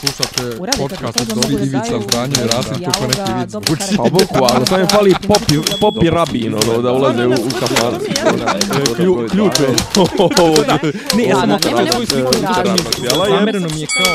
Slušate 0.00 0.56
podcast 0.78 1.20
od 1.20 1.50
da 1.50 1.52
Ivica 1.54 2.00
Zdanje 2.02 2.34
i 2.36 2.46
Rasim 2.46 2.84
kako 2.84 3.06
neki 3.06 3.32
vic 3.32 3.52
karakter. 3.52 3.96
Pa 3.96 4.02
boku, 4.02 4.46
ali 4.54 4.66
samo 4.66 4.80
je 4.80 4.86
fali 4.88 5.14
popi, 5.28 5.54
popi 5.80 6.10
rabin, 6.10 6.54
ono, 6.54 6.82
da 6.82 6.92
ulaze 6.92 7.26
u, 7.26 7.30
u 7.30 7.50
kafan. 7.60 7.94
Klju- 8.96 9.30
Ključ 9.30 9.52
je. 9.60 9.68
Ne, 11.16 11.24
ja 11.24 11.36
sam 11.36 11.58
svoju 11.92 12.06
sliku 12.06 12.34
je. 12.34 12.40
Zamereno 13.30 13.68
mi 13.74 13.80
je 13.80 13.86
kao... 13.86 14.12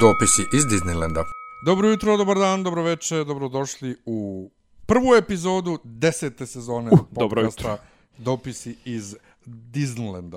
Dopisi 0.00 0.42
iz 0.52 0.64
Disneylanda. 0.64 1.24
Dobro 1.64 1.88
jutro, 1.88 2.16
dobar 2.16 2.38
dan, 2.38 2.62
dobro 2.62 2.82
večer, 2.82 3.24
dobrodošli 3.24 3.96
u 4.06 4.50
prvu 4.86 5.14
epizodu 5.14 5.78
desete 5.84 6.46
sezone 6.46 6.90
dobro 6.90 7.42
podcasta 7.42 7.76
Dopisi 8.18 8.76
iz 8.84 9.04
Disneylanda. 9.04 9.27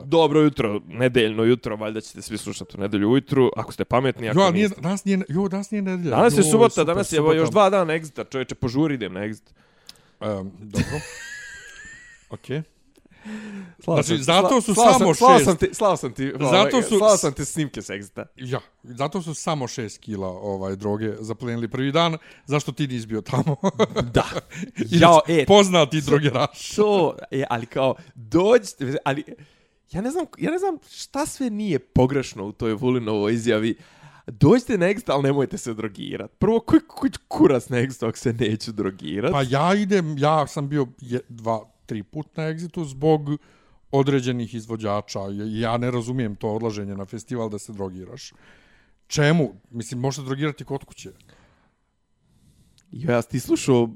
Dobro 0.02 0.40
jutro, 0.42 0.82
nedeljno 0.88 1.44
jutro, 1.44 1.76
valjda 1.76 2.02
ćete 2.02 2.22
svi 2.22 2.38
slušati 2.38 2.78
u 2.78 2.82
nedelju 2.82 3.10
ujutru, 3.10 3.52
ako 3.58 3.74
ste 3.74 3.86
pametni, 3.86 4.30
ako 4.30 4.40
Jo, 4.40 4.44
a 4.44 4.52
nije, 4.52 4.64
niste. 4.64 4.82
danas 4.82 5.06
nije, 5.06 5.22
jo, 5.30 5.48
danas 5.48 5.72
nije 5.72 5.82
nedelja. 5.82 6.16
Danas 6.16 6.34
je 6.34 6.38
Joj, 6.38 6.44
subota, 6.44 6.70
super, 6.72 6.86
danas 6.86 7.12
je 7.12 7.18
subota. 7.18 7.36
još 7.36 7.50
dva 7.50 7.70
dana 7.70 7.94
exita, 7.94 8.30
čovječe, 8.32 8.56
požuri 8.56 8.94
idem 8.94 9.14
na 9.14 9.20
exit. 9.20 9.44
Um, 10.20 10.52
dobro. 10.60 10.88
Okej. 12.30 12.62
Slao 13.84 14.02
Znači, 14.02 14.24
zato 14.24 14.62
su 14.62 14.74
slao 14.74 14.94
samo 14.94 15.06
sam, 15.06 15.16
slao 15.16 15.38
šest. 15.38 15.46
sam 15.46 15.58
ti, 15.58 15.70
slao 15.74 15.98
sam 15.98 16.14
ti, 16.14 16.34
Zato 16.52 16.82
su- 16.82 16.98
slao 16.98 17.18
sam 17.18 17.34
ti 17.34 17.46
snimke 17.46 17.82
s 17.82 17.90
exita. 17.90 18.26
Ja, 18.36 18.60
zato 18.84 19.22
su 19.22 19.34
samo 19.34 19.68
6 19.68 20.00
kila 20.00 20.28
ovaj, 20.28 20.76
droge 20.76 21.14
zaplenili 21.20 21.68
prvi 21.68 21.92
dan. 21.92 22.18
Zašto 22.46 22.72
ti 22.72 22.88
nisi 22.88 23.08
bio 23.08 23.22
tamo? 23.22 23.56
Da. 24.14 24.26
Jao, 25.02 25.22
e, 25.28 25.46
poznati 25.46 26.02
drogeraš. 26.02 26.76
to, 26.76 27.16
je, 27.32 27.46
ali 27.50 27.66
kao, 27.66 27.96
dođite, 28.16 28.96
ali, 29.06 29.24
ja 29.92 30.02
ne 30.02 30.12
znam, 30.12 30.26
ja 30.38 30.52
ne 30.52 30.58
znam 30.60 30.78
šta 30.90 31.26
sve 31.26 31.50
nije 31.50 31.80
pogrešno 31.80 32.46
u 32.46 32.52
toj 32.52 32.74
Vulinovoj 32.74 33.34
izjavi. 33.34 33.76
Dođite 34.28 34.78
na 34.78 34.86
exit, 34.86 35.04
ali 35.08 35.24
nemojte 35.24 35.58
se 35.58 35.74
drogirat. 35.74 36.32
Prvo, 36.40 36.60
koji, 36.60 36.82
koji 36.88 37.12
kurac 37.28 37.70
na 37.70 37.78
exit 37.78 38.08
ako 38.08 38.18
se 38.18 38.34
neću 38.34 38.72
drogirat? 38.72 39.32
Pa 39.32 39.42
ja 39.50 39.76
idem, 39.76 40.18
ja 40.18 40.48
sam 40.48 40.70
bio 40.70 40.88
je, 41.02 41.20
dva, 41.30 41.66
tri 41.92 42.04
put 42.04 42.38
na 42.38 42.44
Exitu 42.44 42.86
zbog 42.86 43.30
određenih 43.92 44.54
izvođača. 44.56 45.20
Ja 45.52 45.78
ne 45.78 45.92
razumijem 45.92 46.36
to 46.36 46.54
odlaženje 46.56 46.96
na 46.96 47.06
festival 47.06 47.50
da 47.52 47.60
se 47.60 47.74
drogiraš. 47.74 48.32
Čemu? 49.08 49.50
Mislim, 49.70 50.00
možete 50.00 50.26
drogirati 50.26 50.64
kod 50.64 50.86
kuće. 50.86 51.12
Ja 52.92 53.22
ti 53.22 53.40
slušao 53.40 53.90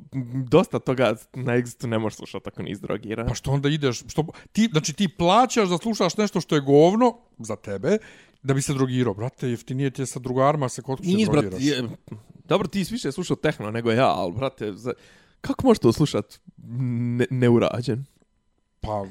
dosta 0.51 0.79
toga 0.79 1.15
na 1.33 1.55
Exitu 1.55 1.87
ne 1.87 1.99
možeš 1.99 2.17
slušati 2.17 2.49
ako 2.49 2.63
nisi 2.63 2.81
drogiran. 2.81 3.27
Pa 3.27 3.35
što 3.35 3.51
onda 3.51 3.69
ideš, 3.69 4.03
što, 4.07 4.27
ti, 4.51 4.67
znači 4.71 4.93
ti 4.93 5.07
plaćaš 5.07 5.69
da 5.69 5.77
slušaš 5.77 6.17
nešto 6.17 6.41
što 6.41 6.55
je 6.55 6.61
govno 6.61 7.17
za 7.39 7.55
tebe, 7.55 7.97
da 8.43 8.53
bi 8.53 8.61
se 8.61 8.73
drogirao. 8.73 9.13
Brate, 9.13 9.49
jeftinije 9.49 9.91
ti 9.91 10.01
je 10.01 10.05
sa 10.05 10.19
drugarima 10.19 10.69
se 10.69 10.81
kod 10.81 10.97
kuće 10.97 11.15
Nis, 11.15 11.29
brat, 11.29 11.45
drogiraš. 11.45 11.63
je, 11.63 11.89
dobro, 12.45 12.67
ti 12.67 12.85
više 12.91 13.11
slušao 13.11 13.35
tehno 13.35 13.71
nego 13.71 13.91
ja, 13.91 14.07
ali, 14.07 14.33
brate, 14.33 14.73
za, 14.73 14.93
kako 15.45 15.67
možeš 15.67 15.79
to 15.79 15.91
slušat 15.91 16.39
ne, 16.57 17.25
neurađen? 17.29 18.05
Pa, 18.81 19.05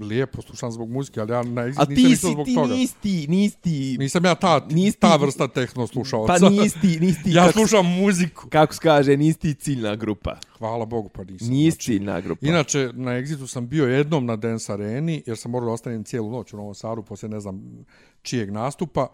lijepo, 0.00 0.42
slušam 0.42 0.72
zbog 0.72 0.90
muzike, 0.90 1.20
ali 1.20 1.32
ja 1.32 1.42
na 1.42 1.62
A 1.62 1.64
Exit 1.64 1.88
nisam 1.88 1.94
ti 1.96 2.16
si, 2.16 2.26
zbog 2.26 2.46
ti 2.46 2.54
toga. 2.54 2.74
nisi 2.74 2.94
ti, 2.96 3.26
nisi 3.28 3.56
ti, 3.58 3.96
Nisam 3.98 4.24
ja 4.24 4.34
ta, 4.34 4.66
Nisi 4.70 4.98
ta 4.98 5.16
vrsta 5.16 5.48
tehno 5.48 5.86
slušalca. 5.86 6.34
pa 6.40 6.48
nisi 6.50 6.80
ti, 6.80 7.00
nisi 7.00 7.22
ti, 7.22 7.32
ja 7.32 7.46
kako, 7.46 7.52
slušam 7.52 7.86
muziku. 7.86 8.48
kako 8.48 8.74
se 8.74 8.80
kaže, 8.82 9.16
nisi 9.16 9.38
ti 9.38 9.54
ciljna 9.54 9.96
grupa. 9.96 10.36
Hvala 10.58 10.84
Bogu, 10.86 11.08
pa 11.08 11.24
nisam. 11.24 11.48
Nisi 11.48 11.70
Znači, 11.70 11.84
ciljna 11.84 12.20
grupa. 12.20 12.46
Inače, 12.46 12.90
na 12.92 13.10
Exitu 13.12 13.46
sam 13.46 13.68
bio 13.68 13.86
jednom 13.86 14.26
na 14.26 14.36
Dance 14.36 14.72
Areni, 14.72 15.22
jer 15.26 15.36
sam 15.36 15.50
morao 15.50 15.66
da 15.66 15.72
ostanem 15.72 16.04
cijelu 16.04 16.30
noć 16.30 16.52
u 16.52 16.56
Novom 16.56 16.74
Sadu, 16.74 17.02
poslije 17.02 17.30
ne 17.30 17.40
znam 17.40 17.84
čijeg 18.22 18.50
nastupa. 18.50 19.06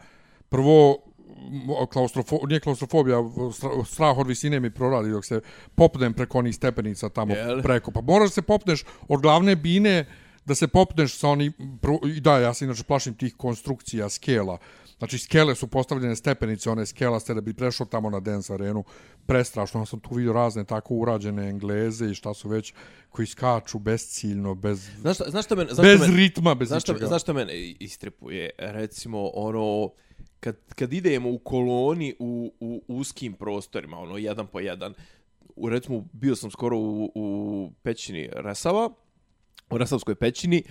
Prvo, 0.49 0.97
klaustrofo, 1.93 2.39
nije 2.49 2.61
klaustrofobija, 2.61 3.17
stra- 3.53 3.85
strah 3.85 4.19
od 4.19 4.27
visine 4.27 4.61
mi 4.61 4.71
proradi 4.71 5.11
dok 5.11 5.25
se 5.25 5.41
popnem 5.75 6.15
preko 6.15 6.39
onih 6.39 6.55
stepenica 6.55 7.09
tamo 7.09 7.35
Jel? 7.35 7.63
preko. 7.63 7.91
Pa 7.91 8.01
moraš 8.01 8.31
se 8.31 8.43
popneš 8.43 8.85
od 9.09 9.21
glavne 9.21 9.57
bine, 9.57 10.07
da 10.45 10.55
se 10.55 10.69
popneš 10.69 11.19
sa 11.19 11.29
oni, 11.29 11.53
prvo, 11.83 12.01
i 12.17 12.21
da, 12.21 12.39
ja 12.39 12.55
se 12.55 12.65
inače 12.65 12.83
plašim 12.85 13.15
tih 13.15 13.35
konstrukcija, 13.37 14.09
skela. 14.09 14.59
Znači, 14.99 15.19
skele 15.19 15.55
su 15.55 15.67
postavljene 15.67 16.17
stepenice, 16.17 16.71
one 16.71 16.87
skelaste 16.87 17.35
da 17.35 17.41
bi 17.41 17.55
prešao 17.55 17.87
tamo 17.87 18.11
na 18.11 18.21
dance 18.21 18.55
arenu. 18.55 18.85
Prestrašno, 19.27 19.81
ja 19.81 19.87
sam 19.87 20.01
tu 20.01 20.15
vidio 20.15 20.33
razne 20.33 20.65
tako 20.65 20.95
urađene 20.95 21.49
engleze 21.49 22.07
i 22.07 22.15
šta 22.15 22.35
su 22.35 22.49
već, 22.49 22.75
koji 23.09 23.27
skaču 23.27 23.79
bezciljno, 23.79 24.55
bez, 24.55 24.89
Znaš 25.01 25.17
šta, 25.17 25.25
znaš 25.31 25.45
šta 25.45 25.55
men, 25.55 25.69
znaš 25.73 25.87
bez 25.87 26.01
men, 26.01 26.17
ritma, 26.17 26.55
bez 26.55 26.69
znaš 26.69 26.83
šta, 26.83 26.93
ničega. 26.93 27.09
znaš 27.09 27.23
šta 27.23 27.33
mene 27.33 27.53
istripuje? 27.81 28.51
Recimo, 28.59 29.31
ono, 29.35 29.91
kad, 30.45 30.57
kad 30.75 30.93
idemo 30.93 31.31
u 31.31 31.39
koloni 31.39 32.15
u, 32.19 32.53
u 32.61 32.83
uskim 32.89 33.33
prostorima, 33.33 33.99
ono, 33.99 34.17
jedan 34.17 34.47
po 34.47 34.61
jedan, 34.61 34.95
u, 35.57 35.69
recimo, 35.69 36.05
bio 36.13 36.37
sam 36.37 36.51
skoro 36.51 36.79
u, 36.79 37.13
u 37.15 37.71
pećini 37.83 38.29
Resava, 38.33 38.91
u 39.71 39.79
Resavskoj 39.79 40.15
pećini, 40.15 40.63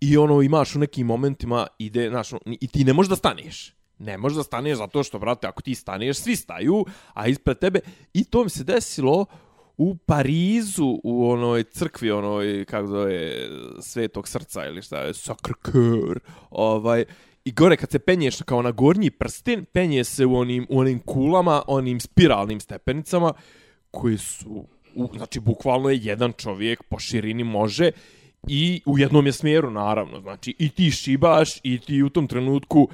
i 0.00 0.16
ono, 0.16 0.42
imaš 0.42 0.76
u 0.76 0.78
nekim 0.78 1.06
momentima, 1.06 1.66
ide, 1.78 2.08
znaš, 2.08 2.32
ono, 2.32 2.40
i 2.46 2.68
ti 2.68 2.84
ne 2.84 2.92
možeš 2.92 3.10
da 3.10 3.16
staneš. 3.16 3.74
Ne 3.98 4.18
možeš 4.18 4.36
da 4.36 4.42
staneš 4.42 4.78
zato 4.78 5.02
što, 5.02 5.18
brate, 5.18 5.46
ako 5.46 5.62
ti 5.62 5.74
staneš, 5.74 6.16
svi 6.16 6.36
staju, 6.36 6.84
a 7.14 7.28
ispred 7.28 7.58
tebe, 7.58 7.80
i 8.14 8.24
to 8.24 8.44
mi 8.44 8.50
se 8.50 8.64
desilo 8.64 9.26
u 9.76 9.96
Parizu, 9.96 11.00
u 11.04 11.30
onoj 11.30 11.62
crkvi, 11.62 12.10
onoj, 12.10 12.64
kako 12.64 12.86
zove, 12.86 13.48
svetog 13.80 14.28
srca 14.28 14.66
ili 14.66 14.82
šta 14.82 15.00
je, 15.00 15.14
Sacre 15.14 15.54
Coeur, 15.72 16.20
ovaj, 16.50 17.04
i 17.44 17.52
gore 17.52 17.76
kad 17.76 17.90
se 17.90 17.98
penješ 17.98 18.42
kao 18.42 18.62
na 18.62 18.70
gornji 18.70 19.10
prsten, 19.10 19.64
penje 19.64 20.04
se 20.04 20.26
u 20.26 20.36
onim, 20.36 20.66
u 20.70 20.78
onim 20.78 20.98
kulama, 20.98 21.62
onim 21.66 22.00
spiralnim 22.00 22.60
stepenicama, 22.60 23.32
koji 23.90 24.18
su, 24.18 24.66
u, 24.94 25.08
znači, 25.16 25.40
bukvalno 25.40 25.90
je 25.90 26.00
jedan 26.02 26.32
čovjek 26.32 26.82
po 26.82 26.98
širini 26.98 27.44
može 27.44 27.90
i 28.48 28.82
u 28.86 28.98
jednom 28.98 29.26
je 29.26 29.32
smjeru, 29.32 29.70
naravno, 29.70 30.20
znači, 30.20 30.54
i 30.58 30.68
ti 30.68 30.90
šibaš 30.90 31.50
i 31.62 31.78
ti 31.78 32.02
u 32.02 32.08
tom 32.08 32.26
trenutku 32.26 32.88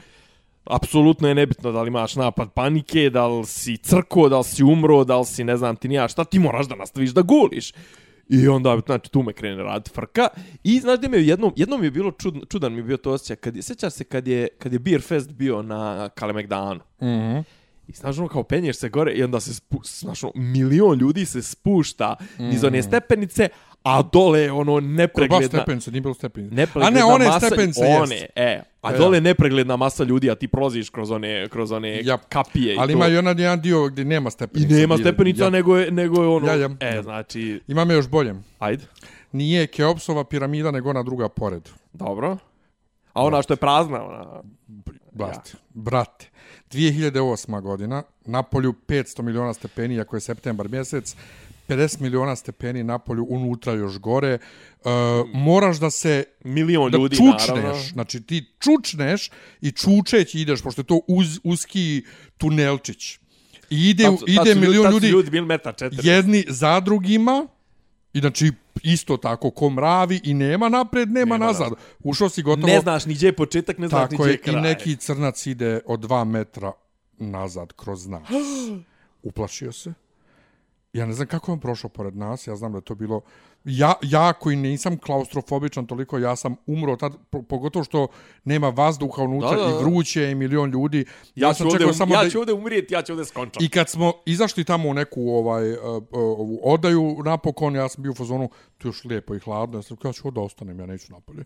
apsolutno 0.65 1.29
je 1.29 1.35
nebitno 1.35 1.73
da 1.73 1.83
li 1.83 1.89
imaš 1.89 2.17
napad 2.17 2.53
panike, 2.53 3.11
da 3.11 3.27
li 3.27 3.47
si 3.47 3.77
crko, 3.77 4.29
da 4.29 4.39
li 4.39 4.45
si 4.45 4.65
umro, 4.65 5.05
da 5.05 5.19
li 5.19 5.25
si 5.25 5.45
ne 5.45 5.57
znam 5.57 5.77
ti 5.77 5.89
nija 5.89 6.09
šta, 6.09 6.25
ti 6.25 6.39
moraš 6.39 6.69
da 6.69 6.75
nastaviš 6.75 7.11
da 7.11 7.23
guliš. 7.23 7.73
I 8.29 8.49
onda, 8.49 8.81
znači, 8.87 9.11
tu 9.11 9.23
me 9.23 9.33
krene 9.33 9.63
rad 9.63 9.89
frka. 9.95 10.29
I, 10.65 10.81
znaš 10.81 10.99
gdje 10.99 11.09
me 11.09 11.23
jednom, 11.23 11.53
jednom 11.57 11.81
mi 11.81 11.87
je 11.87 11.91
bilo 11.91 12.11
čudan, 12.11 12.43
čudan 12.49 12.73
mi 12.73 12.79
je 12.79 12.83
bio 12.83 12.97
to 12.97 13.13
osjećaj, 13.13 13.37
kad 13.37 13.57
je, 13.57 13.63
sjećaš 13.63 13.93
se 13.93 14.05
kad 14.05 14.29
je, 14.29 14.49
kad 14.59 14.73
je 14.73 14.79
Beer 14.79 15.03
Fest 15.03 15.33
bio 15.33 15.63
na 15.63 16.09
Kalemegdanu. 16.09 16.81
Mhm. 17.03 17.39
I 17.89 17.93
znaš 17.93 18.19
ono 18.19 18.29
kao 18.29 18.43
penješ 18.43 18.77
se 18.77 18.89
gore 18.89 19.13
i 19.13 19.23
onda 19.23 19.41
se 19.41 19.55
spu, 19.55 19.81
znaš 19.85 20.25
ono, 20.25 20.33
milion 20.35 20.99
ljudi 20.99 21.25
se 21.25 21.43
spušta 21.43 22.17
mm. 22.39 22.45
niz 22.45 22.65
one 22.65 22.83
stepenice, 22.83 23.49
a 23.83 24.03
dole 24.03 24.41
je 24.41 24.53
ono 24.53 24.75
Kod 24.75 24.85
nepregledna... 24.85 25.49
stepenice, 25.49 25.91
nije 25.91 26.01
bilo 26.01 26.15
stepenice. 26.15 26.55
Nepregledna 26.55 27.01
A 27.01 27.01
ne, 27.01 27.15
one 27.15 27.27
masa, 27.27 27.47
stepenice 27.47 27.81
one, 27.97 28.15
jest. 28.15 28.27
e, 28.37 28.63
a 28.83 28.95
E, 28.95 28.99
dole 28.99 29.17
je 29.17 29.21
nepregledna 29.21 29.77
masa 29.77 30.05
ljudi, 30.05 30.31
a 30.31 30.35
ti 30.35 30.49
prolaziš 30.49 30.91
kroz 30.91 31.11
one, 31.11 31.49
kroz 31.49 31.73
one 31.73 32.01
Ja. 32.01 32.19
kapije 32.19 32.75
i 32.75 32.79
Ali 32.79 32.87
to. 32.87 32.97
ima 32.97 33.09
i 33.09 33.17
onaj 33.17 33.35
jedan 33.35 33.61
dio 33.61 33.87
gdje 33.87 34.05
nema 34.05 34.29
I 34.29 34.31
stepenica. 34.31 34.75
nema 34.75 34.95
gdje- 34.95 35.05
stepenica, 35.05 35.45
ja. 35.45 35.51
nego, 35.51 35.77
je, 35.77 35.91
nego 35.91 36.23
je 36.23 36.29
ono... 36.29 36.47
Ja, 36.47 36.55
ja. 36.55 36.69
E, 36.81 37.03
znači, 37.03 37.61
Ima 37.69 37.85
me 37.85 37.95
još 37.95 38.09
bolje. 38.09 38.35
ajde, 38.59 38.85
Nije 39.33 39.67
Keopsova 39.67 40.25
piramida, 40.25 40.71
nego 40.71 40.91
ona 40.91 41.03
druga 41.03 41.29
pored. 41.29 41.69
dobro. 41.93 42.37
A 43.13 43.25
ona 43.25 43.43
što 43.43 43.53
je 43.53 43.57
prazna, 43.57 44.05
ona... 44.05 44.43
Brate, 45.13 45.53
brate. 45.71 46.27
2008. 46.73 47.61
godina, 47.61 48.03
na 48.25 48.43
polju 48.43 48.75
500 48.89 49.23
miliona 49.23 49.55
stepeni, 49.55 50.01
ako 50.01 50.17
je 50.17 50.21
septembar 50.21 50.69
mjesec, 50.69 51.17
50 51.69 52.01
miliona 52.01 52.37
stepeni 52.37 52.85
na 52.85 52.99
polju, 52.99 53.27
unutra 53.29 53.73
još 53.73 53.99
gore. 53.99 54.39
Uh, 54.79 54.91
moraš 55.35 55.81
da 55.81 55.91
se 55.91 56.25
Milion 56.45 56.91
da 56.91 56.99
ljudi, 56.99 57.17
čučneš, 57.17 57.49
naravno. 57.49 57.83
znači 57.93 58.23
ti 58.23 58.53
čučneš 58.59 59.31
i 59.61 59.73
čučeći 59.73 60.41
ideš, 60.41 60.63
pošto 60.63 60.81
je 60.81 60.87
to 60.87 61.01
uz, 61.09 61.41
uski 61.45 62.03
tunelčić. 62.39 63.15
I 63.71 63.91
ide, 63.91 64.05
Tad 64.05 64.19
su- 64.19 64.27
tad 64.37 64.47
ide 64.47 64.55
milion 64.55 64.83
tad 64.85 64.93
su 64.93 64.97
ljudi, 64.97 65.09
ljudi 65.09 65.31
bili 65.31 65.47
meta 65.47 65.73
jedni 66.03 66.45
za 66.49 66.81
drugima, 66.81 67.47
i 68.13 68.21
znači 68.21 68.53
isto 68.83 69.17
tako 69.17 69.51
ko 69.51 69.71
mravi 69.71 70.21
i 70.25 70.35
nema 70.35 70.69
napred, 70.69 71.09
nema, 71.09 71.35
Nema 71.35 71.47
nazad. 71.47 71.73
Ušao 72.05 72.29
si 72.29 72.43
gotovo... 72.43 72.67
Ne 72.67 72.81
znaš 72.81 73.07
ni 73.07 73.15
gdje 73.15 73.27
je 73.27 73.37
početak, 73.37 73.79
ne 73.79 73.89
znaš 73.89 74.11
ni 74.11 74.17
gdje 74.17 74.29
je, 74.29 74.33
je 74.33 74.39
kraj. 74.39 74.59
i 74.59 74.61
neki 74.61 74.97
crnac 74.97 75.47
ide 75.47 75.81
od 75.87 76.01
dva 76.01 76.25
metra 76.25 76.73
nazad 77.19 77.73
kroz 77.73 78.07
nas. 78.07 78.29
Uplašio 79.23 79.73
se. 79.73 79.95
Ja 80.93 81.07
ne 81.07 81.13
znam 81.13 81.27
kako 81.27 81.51
je 81.51 81.53
on 81.53 81.61
prošao 81.61 81.91
pored 81.91 82.17
nas, 82.17 82.47
ja 82.47 82.57
znam 82.57 82.73
da 82.73 82.81
to 82.81 82.95
bilo 82.95 83.21
ja, 83.65 83.95
ja 84.03 84.33
koji 84.33 84.57
nisam 84.57 84.99
klaustrofobičan 84.99 85.87
toliko, 85.87 86.19
ja 86.19 86.37
sam 86.37 86.57
umro 86.67 86.97
tad, 86.97 87.13
po- 87.31 87.43
pogotovo 87.43 87.85
što 87.85 88.09
nema 88.45 88.69
vazduha 88.69 89.23
unutra 89.23 89.51
Da, 89.51 89.57
da, 89.57 89.63
da. 89.63 89.71
i 89.71 89.85
vruće 89.85 90.31
i 90.31 90.35
milion 90.35 90.71
ljudi. 90.71 91.05
Ja, 91.35 91.55
sam 91.55 91.65
ću 91.65 91.69
ovdje, 91.69 91.79
čekao 91.79 91.95
samo 91.95 92.15
ja 92.15 92.25
da... 92.25 92.31
ću 92.31 92.39
ovdje 92.39 92.55
umrijeti, 92.55 92.95
ja 92.95 93.03
ću 93.03 93.13
ovdje 93.13 93.25
skončati. 93.25 93.65
I 93.65 93.69
kad 93.69 93.89
smo 93.89 94.13
izašli 94.27 94.65
tamo 94.65 94.89
u 94.89 94.95
neku 94.95 95.31
ovaj, 95.31 95.73
uh, 95.73 95.79
uh, 95.79 96.03
ovu 96.13 96.61
odaju 96.63 97.17
napokon, 97.25 97.77
ja 97.77 97.89
sam 97.89 98.03
bio 98.03 98.13
u 98.13 98.15
fazonu, 98.15 98.51
tu 98.79 98.89
još 98.89 99.05
lijepo 99.05 99.35
i 99.35 99.39
hladno, 99.39 99.79
ja 99.79 99.83
sam 99.83 99.97
rekao, 99.97 100.09
ja 100.09 100.13
ću 100.13 100.29
ovdje 100.29 100.43
ostanem, 100.43 100.81
ja 100.81 100.87
neću 100.87 101.13
napolje. 101.13 101.43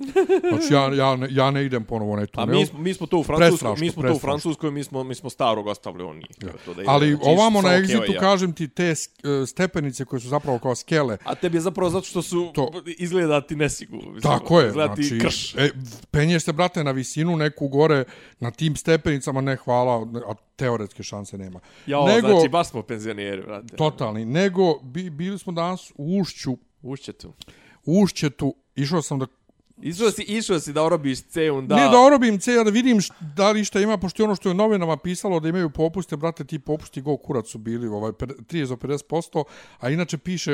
Znači, 0.49 0.75
ja, 0.75 0.95
ja, 0.95 1.17
ne, 1.17 1.29
ja 1.31 1.51
ne 1.51 1.65
idem 1.65 1.85
ponovo 1.85 2.17
na 2.17 2.23
A 2.23 2.27
tunel. 2.27 2.59
mi 2.61 2.67
smo, 2.67 2.79
mi 2.79 2.95
smo 2.95 3.07
to 3.07 3.19
u 3.19 3.25
Francuskoj, 3.25 3.75
mi 3.81 3.91
smo 3.91 4.03
to 4.03 4.15
u. 4.15 4.19
Francuskoj, 4.19 4.71
mi 4.71 4.85
smo, 4.85 5.05
mi 5.05 5.15
smo 5.15 5.31
starog 5.31 5.67
ostavili 5.67 6.05
oni. 6.05 6.27
To 6.65 6.75
da 6.75 6.83
ide. 6.83 6.91
Ali 6.91 7.11
Znači, 7.15 7.31
ovamo 7.31 7.63
na 7.63 7.75
egzitu, 7.75 8.05
i 8.09 8.15
ja. 8.15 8.21
kažem 8.21 8.53
ti, 8.53 8.69
te 8.69 8.91
uh, 8.91 9.49
stepenice 9.49 10.05
koje 10.05 10.21
su 10.21 10.29
zapravo 10.29 10.59
kao 10.59 10.75
skele, 10.75 11.19
A 11.25 11.35
tebi 11.35 11.57
je 11.57 11.61
zapravo 11.61 11.91
zato 11.91 12.07
što 12.07 12.23
su, 12.23 12.51
To. 12.55 12.71
izgleda 12.99 13.41
ti 13.41 13.57
nesigurno. 13.57 14.21
Tako 14.21 14.61
je, 14.61 14.71
znači, 14.71 15.19
krš. 15.23 15.55
e, 15.55 15.71
penješ 16.11 16.43
se, 16.45 16.53
brate, 16.53 16.85
na 16.85 16.91
visinu 16.91 17.37
neku 17.37 17.69
gore, 17.69 18.05
na 18.41 18.51
tim 18.51 18.77
stepenicama, 18.77 19.41
ne 19.41 19.57
hvala, 19.57 20.07
a 20.29 20.35
teoretske 20.57 21.03
šanse 21.03 21.39
nema. 21.39 21.61
Jao, 21.87 22.07
nego, 22.07 22.29
znači, 22.29 22.49
baš 22.49 22.69
smo 22.69 22.83
penzioneri, 22.83 23.43
brate. 23.43 23.77
totalni, 23.77 24.25
nego 24.25 24.79
bi, 24.83 25.11
bili 25.11 25.39
smo 25.39 25.53
danas 25.53 25.93
u 25.97 26.19
Ušću, 26.21 26.57
Ušće 26.83 27.13
tu. 27.13 27.33
u 27.85 28.03
Ušćetu, 28.03 28.55
išao 28.75 29.03
sam 29.03 29.19
da 29.19 29.27
Išao 29.83 30.11
si, 30.11 30.23
išao 30.23 30.61
si 30.61 30.73
da 30.73 30.83
orobiš 30.85 31.23
ceun, 31.23 31.67
da... 31.67 31.77
Ne 31.77 31.89
da 31.89 32.01
orobim 32.01 32.39
C, 32.39 32.53
ja 32.53 32.65
da 32.65 32.71
vidim 32.71 33.01
št, 33.01 33.13
da 33.37 33.51
li 33.51 33.65
šta 33.65 33.81
ima, 33.81 33.97
pošto 33.99 34.23
je 34.23 34.25
ono 34.25 34.35
što 34.35 34.49
je 34.49 34.51
u 34.51 34.55
novinama 34.55 34.97
pisalo 34.97 35.41
da 35.41 35.49
imaju 35.49 35.71
popuste, 35.71 36.17
brate, 36.17 36.45
ti 36.45 36.59
popusti 36.59 37.01
go 37.03 37.17
kurac 37.17 37.49
su 37.49 37.59
bili, 37.59 37.89
ovaj, 37.89 38.13
per- 38.13 38.35
30 38.49 38.69
do 38.69 38.77
50%, 38.77 39.45
a 39.79 39.91
inače 39.91 40.19
piše 40.19 40.53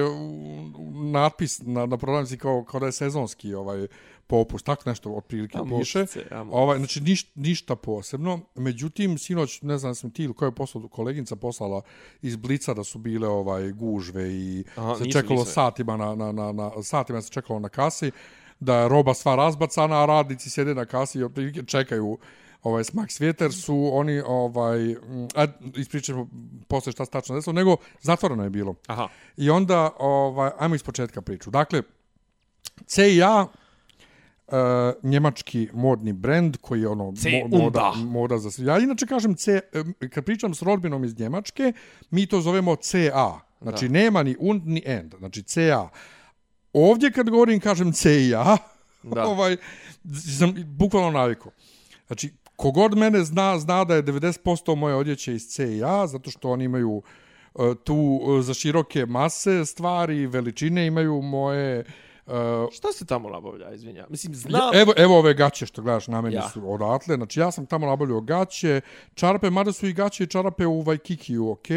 natpis 1.13 1.61
na, 1.63 1.87
na 1.87 1.97
prodavnici 1.97 2.39
kao, 2.39 2.65
kao 2.65 2.81
da 2.81 2.87
je 2.87 2.93
sezonski 2.93 3.55
ovaj 3.55 3.87
popust, 4.29 4.67
tako 4.67 4.91
nešto 4.91 5.11
otprilike 5.13 5.59
piše. 5.79 6.07
Ovaj, 6.51 6.79
znači 6.79 7.01
niš, 7.01 7.27
ništa 7.35 7.77
posebno. 7.77 8.41
Međutim, 8.55 9.19
sinoć, 9.19 9.63
ne 9.63 9.79
znam 9.79 9.95
sam 9.95 10.11
ti 10.11 10.25
ili 10.25 10.35
koja 10.35 10.47
je 10.47 10.55
poslala, 10.55 10.89
koleginica 10.89 11.37
poslala 11.37 11.83
iz 12.23 12.37
Blica 12.37 12.75
da 12.75 12.85
su 12.85 12.99
bile 12.99 13.29
ovaj 13.29 13.73
gužve 13.73 14.33
i 14.33 14.65
Aha, 14.77 14.95
se 14.97 15.05
nisam, 15.05 15.21
čekalo 15.21 15.41
nisam. 15.41 15.53
satima 15.53 15.97
na, 15.97 16.15
na, 16.15 16.33
na, 16.33 16.53
na, 16.53 16.83
satima 16.83 17.23
se 17.23 17.31
čekalo 17.31 17.59
na 17.59 17.69
kasi 17.69 18.11
da 18.61 18.77
je 18.77 18.89
roba 18.89 19.15
sva 19.15 19.35
razbacana, 19.35 20.03
a 20.03 20.07
radnici 20.07 20.51
sjede 20.51 20.75
na 20.75 20.85
kasi 20.85 21.19
i 21.19 21.25
otprilike 21.25 21.63
čekaju 21.63 22.19
ovaj 22.63 22.85
smak 22.85 23.11
svjeter 23.11 23.53
su 23.53 23.91
oni 23.93 24.23
ovaj 24.27 24.95
a 25.35 25.47
ispričamo 25.77 26.29
posle 26.69 26.93
šta 26.93 27.05
se 27.05 27.11
tačno 27.11 27.35
desilo 27.35 27.53
nego 27.53 27.77
zatvoreno 28.01 28.45
je 28.45 28.51
bilo 28.51 28.75
Aha. 28.87 29.09
i 29.37 29.51
onda 29.51 29.91
ovaj 29.99 30.51
ajmo 30.59 30.75
iz 30.75 30.83
početka 30.83 31.23
priču 31.23 31.51
dakle 31.51 31.83
CIA 32.87 33.47
Uh, 34.49 34.55
njemački 35.11 35.69
modni 35.73 36.13
brend 36.13 36.57
koji 36.61 36.81
je 36.81 36.89
ono 36.89 37.13
C 37.17 37.31
mo, 37.31 37.59
moda, 37.59 37.93
moda 37.97 38.39
za 38.39 38.51
sve. 38.51 38.65
Ja 38.65 38.79
inače 38.79 39.07
kažem 39.07 39.35
C, 39.35 39.61
em, 39.73 39.95
kad 40.11 40.25
pričam 40.25 40.55
s 40.55 40.63
rodbinom 40.63 41.05
iz 41.05 41.19
Njemačke, 41.19 41.73
mi 42.11 42.27
to 42.27 42.41
zovemo 42.41 42.77
CA. 42.77 43.41
Znači 43.61 43.89
da. 43.89 43.93
nema 43.93 44.23
ni 44.23 44.37
und 44.39 44.67
ni 44.67 44.83
end. 44.87 45.15
Znači 45.19 45.43
CA. 45.43 45.89
Ovdje 46.73 47.13
kad 47.13 47.31
govorim 47.31 47.61
kažem 47.61 47.93
CIA, 47.93 48.57
Da. 49.03 49.27
ovaj, 49.33 49.57
sam 50.39 50.55
bukvalno 50.67 51.11
navikao. 51.11 51.53
Znači, 52.07 52.33
kogod 52.57 52.97
mene 52.97 53.25
zna, 53.25 53.59
zna 53.59 53.85
da 53.85 53.95
je 53.95 54.03
90% 54.03 54.75
moje 54.75 54.95
odjeće 54.95 55.35
iz 55.35 55.47
CIA, 55.49 56.07
zato 56.07 56.31
što 56.31 56.51
oni 56.51 56.65
imaju 56.65 57.03
uh, 57.55 57.77
tu 57.85 57.95
uh, 57.95 58.45
za 58.45 58.55
široke 58.55 59.07
mase 59.07 59.65
stvari, 59.65 60.27
veličine 60.27 60.87
imaju 60.87 61.23
moje... 61.23 61.81
Uh, 61.81 61.87
Šta 62.73 62.93
se 62.93 63.07
tamo 63.07 63.31
nabavlja, 63.31 63.73
izvinja? 63.75 64.07
Mislim, 64.09 64.35
znam... 64.35 64.75
Evo, 64.75 64.93
evo 64.97 65.19
ove 65.19 65.35
gaće 65.35 65.67
što 65.67 65.83
gledaš 65.83 66.07
na 66.07 66.21
meni 66.21 66.35
Ja. 66.35 66.41
ja. 66.41 66.49
su 66.49 66.73
odatle. 66.73 67.17
Znači 67.17 67.41
ja 67.41 67.51
sam 67.51 67.67
tamo 67.67 67.87
nabavljao 67.87 68.21
gaće, 68.21 68.81
čarape, 69.15 69.51
mada 69.51 69.73
su 69.73 69.87
i 69.87 69.93
gaće 69.93 70.25
i 70.25 70.27
čarape 70.27 70.67
u 70.67 70.81
Vajkikiju, 70.81 71.51
ok. 71.51 71.69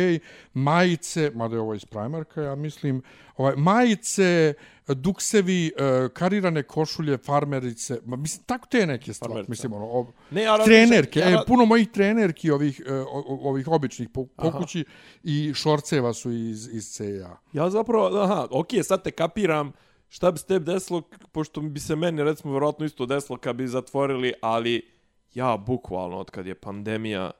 Majice, 0.54 1.32
mada 1.36 1.56
je 1.56 1.62
ovo 1.62 1.74
iz 1.74 1.86
Primarka, 1.86 2.42
ja 2.42 2.56
mislim. 2.56 3.02
Ovaj, 3.38 3.56
majice, 3.56 4.54
duksevi, 4.88 5.72
uh, 5.76 6.12
karirane 6.14 6.64
košulje, 6.64 7.18
farmerice, 7.18 8.00
ma, 8.06 8.16
mislim, 8.16 8.44
tako 8.44 8.68
te 8.68 8.86
neke 8.88 9.14
stvari. 9.14 9.32
Farmerice. 9.32 9.52
Mislim, 9.52 9.74
ono, 9.74 9.86
ob... 9.92 10.08
Ne, 10.32 10.44
ja 10.44 10.58
trenerke, 10.64 11.20
ja 11.20 11.30
e, 11.30 11.34
ra- 11.34 11.46
puno 11.48 11.66
mojih 11.66 11.88
trenerki 11.88 12.52
ovih, 12.52 12.82
uh, 12.88 13.26
ovih 13.26 13.68
običnih 13.68 14.10
po, 14.10 14.26
pokući 14.26 14.86
i 15.24 15.54
šorceva 15.54 16.14
su 16.14 16.32
iz, 16.32 16.68
iz 16.74 16.92
CIA. 16.92 17.38
Ja 17.54 17.70
zapravo, 17.70 18.18
aha, 18.18 18.48
okej, 18.52 18.84
sad 18.84 19.04
te 19.04 19.12
kapiram 19.12 19.72
šta 20.12 20.32
bi 20.32 20.40
se 20.40 20.46
tebi 20.46 20.66
desilo, 20.66 21.02
pošto 21.32 21.62
bi 21.62 21.80
se 21.80 21.96
meni, 21.96 22.24
recimo, 22.24 22.54
vjerojatno 22.54 22.86
isto 22.86 23.06
desilo 23.06 23.38
kad 23.38 23.56
bi 23.56 23.68
zatvorili, 23.68 24.34
ali 24.42 24.90
ja, 25.34 25.58
bukvalno, 25.58 26.18
od 26.18 26.32
kad 26.32 26.46
je 26.46 26.56
pandemija, 26.56 27.32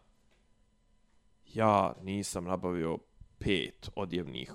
ja 1.54 1.94
nisam 2.04 2.44
nabavio 2.44 2.98
pet 3.40 3.90
odjevnih 3.96 4.54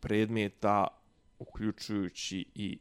predmeta, 0.00 0.86
uključujući 1.38 2.44
i 2.54 2.78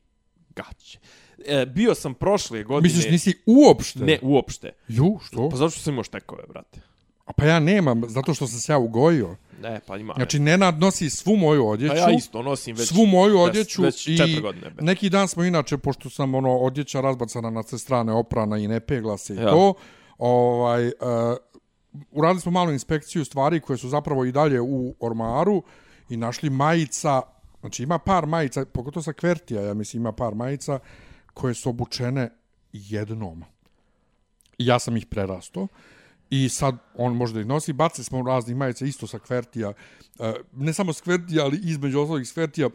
gaće. 0.56 1.00
E, 1.46 1.66
bio 1.66 1.96
sam 1.96 2.14
prošle 2.14 2.64
godine... 2.64 2.94
Misliš, 2.94 3.12
nisi 3.12 3.44
uopšte? 3.46 4.00
Ne, 4.00 4.20
uopšte. 4.22 4.72
Ju, 4.88 5.20
što? 5.24 5.50
Pa 5.50 5.56
zašto 5.58 5.80
sam 5.80 5.94
imao 5.94 6.04
štekove, 6.04 6.44
brate? 6.48 6.82
A 7.32 7.34
pa 7.34 7.46
ja 7.46 7.60
nemam, 7.60 8.02
zato 8.08 8.34
što 8.34 8.48
sam 8.48 8.60
se 8.60 8.72
ja 8.72 8.78
ugojio. 8.78 9.36
Ne, 9.62 9.80
pa 9.88 9.98
ima. 9.98 10.14
Znači, 10.14 10.40
Nenad 10.40 10.80
nosi 10.80 11.10
svu 11.10 11.36
moju 11.36 11.68
odjeću. 11.68 11.94
pa 11.94 12.00
ja 12.00 12.16
isto 12.18 12.42
nosim 12.42 12.76
već... 12.76 12.88
svu 12.90 13.06
moju 13.06 13.38
već- 13.38 13.50
odjeću 13.50 13.82
već 13.82 14.08
i 14.08 14.18
četiri 14.18 14.42
godine. 14.42 14.70
be. 14.70 14.82
neki 14.84 15.10
dan 15.10 15.28
smo 15.28 15.44
inače 15.44 15.78
pošto 15.78 16.10
sam 16.10 16.36
ono 16.36 16.58
odjeća 16.58 17.02
razbacana 17.02 17.50
na 17.50 17.64
sve 17.64 17.78
strane 17.80 18.14
oprana 18.14 18.58
i 18.58 18.68
ne 18.68 18.80
pegla 18.80 19.18
se 19.18 19.34
i 19.34 19.38
Ja. 19.38 19.50
to 19.50 19.74
ovaj 20.18 20.88
uh, 20.88 20.92
uradili 22.12 22.42
smo 22.42 22.52
malu 22.52 22.72
inspekciju 22.72 23.26
stvari 23.26 23.60
koje 23.60 23.78
su 23.78 23.90
zapravo 23.90 24.26
i 24.26 24.32
dalje 24.32 24.62
u 24.62 24.96
ormaru 25.00 25.64
i 26.10 26.18
našli 26.18 26.50
majica 26.50 27.22
znači 27.62 27.84
ima 27.84 28.00
par 28.00 28.26
majica 28.26 28.66
pogotovo 28.66 29.04
sa 29.04 29.14
kvertija 29.14 29.62
ja 29.62 29.74
mislim 29.74 30.02
ima 30.02 30.12
par 30.12 30.36
majica 30.36 30.80
koje 31.34 31.54
su 31.54 31.70
obučene 31.70 32.30
jednom 32.74 33.44
i 34.58 34.66
ja 34.66 34.80
sam 34.80 34.98
ih 34.98 35.06
prerasto 35.06 35.68
i 36.32 36.50
sad 36.50 36.78
on 36.96 37.16
možda 37.16 37.40
i 37.40 37.42
ih 37.42 37.48
nosi. 37.48 37.74
Bacili 37.74 38.06
smo 38.06 38.24
raznih 38.24 38.56
majica 38.56 38.86
isto 38.86 39.08
sa 39.08 39.20
kvertija, 39.20 39.74
e, 40.20 40.34
ne 40.54 40.74
samo 40.74 40.94
s 40.94 41.02
kvertija, 41.02 41.44
ali 41.44 41.60
između 41.64 42.00
ostalih 42.00 42.28
s 42.28 42.34
kvertija 42.34 42.70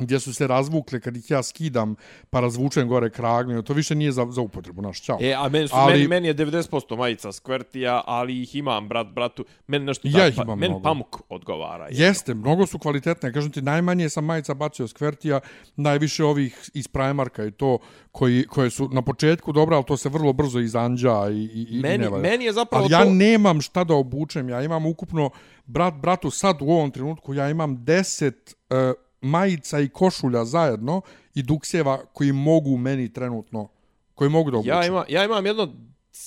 gdje 0.00 0.20
su 0.20 0.34
se 0.34 0.46
razvukle 0.46 1.00
kad 1.00 1.16
ih 1.16 1.30
ja 1.30 1.42
skidam 1.42 1.94
pa 2.30 2.40
razvučem 2.40 2.88
gore 2.88 3.10
kragnu, 3.10 3.62
to 3.62 3.72
više 3.72 3.94
nije 3.94 4.12
za, 4.12 4.26
za 4.30 4.40
upotrebu, 4.40 4.82
naš 4.82 5.02
čao. 5.02 5.18
E, 5.20 5.34
a 5.34 5.48
meni, 5.48 5.68
su, 5.68 5.74
Ali- 5.76 5.92
meni, 5.92 6.08
meni 6.08 6.28
je 6.28 6.34
90% 6.34 6.96
majica 6.96 7.32
skvrtija, 7.32 8.02
ali 8.06 8.42
ih 8.42 8.56
imam, 8.56 8.88
brat, 8.88 9.06
bratu. 9.06 9.44
Meni 9.66 9.84
nešto 9.84 10.08
Ja 10.08 10.30
pa, 10.36 10.42
imam 10.42 10.58
meni 10.58 10.70
mnogo. 10.70 10.82
pamuk 10.82 11.16
odgovara. 11.28 11.84
Je. 11.84 11.90
Jeste, 11.96 12.34
mnogo 12.34 12.66
su 12.66 12.78
kvalitetne. 12.78 13.32
Kažem 13.32 13.52
ti, 13.52 13.62
najmanje 13.62 14.08
sam 14.08 14.24
majica 14.24 14.54
bacio 14.54 14.88
s 14.88 14.92
kvertija, 14.92 15.40
najviše 15.76 16.24
ovih 16.24 16.70
iz 16.74 16.88
Primarka 16.88 17.44
i 17.44 17.50
to, 17.50 17.78
koji, 18.12 18.46
koje 18.46 18.70
su 18.70 18.88
na 18.92 19.02
početku 19.02 19.52
dobra, 19.52 19.76
ali 19.76 19.84
to 19.84 19.96
se 19.96 20.08
vrlo 20.08 20.32
brzo 20.32 20.60
izanđa 20.60 21.28
i, 21.30 21.34
i, 21.34 21.66
i 21.70 21.80
Meni, 21.80 21.98
ne 21.98 22.08
valja. 22.08 22.22
meni 22.22 22.44
je 22.44 22.52
zapravo 22.52 22.84
Ali 22.84 22.92
ja 22.92 23.04
to... 23.04 23.10
nemam 23.10 23.60
šta 23.60 23.84
da 23.84 23.94
obučem. 23.94 24.48
Ja 24.48 24.62
imam 24.62 24.86
ukupno, 24.86 25.30
brat, 25.66 25.94
bratu, 25.94 26.30
sad 26.30 26.56
u 26.62 26.70
ovom 26.70 26.90
trenutku, 26.90 27.34
ja 27.34 27.50
imam 27.50 27.84
deset 27.84 28.56
uh, 28.70 28.76
majica 29.20 29.80
i 29.80 29.88
košulja 29.88 30.44
zajedno 30.44 31.00
i 31.34 31.42
dukseva 31.42 32.04
koji 32.12 32.32
mogu 32.32 32.76
meni 32.76 33.12
trenutno, 33.12 33.68
koji 34.14 34.30
mogu 34.30 34.50
da 34.50 34.56
obučem. 34.56 34.76
Ja, 34.76 34.86
ima, 34.86 35.04
ja 35.08 35.24
imam 35.24 35.46
jedno 35.46 35.68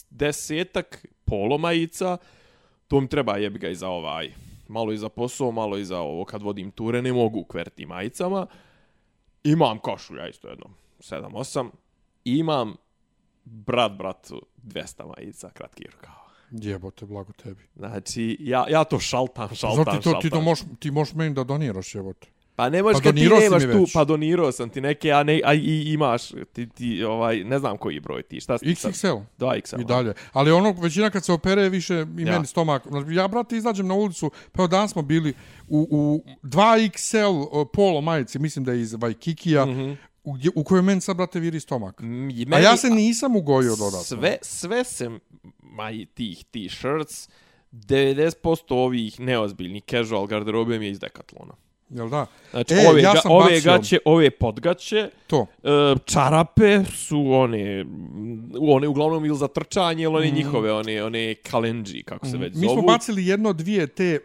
desetak 0.09 1.05
polo 1.25 1.57
majica, 1.57 2.17
to 2.87 3.01
mi 3.01 3.07
treba 3.07 3.37
jebi 3.37 3.59
ga 3.59 3.69
i 3.69 3.75
za 3.75 3.89
ovaj, 3.89 4.33
malo 4.67 4.91
i 4.91 4.97
za 4.97 5.09
posao, 5.09 5.51
malo 5.51 5.77
i 5.77 5.85
za 5.85 5.99
ovo, 5.99 6.25
kad 6.25 6.41
vodim 6.41 6.71
ture, 6.71 7.01
ne 7.01 7.13
mogu 7.13 7.43
kverti 7.43 7.85
majicama. 7.85 8.47
Imam 9.43 9.79
košulja 9.79 10.27
isto 10.27 10.47
jedno, 10.47 10.65
7-8. 10.99 11.69
Imam 12.25 12.75
brat 13.45 13.91
bratu 13.91 14.41
200 14.63 15.07
majica 15.17 15.49
kratkih 15.49 15.87
rukava. 15.91 16.23
Jebote, 16.51 17.05
blago 17.05 17.33
tebi. 17.33 17.61
Znači, 17.75 18.37
ja, 18.39 18.65
ja 18.69 18.83
to 18.83 18.99
šaltam, 18.99 19.55
šaltam, 19.55 19.85
Zato 19.85 19.91
ti 19.91 19.97
to, 19.97 20.09
šaltam. 20.09 20.21
ti 20.21 20.29
to 20.29 20.41
možeš, 20.41 20.65
ti 20.79 20.91
možeš 20.91 21.13
meni 21.13 21.35
da 21.35 21.43
doniraš, 21.43 21.95
jebote. 21.95 22.27
Pa 22.55 22.69
ne 22.69 22.83
možeš 22.83 22.97
Pa 22.97 23.03
kad 23.03 23.15
ti 23.15 23.29
nemaš 23.31 23.63
tu, 23.63 23.79
već. 23.79 23.93
pa 23.93 24.03
donirao 24.03 24.51
sam 24.51 24.69
ti 24.69 24.81
neke, 24.81 25.11
a, 25.11 25.23
ne, 25.23 25.41
a 25.43 25.53
i 25.53 25.59
imaš, 25.87 26.21
ti, 26.53 26.69
ti, 26.69 27.03
ovaj, 27.03 27.37
ne 27.37 27.59
znam 27.59 27.77
koji 27.77 27.99
broj 27.99 28.23
ti, 28.23 28.39
šta 28.39 28.57
si 28.57 28.75
sad? 28.75 28.91
XXL. 28.91 29.21
Da, 29.37 29.45
XL. 29.57 29.81
I 29.81 29.85
dalje. 29.85 30.13
Ali 30.33 30.51
ono, 30.51 30.71
većina 30.73 31.09
kad 31.09 31.25
se 31.25 31.33
opere, 31.33 31.69
više 31.69 31.93
i 31.93 32.21
Ja. 32.21 32.31
meni 32.31 32.45
stomak. 32.45 32.83
Ja, 33.09 33.27
brate, 33.27 33.57
izađem 33.57 33.87
na 33.87 33.93
ulicu, 33.93 34.31
pa 34.51 34.61
evo 34.61 34.67
danas 34.67 34.91
smo 34.91 35.01
bili 35.01 35.33
u, 35.67 35.87
u 35.91 36.23
2XL 36.43 37.47
o, 37.51 37.65
polo 37.65 38.01
majice, 38.01 38.39
mislim 38.39 38.65
da 38.65 38.71
je 38.71 38.81
iz 38.81 38.93
Vajkikija, 38.93 39.65
mm 39.65 39.69
-hmm. 39.69 39.95
u, 40.23 40.33
gdje- 40.33 40.51
u 40.55 40.63
kojoj 40.63 40.81
meni 40.81 41.01
sad, 41.01 41.17
brate, 41.17 41.39
viri 41.39 41.59
stomak. 41.59 42.01
Mm, 42.01 42.29
i 42.29 42.43
A 42.43 42.45
meni- 42.47 42.63
ja 42.63 42.77
se 42.77 42.89
nisam 42.89 43.35
ugojio 43.35 43.75
dodatno. 43.75 43.99
Sve, 43.99 44.37
sve 44.41 44.83
se, 44.83 45.09
maj, 45.59 46.05
tih 46.07 46.45
t-shirts, 46.45 47.29
90% 47.71 48.63
ovih 48.69 49.19
neozbiljnih 49.19 49.83
casual 49.83 50.27
garderobe 50.27 50.79
mi 50.79 50.85
je 50.85 50.91
iz 50.91 50.99
Decathlona. 50.99 51.53
Jel 51.89 52.09
da? 52.09 52.25
Znači, 52.51 52.73
E, 52.73 52.87
ove, 52.89 53.01
ja 53.01 53.13
ga, 53.13 53.19
ove 53.25 53.45
bacio- 53.45 53.63
gaće, 53.63 53.99
ove 54.05 54.29
podgaće, 54.31 55.09
To. 55.27 55.45
e, 55.63 55.67
čarape 56.05 56.83
su 56.85 57.25
one, 57.27 57.85
one 58.61 58.87
uglavnom 58.87 59.25
ili 59.25 59.37
za 59.37 59.47
trčanje, 59.47 60.03
ili 60.03 60.15
one 60.15 60.31
njihove, 60.31 60.73
one, 60.73 61.03
one 61.03 61.35
kalenđi, 61.35 62.03
kako 62.03 62.25
se 62.25 62.37
već 62.37 62.55
Mm. 62.55 62.59
Mi 62.59 62.65
zovu. 62.65 62.73
smo 62.73 62.81
bacili 62.83 63.27
jedno, 63.27 63.53
dvije 63.53 63.87
te 63.87 64.19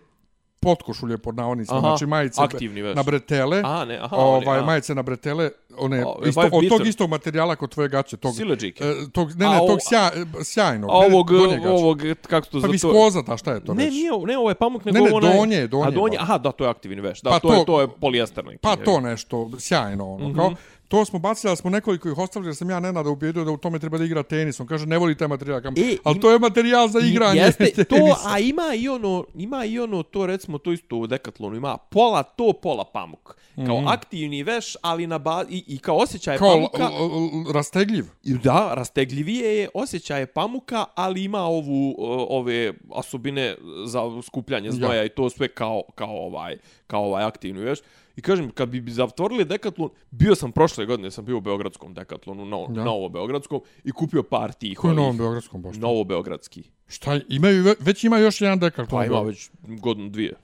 potkošulje 0.60 1.18
pod 1.18 1.36
navodnicima, 1.36 1.78
Aha, 1.78 1.88
znači 1.88 2.06
majice 2.06 2.42
aktivni 2.42 2.82
veš. 2.82 2.96
na 2.96 3.02
bretele. 3.02 3.62
A, 3.64 3.84
ne, 3.84 3.98
aha, 3.98 4.16
ovaj, 4.16 4.58
a. 4.58 4.62
majice 4.62 4.94
na 4.94 5.02
bretele, 5.02 5.50
one, 5.78 6.04
O, 6.06 6.18
isto, 6.26 6.40
od 6.42 6.68
tog 6.68 6.86
istog 6.86 7.10
materijala 7.10 7.56
kod 7.56 7.70
tvoje 7.70 7.88
gaće. 7.88 8.16
Tog, 8.16 8.34
e, 8.40 8.76
tog, 9.12 9.34
ne, 9.36 9.46
A, 9.46 9.50
ne, 9.50 9.58
ovo- 9.58 9.66
tog 9.66 9.78
sja, 9.80 10.10
sjajnog. 10.42 10.90
A 10.90 10.94
ne, 10.94 11.00
ne, 11.00 11.14
ovog, 11.14 11.30
ovog, 11.72 11.98
kako 12.22 12.46
to 12.46 12.52
Pa 12.52 12.60
zove? 12.60 12.72
viskoza, 12.72 13.22
ta 13.22 13.36
šta 13.36 13.52
je 13.52 13.64
to 13.64 13.74
Ne, 13.74 13.84
već? 13.84 13.92
nije, 13.94 14.10
ne, 14.26 14.38
ovo 14.38 14.48
je 14.48 14.54
pamuk, 14.54 14.84
nego 14.84 14.98
Ne, 14.98 15.04
ne, 15.04 15.12
onaj... 15.12 15.32
donje, 15.32 15.66
donje, 15.66 15.86
A 15.86 15.90
donje, 15.90 16.16
aha, 16.20 16.38
da, 16.38 16.52
to 16.52 16.64
je 16.64 16.70
aktivni 16.70 17.00
veš. 17.00 17.20
Da, 17.20 17.30
Pa 17.30 17.38
to, 17.38 17.48
je, 17.48 17.58
to- 17.58 17.64
to 17.64 17.80
je 17.80 17.88
polijester 17.90 18.44
neki. 18.44 18.58
Pa 18.58 18.70
je. 18.70 18.84
to 18.84 19.00
nešto, 19.00 19.50
sjajno 19.58 20.14
ono, 20.14 20.34
kao. 20.34 20.52
To 20.88 21.04
smo 21.04 21.18
bacili, 21.18 21.49
ali 21.49 21.57
smo 21.57 21.71
nekoliko 21.71 22.09
ih 22.09 22.18
ostavili, 22.18 22.49
jer 22.49 22.57
sam 22.57 22.71
ja 22.71 22.80
Nenada 22.80 23.11
ubijedio 23.11 23.45
da 23.45 23.50
u 23.50 23.57
tome 23.57 23.78
treba 23.78 23.99
da 23.99 24.04
igra 24.04 24.23
tenis. 24.23 24.61
On 24.61 24.66
kaže, 24.66 24.87
ne 24.87 24.99
voli 24.99 25.16
taj 25.16 25.28
materijal. 25.28 25.62
Kam, 25.62 25.75
E, 25.75 25.97
ali 26.04 26.21
to 26.21 26.30
je 26.30 26.38
materijal 26.38 26.88
za 26.88 26.99
igranje 27.00 27.40
Jeste, 27.40 27.64
to, 27.76 27.85
tenisa. 27.87 28.21
a 28.25 28.38
ima 28.38 28.75
i 28.75 28.88
ono, 28.88 29.25
ima 29.35 29.64
i 29.64 29.78
ono, 29.78 30.02
to 30.02 30.26
recimo, 30.26 30.59
to 30.59 30.73
isto 30.73 30.97
u 30.97 31.07
Decathlonu, 31.07 31.57
ima 31.57 31.76
pola 31.78 32.23
to, 32.23 32.52
pola 32.52 32.85
pamuk. 32.85 33.37
Kao 33.66 33.83
aktivni 33.87 34.42
veš, 34.42 34.76
ali 34.83 35.07
na 35.07 35.18
ba, 35.18 35.45
i, 35.49 35.64
i 35.66 35.78
kao 35.78 35.97
osjećaj. 35.97 36.38
Kao 36.38 36.50
pamuka. 36.52 36.83
l- 36.85 37.52
rastegljiv. 37.52 38.04
I 38.25 38.33
Da, 38.35 38.75
rastegljivije 38.75 39.57
je 39.57 39.68
osjećaj 39.75 40.26
pamuka, 40.26 40.85
ali 40.95 41.25
ima 41.25 41.40
ovu 41.40 41.95
ove 42.30 42.73
osobine 42.90 43.57
za 43.85 44.02
skupljanje 44.23 44.71
znoja 44.71 45.04
i 45.04 45.09
to 45.09 45.30
sve 45.30 45.49
kao 45.49 45.83
kao 45.95 46.16
ovaj 46.18 46.57
kao 46.87 47.04
ovaj 47.04 47.25
aktivni 47.25 47.61
veš. 47.61 47.78
I 48.18 48.22
kažem, 48.22 48.50
kad 48.50 48.68
bi 48.68 48.90
zatvorili 48.92 49.44
Decathlon, 49.44 49.90
bio 50.10 50.34
sam 50.34 50.52
prošle 50.52 50.87
godine, 50.87 51.10
sam 51.10 51.25
bio 51.25 51.37
u 51.37 51.40
Beogradskom 51.40 51.94
Decathlonu, 51.94 52.44
na, 52.44 52.56
Da. 52.68 52.84
Novo 52.84 53.08
Beogradskom, 53.08 53.60
i 53.84 53.92
kupio 53.92 54.22
par 54.22 54.52
tih. 54.52 54.78
Koji 54.78 54.88
je 54.88 54.92
ovih- 54.92 54.98
Novom 54.98 55.16
Beogradskom 55.16 55.62
pošto? 55.62 55.80
Novo 55.80 56.04
Beogradski. 56.04 56.62
Šta, 56.88 57.20
imaju, 57.28 57.62
ve- 57.64 57.75
već 57.80 58.04
ima 58.04 58.18
još 58.18 58.40
jedan 58.40 58.58
dekart. 58.58 58.90
Pa 58.90 59.04
ima 59.04 59.20
već 59.20 59.50
godinu 59.62 60.08
dvije. 60.08 60.34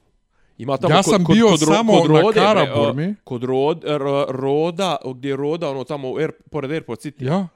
Ima 0.58 0.76
tamo 0.76 0.94
Ja 0.94 1.02
kod, 1.02 1.12
sam 1.12 1.24
kod, 1.24 1.34
bio 1.34 1.46
kod, 1.48 1.60
ro- 1.60 1.66
samo 1.66 1.92
kod 1.92 2.10
na 2.10 2.20
Rode, 2.20 2.32
bre, 2.32 2.40
Karaburmi. 2.42 3.04
a, 3.04 3.14
Kod 3.24 3.44
rod, 3.44 3.84
r, 3.84 4.00
Roda, 4.30 4.96
gdje 5.06 5.28
je 5.28 5.36
Roda, 5.36 5.70
ono 5.70 5.84
tamo, 5.84 6.16
air, 6.16 6.32
pored 6.50 6.70
Airport 6.70 7.00
City. 7.00 7.24
Ja? 7.24 7.48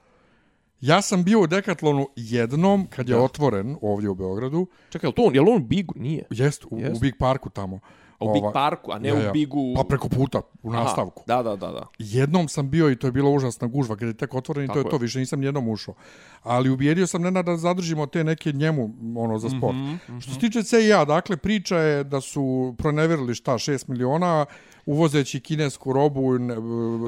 Ja 0.81 1.03
sam 1.03 1.25
bio 1.25 1.41
u 1.41 1.47
Decathlonu 1.47 2.09
jednom 2.17 2.87
kad 2.87 3.09
je 3.09 3.15
Da. 3.15 3.21
otvoren 3.23 3.77
ovdje 3.83 4.09
u 4.09 4.15
Beogradu. 4.15 4.67
Čekaj, 4.91 5.07
je 5.07 5.09
li 5.09 5.15
to 5.15 5.23
on, 5.23 5.35
je 5.35 5.41
li 5.41 5.51
on 5.51 5.57
u 5.57 5.67
Bigu? 5.67 5.95
Nije. 5.97 6.25
Jest, 6.31 6.65
u, 6.65 6.79
Jest. 6.79 6.97
u 6.97 7.01
Big 7.01 7.15
Parku 7.19 7.51
tamo. 7.51 7.81
U 8.21 8.33
Big 8.33 8.43
Ovaj, 8.43 8.53
Parku, 8.53 8.93
a 8.93 8.99
ne 8.99 9.09
ja, 9.09 9.21
ja. 9.21 9.31
u 9.31 9.33
Bigu... 9.33 9.75
Pa 9.77 9.85
preko 9.85 10.09
puta, 10.09 10.41
u 10.63 10.71
Aha, 10.73 10.83
nastavku. 10.83 11.23
Da, 11.27 11.43
da, 11.43 11.57
da, 11.57 11.67
da. 11.67 11.87
Jednom 11.99 12.49
sam 12.49 12.71
bio 12.71 12.91
i 12.91 12.97
to 12.97 13.07
je 13.07 13.13
bilo 13.13 13.31
užasna 13.31 13.69
gužva 13.69 13.97
kad 13.97 14.09
je 14.09 14.15
tek 14.15 14.35
otvoren 14.35 14.65
i 14.65 14.67
to 14.67 14.75
Tako 14.75 14.87
je 14.87 14.91
to, 14.91 14.97
je. 14.97 15.01
više 15.01 15.19
nisam 15.19 15.41
nijednom 15.41 15.69
ušao. 15.69 15.95
Ali 16.43 16.71
ubijedio 16.71 17.07
sam 17.07 17.23
Nena 17.23 17.43
da 17.43 17.57
zadržimo 17.57 18.07
te 18.07 18.25
neke 18.25 18.53
njemu 18.53 18.91
ono 19.17 19.39
za 19.39 19.49
sport. 19.49 19.77
Mm 19.77 20.01
-hmm, 20.09 20.21
Što 20.21 20.33
se 20.33 20.39
tiče 20.39 20.63
CIA, 20.63 21.05
dakle 21.05 21.37
priča 21.37 21.77
je 21.79 22.05
da 22.05 22.21
su 22.21 22.75
proneverili 22.79 23.35
šta 23.35 23.53
6 23.53 23.89
miliona 23.89 24.47
uvozeći 24.89 25.41
kinesku 25.41 25.93
robu, 25.93 26.37
i 26.37 26.39
ne- 26.39 26.55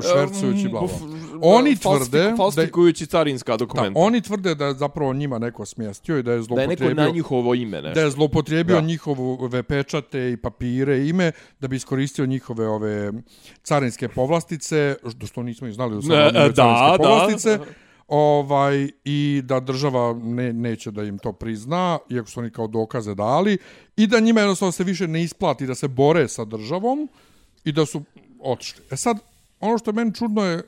švercujući 0.05 0.69
bla 0.69 0.81
bla. 0.81 0.89
Oni 1.43 1.77
tvrde 1.77 2.23
da, 2.23 2.37
Falsifikujući 2.37 3.07
carinska 3.07 3.53
da, 3.53 3.57
dokumenta. 3.57 4.01
oni 4.01 4.21
tvrde 4.21 4.55
da 4.55 4.67
je 4.67 4.75
zapravo 4.75 5.13
njima 5.13 5.39
neko 5.39 5.65
smjestio 5.65 6.19
i 6.19 6.23
da 6.23 6.33
je 6.33 6.43
Da 6.47 6.61
je 6.61 6.69
neko 6.69 6.85
na 6.87 7.09
njihovo 7.09 7.55
ime 7.55 7.83
nešto. 7.83 7.95
da 7.95 8.01
je 8.01 8.11
zlopotrijebio 8.11 8.77
Da. 8.77 8.81
njihove 8.83 9.63
pečate 9.63 10.31
i 10.31 10.37
papire 10.37 10.99
i 10.99 11.09
ime 11.09 11.33
da 11.61 11.69
bi 11.69 11.77
iskoristio 11.77 12.27
njihove 12.27 12.69
ove 12.69 13.13
carinske 13.63 14.09
povlastice, 14.09 14.97
što 15.11 15.27
što 15.27 15.43
nismo 15.43 15.67
ni 15.67 15.73
znali 15.73 15.95
da 15.95 16.03
su 16.03 16.09
Ne, 16.09 16.31
da, 16.33 16.49
da. 16.49 16.95
povlastice. 16.99 17.59
Ovaj, 18.09 18.91
I 19.05 19.43
da 19.45 19.61
država 19.61 20.15
ne, 20.15 20.53
neće 20.53 20.91
da 20.91 21.03
im 21.03 21.19
to 21.19 21.33
prizna, 21.33 21.99
iako 22.11 22.29
su 22.29 22.41
oni 22.41 22.51
kao 22.51 22.67
dokaze 22.67 23.15
dali, 23.15 23.59
i 23.97 24.07
da 24.07 24.21
njima 24.21 24.41
jednostavno 24.41 24.73
se 24.73 24.85
više 24.85 25.09
ne 25.09 25.23
isplati 25.23 25.67
da 25.67 25.75
se 25.75 25.89
bore 25.89 26.29
sa 26.29 26.45
državom 26.45 27.09
i 27.65 27.73
da 27.73 27.87
su 27.87 28.03
otišli. 28.41 28.83
E 28.91 28.97
sad, 28.97 29.19
ono 29.61 29.79
što 29.79 29.91
je 29.91 29.95
meni 29.95 30.15
čudno 30.15 30.45
je, 30.45 30.63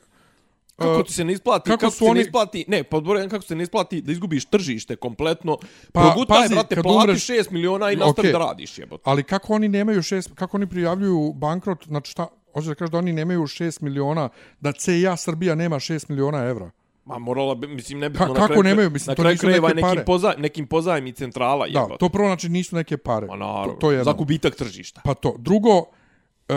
Kako 0.75 0.99
e, 0.99 1.03
ti 1.03 1.13
se 1.13 1.23
ne 1.23 1.33
isplati, 1.33 1.69
kako 1.69 1.79
kako, 1.79 1.91
su 1.91 1.97
se 1.97 2.05
oni- 2.05 2.13
ne 2.13 2.21
isplati, 2.21 2.65
ne, 2.67 2.83
podboren 2.83 3.29
kako 3.29 3.43
se 3.43 3.55
ne 3.55 3.63
isplati 3.63 4.01
da 4.01 4.11
izgubiš 4.11 4.45
tržište 4.45 4.95
kompletno, 4.95 5.57
Pa, 5.57 5.67
pa, 5.93 6.01
progutaj, 6.01 6.41
pazi, 6.41 6.53
brate, 6.53 6.75
plati 6.75 7.07
umreš- 7.07 7.25
6 7.31 7.51
miliona 7.51 7.91
i 7.91 7.95
nastavi 7.95 8.11
Okej. 8.19 8.31
da 8.31 8.37
radiš, 8.39 8.77
jebote. 8.77 9.03
Ali 9.05 9.23
kako 9.23 9.53
oni 9.53 9.67
nemaju 9.67 10.01
šest, 10.01 10.31
kako 10.35 10.57
oni 10.57 10.67
prijavljuju 10.67 11.33
bankrot, 11.33 11.85
znači 11.85 12.11
šta, 12.11 12.27
hoće 12.53 12.67
da 12.67 12.75
kaže 12.75 12.91
da 12.91 12.97
oni 12.97 13.13
nemaju 13.13 13.41
6 13.41 13.81
miliona, 13.81 14.29
da 14.59 14.71
CIA 14.71 15.17
Srbija 15.17 15.55
nema 15.55 15.75
6 15.75 16.09
miliona 16.09 16.39
evra. 16.39 16.71
Ma 17.05 17.19
morala 17.19 17.55
bi, 17.55 17.67
mislim, 17.67 17.99
ne 17.99 18.09
bi... 18.09 18.17
Ka- 18.17 18.35
kako 18.35 18.63
nemaju? 18.63 18.89
Mislim, 18.89 19.11
na 19.11 19.15
to 19.15 19.21
kraju 19.21 19.33
nisu 19.33 19.41
krajeva 19.41 19.67
neke 19.67 19.75
nekim, 19.75 19.89
pare. 19.89 20.05
poza, 20.05 20.33
nekim 20.37 20.67
pozajmi 20.67 21.11
centrala, 21.13 21.67
Da, 21.67 21.79
jebote. 21.79 21.97
to 21.99 22.09
prvo 22.09 22.27
znači 22.27 22.49
nisu 22.49 22.75
neke 22.75 22.97
pare. 22.97 23.27
Pa 23.27 23.35
naravno, 23.35 23.65
to, 23.65 23.79
to 23.79 23.91
je 23.91 24.03
za 24.03 24.13
gubitak 24.13 24.55
tržišta. 24.55 25.01
Pa 25.03 25.13
to. 25.13 25.35
Drugo, 25.37 25.85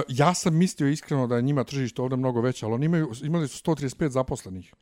ja 0.09 0.35
sam 0.35 0.57
mislio 0.57 0.89
iskreno 0.89 1.27
da 1.27 1.37
je 1.37 1.43
njima 1.43 1.65
tržište 1.65 2.03
ovdje 2.03 2.17
mnogo 2.17 2.41
veće, 2.41 2.67
ali 2.67 2.75
oni 2.75 2.87
imaju, 2.87 3.13
imali 3.23 3.49
su 3.49 3.63
135 3.65 4.09
zaposlenih. 4.09 4.75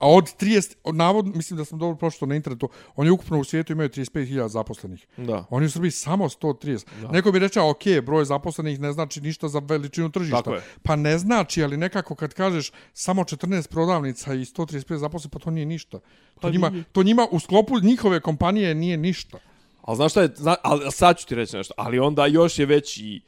A 0.00 0.08
od 0.08 0.24
30, 0.40 0.74
od 0.84 0.94
navod, 0.94 1.36
mislim 1.36 1.56
da 1.56 1.64
sam 1.64 1.78
dobro 1.78 1.96
prošlo 1.96 2.26
na 2.26 2.36
internetu, 2.36 2.68
oni 2.96 3.10
ukupno 3.10 3.38
u 3.38 3.44
svijetu 3.44 3.72
imaju 3.72 3.88
35.000 3.88 4.48
zaposlenih. 4.48 5.06
Da. 5.16 5.44
Oni 5.50 5.66
u 5.66 5.70
Srbiji 5.70 5.90
samo 5.90 6.28
130. 6.28 6.86
Da. 7.00 7.08
Neko 7.08 7.32
bi 7.32 7.38
rečao, 7.38 7.70
ok, 7.70 7.82
broj 8.02 8.24
zaposlenih 8.24 8.80
ne 8.80 8.92
znači 8.92 9.20
ništa 9.20 9.48
za 9.48 9.58
veličinu 9.58 10.10
tržišta. 10.10 10.36
Tako 10.36 10.54
je. 10.54 10.62
Pa 10.82 10.96
ne 10.96 11.18
znači, 11.18 11.62
ali 11.64 11.76
nekako 11.76 12.14
kad 12.14 12.34
kažeš 12.34 12.72
samo 12.92 13.22
14 13.22 13.68
prodavnica 13.68 14.34
i 14.34 14.44
135 14.44 14.96
zaposlenih, 14.96 15.32
pa 15.32 15.38
to 15.38 15.50
nije 15.50 15.66
ništa. 15.66 15.98
To, 15.98 16.40
Pa 16.40 16.50
njima, 16.50 16.68
nije. 16.70 16.84
to 16.92 17.02
njima 17.02 17.26
u 17.30 17.40
sklopu 17.40 17.80
njihove 17.80 18.20
kompanije 18.20 18.74
nije 18.74 18.96
ništa. 18.96 19.38
Ali 19.82 19.96
znaš 19.96 20.12
šta 20.12 20.22
je, 20.22 20.30
zna, 20.36 20.56
ali 20.62 20.92
sad 20.92 21.18
ću 21.18 21.26
ti 21.26 21.34
reći 21.34 21.56
nešto, 21.56 21.74
ali 21.76 21.98
onda 21.98 22.26
još 22.26 22.58
je 22.58 22.66
veći, 22.66 23.20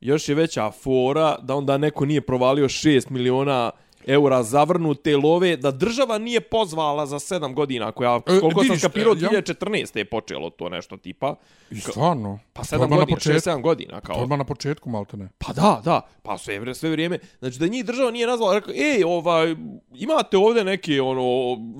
još 0.00 0.28
je 0.28 0.34
veća 0.34 0.70
fora 0.72 1.36
da 1.42 1.54
onda 1.54 1.78
neko 1.78 2.04
nije 2.04 2.20
provalio 2.20 2.64
6 2.64 3.10
miliona 3.10 3.70
eura 4.06 4.42
zavrnute 4.42 5.16
love, 5.16 5.56
da 5.56 5.70
država 5.70 6.18
nije 6.18 6.40
pozvala 6.40 7.06
za 7.06 7.16
7 7.16 7.54
godina, 7.54 7.92
koja, 7.92 8.16
E, 8.16 8.40
koliko 8.40 8.50
sam 8.50 8.62
vidiš, 8.62 8.78
skapirao, 8.78 9.12
e, 9.12 9.16
ja- 9.16 9.28
2014. 9.30 9.96
je 9.96 10.04
počelo 10.04 10.50
to 10.50 10.68
nešto 10.68 10.96
tipa. 10.96 11.34
I 11.70 11.80
stvarno. 11.80 12.38
Pa 12.52 12.62
to 12.62 12.74
je 12.74 12.78
7 12.78 12.82
odmah 12.82 12.90
na 12.90 12.96
godina, 12.96 13.16
početku. 13.16 13.50
6-7 13.50 13.62
godina. 13.62 14.00
To 14.00 14.06
Kao. 14.06 14.16
odmah 14.16 14.38
na 14.38 14.44
početku, 14.44 14.90
malte 14.90 15.16
ne. 15.16 15.28
Pa 15.38 15.52
da, 15.52 15.80
da, 15.84 16.00
pa 16.22 16.38
sve, 16.38 16.74
sve 16.74 16.90
vrijeme. 16.90 17.18
Znači 17.38 17.58
da 17.58 17.66
njih 17.66 17.84
država 17.84 18.10
nije 18.10 18.26
nazvala, 18.26 18.54
rekao, 18.54 18.74
ej, 18.74 19.04
ovaj, 19.06 19.56
imate 19.94 20.36
ovdje 20.36 20.64
neke 20.64 21.00
ono, 21.02 21.22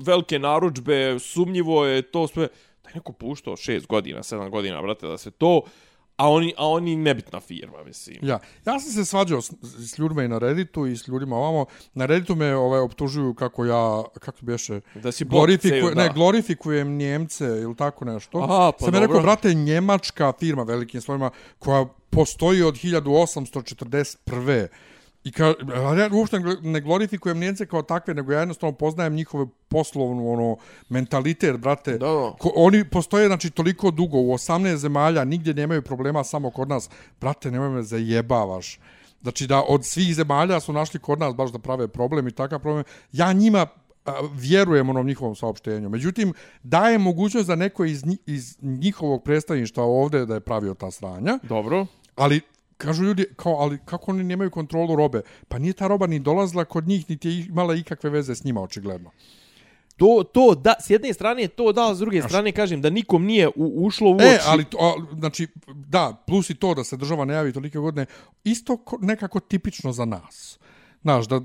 velike 0.05 0.39
naručbe, 0.39 1.19
sumnjivo 1.19 1.85
je 1.85 2.01
to 2.01 2.27
sve. 2.27 2.47
Da 2.83 2.89
je 2.89 2.95
neko 2.95 3.11
puštao 3.13 3.55
6 3.55 3.87
godina, 3.87 4.19
7 4.19 4.49
godina, 4.49 4.81
brate, 4.81 5.07
da 5.07 5.17
se 5.17 5.31
to, 5.31 5.61
a 6.19 6.29
oni, 6.29 6.53
a 6.57 6.67
oni 6.67 6.95
nebitna 6.95 7.39
firma, 7.39 7.83
mislim. 7.83 8.17
Ja, 8.21 8.39
ja 8.65 8.79
sam 8.79 8.91
se 8.91 9.05
svađao 9.05 9.41
s, 9.41 9.51
s 9.61 9.97
ljudima 9.97 10.23
i 10.23 10.27
na 10.27 10.37
Redditu 10.37 10.87
i 10.87 10.97
s 10.97 11.07
ljudima 11.07 11.35
ovamo. 11.35 11.65
Na 11.93 12.05
Redditu 12.05 12.35
me 12.35 12.55
ovaj, 12.55 12.79
optužuju 12.79 13.33
kako 13.33 13.65
ja, 13.65 14.03
kako 14.19 14.37
beše, 14.41 14.81
Da 14.95 15.11
si 15.11 15.25
glorifiku, 15.25 15.87
bot, 15.87 15.95
da. 15.95 16.03
ne, 16.03 16.11
glorifikujem 16.13 16.97
Njemce 16.97 17.45
ili 17.45 17.75
tako 17.75 18.05
nešto. 18.05 18.37
Aha, 18.37 18.71
pa 18.79 18.85
sam 18.85 18.93
je 18.93 18.99
rekao, 18.99 19.13
dobro. 19.13 19.21
brate, 19.21 19.53
njemačka 19.53 20.33
firma 20.39 20.63
velikim 20.63 21.01
slovima 21.01 21.31
koja 21.59 21.85
postoji 22.09 22.63
od 22.63 22.75
1841. 22.75 24.67
I 25.29 25.31
ka, 25.31 25.53
a 25.75 25.93
ja 25.93 26.09
uopšte 26.13 26.39
ne- 26.61 26.81
glorifikujem 26.81 27.39
Njemce 27.39 27.65
kao 27.65 27.81
takve, 27.81 28.13
nego 28.13 28.31
ja 28.31 28.39
jednostavno 28.39 28.75
poznajem 28.75 29.13
njihove 29.13 29.45
poslovnu 29.67 30.31
ono, 30.31 30.57
mentalitet, 30.89 31.57
brate. 31.57 31.91
Da, 31.91 32.07
da. 32.07 32.33
Ko, 32.39 32.51
oni 32.55 32.89
postoje 32.89 33.27
znači 33.27 33.49
toliko 33.49 33.91
dugo 33.91 34.17
u 34.17 34.33
18 34.33 34.75
zemalja, 34.75 35.23
nigdje 35.23 35.53
nemaju 35.53 35.81
problema 35.81 36.23
samo 36.23 36.51
kod 36.51 36.69
nas. 36.69 36.89
Brate, 37.21 37.51
nemoj 37.51 37.69
me 37.69 37.83
zajebavaš. 37.83 38.79
Znači 39.21 39.47
da 39.47 39.61
od 39.67 39.85
svih 39.85 40.15
zemalja 40.15 40.59
su 40.59 40.73
našli 40.73 40.99
kod 40.99 41.19
nas 41.19 41.35
baš 41.35 41.51
da 41.51 41.59
prave 41.59 41.87
problem 41.87 42.27
i 42.27 42.31
takav 42.31 42.59
problem. 42.59 42.83
Ja 43.11 43.33
njima 43.33 43.67
vjerujem 44.33 44.89
onom 44.89 45.07
njihovom 45.07 45.35
saopštenju. 45.35 45.89
Međutim, 45.89 46.33
daje 46.63 46.97
mogućnost 46.97 47.47
da 47.47 47.55
neko 47.55 47.85
iz, 47.85 48.03
iz 48.25 48.57
njihovog 48.61 49.23
predstavništva 49.23 49.83
ovde 49.83 50.25
da 50.25 50.33
je 50.33 50.39
pravio 50.39 50.73
ta 50.73 50.91
sranja, 50.91 51.39
Dobro. 51.43 51.85
ali 52.15 52.41
kažu 52.79 53.03
ljudi, 53.03 53.25
kao, 53.35 53.53
ali 53.59 53.79
kako 53.85 54.11
oni 54.11 54.23
nemaju 54.23 54.51
kontrolu 54.51 54.95
robe? 54.95 55.21
Pa 55.47 55.59
nije 55.59 55.73
ta 55.73 55.87
roba 55.87 56.07
ni 56.07 56.19
dolazila 56.19 56.65
kod 56.65 56.87
njih, 56.87 57.09
niti 57.09 57.29
je 57.29 57.45
imala 57.45 57.75
ikakve 57.75 58.09
veze 58.09 58.35
s 58.35 58.43
njima, 58.43 58.61
očigledno. 58.61 59.11
To, 59.97 60.23
to, 60.33 60.55
da, 60.55 60.75
s 60.79 60.89
jedne 60.89 61.13
strane 61.13 61.47
to 61.47 61.71
da, 61.71 61.95
s 61.95 61.99
druge 61.99 62.21
strane 62.21 62.51
kažem 62.51 62.81
da 62.81 62.89
nikom 62.89 63.25
nije 63.25 63.47
u, 63.47 63.85
ušlo 63.85 64.11
u 64.11 64.15
oči. 64.15 64.25
E, 64.25 64.39
ali, 64.45 64.65
to, 64.65 64.77
a, 64.81 65.15
znači, 65.19 65.47
da, 65.67 66.23
plus 66.27 66.49
i 66.49 66.55
to 66.55 66.73
da 66.73 66.83
se 66.83 66.97
država 66.97 67.25
ne 67.25 67.33
javi 67.33 67.53
tolike 67.53 67.79
godine, 67.79 68.05
isto 68.43 68.77
ko, 68.77 68.97
nekako 69.01 69.39
tipično 69.39 69.91
za 69.91 70.05
nas. 70.05 70.59
Znaš, 71.01 71.27
da, 71.27 71.41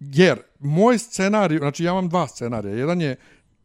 jer 0.00 0.42
moj 0.60 0.98
scenarij, 0.98 1.58
znači 1.58 1.84
ja 1.84 1.92
imam 1.92 2.08
dva 2.08 2.28
scenarija. 2.28 2.74
Jedan 2.74 3.00
je, 3.00 3.16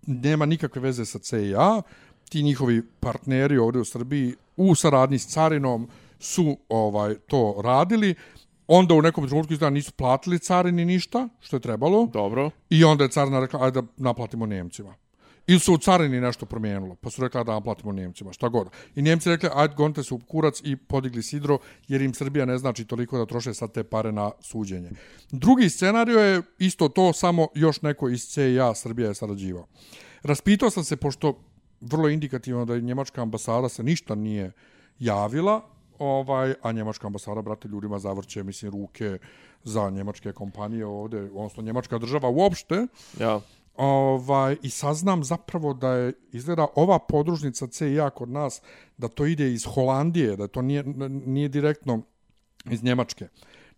nema 0.07 0.45
nikakve 0.45 0.81
veze 0.81 1.05
sa 1.05 1.19
CIA, 1.19 1.81
ti 2.29 2.43
njihovi 2.43 2.81
partneri 2.99 3.57
ovdje 3.57 3.81
u 3.81 3.85
Srbiji, 3.85 4.35
u 4.57 4.75
saradnji 4.75 5.19
s 5.19 5.27
carinom, 5.27 5.87
su 6.21 6.57
ovaj 6.69 7.15
to 7.27 7.61
radili. 7.63 8.15
Onda 8.67 8.93
u 8.93 9.01
nekom 9.01 9.27
trenutku 9.27 9.53
izgleda 9.53 9.69
nisu 9.69 9.91
platili 9.91 10.39
carini 10.39 10.85
ništa, 10.85 11.29
što 11.39 11.55
je 11.55 11.59
trebalo. 11.59 12.07
Dobro. 12.13 12.49
I 12.69 12.83
onda 12.83 13.03
je 13.03 13.09
carina 13.09 13.39
rekla, 13.39 13.63
ajde 13.63 13.81
da 13.81 13.87
naplatimo 13.97 14.45
Njemcima. 14.45 14.95
Ili 15.47 15.59
su 15.59 15.73
u 15.73 15.77
carini 15.77 16.21
nešto 16.21 16.45
promijenilo, 16.45 16.95
pa 16.95 17.09
su 17.09 17.21
rekli 17.21 17.43
da 17.43 17.53
naplatimo 17.53 17.93
Njemcima, 17.93 18.33
šta 18.33 18.49
god. 18.49 18.69
I 18.95 19.01
Njemci 19.01 19.29
rekli, 19.29 19.49
ajde, 19.53 19.73
gonite 19.75 20.03
se 20.03 20.13
u 20.13 20.19
kurac 20.19 20.61
i 20.63 20.75
podigli 20.75 21.23
sidro, 21.23 21.57
jer 21.87 22.01
im 22.01 22.13
Srbija 22.13 22.45
ne 22.45 22.57
znači 22.57 22.85
toliko 22.85 23.17
da 23.17 23.25
troše 23.25 23.53
sad 23.53 23.71
te 23.71 23.83
pare 23.83 24.11
na 24.11 24.31
suđenje. 24.41 24.89
Drugi 25.31 25.69
scenario 25.69 26.19
je 26.19 26.41
isto 26.59 26.89
to, 26.89 27.13
samo 27.13 27.47
još 27.55 27.81
neko 27.81 28.09
iz 28.09 28.25
CIA 28.27 28.75
Srbija 28.75 29.07
je 29.07 29.15
sarađivao. 29.15 29.67
Raspitao 30.23 30.69
sam 30.69 30.83
se, 30.83 30.95
pošto 30.95 31.43
vrlo 31.81 32.09
indikativno 32.09 32.65
da 32.65 32.75
je 32.75 32.81
njemačka 32.81 33.21
ambasada 33.21 33.69
se 33.69 33.83
ništa 33.83 34.15
nije 34.15 34.51
javila, 34.99 35.61
ovaj, 36.01 36.53
a 36.61 36.71
njemačka 36.71 37.07
ambasada, 37.07 37.41
brate, 37.41 37.67
ljudima 37.67 37.99
zavrće, 37.99 38.43
mislim, 38.43 38.71
ruke 38.71 39.17
za 39.63 39.89
njemačke 39.89 40.31
kompanije 40.33 40.85
ovde, 40.85 41.21
odnosno 41.21 41.63
njemačka 41.63 41.97
država 41.97 42.29
uopšte. 42.29 42.87
Ja. 43.19 43.39
Ovaj, 43.77 44.57
I 44.61 44.69
saznam 44.69 45.23
zapravo 45.23 45.73
da 45.73 45.93
je, 45.93 46.13
izgleda, 46.31 46.67
ova 46.75 46.99
podružnica 46.99 47.67
CIA 47.67 48.09
kod 48.09 48.29
nas, 48.29 48.61
da 48.97 49.07
to 49.07 49.25
ide 49.25 49.51
iz 49.53 49.65
Holandije, 49.65 50.35
da 50.35 50.47
to 50.47 50.61
nije, 50.61 50.83
nije 51.09 51.47
direktno 51.49 52.01
iz 52.65 52.83
Njemačke, 52.83 53.27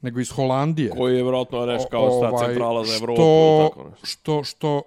nego 0.02 0.20
iz 0.20 0.32
Holandije. 0.32 0.90
Koji 0.90 1.16
je 1.16 1.24
vjerojatno 1.24 1.66
reč 1.66 1.82
kao 1.92 2.06
ovaj, 2.06 2.48
centrala 2.48 2.86
za 2.86 2.96
Evropu. 2.96 3.22
Što, 3.22 3.70
tako 3.70 3.90
nešto. 3.90 4.06
što, 4.06 4.44
što, 4.44 4.82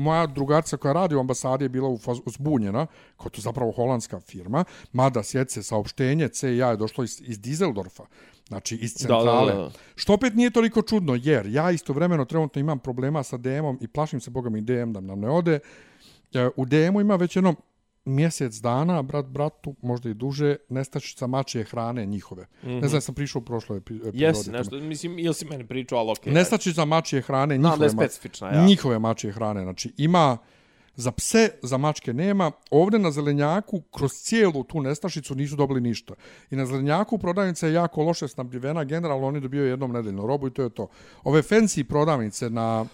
moja 0.00 0.26
drugarca 0.26 0.76
koja 0.76 0.92
radi 0.92 1.14
u 1.14 1.20
ambasadi 1.20 1.64
je 1.64 1.68
bila 1.68 1.88
uzbunjena, 2.24 2.86
kao 3.16 3.30
to 3.30 3.40
zapravo 3.40 3.72
holandska 3.72 4.20
firma, 4.20 4.64
mada 4.92 5.22
sjece 5.22 5.62
saopštenje 5.62 6.28
CIA 6.28 6.70
je 6.70 6.76
došlo 6.76 7.04
iz, 7.04 7.22
iz 7.26 7.40
Dizeldorfa, 7.40 8.04
znači 8.48 8.76
iz 8.76 8.94
centrale. 8.94 9.52
Da, 9.52 9.58
da, 9.58 9.64
da. 9.64 9.70
Što 9.94 10.14
opet 10.14 10.34
nije 10.34 10.50
toliko 10.50 10.82
čudno, 10.82 11.18
jer 11.22 11.46
ja 11.46 11.70
istovremeno 11.70 12.24
trenutno 12.24 12.60
imam 12.60 12.78
problema 12.78 13.22
sa 13.22 13.36
DM-om 13.36 13.78
i 13.80 13.88
plašim 13.88 14.20
se, 14.20 14.30
boga 14.30 14.50
mi, 14.50 14.60
DM 14.60 14.92
da 14.92 15.00
nam 15.00 15.20
ne 15.20 15.30
ode. 15.30 15.58
E, 16.34 16.48
U 16.56 16.64
DM-u 16.64 17.00
ima 17.00 17.16
već 17.16 17.36
jedno 17.36 17.54
mjesec 18.04 18.60
dana, 18.60 19.02
brat 19.02 19.26
bratu, 19.26 19.74
možda 19.82 20.10
i 20.10 20.14
duže, 20.14 20.56
nestačica 20.68 21.26
mačije 21.26 21.64
hrane 21.64 22.06
njihove. 22.06 22.46
Mm 22.62 22.68
-hmm. 22.68 22.80
Ne 22.82 22.88
znam, 22.88 23.00
sam 23.00 23.14
prišao 23.14 23.40
u 23.40 23.44
prošloj 23.44 23.80
epi- 23.80 23.96
epizodi. 23.96 24.22
Jesi, 24.22 24.50
nešto, 24.50 24.76
mislim, 24.76 25.18
ili 25.18 25.34
si 25.34 25.44
meni 25.44 25.66
pričao, 25.66 25.98
ali 25.98 26.10
okej. 26.10 26.32
Okay, 26.32 26.34
Nestačica 26.34 26.84
mačije 26.84 27.22
hrane 27.22 27.54
Znam 27.54 27.62
da 27.62 27.68
njihove, 27.68 27.86
je 27.86 27.90
specifična, 27.90 28.48
ja. 28.48 28.64
njihove 28.64 28.98
mačije 28.98 29.32
hrane. 29.32 29.62
Znači, 29.62 29.92
ima 29.96 30.38
za 30.96 31.12
pse, 31.12 31.50
za 31.62 31.76
mačke 31.76 32.12
nema. 32.12 32.52
Ovde 32.70 32.98
na 32.98 33.10
zelenjaku, 33.10 33.80
kroz 33.80 34.12
cijelu 34.12 34.64
tu 34.64 34.80
nestašicu 34.80 35.34
nisu 35.34 35.56
dobili 35.56 35.80
ništa. 35.80 36.14
I 36.50 36.56
na 36.56 36.66
zelenjaku 36.66 37.18
prodavnica 37.18 37.66
je 37.66 37.72
jako 37.72 38.02
loše 38.02 38.28
snabdjevena. 38.28 38.84
Generalno 38.84 39.26
oni 39.26 39.40
dobio 39.40 39.64
jednom 39.64 39.92
nedeljno 39.92 40.26
robu 40.26 40.46
i 40.46 40.50
to 40.50 40.62
je 40.62 40.70
to. 40.70 40.88
Ove 41.24 41.42
fancy 41.42 41.82
prodavnice 41.82 42.50
na 42.50 42.86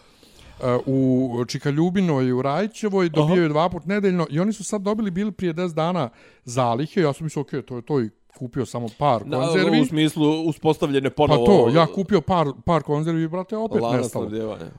u 0.86 1.44
Čikaljubinoj 1.48 2.26
i 2.26 2.32
u 2.32 2.42
Rajčevoj 2.42 3.08
dobijaju 3.08 3.48
dva 3.48 3.68
put 3.68 3.86
nedeljno 3.86 4.26
i 4.30 4.40
oni 4.40 4.52
su 4.52 4.64
sad 4.64 4.82
dobili 4.82 5.10
bili 5.10 5.32
prije 5.32 5.54
10 5.54 5.75
dana 5.75 6.08
zalihe. 6.44 7.00
Ja 7.00 7.12
sam 7.12 7.25
mislio, 7.25 7.40
ok, 7.40 7.50
to 7.66 7.76
je 7.76 7.82
to 7.82 8.00
i 8.00 8.10
kupio 8.38 8.66
samo 8.66 8.88
par 8.98 9.24
Da, 9.24 9.36
konzervi. 9.38 9.80
u 9.80 9.86
smislu 9.86 10.42
uspostavljene 10.42 11.10
Pa 11.10 11.14
ponovo... 11.16 11.46
to, 11.46 11.68
ja 11.70 11.86
kupio 11.86 12.20
par, 12.20 12.46
par 12.64 12.82
konzervi, 12.82 13.28
brate, 13.28 13.56
opet 13.56 13.82
lanac 13.82 14.00
nestalo. 14.02 14.30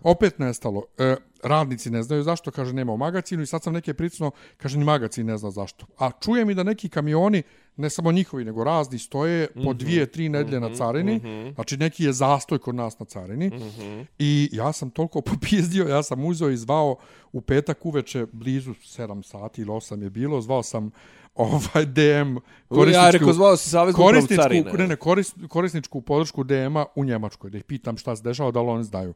Opet 0.04 0.40
nestalo. 0.40 0.84
E, 0.98 1.16
radnici 1.44 1.90
ne 1.90 2.04
znaju 2.04 2.24
zašto, 2.24 2.52
kaže, 2.52 2.74
nema 2.74 2.94
u 2.94 2.98
magazinu 2.98 3.44
i 3.44 3.48
sad 3.48 3.64
sam 3.64 3.74
neke 3.74 3.94
pricno, 3.94 4.32
kaže, 4.58 4.78
ni 4.78 4.86
magazin 4.86 5.26
ne 5.26 5.38
zna 5.38 5.52
zašto. 5.52 5.86
A 6.00 6.12
čujem 6.14 6.50
i 6.50 6.56
da 6.56 6.64
neki 6.64 6.90
kamioni, 6.90 7.44
ne 7.76 7.90
samo 7.90 8.12
njihovi, 8.12 8.46
nego 8.46 8.64
razni, 8.64 9.00
stoje 9.00 9.48
po 9.48 9.60
Mhm. 9.62 9.72
dvije, 9.74 10.06
tri 10.06 10.30
nedelje 10.30 10.60
na 10.60 10.70
carini. 10.70 11.22
Znači, 11.56 11.78
neki 11.78 12.04
je 12.04 12.14
zastoj 12.14 12.60
kod 12.60 12.76
nas 12.76 13.00
na 13.00 13.06
carini. 13.06 13.48
Mhm. 13.48 14.02
I 14.20 14.50
ja 14.52 14.72
sam 14.72 14.90
toliko 14.90 15.22
popizdio, 15.32 15.86
ja 15.86 16.04
sam 16.04 16.26
uzeo 16.26 16.50
i 16.50 16.58
zvao 16.58 16.96
u 17.32 17.42
petak 17.42 17.86
uveče, 17.86 18.26
blizu 18.28 18.74
7 18.74 19.24
sati 19.24 19.62
ili 19.62 19.70
8 19.72 20.02
je 20.02 20.10
bilo, 20.10 20.42
zvao 20.42 20.64
sam 20.64 20.92
ovaj 21.38 21.86
DM 21.86 22.38
Ja 22.88 23.10
rekao, 23.10 23.34
zvao 23.34 23.58
si 23.58 23.70
upravu 23.70 23.94
korisničku, 23.94 24.44
carine. 24.44 24.72
ne, 24.74 24.88
ne, 24.88 24.96
koris, 24.96 25.34
korisničku 25.48 26.02
podršku 26.02 26.44
DM-a 26.44 26.86
u 26.96 27.06
Njemačkoj, 27.06 27.50
da 27.50 27.58
ih 27.58 27.64
pitam 27.64 27.98
šta 27.98 28.16
se 28.16 28.24
dešava, 28.24 28.52
da 28.52 28.62
li 28.62 28.70
oni 28.70 28.84
znaju. 28.84 29.14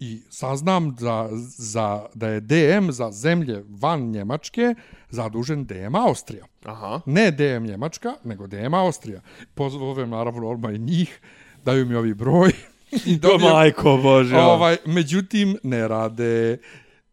I 0.00 0.20
saznam 0.30 0.94
da, 0.94 1.28
za, 1.58 2.06
da 2.14 2.28
je 2.28 2.40
DM 2.40 2.90
za 2.90 3.10
zemlje 3.10 3.64
van 3.70 4.00
Njemačke 4.00 4.74
zadužen 5.10 5.64
DM 5.64 5.94
Austrija. 5.96 6.44
Aha. 6.64 7.00
Ne 7.06 7.30
DM 7.30 7.64
Njemačka, 7.64 8.14
nego 8.24 8.46
DM 8.46 8.74
Austrija. 8.74 9.20
Pozovem 9.54 10.10
naravno 10.10 10.48
odmah 10.48 10.74
i 10.74 10.78
njih, 10.78 11.20
daju 11.64 11.86
mi 11.86 11.94
ovi 11.94 12.14
broj. 12.14 12.50
I 13.06 13.16
Do 13.16 13.28
dobijem- 13.28 13.52
majko 13.52 13.96
Bože. 13.96 14.36
Ovaj, 14.36 14.76
međutim, 14.86 15.56
ne 15.62 15.88
rade. 15.88 16.58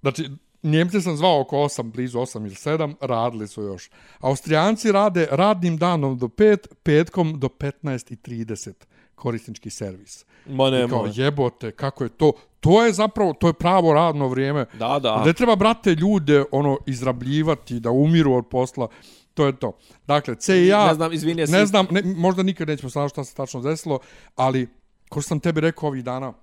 Znači, 0.01 0.29
Njemce 0.63 1.01
sam 1.01 1.17
zvao 1.17 1.41
oko 1.41 1.55
8, 1.57 1.91
blizu 1.91 2.19
8 2.19 2.45
ili 2.45 2.55
7, 2.55 2.95
radili 3.01 3.47
su 3.47 3.63
još. 3.63 3.89
Austrijanci 4.19 4.91
rade 4.91 5.27
radnim 5.31 5.77
danom 5.77 6.17
do 6.17 6.27
5, 6.27 6.57
petkom 6.83 7.39
do 7.39 7.47
15.30 7.47 8.71
korisnički 9.15 9.69
servis. 9.69 10.25
Ma 10.45 10.69
ne, 10.69 10.83
I 10.83 10.87
kao, 10.89 11.07
jebote, 11.13 11.71
kako 11.71 12.03
je 12.03 12.09
to? 12.09 12.31
To 12.59 12.85
je 12.85 12.93
zapravo, 12.93 13.33
to 13.33 13.47
je 13.47 13.53
pravo 13.53 13.93
radno 13.93 14.27
vrijeme. 14.27 14.65
Da, 14.73 14.99
da. 14.99 15.25
Ne 15.25 15.33
treba, 15.33 15.55
brate, 15.55 15.95
ljude 15.95 16.43
ono 16.51 16.77
izrabljivati, 16.85 17.79
da 17.79 17.91
umiru 17.91 18.33
od 18.33 18.47
posla. 18.47 18.87
To 19.33 19.45
je 19.45 19.59
to. 19.59 19.77
Dakle, 20.07 20.35
CIA... 20.35 20.87
Ne 20.87 20.93
znam, 20.93 21.13
izvini, 21.13 21.41
jesi- 21.41 21.51
Ne 21.51 21.65
znam, 21.65 21.87
ne, 21.91 22.01
možda 22.03 22.43
nikad 22.43 22.67
nećemo 22.67 22.89
saznati 22.89 23.13
šta 23.13 23.23
se 23.23 23.35
tačno 23.35 23.61
desilo, 23.61 23.99
ali, 24.35 24.69
ko 25.09 25.21
sam 25.21 25.39
tebi 25.39 25.61
rekao 25.61 25.89
ovih 25.89 26.03
dana, 26.03 26.33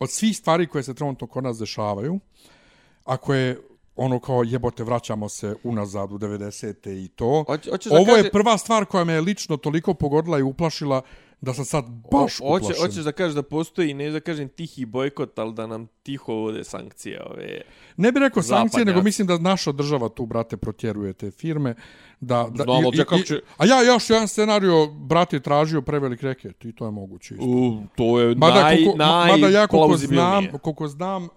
od 0.00 0.10
svih 0.10 0.36
stvari 0.36 0.66
koje 0.66 0.82
se 0.82 0.94
trenutno 0.94 1.26
kod 1.26 1.44
nas 1.44 1.58
dešavaju, 1.58 2.20
ako 3.04 3.34
je 3.34 3.60
ono 3.96 4.18
kao 4.18 4.42
jebote 4.42 4.84
vraćamo 4.84 5.28
se 5.28 5.54
unazad 5.64 6.12
u 6.12 6.18
90. 6.18 6.74
i 6.94 7.08
to. 7.08 7.44
Hoće- 7.44 7.70
hoćeš 7.70 7.92
da 7.92 7.98
Ovo 7.98 8.10
je 8.10 8.16
kaže- 8.16 8.30
prva 8.30 8.58
stvar 8.58 8.84
koja 8.84 9.04
me 9.04 9.12
je 9.12 9.20
lično 9.20 9.56
toliko 9.56 9.94
pogodila 9.94 10.38
i 10.38 10.42
uplašila 10.42 11.02
da 11.40 11.54
sam 11.54 11.64
sad 11.64 11.84
baš 12.12 12.40
O- 12.40 12.48
hoće, 12.48 12.64
uplašen. 12.64 12.82
hoćeš 12.82 13.04
da 13.04 13.12
kažeš 13.12 13.34
da 13.34 13.42
postoji, 13.42 13.94
ne 13.94 14.10
da 14.10 14.20
kažem 14.20 14.48
tihi 14.48 14.84
bojkot, 14.84 15.38
ali 15.38 15.54
da 15.54 15.66
nam 15.66 15.86
tiho 16.02 16.34
vode 16.34 16.64
sankcije 16.64 17.22
ove. 17.24 17.60
Ne 17.96 18.12
bih 18.12 18.20
rekao 18.20 18.42
sankcije, 18.42 18.68
Zapadnjaci. 18.70 18.84
nego 18.86 19.02
mislim 19.02 19.26
da 19.26 19.38
naša 19.40 19.72
država 19.72 20.08
tu, 20.08 20.26
brate, 20.26 20.56
protjeruje 20.56 21.12
te 21.12 21.30
firme. 21.30 21.74
Da, 22.20 22.46
da, 22.50 22.64
Znamo, 22.64 22.88
i- 22.88 23.20
i- 23.20 23.24
će- 23.24 23.40
A 23.56 23.66
ja 23.66 23.82
još 23.84 24.10
jedan 24.10 24.28
scenario, 24.28 24.86
brate, 24.86 25.40
tražio 25.40 25.82
prevelik 25.82 26.22
reket 26.22 26.64
i 26.64 26.72
to 26.72 26.84
je 26.84 26.90
moguće 26.90 27.34
isto. 27.34 27.46
U, 27.46 27.82
to 27.96 28.20
je 28.20 28.34
Mada, 28.34 28.62
naj, 28.62 28.76
koliko, 28.76 28.96
naj 28.96 29.30
mada 29.30 29.48
ja 29.48 29.66
koliko 29.66 29.96
znam, 29.96 30.46
koliko 30.58 30.88
znam 30.88 31.24
uh, 31.24 31.30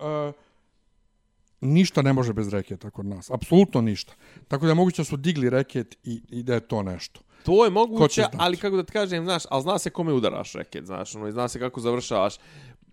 ništa 1.62 2.02
ne 2.02 2.14
može 2.14 2.34
bez 2.34 2.50
reketa 2.50 2.90
kod 2.90 3.06
nas. 3.06 3.32
Apsolutno 3.32 3.82
ništa. 3.82 4.14
Tako 4.48 4.66
da 4.66 4.72
je 4.72 4.76
moguće 4.76 5.02
da 5.02 5.06
su 5.06 5.18
digli 5.18 5.50
reket 5.50 5.98
i, 6.04 6.22
i 6.30 6.44
da 6.44 6.54
je 6.54 6.60
to 6.60 6.84
nešto. 6.84 7.22
To 7.44 7.64
je 7.66 7.72
moguće, 7.72 8.26
ali 8.34 8.58
kako 8.58 8.76
da 8.76 8.84
ti 8.84 8.92
kažem, 8.92 9.24
znaš, 9.24 9.44
ali 9.50 9.64
zna 9.64 9.78
se 9.80 9.90
kome 9.90 10.14
udaraš 10.14 10.54
reket, 10.54 10.86
znaš, 10.86 11.16
ono, 11.16 11.28
i 11.28 11.32
zna 11.32 11.48
se 11.48 11.60
kako 11.60 11.80
završavaš. 11.80 12.36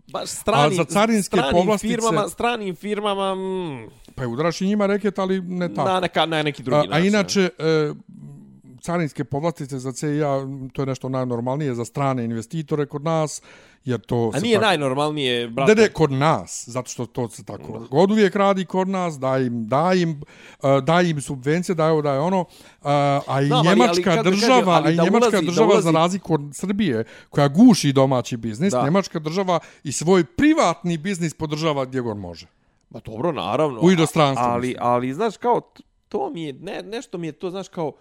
Baš 0.06 0.28
stranim, 0.30 0.76
za 0.76 0.84
carinske 0.84 1.36
stranim 1.36 1.62
povlastice- 1.62 1.88
firmama, 1.88 2.28
stranim 2.28 2.74
firmama, 2.76 3.34
mm, 3.34 3.90
Pa 4.14 4.22
je 4.22 4.28
udaraš 4.28 4.60
i 4.60 4.66
njima 4.66 4.86
reket, 4.86 5.18
ali 5.18 5.40
ne 5.40 5.74
tako. 5.74 5.88
na, 5.88 6.00
neka, 6.00 6.26
na 6.26 6.42
neki 6.42 6.62
drugi 6.62 6.78
a, 6.78 6.84
a 6.84 6.88
način. 6.88 7.06
inače, 7.06 7.50
e, 7.58 7.92
carinske 8.84 9.24
povlastice 9.24 9.78
za 9.78 9.92
CIA, 9.92 10.40
to 10.72 10.82
je 10.82 10.86
nešto 10.86 11.08
najnormalnije 11.08 11.74
za 11.74 11.84
strane 11.84 12.24
investitore 12.24 12.86
kod 12.86 13.04
nas, 13.04 13.42
jer 13.84 14.00
to 14.00 14.30
A 14.34 14.40
nije 14.40 14.54
tako- 14.54 14.66
najnormalnije, 14.66 15.48
brate. 15.48 15.74
Ne, 15.74 15.82
ne, 15.82 15.88
kod 15.88 16.12
nas, 16.12 16.64
zato 16.66 16.90
što 16.90 17.06
to 17.06 17.28
se 17.28 17.44
tako 17.44 17.86
od 17.92 18.10
uvijek 18.10 18.36
radi 18.36 18.64
kod 18.64 18.88
nas, 18.88 19.18
daj 19.18 19.42
im, 19.42 19.68
daj 19.68 19.98
im, 19.98 20.20
uh, 20.54 20.80
daj 20.80 21.04
im 21.04 21.20
subvencije, 21.20 21.74
daj 21.74 21.90
ovo, 21.90 22.02
daj 22.02 22.18
ono, 22.18 22.40
uh, 22.40 22.46
a 22.82 23.40
i 23.40 23.46
Znam, 23.46 23.58
ali- 23.58 23.68
ali 23.68 23.68
Njemačka 23.70 24.02
kako 24.04 24.22
da 24.22 24.30
država, 24.30 24.48
kažem, 24.50 24.68
ali 24.68 24.88
a 24.88 24.92
i 24.92 24.96
Njemačka 24.96 25.28
ulazi- 25.30 25.46
država 25.46 25.80
za 25.80 25.90
razliku 25.92 26.34
od 26.34 26.50
Srbije, 26.52 27.04
koja 27.30 27.48
guši 27.48 27.92
domaći 27.92 28.36
biznis, 28.36 28.70
Da. 28.70 28.84
Njemačka 28.84 29.18
država 29.18 29.58
i 29.84 29.92
svoj 29.92 30.24
privatni 30.26 30.98
biznis 30.98 31.34
podržava 31.34 31.84
gdje 31.84 32.00
god 32.00 32.16
može. 32.16 32.46
Ma 32.90 33.00
dobro, 33.00 33.32
naravno. 33.34 33.80
U 33.80 33.90
inostranstvu, 33.90 34.44
Ali, 34.44 34.68
mislim. 34.68 34.82
ali, 34.82 35.14
znaš, 35.14 35.36
kao, 35.36 35.60
to 36.08 36.30
mi 36.30 36.42
je, 36.42 36.52
ne, 36.52 36.82
nešto 36.82 37.18
mi 37.18 37.26
je 37.26 37.32
to, 37.32 37.50
znaš, 37.50 37.68
kao, 37.68 37.92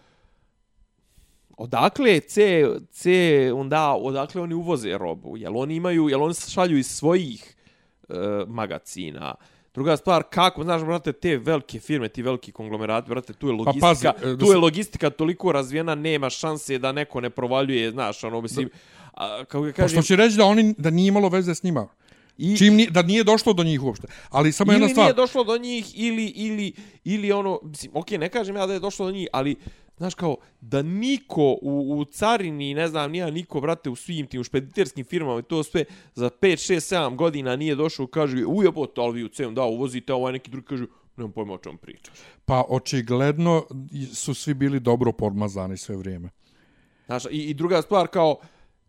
odakle 1.58 2.20
C, 2.20 2.64
C, 2.92 3.12
onda, 3.56 3.92
odakle 3.92 4.42
oni 4.42 4.54
uvoze 4.54 4.98
robu? 4.98 5.38
Jel 5.38 5.58
oni 5.58 5.76
imaju, 5.76 6.10
jel 6.10 6.24
oni 6.24 6.34
šalju 6.34 6.78
iz 6.78 6.88
svojih 6.88 7.56
e, 8.10 8.14
magacina? 8.48 9.36
Druga 9.74 9.98
stvar, 9.98 10.24
kako, 10.30 10.64
znaš, 10.64 10.82
brate, 10.82 11.14
te 11.14 11.38
velike 11.38 11.80
firme, 11.80 12.10
ti 12.10 12.22
veliki 12.22 12.52
konglomerati, 12.52 13.10
brate, 13.10 13.34
tu 13.34 13.48
je 13.48 13.54
logistika, 13.54 13.82
Pa 13.82 13.88
pazi, 13.88 14.34
e, 14.34 14.38
tu 14.38 14.46
je 14.46 14.58
logistika 14.58 15.10
toliko 15.10 15.52
razvijena, 15.52 15.96
nema 15.96 16.30
šanse 16.30 16.78
da 16.78 16.92
neko 16.92 17.22
ne 17.22 17.30
provaljuje, 17.30 17.92
znaš, 17.92 18.24
ono, 18.24 18.42
mislim, 18.42 18.70
a, 19.14 19.38
kako 19.46 19.62
ga 19.62 19.72
Pa 19.72 19.76
kažem, 19.76 20.02
što 20.02 20.08
će 20.08 20.16
reći 20.16 20.38
da 20.38 20.46
oni 20.46 20.76
da 20.78 20.90
nije 20.90 21.08
imalo 21.08 21.30
veze 21.30 21.56
s 21.56 21.64
njima. 21.64 21.88
I- 22.38 22.58
Čim 22.58 22.74
ni, 22.76 22.88
da 22.90 23.02
nije 23.02 23.24
došlo 23.24 23.54
do 23.54 23.64
njih 23.64 23.84
uopšte. 23.84 24.08
Ali 24.30 24.52
samo 24.52 24.72
jedna 24.72 24.86
ili 24.86 24.92
stvar. 24.94 25.06
nije 25.06 25.14
došlo 25.14 25.44
do 25.44 25.58
njih 25.58 26.00
ili 26.00 26.26
ili 26.26 26.74
ili 27.04 27.32
ono 27.32 27.60
mislim 27.64 27.92
okej 27.96 28.18
ne 28.18 28.30
kažem 28.30 28.56
ja 28.56 28.68
da 28.68 28.74
je 28.74 28.80
došlo 28.80 29.06
do 29.06 29.12
njih 29.12 29.28
ali 29.32 29.56
znaš 29.98 30.16
kao, 30.16 30.36
da 30.62 30.82
niko 30.82 31.58
u, 31.62 32.00
u 32.00 32.06
carini, 32.06 32.74
ne 32.74 32.88
znam, 32.88 33.12
nija 33.12 33.32
niko, 33.32 33.62
brate, 33.62 33.90
u 33.90 33.96
svim 33.96 34.28
tim, 34.28 34.42
u 34.42 34.44
špediterskim 34.44 35.06
firmama 35.06 35.40
i 35.40 35.44
to 35.44 35.64
sve, 35.64 35.86
za 36.16 36.30
5, 36.30 36.74
6, 36.74 36.96
7 36.96 37.16
godina 37.16 37.56
nije 37.56 37.76
došao, 37.76 38.08
kaže, 38.08 38.46
ujebote, 38.46 39.02
ali 39.02 39.14
vi 39.14 39.24
u 39.24 39.30
CEM, 39.30 39.56
da, 39.56 39.64
uvozite, 39.64 40.14
a 40.14 40.16
ovaj 40.16 40.34
neki 40.34 40.52
drugi 40.52 40.68
kaže, 40.68 40.86
nemam 41.18 41.32
pojma 41.32 41.54
o 41.54 41.58
čemu 41.58 41.78
pričaš. 41.78 42.16
Pa 42.46 42.64
očigledno 42.70 43.64
su 44.14 44.34
svi 44.34 44.54
bili 44.54 44.80
dobro 44.80 45.12
podmazani 45.12 45.78
sve 45.78 45.96
vrijeme. 45.96 46.30
Znaš, 47.06 47.26
i, 47.26 47.50
i 47.50 47.54
druga 47.54 47.82
stvar, 47.82 48.08
kao, 48.08 48.38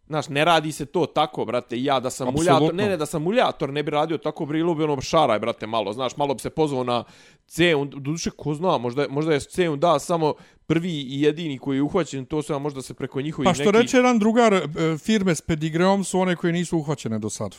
Znaš, 0.06 0.28
ne 0.28 0.44
radi 0.44 0.72
se 0.72 0.86
to 0.86 1.06
tako, 1.06 1.44
brate, 1.44 1.82
ja 1.82 2.00
da 2.00 2.10
sam 2.10 2.34
muljator, 2.34 2.74
ne, 2.74 2.88
ne, 2.88 2.96
da 2.96 3.06
sam 3.06 3.22
muljator, 3.22 3.72
ne 3.72 3.82
bi 3.82 3.90
radio 3.90 4.18
tako, 4.18 4.46
brilo 4.46 4.74
bi 4.74 4.84
ono 4.84 5.00
šaraj, 5.00 5.38
brate, 5.38 5.66
malo, 5.66 5.92
znaš, 5.92 6.16
malo 6.16 6.34
bi 6.34 6.40
se 6.40 6.50
pozvao 6.50 6.84
na 6.84 7.04
Ceun, 7.46 7.90
duše, 7.96 8.30
ko 8.30 8.54
zna, 8.54 8.78
možda, 8.78 9.06
možda 9.08 9.32
je 9.34 9.40
Ceun 9.40 9.80
da 9.80 9.98
samo 9.98 10.34
prvi 10.66 10.90
i 10.90 11.22
jedini 11.22 11.58
koji 11.58 11.76
je 11.76 11.82
uhvaćen, 11.82 12.24
to 12.24 12.42
sve 12.42 12.58
možda 12.58 12.82
se 12.82 12.94
preko 12.94 13.20
njihovih 13.20 13.48
Pa 13.48 13.54
što 13.54 13.64
neki... 13.64 13.78
reče 13.78 13.96
jedan 13.96 14.18
drugar, 14.18 14.54
e, 14.54 14.62
firme 14.98 15.34
s 15.34 15.40
pedigreom 15.40 16.04
su 16.04 16.20
one 16.20 16.36
koje 16.36 16.52
nisu 16.52 16.78
uhvaćene 16.78 17.18
do 17.18 17.30
sad. 17.30 17.56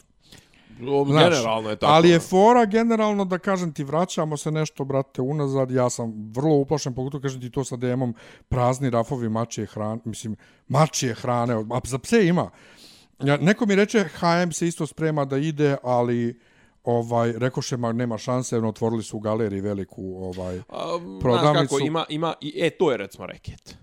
Znaš, 0.79 1.23
generalno 1.23 1.69
je 1.69 1.75
tako. 1.75 1.91
Ali 1.93 2.09
je 2.09 2.19
fora 2.19 2.65
generalno 2.65 3.25
da 3.25 3.37
kažem 3.37 3.73
ti 3.73 3.83
vraćamo 3.83 4.37
se 4.37 4.51
nešto 4.51 4.85
brate 4.85 5.21
unazad. 5.21 5.71
Ja 5.71 5.89
sam 5.89 6.13
vrlo 6.35 6.55
uplašen 6.55 6.93
pogotovo 6.93 7.21
kažem 7.21 7.41
ti 7.41 7.49
to 7.49 7.63
sa 7.63 7.75
demom 7.75 8.15
prazni 8.49 8.89
rafovi 8.89 9.29
mačije 9.29 9.67
hrane, 9.67 10.01
mislim 10.05 10.35
mačije 10.67 11.13
hrane, 11.13 11.53
a 11.53 11.79
za 11.83 11.99
pse 11.99 12.27
ima. 12.27 12.49
Ja, 13.23 13.37
neko 13.37 13.65
mi 13.65 13.75
reče 13.75 14.03
HM 14.03 14.51
se 14.51 14.67
isto 14.67 14.87
sprema 14.87 15.25
da 15.25 15.37
ide, 15.37 15.77
ali 15.83 16.39
ovaj 16.83 17.31
rekoše 17.31 17.77
ma 17.77 17.91
nema 17.91 18.17
šanse, 18.17 18.61
no 18.61 18.69
otvorili 18.69 19.03
su 19.03 19.17
u 19.17 19.19
galeriji 19.19 19.61
veliku 19.61 20.23
ovaj 20.23 20.57
A, 20.69 20.97
Znaš 20.99 21.19
prodavnicu. 21.21 21.75
kako, 21.75 21.85
ima, 21.85 22.05
ima, 22.09 22.33
i, 22.41 22.53
e, 22.61 22.69
to 22.69 22.91
je 22.91 22.97
recimo 22.97 23.25
reket. 23.25 23.77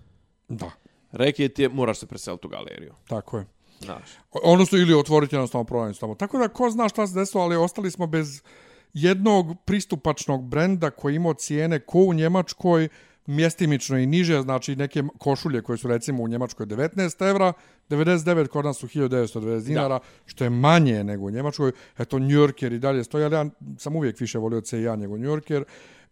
Da, 0.47 0.71
Reket 1.11 1.59
je, 1.59 1.69
moraš 1.69 1.97
se 1.99 2.07
preseliti 2.07 2.47
u 2.47 2.49
galeriju. 2.49 2.93
tako 3.07 3.37
je. 3.37 3.45
Znaš. 3.85 4.09
Odnosno 4.31 4.77
ili 4.77 4.93
otvoriti 4.93 5.35
jednostavno 5.35 5.65
prodavnicu 5.65 5.99
tamo. 5.99 6.15
Tako 6.15 6.37
da 6.37 6.47
ko 6.47 6.69
zna 6.69 6.89
šta 6.89 7.07
se 7.07 7.19
desilo, 7.19 7.43
ali 7.43 7.55
ostali 7.55 7.91
smo 7.91 8.07
bez 8.07 8.41
jednog 8.93 9.47
pristupačnog 9.65 10.43
brenda 10.43 10.89
koji 10.89 11.15
ima 11.15 11.33
cijene 11.33 11.79
ko 11.79 11.99
u 11.99 12.13
Njemačkoj, 12.13 12.89
mjestimično 13.25 13.97
i 13.97 14.05
niže, 14.05 14.41
znači 14.41 14.75
neke 14.75 15.03
košulje 15.17 15.61
koje 15.61 15.77
su 15.77 15.87
recimo 15.87 16.23
u 16.23 16.27
Njemačkoj 16.27 16.65
19 16.65 17.29
evra, 17.29 17.53
99 17.89 18.47
kod 18.47 18.65
nas 18.65 18.77
su 18.77 18.87
1990 18.87 19.63
dinara, 19.63 19.99
što 20.25 20.43
je 20.43 20.49
manje 20.49 21.03
nego 21.03 21.25
u 21.25 21.31
Njemačkoj. 21.31 21.71
Eto, 21.97 22.19
New 22.19 22.29
Yorker 22.29 22.73
i 22.73 22.79
dalje 22.79 23.03
stoji, 23.03 23.25
ali 23.25 23.35
ja 23.35 23.45
sam 23.77 23.95
uvijek 23.95 24.19
više 24.19 24.37
volio 24.37 24.61
CIA 24.61 24.95
nego 24.95 25.17
New 25.17 25.29
Yorker 25.29 25.63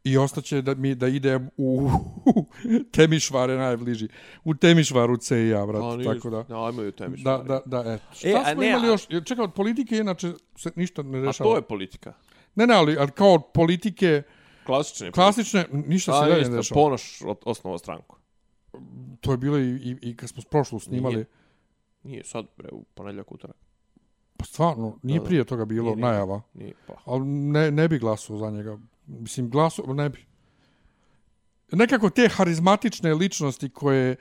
i 0.04 0.18
ostaće 0.18 0.62
da 0.62 0.76
mi 0.76 0.96
da 0.96 1.08
ide 1.08 1.40
u 1.58 1.90
Temišvare 2.92 3.58
najbliži. 3.58 4.08
U 4.44 4.54
Temišvaru 4.54 5.18
CIA, 5.18 5.66
brat, 5.66 5.82
A, 5.84 6.04
tako 6.06 6.30
da. 6.30 6.44
Da, 6.44 6.70
imaju 6.70 6.92
temi 6.92 7.18
Da, 7.18 7.38
da, 7.40 7.62
da, 7.66 7.94
eto. 7.94 8.04
Šta 8.14 8.28
E, 8.28 8.34
a 8.36 8.44
smo 8.46 8.62
ne, 8.62 8.70
imali 8.70 8.84
a- 8.84 8.90
još? 8.90 9.08
Čekaj, 9.26 9.44
od 9.44 9.54
politike 9.54 9.98
inače 9.98 10.34
se 10.56 10.72
ništa 10.76 11.04
ne 11.04 11.20
A 11.20 11.22
rešava. 11.22 11.50
to 11.50 11.56
je 11.56 11.62
politika. 11.62 12.14
Ne, 12.56 12.68
ne, 12.68 12.76
ali, 12.76 12.98
ali 12.98 13.12
kao 13.12 13.34
od 13.34 13.42
politike 13.46 14.24
Klasične. 14.66 15.12
klasične, 15.12 15.66
ništa 15.72 16.12
se 16.12 16.18
A, 16.18 16.22
dalje 16.22 16.36
ne 16.36 16.42
isto, 16.42 16.56
dešava. 16.56 16.82
Ponoš 16.82 17.22
od- 17.22 17.38
osnovao 17.46 17.78
stranku. 17.78 18.18
To 19.22 19.32
je 19.32 19.38
bilo 19.38 19.58
i, 19.58 19.70
i, 19.70 19.98
i 20.02 20.16
kad 20.16 20.30
smo 20.30 20.44
prošlu 20.44 20.80
snimali. 20.80 21.16
Nije. 21.16 21.26
Nije, 22.04 22.24
sad, 22.24 22.46
bre, 22.58 22.70
u 22.72 22.84
ponedljak 22.86 23.32
utorak. 23.32 23.56
Pa 24.38 24.46
stvarno, 24.46 25.00
nije 25.04 25.18
Da, 25.18 25.24
da. 25.24 25.28
prije 25.28 25.44
toga 25.44 25.66
bilo 25.66 25.84
Nije, 25.86 25.96
nije. 25.96 26.06
najava. 26.06 26.42
Nije, 26.54 26.74
pa. 26.88 26.94
Ali 27.06 27.26
ne, 27.26 27.72
ne 27.72 27.88
bi 27.88 28.00
glasao 28.00 28.38
za 28.38 28.50
njega. 28.50 28.78
Mislim, 29.20 29.50
glasao, 29.50 29.94
ne 29.94 30.10
bi. 30.10 30.26
Nekako 31.72 32.10
te 32.10 32.30
harizmatične 32.30 33.14
ličnosti 33.14 33.70
koje 33.70 34.16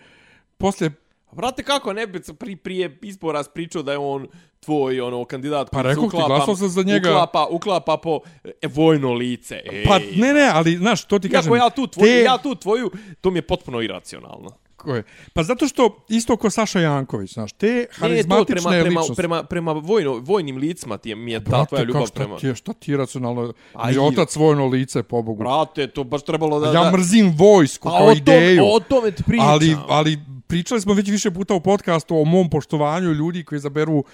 poslije 0.58 0.90
Vrate, 1.32 1.62
kako 1.62 1.92
ne 1.92 2.06
bi 2.06 2.20
pri, 2.38 2.56
prije 2.56 2.98
izbora 3.02 3.44
pričao 3.54 3.82
da 3.82 3.92
je 3.92 3.98
on 3.98 4.26
tvoj 4.60 5.00
ono 5.00 5.24
kandidat 5.24 5.70
Pa 5.72 5.82
rekoh 5.82 6.10
ti, 6.10 6.16
glasao 6.26 6.56
sam 6.56 6.68
za 6.68 6.82
njega. 6.82 7.10
Uklapa, 7.10 7.46
uklapa 7.50 7.96
po 7.96 8.20
e, 8.44 8.50
vojno 8.68 9.12
lice. 9.12 9.62
Ej. 9.72 9.84
Pa 9.84 9.98
ne, 9.98 10.34
ne, 10.34 10.50
ali 10.52 10.76
znaš, 10.76 11.04
to 11.04 11.18
ti 11.18 11.30
kažem. 11.30 11.52
Kako 11.52 11.56
ja 11.56 11.70
tu 11.70 11.86
tvoju, 11.86 12.06
te- 12.06 12.22
ja 12.22 12.38
tu 12.38 12.54
tvoju, 12.54 12.90
to 13.20 13.30
mi 13.30 13.38
je 13.38 13.42
potpuno 13.42 13.80
iracionalno. 13.80 14.50
Ko 14.82 14.94
je? 14.94 15.02
Pa 15.32 15.42
zato 15.42 15.68
što, 15.68 16.04
isto 16.08 16.36
ko 16.36 16.50
Saša 16.50 16.80
Janković, 16.80 17.32
znaš, 17.32 17.52
te 17.52 17.66
Ne, 17.66 17.86
to 17.86 18.00
harizmatične 18.00 18.54
prema, 18.54 18.70
prema, 18.70 19.00
ličnosti. 19.00 19.14
prema, 19.16 19.42
prema 19.42 19.72
vojno, 19.72 20.12
vojnim 20.18 20.56
licima 20.56 20.98
ti 20.98 21.08
je, 21.08 21.16
mi 21.16 21.32
je 21.32 21.44
ta 21.44 21.50
Brate, 21.50 21.68
tvoja 21.68 21.82
kao 21.82 21.86
ljubav 21.88 22.06
šta 22.06 22.14
prema... 22.14 22.36
ti 22.36 22.46
je, 22.46 22.54
šta 22.54 22.72
ti 22.72 22.90
je 22.90 22.96
racionalno? 22.96 23.52
Aj, 23.74 23.92
Mi 23.92 23.98
otac 23.98 24.36
vojno 24.36 24.66
lice, 24.66 25.02
pobogu. 25.02 25.38
Brate, 25.38 25.86
to 25.86 26.04
baš 26.04 26.22
trebalo 26.24 26.60
da... 26.60 26.72
ja 26.72 26.90
mrzim 26.92 27.34
vojsku 27.36 27.88
Pa 27.88 27.98
kao 27.98 28.06
o 28.08 28.12
ideju. 28.12 28.56
Tome, 28.62 28.72
o 28.74 28.80
tome 28.80 29.10
ti 29.10 29.22
pričam. 29.26 29.48
ali, 29.48 29.76
ali 29.88 30.18
pričali 30.50 30.80
smo 30.80 30.94
već 30.94 31.08
više 31.08 31.30
puta 31.30 31.54
u 31.54 31.60
podcastu 31.60 32.16
o 32.16 32.24
mom 32.24 32.50
poštovanju 32.50 33.12
ljudi 33.12 33.44
koji 33.44 33.58
zaberu 33.58 34.04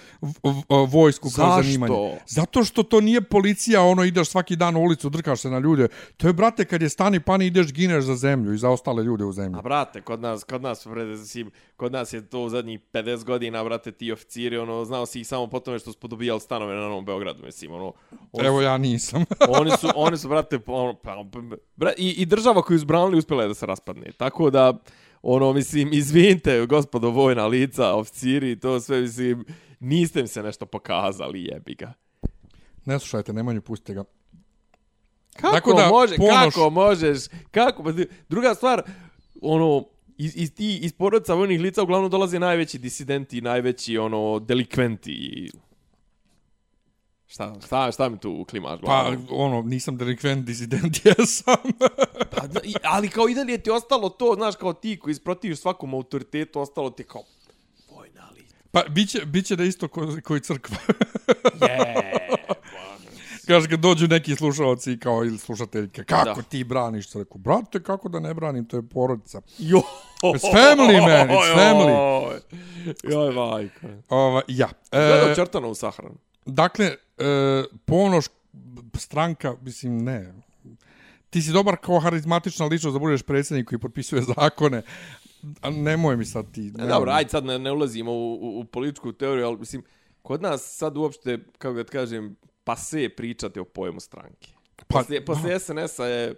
vojsku 0.88 1.28
kao 1.36 1.46
Zašto? 1.46 1.62
zanimanje. 1.62 2.18
Zato 2.26 2.64
što 2.64 2.82
to 2.82 3.00
nije 3.00 3.20
policija, 3.20 3.82
ono 3.82 4.04
ideš 4.04 4.28
svaki 4.28 4.56
dan 4.56 4.76
u 4.76 4.80
ulicu, 4.80 5.10
drkaš 5.10 5.40
se 5.40 5.50
na 5.50 5.58
ljude. 5.58 5.88
To 6.16 6.26
je, 6.26 6.32
brate, 6.32 6.64
kad 6.64 6.82
je 6.82 6.88
stani 6.88 7.20
pani, 7.20 7.46
ideš 7.46 7.72
gineš 7.72 8.04
za 8.04 8.16
zemlju 8.16 8.54
i 8.54 8.58
za 8.58 8.70
ostale 8.70 9.04
ljude 9.04 9.24
u 9.24 9.32
zemlji. 9.32 9.58
A 9.58 9.62
brate, 9.62 10.00
kod 10.00 10.20
nas, 10.20 10.44
kod 10.44 10.62
nas, 10.62 10.86
si, 11.26 11.44
kod 11.76 11.92
nas 11.92 12.12
je 12.12 12.28
to 12.28 12.40
u 12.40 12.48
zadnjih 12.48 12.80
50 12.92 13.24
godina, 13.24 13.64
brate, 13.64 13.92
ti 13.92 14.12
oficiri, 14.12 14.58
ono, 14.58 14.84
znao 14.84 15.06
si 15.06 15.20
ih 15.20 15.26
samo 15.26 15.46
po 15.46 15.60
tome 15.60 15.78
što 15.78 15.92
su 15.92 15.98
podobijali 15.98 16.40
stanove 16.40 16.74
na 16.74 16.80
Novom 16.80 17.04
Beogradu, 17.04 17.42
mislim, 17.44 17.72
ono, 17.72 17.92
oni, 18.32 18.46
Evo 18.46 18.62
ja 18.62 18.78
nisam. 18.78 19.24
oni 19.60 19.70
su, 19.70 19.88
oni 19.94 20.18
su, 20.18 20.28
brate, 20.28 20.58
ono, 20.66 20.94
pa, 20.94 21.24
bra, 21.76 21.92
i, 21.98 22.10
i 22.10 22.26
država 22.26 22.62
koju 22.62 22.78
su 22.78 22.86
branili 22.86 23.18
uspjela 23.18 23.42
je 23.42 23.48
da 23.48 23.54
se 23.54 23.66
raspadne. 23.66 24.12
Tako 24.12 24.50
da, 24.50 24.78
ono, 25.28 25.52
mislim, 25.52 25.92
izvinite, 25.92 26.66
gospodo 26.66 27.10
vojna 27.10 27.46
lica, 27.46 27.94
oficiri, 27.94 28.60
to 28.60 28.80
sve, 28.80 29.00
mislim, 29.00 29.44
niste 29.80 30.22
mi 30.22 30.28
se 30.28 30.42
nešto 30.42 30.66
pokazali, 30.66 31.44
jebi 31.44 31.74
ga. 31.74 31.92
ne 32.84 32.98
slušajte, 32.98 33.32
Nemanju, 33.32 33.60
pustite 33.62 33.94
ga. 33.94 34.04
Kako 35.36 35.54
Tako 35.54 35.72
da, 35.72 35.88
može, 35.88 36.16
Ponoš- 36.16 36.44
kako 36.44 36.70
možeš, 36.70 37.18
kako, 37.50 37.82
pa 37.84 37.90
druga 38.28 38.54
stvar, 38.54 38.82
ono, 39.42 39.84
iz, 40.16 40.36
iz, 40.36 40.54
ti, 40.54 40.78
iz 40.82 40.92
porodica 40.92 41.34
vojnih 41.34 41.60
lica 41.60 41.82
uglavnom 41.82 42.10
dolaze 42.10 42.38
najveći 42.38 42.78
disidenti, 42.78 43.40
najveći, 43.40 43.98
ono, 43.98 44.38
delikventi. 44.38 45.48
Šta, 47.36 47.54
šta, 47.66 47.92
šta 47.92 48.08
mi 48.08 48.18
tu 48.18 48.44
klimaš 48.44 48.80
Pa, 48.80 48.86
glavom? 49.02 49.26
ono, 49.30 49.62
nisam 49.62 49.96
delikvent, 49.96 50.44
disident 50.44 50.96
jesam. 51.04 51.54
Pa, 52.32 52.46
da, 52.46 52.60
ali 52.84 53.08
kao 53.08 53.28
i 53.28 53.34
dalje 53.34 53.52
je 53.52 53.58
ti 53.58 53.70
ostalo 53.70 54.08
to, 54.08 54.34
znaš, 54.34 54.56
kao 54.56 54.72
ti 54.72 54.98
koji 54.98 55.12
isprotiviš 55.12 55.58
svakom 55.58 55.94
autoritetu, 55.94 56.60
ostalo 56.60 56.90
ti 56.90 57.04
kao 57.04 57.22
vojna 57.90 58.28
lica. 58.36 58.54
pa, 58.70 58.82
biće, 58.84 59.20
biće 59.20 59.56
da 59.56 59.64
isto 59.64 59.88
ko, 59.88 60.08
koji 60.24 60.40
crkva. 60.40 60.76
Je, 61.62 62.12
Kaže, 63.46 63.68
kad 63.68 63.80
dođu 63.80 64.08
neki 64.08 64.36
slušalci 64.36 64.98
kao 64.98 65.24
ili 65.24 65.38
slušateljke, 65.38 66.04
kako 66.04 66.24
Da. 66.32 66.42
ti 66.42 66.64
braniš 66.64 67.08
crkvu? 67.08 67.38
Brate, 67.38 67.82
kako 67.82 68.08
da 68.08 68.20
ne 68.20 68.34
branim, 68.34 68.64
to 68.64 68.76
je 68.76 68.82
porodica. 68.84 69.40
Jo. 69.58 69.82
It's 70.22 70.52
family, 70.52 71.00
man, 71.00 71.28
it's 71.28 71.56
family. 71.56 72.40
Joj, 73.04 73.32
majko. 73.32 73.86
Ova, 74.08 74.42
ja. 74.48 74.68
Gledao 74.92 75.30
E, 75.30 75.34
Črtana 75.34 75.66
u 75.66 75.74
sahranu. 75.74 76.14
dakle, 76.46 76.94
e, 77.18 77.64
ponoš 77.84 78.24
stranka, 78.94 79.56
mislim, 79.62 80.04
ne. 80.04 80.34
Ti 81.30 81.42
si 81.42 81.52
dobar 81.52 81.76
kao 81.76 82.00
harizmatična 82.00 82.66
ličnost 82.66 82.94
da 82.94 82.98
budeš 82.98 83.22
predsjednik 83.22 83.68
koji 83.68 83.78
potpisuje 83.78 84.22
zakone. 84.36 84.82
A 85.60 85.70
nemoj 85.70 86.16
mi 86.16 86.24
sad 86.24 86.52
ti. 86.52 86.60
Ne, 86.60 86.70
nemoj 86.72 86.88
dobro, 86.88 87.12
ajde 87.12 87.30
sad 87.30 87.44
ne, 87.44 87.58
ne 87.58 87.72
ulazimo 87.72 88.12
u, 88.12 88.34
u, 88.34 88.60
u 88.60 88.64
političku 88.64 89.12
teoriju, 89.12 89.46
ali 89.46 89.58
mislim, 89.58 89.82
kod 90.22 90.42
nas 90.42 90.76
sad 90.76 90.96
uopšte, 90.96 91.38
kako 91.58 91.74
da 91.74 91.84
kažem, 91.84 92.36
pase 92.64 93.08
pričati 93.08 93.60
o 93.60 93.64
pojmu 93.64 94.00
stranke. 94.00 94.48
Pa, 94.76 94.84
Poslije, 94.98 95.24
poslije 95.24 95.58
SNS-a 95.58 96.06
je 96.06 96.34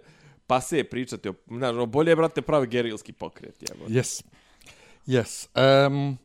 pase 0.47 0.83
pričati 0.83 1.29
o, 1.29 1.33
znaš, 1.47 1.71
ono, 1.71 1.85
bolje 1.85 2.11
je, 2.11 2.15
brate, 2.15 2.41
pravi 2.41 2.67
gerilski 2.67 3.13
pokret, 3.13 3.63
jebo. 3.69 3.85
Yes. 3.85 4.23
Yes. 5.07 5.47
Um, 5.87 6.17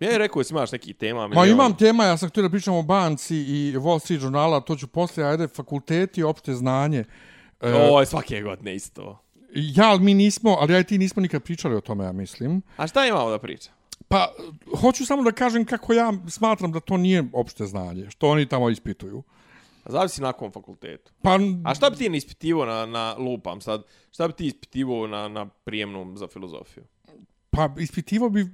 Ja 0.00 0.10
je 0.10 0.18
rekao, 0.18 0.44
si 0.44 0.52
imaš 0.54 0.72
neki 0.72 0.92
tema. 0.92 1.28
Ma 1.28 1.46
imam 1.46 1.76
tema, 1.76 2.04
ja 2.04 2.16
sam 2.16 2.28
htio 2.28 2.42
da 2.42 2.50
pričam 2.50 2.74
o 2.74 2.82
banci 2.82 3.36
i 3.36 3.74
Wall 3.76 3.98
Street 3.98 4.20
žurnala, 4.20 4.60
to 4.60 4.76
ću 4.76 4.86
poslije, 4.86 5.26
ajde, 5.26 5.48
fakulteti, 5.48 6.22
opšte 6.22 6.54
znanje. 6.54 7.04
E, 7.60 7.88
Oj, 7.92 8.06
svake 8.06 8.42
godine 8.42 8.74
isto. 8.74 9.18
ja, 9.54 9.90
ali 9.90 10.00
mi 10.00 10.14
nismo, 10.14 10.56
ali 10.60 10.72
ja 10.72 10.78
i 10.80 10.84
ti 10.84 10.98
nismo 10.98 11.22
nikad 11.22 11.42
pričali 11.42 11.74
o 11.74 11.80
tome, 11.80 12.04
ja 12.04 12.12
mislim. 12.12 12.62
A 12.76 12.86
šta 12.86 13.06
imamo 13.06 13.30
da 13.30 13.38
priča? 13.38 13.70
Pa, 14.08 14.32
hoću 14.80 15.06
samo 15.06 15.22
da 15.22 15.32
kažem 15.32 15.64
kako 15.64 15.92
ja 15.92 16.12
smatram 16.28 16.72
da 16.72 16.80
to 16.80 16.96
nije 16.96 17.24
opšte 17.32 17.66
znanje, 17.66 18.10
što 18.10 18.28
oni 18.28 18.46
tamo 18.46 18.70
ispituju. 18.70 19.22
Zavisi 19.86 20.22
na 20.22 20.32
kom 20.32 20.52
fakultetu. 20.52 21.12
Pa, 21.22 21.38
A 21.64 21.74
šta 21.74 21.90
bi 21.90 21.96
ti 21.96 22.10
ispitivo 22.14 22.64
na, 22.64 22.86
na 22.86 23.14
lupam 23.18 23.60
sad? 23.60 23.82
Šta 24.12 24.28
bi 24.28 24.34
ti 24.34 24.46
ispitivo 24.46 25.06
na, 25.06 25.28
na 25.28 25.46
prijemnom 25.46 26.16
za 26.16 26.28
filozofiju? 26.28 26.84
Pa 27.50 27.74
ispitivo 27.78 28.30
bi 28.30 28.46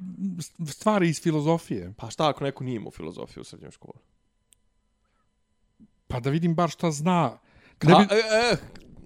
stvari 0.66 1.08
iz 1.08 1.22
filozofije. 1.22 1.92
Pa 1.96 2.10
šta 2.10 2.28
ako 2.28 2.44
neko 2.44 2.64
nije 2.64 2.76
imao 2.76 2.90
filozofiju 2.90 3.40
u 3.40 3.44
srednjoj 3.44 3.70
školi? 3.70 3.98
Pa 6.08 6.20
da 6.20 6.30
vidim 6.30 6.54
bar 6.54 6.70
šta 6.70 6.90
zna. 6.90 7.38
Ne 7.82 7.94
A, 7.94 7.98
bi, 7.98 8.14
e, 8.14 8.18
e, 8.18 8.56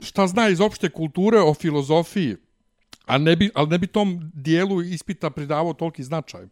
šta 0.01 0.27
zna 0.27 0.49
iz 0.49 0.61
opšte 0.61 0.91
kulture 0.91 1.39
o 1.41 1.55
filozofiji. 1.55 2.37
A 3.07 3.19
ne 3.19 3.37
bi, 3.37 3.51
ali 3.55 3.69
ne 3.69 3.79
bi 3.79 3.87
tom 3.87 4.31
dijelu 4.35 4.83
ispita 4.83 5.31
pridavao 5.31 5.75
toliki 5.75 6.03
značaj. 6.03 6.47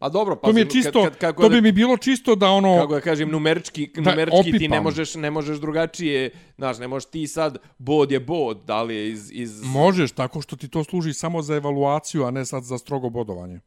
Pa 0.00 0.08
dobro, 0.08 0.36
pa 0.36 0.48
To 0.48 0.52
mi 0.52 0.60
je 0.60 0.70
čisto, 0.70 1.02
kad, 1.04 1.18
kad, 1.18 1.36
to 1.36 1.48
bi 1.48 1.60
mi 1.60 1.72
bilo 1.72 1.96
čisto 1.96 2.34
da 2.34 2.50
ono... 2.50 2.76
Kako 2.80 2.94
da 2.94 3.00
kažem, 3.00 3.30
numerički, 3.30 3.90
numerički 3.96 4.58
ti 4.58 4.68
ne 4.68 4.80
možeš, 4.80 5.14
ne 5.14 5.30
možeš 5.30 5.58
drugačije, 5.58 6.30
znaš, 6.56 6.78
ne 6.78 6.88
možeš 6.88 7.10
ti 7.10 7.26
sad, 7.26 7.58
bod 7.78 8.12
je 8.12 8.20
bod, 8.20 8.64
da 8.64 8.82
li 8.82 8.94
je 8.96 9.10
iz... 9.10 9.30
iz... 9.32 9.62
Možeš 9.62 10.12
tako 10.12 10.40
što 10.40 10.56
ti 10.56 10.68
to 10.68 10.84
služi 10.84 11.12
samo 11.12 11.42
za 11.42 11.56
evaluaciju, 11.56 12.24
a 12.24 12.30
ne 12.30 12.46
sad 12.46 12.62
za 12.62 12.78
strogo 12.78 13.10
bodovanje. 13.10 13.60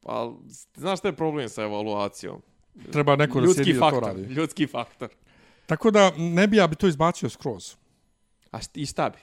Pa, 0.00 0.32
znaš 0.74 0.98
šta 0.98 1.08
je 1.08 1.16
problem 1.16 1.48
sa 1.48 1.62
evaluacijom? 1.62 2.42
Treba 2.92 3.16
neko 3.16 3.40
da 3.40 3.46
ljudski 3.46 3.64
sjedi 3.64 3.78
da 3.78 3.90
to 3.90 3.90
faktor, 3.90 4.08
radi. 4.08 4.34
ljudski 4.34 4.66
faktor. 4.66 5.08
Tako 5.66 5.90
da 5.90 6.12
ne 6.16 6.46
bi 6.46 6.56
ja 6.56 6.66
bi 6.66 6.76
to 6.76 6.88
izbacio 6.88 7.28
skroz. 7.28 7.74
A 8.50 8.60
št, 8.60 8.76
i 8.76 8.86
šta 8.86 9.10
bi? 9.10 9.18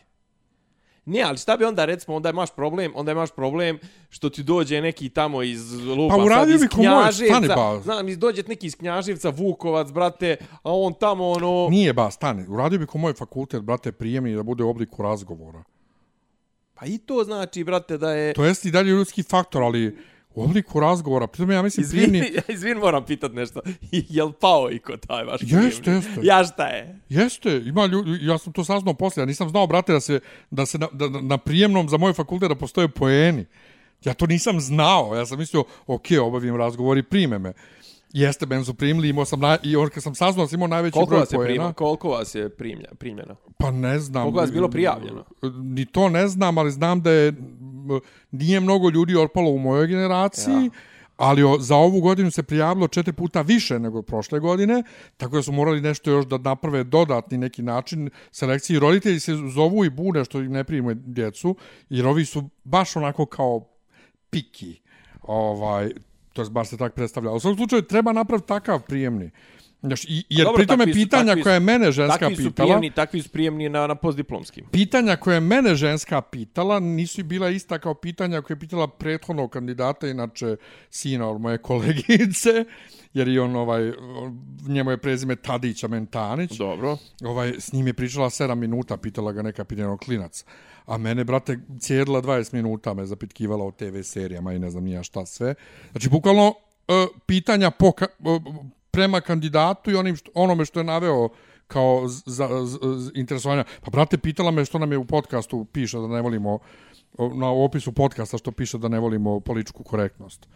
Ne, 1.06 1.22
ali 1.22 1.38
šta 1.38 1.58
bi 1.58 1.66
onda, 1.66 1.86
recimo, 1.86 2.16
onda 2.16 2.30
imaš 2.30 2.56
problem, 2.56 2.92
onda 2.96 3.12
imaš 3.12 3.32
problem 3.32 3.80
što 4.10 4.30
ti 4.30 4.44
dođe 4.44 4.82
neki 4.82 5.10
tamo 5.10 5.44
iz 5.44 5.74
lupa, 5.74 6.18
Pa 6.18 6.36
sad 6.36 6.50
iz 6.50 6.62
Knjaževca, 6.70 7.56
ba. 7.56 7.80
znam, 7.84 8.10
iz 8.10 8.18
dođe 8.18 8.44
neki 8.48 8.68
iz 8.68 8.76
Knjaževca, 8.76 9.30
Vukovac, 9.30 9.92
brate, 9.92 10.38
a 10.64 10.74
on 10.74 10.94
tamo, 10.94 11.30
ono, 11.30 11.68
Nije 11.70 11.94
ba, 11.94 12.12
stani. 12.12 12.46
Uradio 12.48 12.80
bi 12.80 12.86
ko 12.86 12.98
moj 12.98 13.14
fakultet, 13.14 13.62
brate, 13.62 13.92
prijemni 13.92 14.36
da 14.36 14.44
bude 14.44 14.64
u 14.64 14.70
obliku 14.70 15.04
razgovora. 15.04 15.64
pa 16.74 16.86
i 16.86 16.98
to 16.98 17.24
znači, 17.24 17.64
brate, 17.64 17.98
da 17.98 18.12
je... 18.12 18.34
To 18.34 18.46
jest 18.46 18.66
i 18.66 18.72
dalje 18.72 18.90
ljudski 18.90 19.24
faktor, 19.24 19.64
ali 19.64 19.98
u 20.36 20.44
obliku 20.44 20.80
razgovora. 20.80 21.28
Pritom 21.28 21.52
ja 21.52 21.62
mislim 21.62 21.84
Izvini, 21.84 22.20
prijemni... 22.20 22.42
izvini, 22.56 22.80
moram 22.80 23.06
pitat 23.06 23.34
nešto. 23.34 23.62
Jel 23.92 24.32
pao 24.32 24.72
i 24.72 24.80
ko 24.80 24.98
taj 24.98 25.24
vaš 25.24 25.42
Jeste, 25.42 25.82
prijemnik? 25.82 26.08
jeste. 26.08 26.20
Ja 26.24 26.44
šta 26.44 26.68
je? 26.68 27.00
Jeste, 27.10 27.62
ima 27.66 27.86
ljudi, 27.86 28.20
ja 28.22 28.38
sam 28.38 28.54
to 28.54 28.64
saznao 28.64 28.94
poslije, 28.94 29.22
ja 29.22 29.26
nisam 29.26 29.50
znao, 29.50 29.68
brate, 29.68 29.94
da 29.94 30.00
se, 30.00 30.20
da 30.52 30.66
se 30.66 30.78
na, 30.78 30.88
da, 30.92 31.08
da- 31.08 31.22
na 31.22 31.38
prijemnom 31.38 31.90
za 31.90 31.98
moj 31.98 32.14
fakultet 32.14 32.50
da 32.50 32.56
postoje 32.56 32.88
poeni. 32.88 33.46
Ja 34.04 34.14
to 34.14 34.26
nisam 34.28 34.60
znao, 34.60 35.16
ja 35.16 35.26
sam 35.26 35.40
mislio, 35.40 35.64
ok, 35.88 36.06
obavim 36.22 36.56
razgovor 36.56 36.98
i 36.98 37.04
prime 37.04 37.40
me. 37.40 37.54
Jeste, 38.14 38.46
ben 38.46 38.66
su 38.66 38.74
primili, 38.74 39.10
imao 39.10 39.26
sam, 39.26 39.40
i 39.64 39.76
on 39.76 39.90
kad 39.90 40.04
sam 40.04 40.16
saznao, 40.16 40.48
sam 40.48 40.58
imao 40.58 40.68
najveći 40.68 40.94
Koliko 40.94 41.10
broj 41.10 41.20
vas 41.20 41.32
je, 41.32 41.36
poena. 41.36 41.48
prima, 41.48 41.74
koliko 41.74 42.10
vas 42.10 42.36
je 42.36 42.50
primlja, 42.50 42.90
primljeno? 43.00 43.36
Pa 43.58 43.72
ne 43.72 44.00
znam. 44.00 44.24
Koliko 44.24 44.40
vas 44.40 44.50
je 44.50 44.54
bilo 44.54 44.70
prijavljeno? 44.70 45.24
Ni 45.64 45.86
to 45.86 46.10
ne 46.10 46.28
znam, 46.28 46.58
ali 46.58 46.72
znam 46.72 47.02
da 47.02 47.12
je 47.12 47.34
nije 48.32 48.60
mnogo 48.60 48.90
ljudi 48.90 49.16
otpalo 49.16 49.50
u 49.50 49.60
mojoj 49.60 49.88
generaciji. 49.88 50.54
Ja. 50.54 50.70
Ali 51.18 51.44
o, 51.44 51.58
za 51.60 51.76
ovu 51.76 52.02
godinu 52.02 52.32
se 52.32 52.44
prijavilo 52.44 52.88
četiri 52.88 53.14
puta 53.14 53.42
više 53.42 53.80
nego 53.80 54.02
prošle 54.02 54.40
godine, 54.40 54.84
tako 55.18 55.36
da 55.36 55.42
su 55.42 55.52
morali 55.52 55.82
nešto 55.82 56.12
još 56.12 56.26
da 56.26 56.38
naprave 56.38 56.84
dodatni 56.84 57.38
neki 57.38 57.62
način 57.62 58.10
selekcije. 58.32 58.78
I 58.78 58.80
roditelji 58.80 59.20
se 59.20 59.36
zovu 59.36 59.86
i 59.86 59.90
bune 59.90 60.26
što 60.26 60.40
im 60.40 60.52
ne 60.52 60.64
primaju 60.64 60.96
djecu, 60.96 61.56
jer 61.90 62.08
ovi 62.08 62.26
su 62.26 62.50
baš 62.64 62.96
onako 62.96 63.26
kao 63.26 63.68
piki. 64.30 64.82
Ovaj, 65.22 65.92
to 66.34 66.42
je 66.42 66.50
bar 66.50 66.68
se 66.68 66.78
tako 66.78 66.96
predstavlja. 66.96 67.32
U 67.32 67.40
svakom 67.40 67.58
slučaju 67.58 67.82
treba 67.82 68.14
napraviti 68.14 68.48
takav 68.48 68.82
prijemni. 68.82 69.32
Znaš, 69.82 70.04
i, 70.04 70.24
jer 70.30 70.46
Dobro, 70.46 70.58
pri 70.58 70.68
tome 70.68 70.86
takvi 70.86 70.94
su- 70.94 71.00
pitanja 71.00 71.26
takvi 71.26 71.42
su- 71.42 71.44
koja 71.44 71.54
je 71.54 71.60
mene 71.60 71.92
ženska 71.92 72.20
Takvi 72.20 72.36
su 72.36 72.44
pitala... 72.44 72.68
prijemni, 72.68 72.92
takvi 72.92 73.22
su 73.22 73.30
prijemni 73.30 73.70
na, 73.70 73.88
na 73.88 73.96
postdiplomskim. 73.96 74.66
Pitanja 74.72 75.16
koje 75.16 75.36
je 75.36 75.40
mene 75.40 75.76
ženska 75.76 76.22
pitala 76.22 76.80
nisu 76.80 77.24
bila 77.24 77.50
ista 77.50 77.80
kao 77.80 77.94
pitanja 77.94 78.42
koje 78.42 78.56
je 78.56 78.60
pitala 78.60 78.88
prethodnog 78.88 79.52
kandidata, 79.52 80.08
inače 80.08 80.56
sina 80.90 81.30
od 81.30 81.42
moje 81.42 81.58
kolegice, 81.58 82.66
jer 83.14 83.28
je 83.28 83.42
on, 83.42 83.56
ovaj, 83.56 83.92
njemu 84.68 84.92
je 84.92 84.98
prezime 84.98 85.36
Tadića 85.36 85.88
Mentanić. 85.88 86.58
Dobro. 86.58 86.98
Ovaj, 87.24 87.54
s 87.60 87.74
njim 87.74 87.88
je 87.88 87.94
pričala 87.94 88.30
7 88.30 88.56
minuta, 88.56 88.98
pitala 88.98 89.32
ga 89.32 89.42
neka 89.42 89.64
pitanja 89.64 89.98
klinac. 89.98 90.46
A 90.86 90.98
mene, 90.98 91.24
brate, 91.24 91.60
cijedila 91.80 92.22
20 92.22 92.54
minuta, 92.54 92.94
me 92.94 93.06
zapitkivala 93.06 93.66
o 93.66 93.72
TV 93.72 94.02
serijama 94.04 94.54
i 94.54 94.60
ne 94.60 94.70
znam 94.70 94.84
nija 94.84 95.04
šta 95.04 95.26
sve. 95.26 95.56
Znači, 95.92 96.10
bukvalno, 96.10 96.54
e, 96.88 97.08
pitanja 97.26 97.72
po, 97.72 97.92
e, 98.02 98.06
prema 98.92 99.22
kandidatu 99.22 99.92
i 99.92 99.96
onim 99.96 100.16
što, 100.16 100.32
onome 100.34 100.66
što 100.66 100.80
je 100.80 100.84
naveo 100.84 101.30
kao 101.68 102.08
za, 102.08 102.66
z, 102.66 102.78
z, 102.98 103.12
interesovanja. 103.16 103.64
Pa, 103.82 103.92
brate, 103.92 104.18
pitala 104.18 104.52
me 104.52 104.66
što 104.66 104.80
nam 104.80 104.92
je 104.92 104.98
u 104.98 105.06
podcastu 105.06 105.66
piše 105.66 105.98
da 105.98 106.08
ne 106.08 106.22
volimo, 106.22 106.60
na 107.34 107.50
opisu 107.50 107.92
podcasta 107.92 108.38
što 108.38 108.52
piše 108.52 108.78
da 108.78 108.88
ne 108.88 109.00
volimo 109.00 109.40
političku 109.40 109.84
korektnost. 109.84 110.48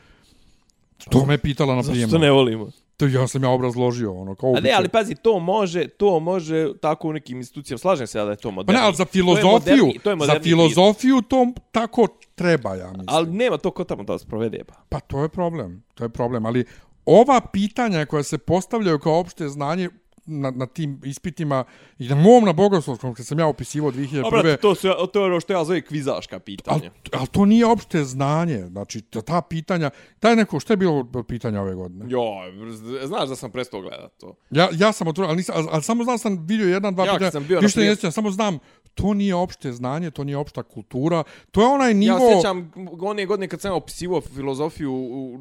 To 1.06 1.26
me 1.26 1.38
pitala 1.38 1.76
na 1.76 1.82
prijemu. 1.84 2.02
Zašto 2.02 2.18
ne 2.18 2.32
volimo? 2.32 2.70
To 2.98 3.08
ja 3.08 3.28
sam 3.28 3.44
ja 3.44 3.50
obrazložio, 3.50 4.14
ono, 4.14 4.36
kao 4.36 4.54
A 4.58 4.60
ne, 4.60 4.72
ali 4.72 4.90
pazi, 4.90 5.16
to 5.16 5.40
može, 5.40 5.88
to 5.88 6.20
može 6.20 6.68
tako 6.82 7.08
u 7.08 7.14
nekim 7.14 7.38
institucijama. 7.38 7.78
Slažem 7.78 8.08
se 8.08 8.18
ja 8.18 8.26
da 8.26 8.32
je 8.32 8.38
to 8.38 8.50
Pa 8.50 8.52
moderni. 8.52 8.80
ne, 8.80 8.86
ali 8.86 8.96
za 8.96 9.06
To 9.06 9.10
je 9.10 9.12
filozofiju, 9.14 9.76
moderni- 9.78 10.00
to 10.00 10.12
je 10.12 10.18
za 10.18 10.40
filozofiju 10.40 11.22
to 11.22 11.48
tako 11.72 12.08
treba, 12.36 12.76
ja 12.76 12.88
mislim. 12.88 13.06
Ali 13.08 13.28
nema 13.28 13.58
to 13.58 13.72
ko 13.72 13.84
tamo 13.84 14.04
da 14.04 14.18
sprovede, 14.20 14.64
pa. 14.64 14.74
Pa 14.90 15.00
to 15.00 15.22
je 15.22 15.30
problem, 15.30 15.84
to 15.94 16.04
je 16.04 16.10
problem, 16.10 16.46
ali 16.46 16.66
ova 17.06 17.42
pitanja 17.44 18.06
koja 18.06 18.24
se 18.24 18.38
postavljaju 18.38 19.00
kao 19.00 19.20
opšte 19.20 19.48
znanje 19.48 19.90
na, 20.28 20.52
na 20.52 20.66
tim 20.66 21.02
ispitima 21.06 21.64
i 22.00 22.08
na 22.08 22.16
mom 22.16 22.46
na 22.46 22.54
bogoslovskom, 22.54 23.14
kad 23.14 23.26
sam 23.26 23.40
ja 23.40 23.48
opisivao 23.48 23.92
2001. 23.92 24.28
A 24.28 24.30
brate, 24.30 24.58
to, 24.58 24.76
su, 24.76 24.88
to 25.14 25.20
je 25.20 25.26
ono 25.26 25.40
što 25.40 25.54
ja 25.54 25.64
zove 25.64 25.82
kvizaška 25.82 26.40
pitanja. 26.40 26.78
Ali, 26.78 26.90
ali 27.12 27.28
to 27.28 27.46
nije 27.46 27.66
opšte 27.66 28.04
znanje, 28.04 28.58
znači 28.58 29.02
ta, 29.02 29.22
ta 29.22 29.42
pitanja, 29.42 29.90
daj 30.22 30.36
neko, 30.36 30.60
što 30.60 30.74
je 30.74 30.78
bilo 30.78 31.24
pitanja 31.28 31.62
ove 31.62 31.76
godine? 31.76 32.06
Jo, 32.10 32.24
znaš 33.06 33.30
da 33.30 33.36
sam 33.36 33.52
prestao 33.52 33.82
gledat 33.82 34.12
to. 34.18 34.36
Ja, 34.52 34.70
ja 34.74 34.92
sam 34.92 35.08
otvorio, 35.08 35.30
ali, 35.30 35.38
nisam, 35.38 35.56
ali, 35.58 35.68
ali 35.72 35.84
samo 35.84 36.04
znam 36.04 36.18
sam 36.18 36.46
vidio 36.48 36.68
jedan, 36.68 36.96
dva 36.96 37.06
Ja, 37.06 37.14
pitanja, 37.14 37.32
sam 37.32 37.48
bio 37.48 37.60
više 37.60 37.80
sjećam, 37.82 38.12
samo 38.12 38.32
znam, 38.32 38.60
to 38.94 39.14
nije 39.14 39.36
opšte 39.36 39.72
znanje, 39.72 40.12
to 40.12 40.24
nije 40.24 40.38
opšta 40.38 40.64
kultura, 40.64 41.24
to 41.52 41.62
je 41.62 41.68
onaj 41.68 41.90
Ja 41.90 41.94
nivo... 41.94 42.20
sjećam 42.34 42.72
one 43.02 43.26
godine 43.26 43.48
kad 43.48 43.62
sam 43.62 43.74
opisivao 43.74 44.22
filozofiju 44.22 44.94
u, 44.94 45.40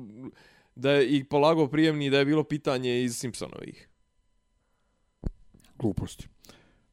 da 0.74 0.90
je 0.90 1.08
i 1.08 1.24
polagao 1.24 1.66
prijemni 1.66 2.10
da 2.10 2.18
je 2.18 2.24
bilo 2.24 2.44
pitanje 2.44 3.02
iz 3.02 3.16
Simpsonovih. 3.16 3.88
Gluposti. 5.78 6.28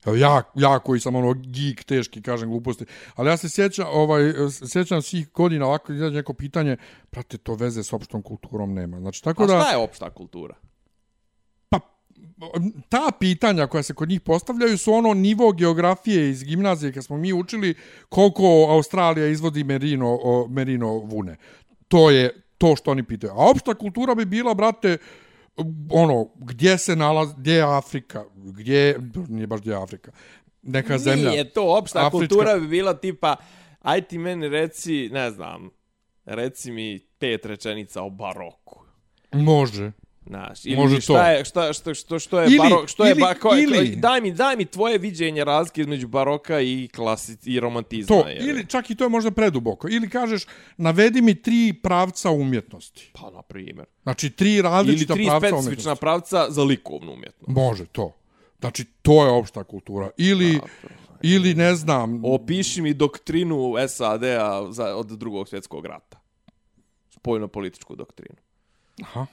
Evo 0.06 0.16
ja, 0.16 0.44
ja 0.56 0.80
koji 0.80 1.00
sam 1.00 1.16
ono 1.16 1.34
geek 1.34 1.84
teški 1.84 2.22
kažem 2.22 2.50
gluposti, 2.50 2.86
ali 3.16 3.30
ja 3.30 3.38
se 3.38 3.50
sjećam, 3.50 3.88
ovaj, 3.92 4.34
sjećam 4.68 5.02
svih 5.02 5.32
godina 5.32 5.66
ovako 5.66 5.94
izađe 5.94 6.16
neko 6.16 6.34
pitanje, 6.34 6.78
prate, 7.10 7.38
to 7.38 7.56
veze 7.56 7.84
s 7.84 7.94
opštom 7.94 8.22
kulturom 8.22 8.74
nema. 8.74 9.00
Znači, 9.00 9.24
tako 9.24 9.44
A 9.44 9.48
da, 9.48 9.60
šta 9.60 9.72
je 9.72 9.78
opšta 9.78 10.10
kultura? 10.10 10.56
pa, 11.70 11.80
ta 12.90 13.12
pitanja 13.20 13.68
koja 13.68 13.84
se 13.84 13.94
kod 13.94 14.10
njih 14.10 14.22
postavljaju 14.22 14.78
su 14.78 14.94
ono 14.94 15.14
nivo 15.14 15.52
geografije 15.52 16.30
iz 16.30 16.44
gimnazije 16.44 16.94
kad 16.94 17.04
smo 17.04 17.18
mi 17.18 17.34
učili 17.34 17.76
koliko 18.10 18.68
Australija 18.70 19.28
izvodi 19.28 19.64
merino, 19.64 20.20
o, 20.24 20.48
merino 20.50 20.88
vune. 20.88 21.38
To 21.88 22.10
je 22.10 22.42
to 22.58 22.76
što 22.76 22.92
oni 22.92 23.04
pitaju. 23.04 23.34
A 23.34 23.50
opšta 23.50 23.74
kultura 23.74 24.16
bi 24.16 24.26
bila, 24.26 24.54
brate, 24.54 24.98
ono, 25.90 26.30
gdje 26.36 26.78
se 26.78 26.96
nalazi, 26.96 27.34
gdje 27.38 27.54
je 27.54 27.78
Afrika, 27.78 28.24
gdje, 28.36 29.00
nije 29.30 29.48
baš 29.48 29.60
gdje 29.62 29.72
je 29.72 29.84
Afrika, 29.84 30.12
neka 30.62 30.98
zemlja. 30.98 31.30
Nije 31.30 31.50
to 31.50 31.78
opšta 31.78 32.00
Afrička- 32.00 32.12
kultura 32.12 32.60
bi 32.60 32.68
bila 32.68 32.94
tipa, 32.94 33.36
aj 33.82 34.02
ti 34.02 34.18
meni 34.18 34.50
reci, 34.50 35.10
ne 35.12 35.32
znam, 35.32 35.70
reci 36.26 36.72
mi 36.72 37.00
pet 37.20 37.46
rečenica 37.46 38.02
o 38.02 38.10
baroku. 38.10 38.80
Može. 39.32 39.92
Znaš, 40.26 40.66
ili 40.66 40.76
Može 40.76 41.02
šta 41.02 41.14
to. 41.14 41.22
je, 41.22 41.46
šta, 41.46 41.74
šta, 41.74 41.94
što, 41.94 42.20
što 42.20 42.40
je 42.40 42.48
Ili- 42.48 42.58
barok, 42.60 42.90
što 42.90 43.06
je 43.06 43.12
ili- 43.12 43.22
ba, 43.22 43.34
ko, 43.34 43.56
ili- 43.56 43.96
daj 43.96 44.22
mi, 44.22 44.32
daj 44.34 44.56
mi 44.56 44.66
tvoje 44.66 44.98
viđenje 44.98 45.44
razlike 45.44 45.82
između 45.82 46.08
baroka 46.08 46.62
i 46.62 46.88
klasic 46.88 47.40
i 47.44 47.60
romantizma. 47.60 48.16
To, 48.16 48.28
je. 48.28 48.38
ili 48.40 48.66
čak 48.66 48.90
i 48.90 48.96
to 48.96 49.04
je 49.04 49.10
možda 49.10 49.32
preduboko. 49.32 49.88
Ili 49.90 50.10
kažeš, 50.10 50.46
navedi 50.78 51.22
mi 51.22 51.36
tri 51.36 51.74
pravca 51.74 52.32
umjetnosti. 52.32 53.12
Pa, 53.14 53.30
na 53.30 53.42
primjer. 53.42 53.86
Znači, 54.04 54.30
tri 54.30 54.52
Ili 54.52 54.62
različita 54.62 55.14
tri 55.14 55.26
pravca 55.26 55.48
specifična 55.48 55.62
umjetnosti. 55.92 56.00
pravca 56.00 56.48
za 56.50 56.64
likovnu 56.64 57.12
umjetnost. 57.12 57.48
Može, 57.50 57.86
to. 57.86 58.14
Znači, 58.60 58.86
to 59.02 59.26
je 59.26 59.32
opšta 59.32 59.64
kultura. 59.64 60.10
Ili, 60.18 60.60
ili 61.22 61.54
ne 61.54 61.76
znam, 61.76 62.22
Opiši 62.26 62.82
mi 62.82 62.94
doktrinu 62.94 63.74
SAD-a 63.88 64.62
od 64.96 65.08
drugog 65.08 65.50
svjetskog 65.50 65.86
rata. 65.86 66.20
Spojno 67.10 67.48
političku 67.48 67.96
doktrinu. 67.96 68.36
aha, 69.04 69.26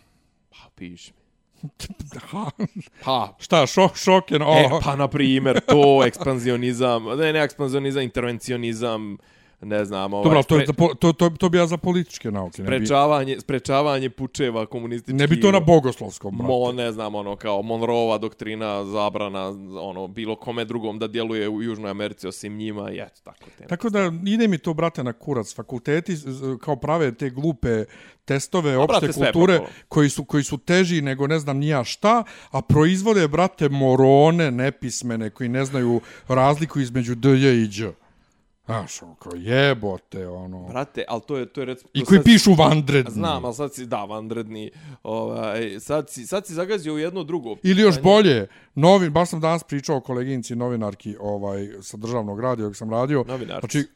Pa, 0.50 0.70
piši 0.74 1.12
mi. 1.12 1.20
Pa, 3.04 3.36
šta, 3.38 3.66
šok, 3.66 3.96
šoken, 3.96 4.42
o, 4.42 4.54
E, 4.56 4.68
pa, 4.84 4.96
na 4.96 5.08
primjer, 5.08 5.60
to, 5.60 6.00
ekspanzionizam, 6.06 7.04
ne, 7.18 7.32
ne 7.32 7.42
ekspanzionizam, 7.44 8.02
intervencionizam, 8.02 9.18
ne 9.60 9.84
znam, 9.84 10.14
ovaj, 10.14 10.24
Dobro, 10.24 10.36
ali 10.36 10.44
to, 10.44 10.58
je 10.58 10.66
spre- 10.66 10.98
to, 10.98 11.12
to, 11.12 11.30
to 11.30 11.48
bi 11.48 11.58
ja 11.58 11.66
za 11.66 11.76
političke 11.76 12.30
nauke. 12.30 12.62
Ne 12.62 12.70
bi, 12.70 12.76
sprečavanje, 12.76 13.40
sprečavanje 13.40 14.10
pučeva 14.10 14.66
komunističkih. 14.66 15.14
ne 15.14 15.26
bi 15.26 15.40
to 15.40 15.52
na 15.52 15.60
bogoslovskom, 15.60 16.36
brate. 16.36 16.52
Mo, 16.52 16.72
ne 16.72 16.92
znam, 16.92 17.14
ono, 17.14 17.36
kao 17.36 17.62
Monroeva 17.62 18.18
doktrina, 18.18 18.84
zabrana, 18.84 19.52
ono, 19.80 20.08
bilo 20.08 20.36
kome 20.36 20.64
drugom 20.64 20.98
da 20.98 21.08
djeluje 21.08 21.48
u 21.48 21.62
Južnoj 21.62 21.90
Americi 21.90 22.28
osim 22.28 22.56
njima, 22.56 22.90
i 22.90 22.98
eto, 22.98 23.20
tako 23.24 23.44
te. 23.58 23.66
Tako 23.66 23.90
da 23.90 24.12
ide 24.26 24.48
mi 24.48 24.58
to, 24.58 24.74
brate, 24.74 25.04
na 25.04 25.12
kurac. 25.12 25.54
Fakulteti 25.54 26.16
kao 26.60 26.76
prave 26.76 27.14
te 27.14 27.30
glupe 27.30 27.84
testove 28.24 28.76
Pa, 28.76 28.82
opšte 28.82 29.06
brate, 29.06 29.32
kulture 29.32 29.60
koji 29.88 30.08
su, 30.08 30.24
koji 30.24 30.44
su 30.44 30.58
teži 30.58 31.02
nego 31.02 31.26
ne 31.26 31.38
znam 31.38 31.58
nija 31.58 31.84
šta, 31.84 32.24
a 32.50 32.62
proizvode, 32.62 33.28
brate, 33.28 33.68
morone 33.68 34.50
nepismene 34.50 35.30
koji 35.30 35.48
ne 35.48 35.64
znaju 35.64 36.00
razliku 36.28 36.80
između 36.80 37.14
D, 37.14 37.28
J 37.28 37.62
i 37.62 37.68
Đ. 37.68 37.92
Znaš, 38.78 39.02
ono, 39.02 39.14
kao 39.14 39.32
jebote, 39.36 40.28
ono. 40.28 40.68
Brate, 40.68 41.04
ali 41.08 41.20
to 41.26 41.36
je, 41.36 41.46
to 41.46 41.60
je 41.60 41.64
recimo... 41.64 41.90
I 41.94 42.04
koji 42.04 42.18
sad- 42.18 42.24
pišu 42.24 42.54
vanredni. 42.54 43.12
Znam, 43.12 43.44
ali 43.44 43.54
sad 43.54 43.74
si, 43.74 43.86
da, 43.86 44.04
vanredni, 44.04 44.70
ovaj, 45.02 45.80
sad 45.80 46.10
si, 46.10 46.26
sad 46.26 46.46
si 46.46 46.54
zagazio 46.54 46.94
u 46.94 46.98
jedno 46.98 47.24
drugo. 47.24 47.56
Ili 47.62 47.82
još 47.82 47.94
pitanje. 47.94 48.14
bolje, 48.14 48.46
novin, 48.74 49.12
baš 49.12 49.28
sam 49.30 49.40
danas 49.40 49.64
pričao 49.64 49.96
o 49.96 50.00
koleginici 50.00 50.56
novinarki 50.56 51.16
ovaj, 51.20 51.68
sa 51.82 51.96
državnog 51.96 52.40
radija 52.40 52.66
kojeg 52.66 52.76
sam 52.76 52.90
radio. 52.90 53.24
Novinarci. 53.28 53.60
Znači, 53.60 53.88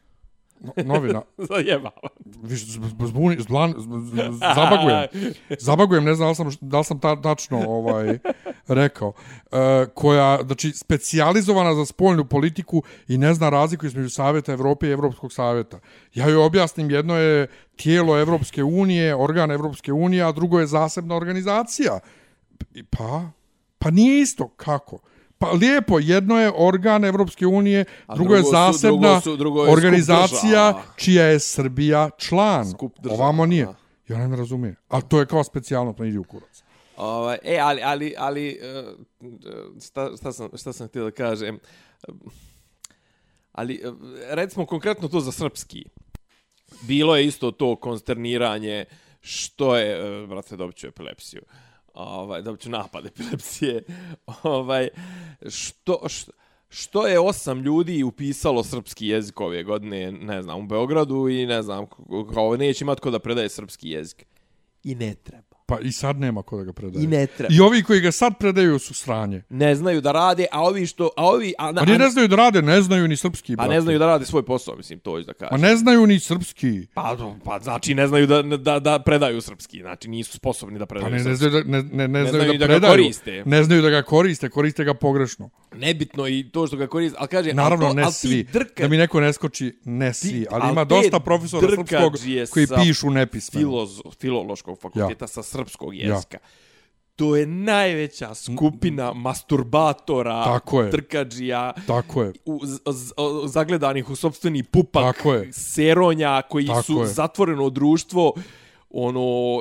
no, 0.60 0.72
novina, 0.84 1.22
Zajebavam. 1.50 1.92
više 2.42 2.66
zbuni, 3.06 3.36
zblan, 3.40 3.74
zabagujem. 4.54 5.08
Zabagujem, 5.58 6.04
ne 6.04 6.14
znam 6.14 6.26
da 6.26 6.30
li 6.30 6.34
sam, 6.34 6.50
da 6.60 6.78
li 6.78 6.84
sam 6.84 7.00
ta, 7.00 7.22
tačno 7.22 7.64
ovaj, 7.68 8.18
rekao. 8.68 9.12
E, 9.52 9.86
koja, 9.94 10.38
znači, 10.46 10.68
specijalizowana 10.68 11.74
za 11.74 11.84
spoljnu 11.84 12.24
politiku 12.24 12.82
i 13.08 13.18
ne 13.18 13.34
zna 13.34 13.48
razliku 13.50 13.86
između 13.86 14.10
Savjeta 14.10 14.52
Evrope 14.52 14.88
i 14.88 14.92
Evropskog 14.92 15.32
savjeta. 15.32 15.78
Ja 16.14 16.28
joj 16.28 16.44
objasnim, 16.44 16.90
jedno 16.90 17.16
je 17.16 17.46
tijelo 17.76 18.20
Evropske 18.20 18.64
unije, 18.64 19.14
organ 19.16 19.50
Evropske 19.50 19.92
unije, 19.92 20.22
a 20.22 20.32
drugo 20.32 20.60
je 20.60 20.66
zasebna 20.66 21.16
organizacija. 21.16 21.98
Pa, 22.90 23.30
pa 23.78 23.90
nije 23.90 24.20
isto. 24.20 24.48
Kako? 24.48 24.98
Pa 25.44 25.50
lijepo, 25.50 25.98
jedno 25.98 26.40
je 26.40 26.52
organ 26.56 27.04
Evropske 27.04 27.46
unije, 27.46 27.84
A 28.06 28.14
drugo, 28.14 28.34
je 28.34 28.42
drugo 28.42 28.48
su- 28.48 28.72
zasebna 28.72 29.08
drugo 29.08 29.20
su- 29.20 29.36
drugo 29.36 29.64
je 29.64 29.72
organizacija 29.72 30.82
čija 30.96 31.24
je 31.24 31.40
Srbija 31.40 32.10
član. 32.18 32.66
Ovamo 33.10 33.46
nije. 33.46 33.66
Ja 34.08 34.26
ne 34.28 34.36
razumije. 34.36 34.74
A 34.88 35.00
to 35.00 35.20
je 35.20 35.26
kao 35.26 35.44
specijalno 35.44 35.92
pa 35.92 36.04
u 36.20 36.24
kurac. 36.24 36.62
Ovaj, 36.96 37.38
e, 37.42 37.58
ali, 37.58 37.82
ali, 37.82 38.14
ali, 38.18 38.48
e, 38.48 38.84
šta, 39.86 40.10
šta, 40.16 40.32
sam, 40.32 40.48
šta 40.56 40.72
sam 40.72 40.88
htio 40.88 41.04
da 41.04 41.10
kažem? 41.10 41.58
Ali, 43.52 43.74
e, 43.74 43.90
recimo 44.28 44.66
konkretno 44.66 45.08
to 45.08 45.20
za 45.20 45.32
srpski. 45.32 45.84
Bilo 46.82 47.16
je 47.16 47.26
isto 47.26 47.50
to 47.50 47.76
konsterniranje 47.76 48.84
što 49.20 49.76
je, 49.76 50.22
e, 50.22 50.26
brate, 50.26 50.56
dobit 50.56 50.76
ću 50.76 50.86
epilepsiju. 50.86 51.42
Ovaj, 51.94 52.42
dobit 52.42 52.60
ću 52.60 52.70
napad 52.70 53.06
epilepsije. 53.06 53.82
Ovaj, 54.42 54.88
što, 55.48 56.08
što, 56.08 56.32
što 56.68 57.06
je 57.06 57.20
osam 57.20 57.62
ljudi 57.62 58.02
upisalo 58.02 58.64
srpski 58.64 59.06
jezik 59.06 59.40
ove 59.40 59.62
godine, 59.62 60.12
ne 60.12 60.42
znam, 60.42 60.60
u 60.60 60.66
Beogradu 60.66 61.28
i 61.28 61.46
ne 61.46 61.62
znam, 61.62 61.86
kao 62.34 62.56
neće 62.56 62.84
imat 62.84 63.00
ko 63.00 63.10
da 63.10 63.18
predaje 63.18 63.48
srpski 63.48 63.90
jezik. 63.90 64.26
I 64.84 64.94
ne 64.94 65.14
treba. 65.14 65.53
Pa 65.66 65.78
i 65.80 65.92
sad 65.92 66.16
nema 66.16 66.42
ko 66.42 66.56
da 66.56 66.64
ga 66.64 66.72
predaje. 66.72 67.04
I 67.04 67.08
ne 67.08 67.26
treba. 67.28 67.54
I 67.54 67.60
ovi 67.60 67.82
koji 67.82 68.00
ga 68.00 68.12
sad 68.12 68.38
predaju 68.38 68.78
su 68.78 68.94
sranje. 68.94 69.42
ne 69.50 69.74
znaju 69.74 70.00
da 70.00 70.12
rade, 70.12 70.46
a 70.52 70.62
ovi 70.62 70.86
što, 70.86 71.10
a 71.16 71.26
ovi, 71.26 71.54
a, 71.58 71.72
na, 71.72 71.82
a, 71.82 71.98
ne 71.98 72.10
znaju 72.10 72.28
da 72.28 72.36
rade, 72.36 72.62
ne 72.62 72.82
znaju 72.82 73.08
ni 73.08 73.16
srpski. 73.16 73.52
a 73.52 73.56
brate. 73.56 73.70
ne 73.70 73.80
znaju 73.80 73.98
da 73.98 74.06
rade 74.06 74.26
svoj 74.26 74.42
posao, 74.42 74.76
mislim, 74.76 74.98
to 74.98 75.10
hoću 75.10 75.26
da 75.26 75.32
Pa 75.34 75.38
kažem. 75.40 75.60
ne 75.62 75.76
znaju 75.76 76.06
ni 76.06 76.20
srpski. 76.20 76.86
Pa, 76.94 77.16
pa 77.44 77.58
znači 77.58 77.94
ne 77.94 78.06
znaju 78.08 78.26
da, 78.26 78.42
da, 78.42 78.78
da 78.78 78.98
predaju 78.98 79.40
srpski, 79.40 79.80
znači 79.80 80.08
nisu 80.08 80.32
sposobni 80.32 80.78
da 80.78 80.86
Pa 80.86 80.88
predaju 80.88 81.12
ne, 81.12 81.18
ne, 81.18 81.24
srpski. 81.26 81.36
znaju 81.40 81.64
da, 81.64 81.70
ne, 81.72 81.82
ne, 81.82 82.08
ne, 82.08 82.20
znaju 82.20 82.44
znaju 82.44 82.52
da, 82.52 82.58
da 82.58 82.66
ga 82.66 82.72
predaju. 82.72 82.92
koriste. 82.94 83.42
Ne 83.46 83.64
znaju 83.64 83.82
da 83.82 83.90
ga 83.90 84.02
koriste, 84.02 84.48
koriste 84.48 84.84
ga 84.84 84.94
pogrešno. 84.94 85.50
Nebitno 85.74 86.28
i 86.28 86.50
to 86.52 86.66
što 86.66 86.76
ga 86.76 86.86
koriste, 86.86 87.16
ali 87.20 87.28
kaže, 87.28 87.52
Naravno, 87.52 87.88
to, 87.88 87.94
ne 87.94 88.02
al 88.02 88.10
ti 88.10 88.16
svi. 88.18 88.42
Drka, 88.44 88.82
Da 88.82 88.88
mi 88.88 88.96
neko 88.96 89.20
ne 89.20 89.32
skoči, 89.32 89.78
ne 89.84 90.14
svi. 90.14 90.46
Ali 90.50 90.62
al 90.62 90.72
ima 90.72 90.84
dosta 90.84 91.20
profesora 91.20 91.68
srpskog 91.68 92.12
koji 92.50 92.66
pišu 92.78 93.10
nepismeno. 93.10 93.62
filozo, 93.62 94.02
filološkog 94.20 94.78
fakulteta 94.80 95.24
Ja. 95.24 95.28
sa 95.28 95.42
srpskog 95.54 95.94
jezika. 95.96 96.38
To 97.16 97.36
je 97.36 97.46
najveća 97.46 98.34
skupina 98.34 99.12
masturbatora, 99.12 100.44
Tako 100.44 100.80
je. 100.82 100.90
trkađija, 100.90 101.72
Tako 101.86 102.22
je. 102.22 102.32
u, 102.44 102.60
z, 102.86 103.12
o- 103.16 103.48
zagledanih 103.48 104.10
u 104.10 104.16
sobstveni 104.16 104.62
pupak, 104.62 105.16
Tako 105.16 105.32
je. 105.32 105.52
seronja 105.52 106.42
koji 106.42 106.66
Tako 106.66 106.82
su 106.82 107.00
je. 107.00 107.06
zatvoreno 107.06 107.70
društvo, 107.70 108.32
ono, 108.90 109.58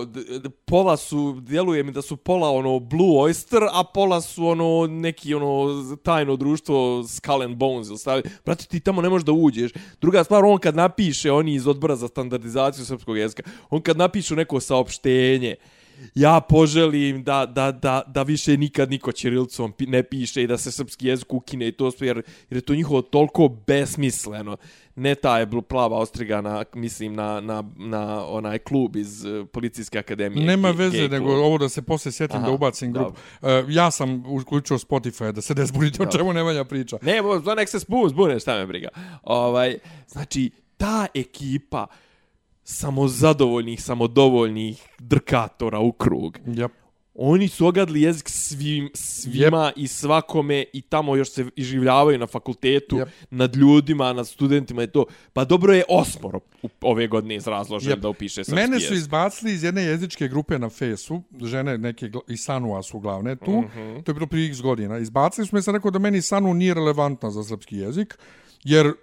pola 0.65 0.97
su, 0.97 1.38
djeluje 1.41 1.84
mi 1.84 1.91
da 1.91 2.01
su 2.01 2.17
pola 2.17 2.49
ono 2.49 2.79
Blue 2.79 3.08
Oyster, 3.19 3.69
a 3.71 3.84
pola 3.84 4.21
su 4.21 4.47
ono 4.47 4.88
neki 4.88 5.34
ono 5.34 5.67
tajno 5.95 6.36
društvo 6.36 6.75
Skull 7.06 7.41
and 7.41 7.56
Bones 7.56 7.88
ili 7.88 7.97
stavi. 7.97 8.23
Brate, 8.45 8.65
ti 8.65 8.79
tamo 8.79 9.01
ne 9.01 9.10
možeš 9.10 9.25
da 9.25 9.32
uđeš. 9.32 9.71
Druga 10.01 10.23
stvar, 10.23 10.45
on 10.45 10.58
kad 10.58 10.75
napiše, 10.75 11.32
oni 11.32 11.53
iz 11.53 11.67
odbora 11.67 11.95
za 11.95 12.08
standardizaciju 12.08 12.86
srpskog 12.86 13.17
jezika, 13.17 13.43
on 13.69 13.82
kad 13.82 13.97
napišu 13.97 14.36
neko 14.36 14.60
saopštenje, 14.60 15.56
ja 16.16 16.42
poželim 16.50 17.24
da, 17.24 17.46
da, 17.46 17.72
da, 17.72 18.02
da 18.08 18.24
više 18.24 18.58
nikad 18.58 18.89
niko 18.89 19.12
ćirilicom 19.12 19.74
ne 19.80 20.04
piše 20.04 20.44
i 20.44 20.48
da 20.48 20.58
se 20.58 20.72
srpski 20.72 21.08
jezik 21.08 21.34
ukine 21.34 21.68
i 21.68 21.72
to 21.72 21.92
sve, 21.92 22.08
jer, 22.08 22.18
jer 22.50 22.58
je 22.58 22.62
to 22.62 22.76
njihovo 22.76 23.02
toliko 23.02 23.48
besmisleno. 23.68 24.58
Ne 24.96 25.16
ta 25.16 25.39
je 25.39 25.48
plava 25.68 25.98
ostriga 25.98 26.42
na, 26.42 26.63
mislim, 26.74 27.13
na, 27.13 27.42
na, 27.42 27.63
na 27.76 28.26
onaj 28.26 28.60
klub 28.60 28.96
iz 28.96 29.26
uh, 29.26 29.48
policijske 29.48 30.00
akademije. 30.00 30.46
Nema 30.46 30.74
Gay- 30.74 30.78
veze, 30.78 31.08
nego 31.08 31.32
ovo 31.32 31.58
da 31.58 31.70
se 31.70 31.82
posle 31.82 32.12
sjetim 32.12 32.38
Aha, 32.38 32.46
da 32.46 32.52
ubacim 32.52 32.94
grupu. 32.94 33.16
dobro. 33.42 33.60
Uh, 33.60 33.66
ja 33.70 33.92
sam 33.92 34.24
uključio 34.28 34.78
Spotify 34.78 35.32
da 35.32 35.42
se 35.42 35.56
ne 35.56 35.66
zbunite 35.66 36.04
o 36.04 36.06
čemu 36.06 36.34
Nemanja 36.34 36.63
priča. 36.63 36.98
Ne, 37.02 37.22
bo, 37.22 37.56
nek 37.56 37.70
se 37.70 37.80
spun, 37.80 38.10
zbune, 38.10 38.39
šta 38.39 38.56
me 38.56 38.66
briga. 38.66 38.88
Ovaj, 39.24 39.78
znači, 40.08 40.52
ta 40.78 41.08
ekipa 41.13 41.88
samozadovoljnih, 42.63 43.84
samodovoljnih 43.84 44.82
drkatora 44.99 45.80
u 45.80 45.91
krug. 45.91 46.38
Yep. 46.39 46.69
Oni 47.15 47.47
su 47.47 47.67
ogadli 47.67 48.02
jezik 48.02 48.30
svim, 48.30 48.89
svima 48.93 49.71
i 49.76 49.88
svakome 49.88 50.65
i 50.73 50.82
tamo 50.82 51.15
još 51.15 51.32
se 51.32 51.45
iživljavaju 51.56 52.17
na 52.19 52.28
fakultetu, 52.28 52.97
Jep. 52.97 53.10
nad 53.32 53.56
ljudima, 53.56 54.13
nad 54.13 54.28
studentima 54.28 54.84
i 54.84 54.88
to. 54.88 55.06
Pa 55.34 55.45
dobro 55.45 55.73
je 55.73 55.84
osmoro 55.89 56.39
u- 56.63 56.69
ove 56.82 57.08
godine 57.08 57.36
izrazložen 57.36 57.89
Jep. 57.89 57.99
da 57.99 58.10
upiše 58.10 58.43
srpski 58.43 58.56
Mene 58.56 58.80
su 58.80 58.93
izbacili 58.93 59.54
iz 59.54 59.63
jedne 59.63 59.84
jezičke 59.84 60.28
grupe 60.28 60.60
na 60.60 60.69
Fesu, 60.69 61.21
žene 61.41 61.78
neke 61.78 62.10
i 62.28 62.38
Sanua 62.38 62.84
su 62.84 62.99
glavne 62.99 63.36
tu, 63.36 63.52
Mhm. 63.62 64.02
to 64.04 64.12
je 64.12 64.13
bilo 64.13 64.28
prije 64.28 64.47
x 64.47 64.62
godina. 64.62 64.97
Izbacili 64.97 65.47
su 65.47 65.56
me, 65.56 65.62
sam 65.62 65.76
rekao 65.76 65.91
da 65.91 65.99
meni 65.99 66.21
Sanu 66.21 66.54
nije 66.54 66.73
relevantna 66.73 67.32
za 67.32 67.43
srpski 67.43 67.78
jezik, 67.78 68.17
jer 68.63 68.88
uh, 68.88 68.93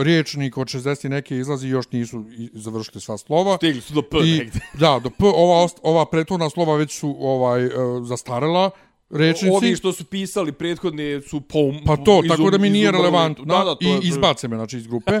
riječnik 0.00 0.56
od 0.58 0.66
60 0.66 1.06
i 1.06 1.10
neke 1.10 1.36
izlazi 1.36 1.68
još 1.68 1.90
nisu 1.90 2.24
i- 2.30 2.50
završili 2.54 3.00
sva 3.00 3.18
slova. 3.18 3.56
Stigli 3.56 3.80
su 3.80 3.94
do 3.94 4.02
P 4.02 4.16
I, 4.18 4.50
da, 4.80 5.00
do 5.02 5.10
P, 5.10 5.24
ova, 5.24 5.68
ova 5.82 6.06
prethodna 6.06 6.50
slova 6.50 6.76
već 6.76 6.92
su 6.92 7.16
ovaj 7.20 7.66
uh, 7.66 7.72
zastarela, 8.02 8.70
rečnici. 9.10 9.54
Ovi 9.54 9.76
što 9.76 9.92
su 9.92 10.04
pisali 10.04 10.52
prethodne 10.52 11.20
su 11.20 11.40
po... 11.40 11.58
Pa 11.86 11.96
to, 11.96 12.10
izum- 12.14 12.28
tako 12.28 12.50
da 12.50 12.58
mi 12.58 12.70
nije 12.70 12.90
relevantno. 12.92 13.44
Da, 13.44 13.64
da, 13.64 13.74
to 13.74 13.88
je... 13.88 13.94
I 13.94 14.08
izbace 14.08 14.48
me, 14.48 14.56
znači, 14.56 14.76
iz 14.76 14.86
grupe. 14.86 15.20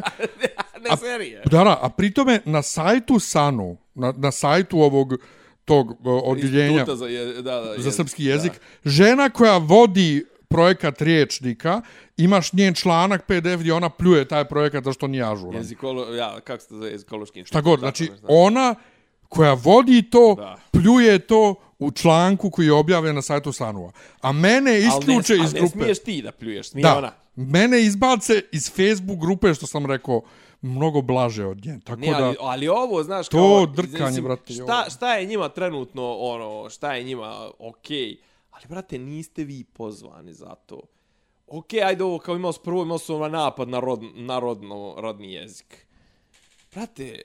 Ne, 0.90 0.96
serije. 0.96 1.42
Da, 1.44 1.64
da, 1.64 1.78
a 1.82 1.88
pritome 1.88 2.40
na 2.44 2.62
sajtu 2.62 3.18
Sanu, 3.18 3.76
na, 3.94 4.14
na 4.16 4.30
sajtu 4.30 4.80
ovog 4.80 5.12
tog 5.64 5.90
uh, 5.90 5.96
odjeljenja 6.24 6.86
za, 6.88 7.06
je, 7.06 7.26
da, 7.26 7.42
da, 7.42 7.64
za 7.64 7.72
jezik, 7.72 7.92
srpski 7.92 8.24
jezik, 8.24 8.52
žena 8.84 9.30
koja 9.30 9.56
vodi 9.56 10.24
projekat 10.52 11.02
riječnika, 11.02 11.80
imaš 12.16 12.52
njen 12.52 12.74
članak 12.74 13.22
PDF 13.26 13.60
gdje 13.60 13.74
ona 13.74 13.88
pljuje 13.90 14.24
taj 14.28 14.44
projekat 14.44 14.84
da 14.84 14.92
što 14.92 15.06
nije 15.06 15.24
ažuran. 15.32 15.56
Jezikolo, 15.56 16.14
ja, 16.14 16.40
kako 16.40 16.62
se 16.62 16.68
to 16.68 16.74
zove, 16.74 16.90
jezikološki 16.90 17.38
institut. 17.38 17.60
Šta 17.60 17.70
god, 17.70 17.78
znači 17.78 18.08
nešto. 18.10 18.26
ona 18.28 18.74
koja 19.28 19.52
vodi 19.54 20.02
to, 20.10 20.34
Da. 20.34 20.56
pljuje 20.70 21.18
to 21.18 21.54
u 21.78 21.90
članku 21.90 22.50
koji 22.50 22.66
je 22.66 22.72
objavljen 22.72 23.14
na 23.14 23.22
sajtu 23.22 23.52
Sanua. 23.52 23.92
A 24.20 24.32
mene 24.32 24.78
isključe 24.78 25.32
ali 25.32 25.38
ne, 25.40 25.44
iz 25.46 25.52
grupe. 25.52 25.62
ne 25.62 25.68
smiješ 25.68 25.98
ti 26.02 26.22
da 26.22 26.32
pljuješ, 26.32 26.68
smije 26.70 26.82
Da, 26.82 26.98
ona. 26.98 27.12
mene 27.36 27.82
izbace 27.82 28.42
iz 28.52 28.70
Facebook 28.70 29.18
grupe, 29.20 29.54
što 29.54 29.66
sam 29.66 29.86
rekao, 29.86 30.20
mnogo 30.62 31.00
blaže 31.02 31.46
od 31.46 31.64
nje. 31.64 31.78
Tako 31.84 32.00
Ne, 32.00 32.10
da, 32.10 32.16
ali, 32.24 32.36
ali 32.40 32.68
ovo, 32.68 33.02
znaš, 33.02 33.28
To 33.28 33.36
kao... 33.36 33.66
drkanje, 33.66 34.04
mislim, 34.06 34.24
brate, 34.24 34.52
Šta, 34.52 34.86
šta 34.96 35.14
je 35.14 35.26
njima 35.26 35.48
trenutno, 35.48 36.16
ono, 36.16 36.70
šta 36.70 36.94
je 36.94 37.04
njima 37.04 37.50
okej, 37.58 37.96
okay. 37.98 38.16
Ali, 38.62 38.68
brate, 38.68 38.98
niste 38.98 39.44
vi 39.44 39.64
pozvani 39.64 40.32
za 40.32 40.54
to. 40.54 40.80
Okej, 41.46 41.80
okay, 41.80 41.86
ajde 41.86 42.04
ovo, 42.04 42.18
kao 42.18 42.36
imao 42.36 42.52
s 42.52 42.58
prvo, 42.58 42.82
imao 42.82 42.98
sam 42.98 43.32
napad 43.32 43.68
na, 43.68 43.80
rod, 43.80 44.00
na 44.14 44.38
rodno, 44.38 44.94
rodni 44.98 45.32
jezik. 45.32 45.86
Brate, 46.74 47.22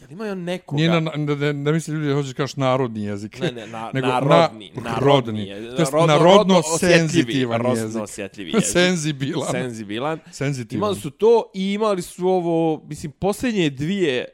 jel 0.00 0.10
imaju 0.10 0.34
nekoga... 0.34 0.76
nije 0.76 1.00
na, 1.00 1.00
ne, 1.16 1.36
ne, 1.36 1.52
ne 1.52 1.72
misli 1.72 1.94
ljudi 1.94 2.08
da 2.08 2.14
hoćeš 2.14 2.32
kažeš 2.32 2.56
narodni 2.56 3.02
jezik. 3.02 3.40
Ne, 3.40 3.52
ne, 3.52 3.66
na, 3.66 3.90
nego 3.94 4.06
narodni, 4.06 4.72
na, 4.74 4.82
narodni, 4.82 5.46
je. 5.46 5.76
To 5.76 5.82
rodno- 5.82 6.06
narodno 6.06 6.34
rodno 6.34 6.58
osjetljivi, 6.58 6.98
senzitivan 6.98 7.60
rodno 7.60 7.82
jezik. 7.82 8.02
osjetljivi 8.02 8.50
jezik. 8.50 8.70
Senzibilan. 8.72 9.50
Senzibilan. 9.50 10.18
Senzitivan. 10.32 10.78
Imali 10.78 11.00
su 11.00 11.10
to 11.10 11.50
i 11.54 11.72
imali 11.72 12.02
su 12.02 12.28
ovo, 12.28 12.82
mislim, 12.86 13.12
posljednje 13.12 13.70
dvije 13.70 14.24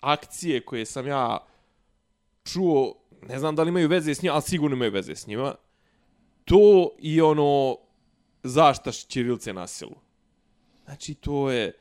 akcije 0.00 0.60
koje 0.60 0.86
sam 0.86 1.06
ja 1.06 1.38
čuo, 2.44 2.94
ne 3.28 3.38
znam 3.38 3.56
da 3.56 3.62
li 3.62 3.68
imaju 3.68 3.88
veze 3.88 4.14
s 4.14 4.22
njima, 4.22 4.34
ali 4.34 4.42
sigurno 4.42 4.76
imaju 4.76 4.90
veze 4.92 5.14
s 5.14 5.26
njima. 5.26 5.54
To 6.44 6.90
i 6.98 7.20
ono 7.20 7.76
zašta 8.42 8.92
Ćirilce 8.92 9.52
na 9.52 9.66
silu. 9.66 9.96
Znači, 10.84 11.14
to 11.14 11.50
je... 11.50 11.72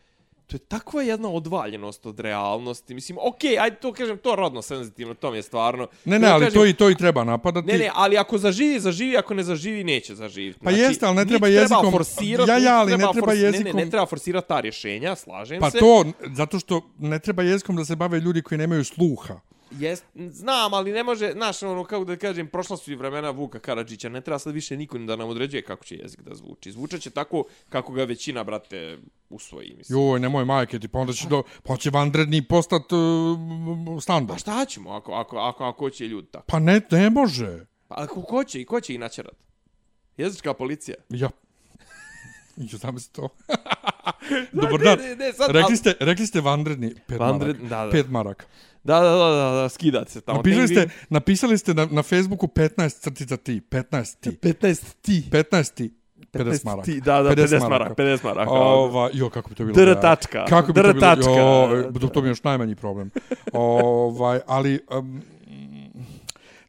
to 0.47 0.55
je 0.55 0.59
takva 0.59 1.01
jedna 1.01 1.29
odvaljenost 1.29 2.05
od 2.05 2.19
realnosti. 2.19 2.93
Mislim, 2.93 3.17
okej, 3.21 3.51
okay, 3.51 3.61
ajde 3.61 3.75
to 3.75 3.93
kažem, 3.93 4.17
to 4.17 4.35
rodno 4.35 4.61
senzitivno, 4.61 5.13
to 5.13 5.31
mi 5.31 5.37
je 5.37 5.41
stvarno. 5.41 5.87
Ne, 6.05 6.19
ne, 6.19 6.27
Ja 6.27 6.33
ali 6.33 6.45
kažem, 6.45 6.59
to 6.59 6.65
i 6.65 6.73
to 6.73 6.89
i 6.89 6.95
treba 6.95 7.23
napadati. 7.23 7.67
Ne, 7.67 7.77
ne, 7.77 7.91
ali 7.93 8.17
ako 8.17 8.37
zaživi, 8.37 8.79
zaživi, 8.79 9.17
ako 9.17 9.33
ne 9.33 9.43
zaživi, 9.43 9.83
neće 9.83 10.15
zaživiti. 10.15 10.59
Pa 10.63 10.71
jeste, 10.71 11.05
ali 11.05 11.15
ne 11.15 11.25
treba 11.25 11.47
jezikom- 11.47 11.81
Treba 11.81 11.91
forsirati, 11.91 12.49
Ja, 12.51 12.57
ja, 12.57 12.79
ali 12.79 12.91
ne 12.91 12.97
treba 12.97 13.13
fors- 13.13 13.27
Ne, 13.27 13.35
jezikom- 13.51 13.75
ne, 13.75 13.85
ne 13.85 13.91
treba 13.91 14.05
forsirati 14.05 14.47
ta 14.47 14.59
rješenja, 14.59 15.15
slažem 15.15 15.59
Pa 15.59 15.71
se. 15.71 15.79
to, 15.79 16.05
zato 16.35 16.59
što 16.59 16.81
ne 16.99 17.19
treba 17.19 17.43
jezikom 17.43 17.75
da 17.75 17.85
se 17.85 17.95
bave 17.95 18.19
ljudi 18.19 18.41
koji 18.41 18.57
nemaju 18.57 18.83
sluha. 18.83 19.39
Jest, 19.71 20.05
znam, 20.15 20.73
ali 20.73 20.91
ne 20.91 21.03
može, 21.03 21.31
znaš, 21.31 21.63
ono, 21.63 21.83
kako 21.83 22.05
da 22.05 22.15
kažem, 22.15 22.47
prošla 22.47 22.77
su 22.77 22.91
i 22.91 22.95
vremena 22.95 23.29
Vuka 23.29 23.59
Karadžića, 23.59 24.09
ne 24.09 24.21
treba 24.21 24.39
sad 24.39 24.53
više 24.53 24.77
niko 24.77 24.97
ni 24.97 25.07
da 25.07 25.15
nam 25.15 25.29
određuje 25.29 25.61
kako 25.61 25.85
će 25.85 25.95
jezik 25.95 26.21
da 26.21 26.35
zvuči. 26.35 26.71
Zvučat 26.71 27.01
će 27.01 27.09
tako 27.09 27.43
kako 27.69 27.93
ga 27.93 28.03
većina, 28.03 28.43
brate, 28.43 28.97
usvoji, 29.29 29.73
mislim. 29.77 29.99
Joj, 29.99 30.19
nemoj 30.19 30.45
majke 30.45 30.79
ti, 30.79 30.87
pa 30.87 30.99
onda 30.99 31.13
će, 31.13 31.27
do, 31.27 31.43
pa 31.63 31.77
će 31.77 31.89
vanredni 31.89 32.47
postat 32.47 32.91
uh, 32.91 32.99
Pa 33.95 34.01
standard. 34.01 34.39
šta 34.39 34.65
ćemo 34.65 34.91
ako, 34.91 35.11
ako, 35.11 35.37
ako, 35.37 35.63
ako 35.63 35.89
će 35.89 36.07
ljudi 36.07 36.27
tako? 36.31 36.45
Pa 36.47 36.59
ne, 36.59 36.81
ne 36.91 37.09
može. 37.09 37.65
Pa 37.87 37.95
ako 37.97 38.21
ko 38.21 38.43
će 38.43 38.61
i 38.61 38.65
ko 38.65 38.81
će 38.81 38.93
ih 38.93 38.99
načerat? 38.99 39.35
Jezička 40.17 40.53
policija. 40.53 40.95
Ja. 41.09 41.29
Jo, 42.57 42.77
znam 42.77 42.99
se 42.99 43.11
to. 43.11 43.29
Dobar 44.61 44.79
dan. 44.81 44.97
Ne, 44.99 45.09
ne, 45.09 45.15
ne, 45.15 45.33
sad, 45.33 45.51
Rekli 45.51 45.77
ste, 45.77 45.93
rekli 45.99 46.27
ste 46.27 46.41
vanredni 46.41 46.93
pet 47.07 47.19
Vanred- 47.19 47.61
maraka. 47.61 47.67
da, 47.69 47.85
da. 47.85 47.91
Pet 47.91 48.09
maraka. 48.09 48.45
Da, 48.83 48.99
da, 48.99 49.11
da, 49.11 49.29
da, 49.29 49.61
da 49.61 49.69
skidate 49.69 50.11
se 50.11 50.21
tamo. 50.21 50.37
Napisali 50.37 50.67
ste, 50.67 50.89
napisali 51.09 51.57
ste 51.57 51.73
na, 51.73 51.87
na 51.91 52.03
Facebooku 52.03 52.47
15 52.47 52.99
crtica 53.01 53.37
ti. 53.37 53.61
15 53.61 54.19
ti. 54.19 54.29
15 54.31 54.95
ti. 55.01 55.23
15 55.31 55.73
ti. 55.73 55.93
50 56.33 56.65
maraka. 56.65 56.85
ti, 56.85 57.01
da, 57.01 57.21
da, 57.21 57.29
50 57.31 57.69
maraka, 57.69 57.93
50 57.95 58.23
maraka. 58.23 58.51
Ova, 58.51 59.09
jo, 59.13 59.29
kako 59.29 59.49
bi 59.49 59.55
to 59.55 59.65
bilo. 59.65 59.75
Dr 59.75 60.01
tačka. 60.01 60.45
Kako 60.45 60.73
bi 60.73 60.81
to 60.81 60.83
Dr 60.83 60.93
bilo? 60.93 61.01
tačka. 61.01 61.31
Jo, 61.31 61.91
to, 62.01 62.07
to 62.07 62.21
mi 62.21 62.27
je 62.27 62.31
još 62.31 62.43
najmanji 62.43 62.75
problem. 62.75 63.09
ovaj, 63.53 64.39
ali, 64.47 64.79
um, 64.91 65.21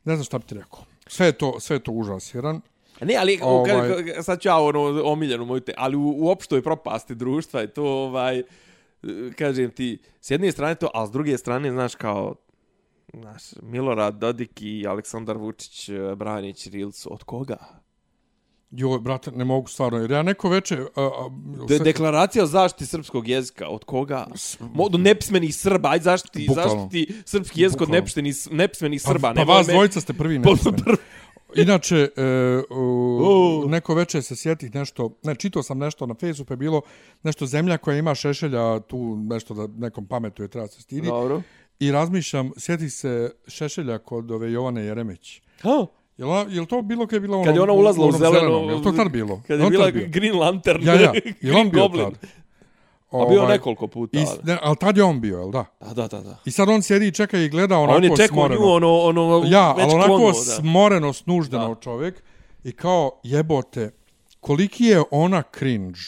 ne 0.05 0.14
znam 0.16 0.24
šta 0.24 0.39
bi 0.39 0.45
ti 0.45 0.55
rekao. 0.55 0.84
Sve 1.07 1.26
je 1.26 1.32
to, 1.32 1.61
sve 1.61 1.76
je 1.76 1.80
to 1.80 1.93
užas 1.93 2.34
jedan. 2.34 2.61
Ne, 3.01 3.16
ali 3.16 3.38
Ovaj- 3.42 4.22
sad 4.22 4.40
ću 4.40 4.49
ja 4.49 4.57
ono 4.59 4.80
omiljenu 5.05 5.44
moju 5.44 5.61
te, 5.61 5.74
ali 5.76 5.97
u, 5.97 6.14
u 6.16 6.28
opštoj 6.28 6.62
propasti 6.62 7.14
društva 7.14 7.61
je 7.61 7.74
to 7.74 7.84
ovaj 7.84 8.42
kažem 9.38 9.70
ti 9.70 9.99
s 10.20 10.30
jedne 10.30 10.53
strane 10.53 10.74
to, 10.74 10.90
a 10.94 11.07
s 11.07 11.11
druge 11.11 11.38
strane 11.38 11.70
znaš 11.70 11.94
kao 11.94 12.34
znaš 13.14 13.42
Milorad 13.62 14.14
Dodik 14.18 14.62
i 14.62 14.86
Aleksandar 14.88 15.36
Vučić 15.36 15.88
eh, 15.88 16.14
branje 16.16 16.53
Ćirilicu 16.53 17.14
od 17.14 17.24
koga? 17.24 17.57
Jo, 18.70 18.99
brate, 18.99 19.30
ne 19.30 19.44
mogu 19.44 19.68
stvarno, 19.68 19.99
jer 19.99 20.11
ja 20.11 20.22
neko 20.22 20.49
veče... 20.49 20.78
A, 20.94 21.03
a, 21.03 21.28
De, 21.68 21.78
deklaracija 21.78 22.44
o 22.44 22.47
zaštiti 22.47 22.86
srpskog 22.86 23.28
jezika 23.28 23.68
od 23.68 23.84
koga? 23.84 24.26
Mo, 24.61 24.88
do 24.88 24.99
nepismenih 24.99 25.55
Srba, 25.57 25.88
aj 25.90 26.01
zaštiti, 26.01 26.47
Bukvalno. 26.49 26.72
zaštiti 26.72 27.22
srpski 27.24 27.62
jezik 27.62 27.80
od 27.80 27.90
nepismenih, 27.90 28.36
nepismenih 28.51 29.03
pa, 29.05 29.11
Srba. 29.11 29.28
pa 29.28 29.34
nemoj 29.40 29.55
vas 29.55 29.66
dvojica 29.66 30.01
ste 30.01 30.12
prvi 30.12 30.38
nepismeni. 30.38 30.82
Inače, 31.55 31.97
e, 31.97 32.22
u, 32.70 33.64
neko 33.68 33.94
veče 33.94 34.22
se 34.22 34.36
sjetih 34.36 34.74
nešto, 34.74 35.11
ne, 35.22 35.34
čitao 35.34 35.62
sam 35.62 35.78
nešto 35.78 36.07
na 36.07 36.14
Facebooku, 36.14 36.53
je 36.53 36.57
bilo 36.57 36.80
nešto 37.22 37.47
zemlja 37.47 37.78
koja 37.78 37.97
ima 37.97 38.14
šešelja, 38.14 38.80
tu 38.80 39.16
nešto 39.18 39.55
da 39.55 39.66
nekom 39.78 40.07
pametuje, 40.07 40.49
treba 40.49 40.66
se 40.66 40.82
stidi. 40.82 41.07
Dobro. 41.09 41.42
I 41.80 41.92
razmišljam, 41.92 42.51
sjetih 42.57 42.92
se 42.92 43.30
šešelja 43.49 43.99
kod 43.99 44.30
ove 44.30 44.53
Jovane 44.53 44.82
Jeremić. 44.82 45.40
Ha? 45.61 45.86
Jel, 46.16 46.30
ona- 46.30 46.47
jel 46.51 46.66
to 46.66 46.82
bilo 46.82 47.07
kad 47.07 47.12
je 47.12 47.20
bila 47.20 47.36
ono, 47.36 47.44
Kad 47.44 47.55
je 47.55 47.61
ona 47.61 47.72
ulazila 47.72 48.07
u 48.07 48.12
zeleno... 48.12 48.38
zelenom? 48.40 48.68
Jel 48.68 48.82
to 48.82 48.92
tad 48.92 49.09
bilo? 49.11 49.42
Kad 49.47 49.59
je 49.59 49.64
on 49.66 49.70
bila? 49.70 49.90
Green 49.90 50.36
Lantern. 50.36 50.86
Ja, 50.86 50.94
ja, 50.94 51.01
jel 51.14 51.22
Green 51.40 51.57
on 51.57 51.70
bio 51.70 51.82
Goblin. 51.82 52.05
tad? 52.05 52.28
A 53.07 53.24
bio 53.24 53.40
Ovaj, 53.40 53.48
nekoliko 53.48 53.86
puta. 53.86 54.18
I, 54.18 54.22
ali. 54.22 54.38
ne, 54.44 54.59
ali 54.62 54.76
tad 54.76 54.96
je 54.96 55.04
on 55.04 55.20
bio, 55.20 55.38
jel 55.38 55.50
da? 55.50 55.64
Da, 55.80 55.94
da, 55.94 56.09
da, 56.09 56.20
da. 56.20 56.38
I 56.44 56.50
sad 56.50 56.68
on 56.68 56.82
sjedi 56.82 57.07
i 57.07 57.12
čeka 57.12 57.38
i 57.38 57.48
gleda 57.48 57.78
onako 57.78 57.96
on 57.96 58.04
je 58.04 58.11
čekao 58.11 58.26
smoreno. 58.28 58.61
nju, 58.61 58.68
ono, 58.68 58.94
ono, 58.94 59.44
Ja, 59.46 59.72
već 59.72 59.84
ali 59.84 59.94
onako 59.94 60.07
klonuo, 60.09 60.32
da. 60.32 60.34
smoreno, 60.40 61.12
snuždeno 61.12 61.68
Da. 61.68 61.80
čovjek. 61.80 62.22
I 62.64 62.72
kao, 62.72 63.20
jebote, 63.22 63.90
koliki 64.40 64.84
je 64.84 65.02
ona 65.11 65.42
cringe 65.50 65.98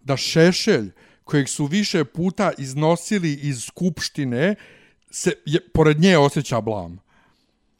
da 0.00 0.16
Šešelj, 0.16 0.90
kojeg 1.24 1.48
su 1.48 1.66
više 1.66 2.04
puta 2.04 2.52
iznosili 2.58 3.32
iz 3.32 3.62
skupštine, 3.62 4.54
se, 5.10 5.32
je, 5.46 5.68
pored 5.68 6.00
nje 6.00 6.18
osjeća 6.18 6.60
blam. 6.60 6.98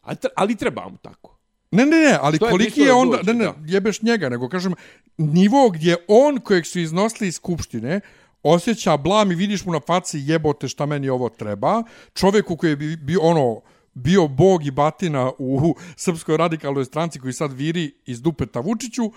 A 0.02 0.14
tre- 0.14 0.28
Ali 0.36 0.56
treba 0.56 0.88
mu 0.88 0.96
tako. 0.96 1.38
Ne, 1.70 1.86
ne, 1.86 1.96
ne, 1.98 2.18
ali 2.20 2.38
To 2.38 2.46
je 2.46 2.50
koliki 2.50 2.80
je 2.80 2.86
da 2.86 2.94
onda, 2.94 3.16
dođe, 3.16 3.32
ne, 3.32 3.38
ne, 3.38 3.44
da. 3.44 3.54
jebeš 3.66 4.02
njega, 4.02 4.28
nego 4.28 4.48
kažem, 4.48 4.74
nivo 5.16 5.70
gdje 5.70 5.96
on 6.08 6.40
kojeg 6.40 6.66
su 6.66 6.80
iznosili 6.80 7.28
iz 7.28 7.34
skupštine, 7.34 8.00
osjeća 8.44 8.96
blam 8.96 9.32
i 9.32 9.34
vidiš 9.34 9.64
mu 9.64 9.72
na 9.72 9.80
faci 9.80 10.18
jebote 10.24 10.68
šta 10.68 10.86
meni 10.86 11.08
ovo 11.08 11.28
treba, 11.28 11.82
čovjeku 12.14 12.56
koji 12.56 12.70
je 12.70 12.76
bi- 12.76 12.96
bio 12.96 13.20
ono, 13.22 13.60
bio 13.94 14.28
bog 14.28 14.66
i 14.66 14.70
batina 14.70 15.32
u 15.38 15.74
srpskoj 16.04 16.36
radikalnoj 16.36 16.84
stranci 16.84 17.20
koji 17.20 17.32
sad 17.32 17.52
viri 17.52 17.92
iz 18.06 18.22
dupeta 18.22 18.60
Vučiću, 18.60 19.12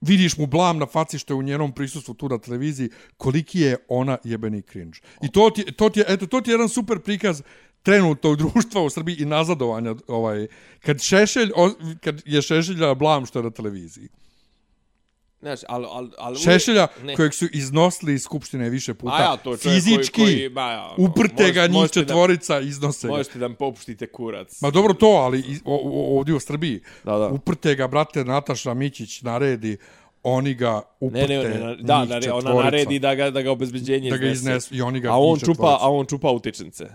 vidiš 0.00 0.36
mu 0.36 0.46
blam 0.46 0.78
na 0.78 0.86
faci 0.86 1.18
što 1.18 1.34
je 1.34 1.38
u 1.38 1.42
njenom 1.42 1.72
prisustvu 1.72 2.14
tu 2.14 2.28
na 2.28 2.38
televiziji, 2.38 2.90
koliki 3.16 3.60
je 3.60 3.76
ona 3.88 4.18
jebeni 4.24 4.62
cringe. 4.62 4.98
I 5.22 5.32
to 5.32 5.50
ti, 5.50 5.72
to 5.72 5.88
ti, 5.88 6.00
je, 6.00 6.06
eto, 6.08 6.26
to 6.26 6.40
ti 6.40 6.50
je 6.50 6.54
jedan 6.54 6.68
super 6.68 6.98
prikaz 6.98 7.42
trenutnog 7.82 8.36
društva 8.36 8.82
u 8.82 8.90
Srbiji 8.90 9.16
i 9.18 9.24
nazadovanja 9.24 9.94
ovaj 10.08 10.46
kad 10.80 11.00
Šešelj 11.00 11.50
kad 12.00 12.22
je 12.26 12.42
Šešelja 12.42 12.94
blam 12.94 13.26
što 13.26 13.38
je 13.38 13.42
na 13.42 13.50
televiziji. 13.50 14.08
Znaš, 15.42 15.60
ali... 15.68 15.86
ali, 15.90 16.10
ali 16.18 16.38
Šešelja 16.38 16.86
ne. 17.02 17.16
kojeg 17.16 17.34
su 17.34 17.46
iznosili 17.46 18.14
iz 18.14 18.22
skupštine 18.22 18.68
više 18.70 18.94
puta. 18.94 19.14
A 19.14 19.22
ja, 19.22 19.36
to 19.36 19.56
fizički 19.56 20.12
koji, 20.14 20.34
koji, 20.34 20.48
ba, 20.48 20.70
ja, 20.70 20.84
ono, 20.88 21.08
uprte 21.08 21.52
ga 21.52 21.62
njih 21.62 21.72
možete 21.72 22.00
da- 22.00 22.06
četvorica 22.06 22.60
iznose 22.60 23.06
ga. 23.08 23.14
Možete 23.14 23.38
da 23.38 23.48
mi 23.48 23.54
popuštite 23.54 24.06
kurac. 24.06 24.60
Ma 24.60 24.70
dobro 24.70 24.94
to, 24.94 25.06
ali 25.06 25.38
i- 25.40 25.60
o, 25.64 25.74
o, 25.76 26.18
ovdje 26.18 26.34
u 26.34 26.40
Srbiji. 26.40 26.80
Da, 27.04 27.12
da. 27.12 27.26
Uprte 27.26 27.74
ga, 27.74 27.88
brate, 27.88 28.24
Nataša 28.24 28.74
Mićić 28.74 29.22
naredi, 29.22 29.76
oni 30.22 30.54
ga 30.54 30.80
uprte 31.00 31.26
ne, 31.28 31.38
ne, 31.38 31.48
ne, 31.50 31.76
da, 31.76 32.00
njih 32.00 32.08
da, 32.08 32.14
ona 32.14 32.20
četvorica. 32.20 32.52
naredi 32.54 32.98
da 32.98 33.14
ga, 33.14 33.30
da 33.30 33.42
ga 33.42 33.50
obezbeđenje 33.50 34.10
Da 34.10 34.16
ga 34.16 34.26
iznesu 34.26 34.74
i 34.74 34.82
oni 34.82 35.00
ga 35.00 35.08
A 35.08 35.16
on 35.16 35.38
čupa, 35.38 35.52
četvorica. 35.52 35.78
a 35.80 35.90
on 35.90 36.06
čupa 36.06 36.30
utičnice. 36.30 36.86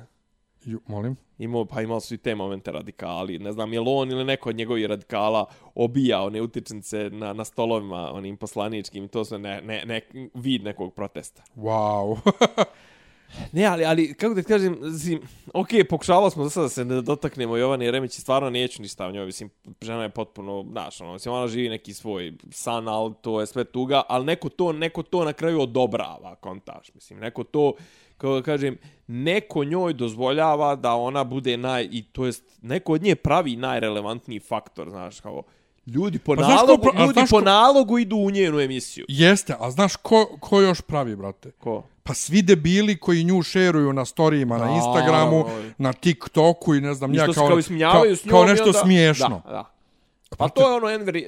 Ju, 0.68 0.80
molim? 0.88 1.16
Imao, 1.38 1.66
pa 1.66 1.82
imali 1.82 2.02
su 2.02 2.14
i 2.14 2.18
te 2.18 2.36
momente 2.36 2.72
radikali. 2.72 3.40
Ne 3.40 3.52
znam, 3.52 3.74
je 3.74 3.80
li 3.80 3.86
on 3.90 4.12
ili 4.12 4.26
neko 4.26 4.50
od 4.50 4.56
njegovih 4.56 4.86
radikala 4.86 5.46
obija 5.76 6.22
one 6.22 6.42
utičnice 6.42 7.10
na, 7.10 7.34
na 7.34 7.46
stolovima, 7.46 8.12
onim 8.14 8.38
poslaničkim, 8.38 9.08
to 9.08 9.26
sve 9.26 9.40
ne, 9.40 9.62
ne, 9.62 9.84
ne, 9.86 10.02
vid 10.34 10.64
nekog 10.64 10.94
protesta. 10.94 11.44
Wow. 11.56 12.18
Ne, 13.52 13.66
ali, 13.66 13.86
ali 13.86 14.14
kako 14.14 14.34
da 14.34 14.42
ti 14.42 14.48
kažem, 14.48 14.78
zim, 14.84 15.22
ok, 15.54 15.68
pokušavali 15.90 16.32
smo 16.32 16.44
da 16.44 16.50
sada 16.50 16.70
se 16.70 16.86
ne 16.86 17.02
dotaknemo 17.02 17.58
Jovane 17.58 17.86
Jeremić 17.86 18.18
i 18.18 18.22
stvarno 18.22 18.50
neću 18.50 18.82
ništa 18.82 19.08
o 19.08 19.12
njoj, 19.12 19.26
mislim, 19.26 19.50
žena 19.82 20.04
je 20.04 20.10
potpuno, 20.10 20.66
znaš, 20.72 21.02
ono, 21.02 21.14
mislim, 21.14 21.34
ona 21.34 21.48
živi 21.48 21.70
neki 21.70 21.94
svoj 21.94 22.34
san, 22.52 22.88
ali 22.88 23.14
to 23.22 23.40
je 23.40 23.48
sve 23.48 23.64
tuga, 23.64 24.02
ali 24.10 24.26
neko 24.26 24.50
to, 24.50 24.74
neko 24.74 25.04
to 25.04 25.26
na 25.26 25.34
kraju 25.34 25.62
odobrava, 25.62 26.36
kontaž, 26.36 26.90
mislim, 26.96 27.20
neko 27.20 27.44
to, 27.44 27.74
kako 28.18 28.36
da 28.36 28.42
kažem, 28.42 28.78
neko 29.08 29.64
njoj 29.64 29.94
dozvoljava 29.94 30.76
da 30.76 30.94
ona 30.94 31.24
bude 31.24 31.58
naj, 31.58 31.88
i 31.92 32.04
to 32.04 32.26
jest, 32.26 32.44
neko 32.62 32.94
od 32.94 33.02
nje 33.04 33.16
pravi 33.16 33.56
najrelevantniji 33.56 34.40
faktor, 34.40 34.90
znaš, 34.90 35.20
kao, 35.20 35.44
ljudi 35.88 36.20
po 36.20 36.36
Pa 36.36 36.42
ko 36.42 36.48
nalogu, 36.48 36.90
a 36.96 37.02
ljudi 37.02 37.22
po 37.30 37.38
ko- 37.38 37.42
nalogu 37.42 38.00
idu 38.00 38.16
u 38.16 38.32
njenu 38.32 38.60
emisiju. 38.60 39.06
Jeste, 39.08 39.56
a 39.60 39.72
znaš 39.72 39.96
ko, 39.96 40.38
ko 40.40 40.62
još 40.62 40.82
pravi, 40.82 41.16
brate? 41.16 41.52
Ko? 41.52 41.84
Pa 42.04 42.14
svi 42.14 42.42
debili 42.42 42.98
koji 42.98 43.24
nju 43.24 43.42
šeruju 43.42 43.94
na 43.94 44.06
storijima, 44.06 44.58
na 44.58 44.72
Instagramu, 44.72 45.38
Naravno. 45.38 45.72
na 45.78 45.94
TikToku 45.94 46.76
i 46.76 46.82
ne 46.82 46.94
znam, 46.94 47.14
ja 47.14 47.26
kao, 47.26 47.48
kao 47.48 47.60
ismijavaju 47.60 48.16
s 48.16 48.26
njom 48.26 48.32
kao 48.32 48.44
i 48.44 48.48
nešto 48.48 48.64
onda- 48.66 48.80
smiješno. 48.80 49.42
Da, 49.46 49.52
da. 49.52 49.74
Pa 50.38 50.50
to 50.50 50.70
je 50.70 50.76
ono 50.76 50.90
Enver, 50.90 51.18
e, 51.18 51.20
e, 51.20 51.26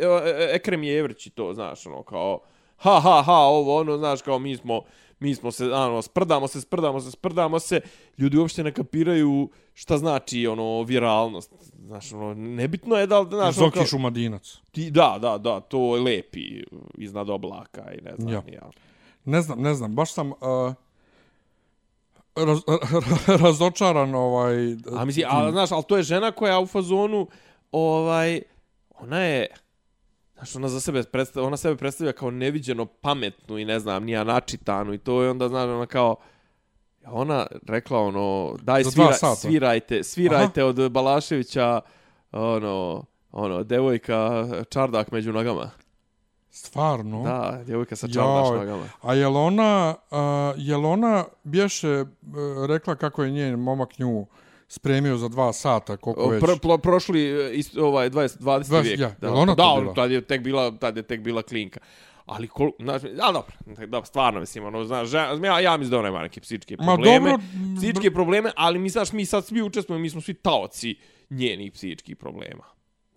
Ekrem 0.52 0.84
Jevrić 0.84 1.28
i 1.28 1.30
to, 1.30 1.54
znaš, 1.54 1.86
ono, 1.86 2.04
kao, 2.04 2.40
ha, 2.78 3.00
ha, 3.00 3.22
ha, 3.22 3.34
ovo, 3.34 3.80
ono, 3.80 3.98
znaš, 3.98 4.22
kao 4.22 4.40
mi 4.40 4.58
smo, 4.58 4.82
mi 5.20 5.36
smo 5.36 5.52
se, 5.52 5.66
ano, 5.66 6.02
sprdamo 6.02 6.48
se, 6.48 6.62
sprdamo 6.62 7.02
se, 7.02 7.12
sprdamo 7.12 7.60
se, 7.60 7.82
ljudi 8.18 8.38
uopšte 8.38 8.64
ne 8.64 8.74
kapiraju 8.74 9.50
šta 9.74 9.98
znači, 9.98 10.48
ono, 10.48 10.84
viralnost. 10.84 11.54
Znaš, 11.86 12.14
ono, 12.14 12.34
nebitno 12.34 12.96
je 12.96 13.08
da, 13.08 13.20
li, 13.20 13.28
znaš, 13.30 13.58
ono, 13.58 13.68
Zoki 13.68 13.88
Šumadinac. 13.88 14.58
ti, 14.72 14.92
da, 14.92 15.18
da, 15.22 15.38
da, 15.38 15.60
to 15.60 15.96
je 15.96 16.02
lepi 16.02 16.64
iznad 16.98 17.30
oblaka 17.30 17.94
i 17.94 18.02
ne 18.02 18.16
znam, 18.18 18.34
Ja. 18.34 18.44
ja. 18.54 18.70
Ne 19.26 19.42
znam, 19.42 19.62
ne 19.62 19.74
znam, 19.74 19.96
baš 19.96 20.14
sam 20.14 20.32
uh, 20.32 20.38
raz, 22.36 22.60
razočaran 23.44 24.16
ovaj... 24.16 24.56
A 24.98 25.06
mislim, 25.06 25.26
a, 25.30 25.52
znaš, 25.52 25.72
ali 25.72 25.84
to 25.84 25.98
je 25.98 26.04
žena 26.04 26.32
koja 26.32 26.60
u 26.60 26.68
fazonu, 26.68 27.28
ovaj, 27.72 28.42
ona 29.00 29.20
je, 29.20 29.48
znaš, 30.40 30.56
ona 30.56 30.68
za 30.68 30.80
sebe 30.80 31.04
predstavlja, 31.04 31.48
ona 31.48 31.58
sebe 31.58 31.76
predstavlja 31.76 32.12
kao 32.14 32.32
neviđeno 32.32 32.86
pametnu 32.86 33.58
i 33.58 33.66
ne 33.66 33.80
znam, 33.80 34.04
nija 34.04 34.24
načitanu 34.24 34.94
i 34.94 34.98
to 34.98 35.22
je 35.24 35.30
onda, 35.30 35.50
znaš, 35.50 35.64
ona 35.64 35.86
kao, 35.86 36.16
ona 37.06 37.48
rekla 37.68 38.00
ono, 38.00 38.56
daj 38.62 38.84
svira, 38.84 39.36
svirajte, 39.36 40.04
svirajte 40.04 40.64
od 40.64 40.92
Balaševića, 40.92 41.82
ono, 42.32 43.06
ono, 43.32 43.64
devojka, 43.64 44.48
čardak 44.70 45.12
među 45.12 45.34
nogama. 45.34 45.72
Stvarno? 46.50 47.24
Da, 47.24 47.62
djevojka 47.66 47.96
sa 47.96 48.08
čalbaš 48.08 48.48
Joj. 48.50 48.60
nogama. 48.60 48.84
A 49.02 49.14
jel 49.14 49.38
ona, 49.38 49.96
a, 50.12 50.54
jel 50.58 50.86
ona 50.86 51.26
bješe 51.44 51.88
e, 51.88 52.06
rekla 52.68 52.96
kako 52.96 53.24
je 53.24 53.32
njen 53.32 53.60
momak 53.60 54.00
nju 54.00 54.26
spremio 54.70 55.18
za 55.18 55.28
dva 55.28 55.54
sata, 55.54 55.98
koliko 55.98 56.30
već? 56.30 56.44
Pr, 56.44 56.60
pr, 56.62 56.82
prošli 56.82 57.22
e, 57.22 57.52
ist, 57.54 57.78
ovaj 57.78 58.10
20 58.10 58.38
20. 58.40 58.64
Dvadeset- 58.64 58.84
vijek. 58.84 59.00
ja, 59.00 59.16
da, 59.22 59.34
ona 59.34 59.56
da, 59.56 59.64
to 59.64 59.70
on- 59.70 59.82
bila? 59.82 59.94
tad 59.94 60.12
je 60.12 60.22
tek 60.22 60.42
bila, 60.42 60.72
tad 60.72 60.98
je 60.98 61.04
tek 61.04 61.22
bila 61.22 61.42
klinka. 61.42 61.80
Ali 62.26 62.48
kol, 62.48 62.72
znaš, 62.80 63.02
a 63.04 63.32
dobro, 63.32 63.52
dobro, 63.88 64.06
stvarno 64.06 64.40
mislim, 64.40 64.66
ono, 64.66 64.84
znaš, 64.84 65.14
ja, 65.14 65.60
ja 65.60 65.78
mislim 65.78 65.92
da 65.92 66.00
ona 66.00 66.08
ima 66.10 66.22
neke 66.22 66.42
psihičke 66.42 66.78
Ma 66.80 66.86
probleme, 66.86 67.30
dobro, 67.32 67.46
psihičke 67.78 68.12
probleme, 68.12 68.52
ali 68.56 68.80
mi, 68.80 68.90
znaš, 68.90 69.12
mi 69.12 69.26
sad 69.26 69.46
svi 69.46 69.62
učestvujemo, 69.62 70.02
mi 70.02 70.10
smo 70.10 70.22
svi 70.22 70.34
taoci 70.34 70.96
njenih 71.30 71.72
psihičkih 71.72 72.16
problema. 72.18 72.64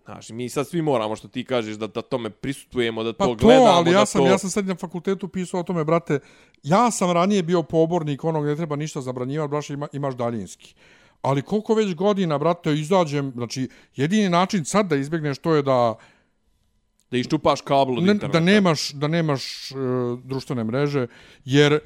Znaš, 0.05 0.29
mi 0.29 0.49
sad 0.49 0.67
svi 0.67 0.81
moramo, 0.81 1.15
što 1.15 1.27
ti 1.27 1.43
kažeš, 1.43 1.75
da, 1.75 1.87
da 1.87 2.01
tome 2.01 2.29
prisutujemo, 2.29 3.03
da 3.03 3.13
Pa 3.13 3.25
to 3.25 3.35
to, 3.35 3.45
gledamo, 3.45 3.67
ali 3.67 3.91
ja 3.91 4.05
sam, 4.05 4.21
to... 4.21 4.27
ja 4.27 4.37
sam 4.37 4.49
sad 4.49 4.65
na 4.65 4.75
fakultetu 4.75 5.27
pisao 5.27 5.59
o 5.59 5.63
tome, 5.63 5.83
brate, 5.83 6.19
ja 6.63 6.91
sam 6.91 7.11
ranije 7.11 7.43
bio 7.43 7.63
pobornik 7.63 8.23
onog 8.23 8.45
ne 8.45 8.55
treba 8.55 8.75
ništa 8.75 9.01
zabranjivati, 9.01 9.49
braše, 9.49 9.73
ima, 9.73 9.87
imaš 9.93 10.15
daljinski. 10.15 10.75
Ali 11.23 11.41
koliko 11.41 11.73
već 11.73 11.95
godina, 11.95 12.37
brate, 12.37 12.73
izađem, 12.73 13.31
znači, 13.35 13.69
jedini 13.95 14.29
način 14.29 14.65
sad 14.65 14.87
da 14.87 14.95
izbjegneš 14.95 15.37
to 15.39 15.55
je 15.55 15.61
da, 15.63 15.95
Da 17.11 17.17
iščupaš 17.17 17.61
kabel 17.61 17.97
od 17.97 18.03
ne, 18.03 18.11
interneta. 18.17 18.39
da 18.39 18.45
nemaš, 18.45 18.91
da 18.91 19.07
nemaš 19.07 19.71
uh, 19.71 20.19
društvene 20.25 20.63
mreže, 20.63 21.07
jer 21.45 21.79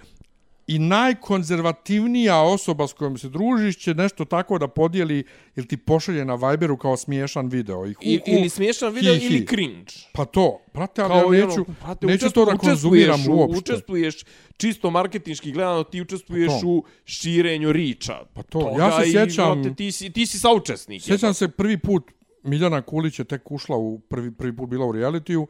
i 0.68 0.80
najkonzervativnija 0.80 2.42
osoba 2.42 2.88
s 2.88 2.94
kojom 2.94 3.18
se 3.18 3.30
družiš 3.30 3.78
će 3.78 3.94
nešto 3.94 4.26
tako 4.26 4.58
da 4.58 4.68
podijeli 4.68 5.24
ili 5.56 5.68
ti 5.68 5.78
pošalje 5.78 6.26
na 6.26 6.36
Viberu 6.36 6.78
kao 6.78 6.98
smiješan 6.98 7.48
video. 7.48 7.86
I 7.86 7.94
hu, 7.94 8.00
I, 8.02 8.22
ili 8.28 8.50
smiješan 8.50 8.94
video 8.94 9.14
hi, 9.14 9.20
hi. 9.20 9.26
ili 9.28 9.48
cringe. 9.48 9.92
Pa 10.14 10.26
to, 10.26 10.62
brate, 10.74 11.02
ali 11.02 11.10
Kao 11.12 11.34
ja 11.34 11.40
i 11.40 11.48
neću, 11.48 11.62
ono, 11.62 11.76
brate, 11.82 12.06
neću 12.06 12.18
učestvu- 12.18 12.34
to 12.36 12.46
da 12.46 12.58
konzumiram 12.58 13.20
uopšte. 13.30 13.58
Učestvuješ 13.58 14.24
čisto 14.58 14.92
marketinški 14.92 15.52
gledano, 15.52 15.84
ti 15.84 16.02
učestvuješ 16.02 16.48
Pa 16.48 16.60
to. 16.62 16.68
u 16.68 16.84
širenju 17.06 17.72
riča. 17.72 18.20
Pa 18.34 18.44
to, 18.44 18.60
Toga 18.60 18.84
ja 18.84 19.02
se 19.02 19.10
i, 19.10 19.12
sjećam- 19.12 19.62
brate, 19.62 19.76
ti, 19.76 19.92
si, 19.92 20.10
ti 20.10 20.26
si 20.26 20.40
saučesnik. 20.40 21.02
Sjećam 21.02 21.34
se 21.34 21.48
prvi 21.48 21.78
put 21.78 22.04
Miljana 22.44 22.82
Kulić 22.82 23.20
je 23.20 23.26
tek 23.26 23.52
ušla 23.52 23.78
u 23.78 24.00
prvi 24.00 24.32
prvi 24.32 24.56
put 24.56 24.70
bila 24.70 24.86
u 24.86 24.92
realitiju 24.92 25.48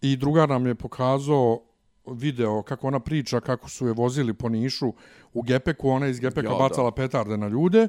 i 0.00 0.16
drugar 0.16 0.48
nam 0.48 0.66
je 0.66 0.74
pokazao 0.74 1.60
video 2.06 2.62
kako 2.62 2.86
ona 2.86 3.00
priča 3.00 3.40
kako 3.40 3.68
su 3.68 3.86
je 3.86 3.92
vozili 3.92 4.34
po 4.34 4.48
Nišu 4.48 4.92
u 5.32 5.42
Gepeku, 5.42 5.88
ona 5.88 6.06
iz 6.06 6.20
Gepeka 6.20 6.48
Ja, 6.48 6.52
da. 6.52 6.58
bacala 6.58 6.90
petarde 6.90 7.36
na 7.36 7.48
ljude 7.48 7.88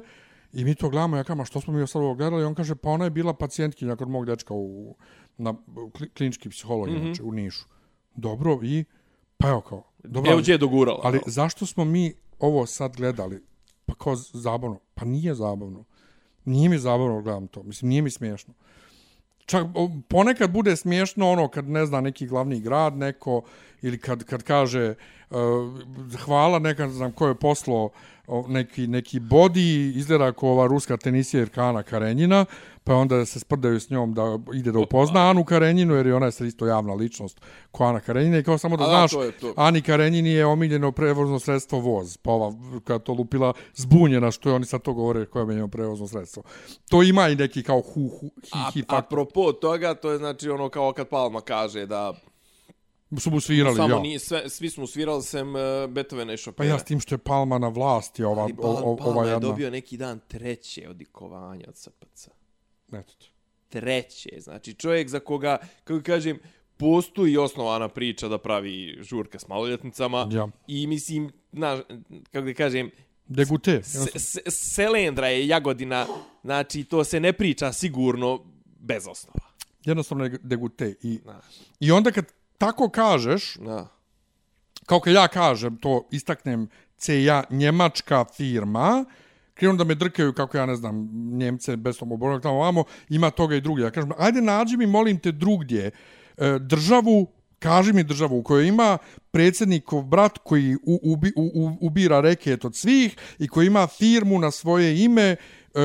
i 0.52 0.64
mi 0.64 0.74
to 0.74 0.88
gledamo, 0.88 1.16
ja 1.16 1.24
kažem, 1.24 1.40
"A 1.40 1.44
što 1.44 1.60
smo 1.60 1.72
mi 1.72 1.86
sad 1.86 2.02
ovo 2.02 2.14
gledali? 2.14 2.44
On 2.44 2.54
kaže, 2.54 2.74
pa 2.74 2.88
ona 2.90 3.04
je 3.04 3.10
bila 3.10 3.34
pacijentkinja 3.34 3.96
kod 3.96 4.08
mog 4.08 4.26
dečka 4.26 4.54
u, 4.54 4.96
na 5.38 5.50
u 5.50 5.90
kli- 5.90 6.08
klinički 6.16 6.48
psiholog, 6.48 6.88
mm 6.88 6.92
-hmm. 6.92 7.20
u 7.22 7.32
Nišu. 7.32 7.64
Dobro, 8.14 8.58
i 8.62 8.84
pa 9.38 9.48
evo 9.48 9.60
kao, 9.60 9.82
dobro, 10.04 10.32
Evo 10.32 10.40
je 10.46 10.58
dogurala. 10.58 11.00
ali 11.02 11.16
no. 11.16 11.22
zašto 11.26 11.66
smo 11.66 11.84
mi 11.84 12.14
ovo 12.38 12.66
sad 12.66 12.96
gledali? 12.96 13.42
Pa 13.86 13.94
kao 13.94 14.16
zabavno. 14.16 14.78
Pa 14.94 15.04
nije 15.04 15.34
zabavno. 15.34 15.84
Nije 16.44 16.68
mi 16.68 16.78
zabavno 16.78 17.14
da 17.14 17.20
gledam 17.20 17.46
to. 17.46 17.62
Mislim, 17.62 17.88
nije 17.88 18.02
mi 18.02 18.10
smiješno. 18.10 18.54
Čak 19.46 19.66
o, 19.74 19.90
ponekad 20.08 20.50
bude 20.52 20.76
smiješno 20.76 21.30
ono 21.30 21.48
kad 21.48 21.68
ne 21.68 21.86
zna 21.86 22.00
neki 22.00 22.26
glavni 22.26 22.60
grad 22.60 22.96
neko 22.96 23.42
ili 23.84 23.98
kad, 23.98 24.24
kad 24.24 24.42
kaže 24.42 24.94
uh, 25.30 25.36
hvala 26.24 26.58
nekad 26.58 26.90
znam 26.90 27.12
ko 27.12 27.26
je 27.26 27.34
poslao 27.34 27.90
neki, 28.48 28.86
neki 28.86 29.20
body 29.20 29.96
izgleda 29.96 30.32
kao 30.32 30.48
ova 30.48 30.66
ruska 30.66 30.96
tenisjerka 30.96 31.62
Ana 31.62 31.82
Karenjina 31.82 32.44
pa 32.84 32.94
onda 32.94 33.24
se 33.24 33.40
sprdaju 33.40 33.80
s 33.80 33.90
njom 33.90 34.14
da 34.14 34.38
ide 34.54 34.72
da 34.72 34.78
upozna 34.78 35.30
Anu 35.30 35.44
Karenjinu 35.44 35.94
jer 35.94 36.06
je 36.06 36.14
ona 36.14 36.26
je 36.26 36.32
sad 36.32 36.46
isto 36.46 36.66
javna 36.66 36.94
ličnost 36.94 37.40
ko 37.70 37.84
Ana 37.84 38.00
Karenjina. 38.00 38.38
I 38.38 38.42
kao 38.42 38.58
samo 38.58 38.76
da 38.76 38.84
A 38.84 38.86
znaš 38.86 39.10
to 39.10 39.30
to. 39.40 39.54
Ani 39.56 39.82
Karenjini 39.82 40.30
je 40.30 40.46
omiljeno 40.46 40.92
prevozno 40.92 41.38
sredstvo 41.38 41.80
voz 41.80 42.16
pa 42.16 42.30
ova 42.30 42.52
kad 42.84 43.02
to 43.02 43.12
lupila 43.12 43.52
zbunjena 43.74 44.30
što 44.30 44.48
je 44.48 44.54
oni 44.54 44.66
sad 44.66 44.82
to 44.82 44.92
govore 44.92 45.26
koje 45.26 45.40
je 45.40 45.44
omiljeno 45.44 45.68
prevozno 45.68 46.06
sredstvo. 46.06 46.42
To 46.90 47.02
ima 47.02 47.28
i 47.28 47.36
neki 47.36 47.62
kao 47.62 47.80
hu, 47.80 48.08
hu 48.08 48.30
hi, 48.44 48.50
A, 48.52 48.70
hi 48.72 48.80
faktor. 48.80 48.98
apropo 48.98 49.52
toga, 49.52 49.94
to 49.94 50.10
je 50.10 50.18
znači 50.18 50.50
ono 50.50 50.68
kao 50.68 50.92
kad 50.92 51.08
Palma 51.08 51.40
kaže 51.40 51.86
da 51.86 52.14
su 53.20 53.30
mu 53.30 53.40
svirali, 53.40 53.76
samo 53.76 53.94
ja. 53.94 54.00
ni, 54.00 54.18
sve, 54.18 54.50
svi 54.50 54.70
smo 54.70 54.86
svirali 54.86 55.22
sem 55.22 55.54
uh, 55.54 55.60
Beethovena 55.88 56.32
i 56.32 56.36
Pa 56.36 56.42
Chopina. 56.42 56.68
ja 56.68 56.78
s 56.78 56.84
tim 56.84 57.00
što 57.00 57.14
je 57.14 57.18
Palma 57.18 57.58
na 57.58 57.68
vlasti, 57.68 58.24
ova, 58.24 58.42
Ali 58.42 58.54
o, 58.58 58.70
o, 58.70 58.96
Palma 58.96 59.12
ova 59.12 59.24
je 59.24 59.32
jedna. 59.32 59.48
dobio 59.48 59.70
neki 59.70 59.96
dan 59.96 60.20
treće 60.28 60.88
odikovanje 60.88 61.64
od 61.68 61.76
SPC. 61.76 62.28
Eto 62.92 63.12
ti. 63.18 63.30
treće. 63.68 64.30
Znači, 64.40 64.74
čovjek 64.74 65.08
za 65.08 65.20
koga, 65.20 65.58
kako 65.84 66.02
kažem, 66.02 66.38
postoji 66.76 67.36
osnovana 67.36 67.88
priča 67.88 68.28
da 68.28 68.38
pravi 68.38 68.98
žurke 69.00 69.38
s 69.38 69.48
maloljetnicama. 69.48 70.28
Ja. 70.32 70.48
I 70.68 70.86
mislim, 70.86 71.30
na, 71.52 71.82
kako 72.32 72.46
da 72.46 72.54
kažem, 72.54 72.90
Degute. 73.26 73.82
se, 73.82 74.18
se, 74.18 74.40
Selendra 74.46 75.28
je 75.28 75.46
Jagodina, 75.46 76.06
znači 76.42 76.84
to 76.84 77.04
se 77.04 77.20
ne 77.20 77.32
priča 77.32 77.72
sigurno 77.72 78.40
bez 78.80 79.06
osnova. 79.10 79.40
Jednostavno 79.84 80.24
je 80.24 80.38
degute. 80.42 80.94
I, 81.02 81.18
Znaš, 81.22 81.44
I 81.80 81.90
onda 81.90 82.10
kad 82.10 82.24
tako 82.64 82.88
kažeš, 82.88 83.54
da. 83.54 83.86
kao 84.86 85.00
kad 85.00 85.14
ja 85.14 85.28
kažem, 85.28 85.76
to 85.76 86.08
istaknem 86.10 86.68
CA, 86.96 87.44
njemačka 87.50 88.24
firma, 88.36 89.04
krenu 89.54 89.76
da 89.76 89.84
me 89.84 89.94
drkaju 89.94 90.32
kako 90.32 90.56
ja 90.56 90.66
ne 90.66 90.76
znam, 90.76 91.08
Njemce, 91.38 91.76
bez 91.76 91.98
tom 91.98 92.12
obornog 92.12 92.42
tamo 92.42 92.54
ovamo, 92.54 92.84
ima 93.08 93.30
toga 93.30 93.56
i 93.56 93.60
drugdje. 93.60 93.84
Ja 93.84 93.90
kažem, 93.90 94.12
ajde 94.18 94.40
nađi 94.40 94.76
mi, 94.76 94.86
molim 94.86 95.18
te, 95.18 95.32
drugdje 95.32 95.90
e, 96.36 96.58
državu, 96.58 97.26
kaži 97.58 97.92
mi 97.92 98.02
državu 98.02 98.38
u 98.38 98.42
kojoj 98.42 98.68
ima 98.68 98.98
predsjednikov 99.30 100.02
brat 100.02 100.38
koji 100.38 100.76
u, 100.76 101.00
ubi, 101.02 101.32
u, 101.36 101.50
u, 101.54 101.76
ubira 101.80 102.20
reket 102.20 102.64
od 102.64 102.76
svih 102.76 103.16
i 103.38 103.48
koji 103.48 103.66
ima 103.66 103.86
firmu 103.86 104.38
na 104.38 104.50
svoje 104.50 105.04
ime 105.04 105.36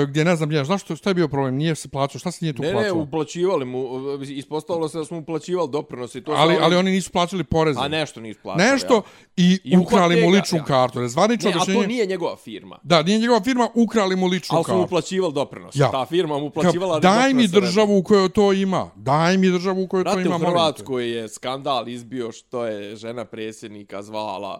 gdje 0.07 0.25
ne 0.25 0.35
znam, 0.35 0.51
ja, 0.51 0.63
zašto, 0.63 0.95
šta 0.95 1.09
je 1.09 1.13
bio 1.13 1.27
problem? 1.27 1.55
Nije 1.55 1.75
se 1.75 1.89
plaćao, 1.89 2.19
šta 2.19 2.31
se 2.31 2.45
nije 2.45 2.53
tu 2.53 2.61
Ne, 2.61 2.67
ne, 2.67 2.73
plaćalo? 2.73 3.01
uplaćivali 3.01 3.65
mu, 3.65 3.87
ispostavilo 4.21 4.89
se 4.89 4.97
da 4.97 5.05
smo 5.05 5.17
uplaćivali 5.17 5.69
doprinose 5.71 6.17
i 6.17 6.21
to 6.23 6.31
ali, 6.31 6.55
su 6.55 6.61
ali 6.63 6.75
oni 6.75 6.91
nisu 6.91 7.11
plaćali 7.11 7.43
poreze. 7.43 7.79
A 7.79 7.87
nešto 7.87 8.21
nisu 8.21 8.39
plaćali. 8.43 8.71
Nešto 8.71 8.93
ja. 8.93 9.01
i, 9.37 9.59
I 9.63 9.77
ukrali 9.77 10.21
mu 10.21 10.29
ličnu 10.29 10.57
ja. 10.57 10.63
kartu. 10.63 11.07
Zvanično 11.07 11.49
Ne, 11.49 11.55
a 11.61 11.65
to 11.65 11.87
nije 11.87 12.05
njegova 12.05 12.35
firma. 12.35 12.79
Da, 12.83 13.03
nije 13.03 13.19
njegova 13.19 13.41
firma, 13.43 13.69
ukrali 13.75 14.15
mu 14.15 14.27
ličnu 14.27 14.55
Ali 14.55 14.63
su 14.63 14.71
mu 14.71 14.77
kartu. 14.77 14.85
uplaćivali 14.85 15.33
doprinose. 15.33 15.79
Ja. 15.79 15.91
Ta 15.91 16.05
firma 16.05 16.33
mu 16.33 16.39
Kao, 16.39 16.47
uplaćivala 16.47 16.99
daj 16.99 17.33
mi 17.33 17.47
državu 17.47 17.97
u 17.97 18.03
kojoj 18.03 18.29
to 18.29 18.53
ima. 18.53 18.89
Daj 18.95 19.37
mi 19.37 19.49
državu 19.49 19.83
u 19.83 19.87
kojoj 19.87 20.03
to 20.03 20.13
Brate, 20.13 20.21
ima. 20.21 20.35
u 20.35 20.39
molim 20.39 20.45
te. 20.45 20.59
Hrvatskoj 20.59 21.11
je 21.17 21.29
skandal 21.29 21.87
izbio 21.89 22.31
što 22.31 22.65
je 22.65 22.95
žena 22.95 23.25
predsjednika 23.25 24.01
zvala 24.01 24.59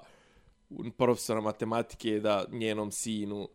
profesora 0.98 1.42
matematike 1.42 2.20
da 2.20 2.46
njenom 2.52 2.92
sinu 2.92 3.48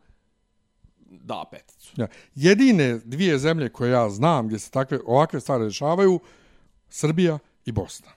da 1.10 1.44
peticu. 1.50 1.92
Ja. 1.96 2.06
Jedine 2.34 3.00
dvije 3.04 3.38
zemlje 3.38 3.68
koje 3.68 3.90
ja 3.90 4.10
znam 4.10 4.46
gdje 4.46 4.58
se 4.58 4.70
takve 4.70 4.98
ovakve 5.06 5.40
stvari 5.40 5.64
rešavaju, 5.64 6.20
Srbija 6.88 7.38
i 7.66 7.72
Bosna. 7.72 8.08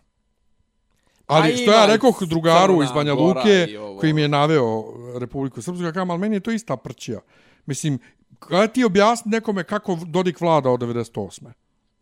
Ali 1.27 1.53
A 1.53 1.57
što 1.57 1.71
ja 1.71 1.85
rekoh 1.85 2.23
drugaru 2.23 2.83
iz 2.83 2.91
Banja 2.91 3.13
Luke, 3.13 3.67
koji 3.99 4.13
mi 4.13 4.21
je 4.21 4.27
naveo 4.27 4.83
Republiku 5.19 5.61
Srpsku, 5.61 5.83
ja 5.83 5.91
kažem, 5.91 6.11
ali 6.11 6.19
meni 6.19 6.35
je 6.35 6.39
to 6.39 6.51
ista 6.51 6.77
prćija. 6.77 7.19
Mislim, 7.65 7.99
kada 8.39 8.67
ti 8.67 8.83
objasni 8.83 9.31
nekome 9.31 9.63
kako 9.63 9.97
Dodik 10.05 10.41
vlada 10.41 10.69
od 10.69 10.79
98. 10.79 11.43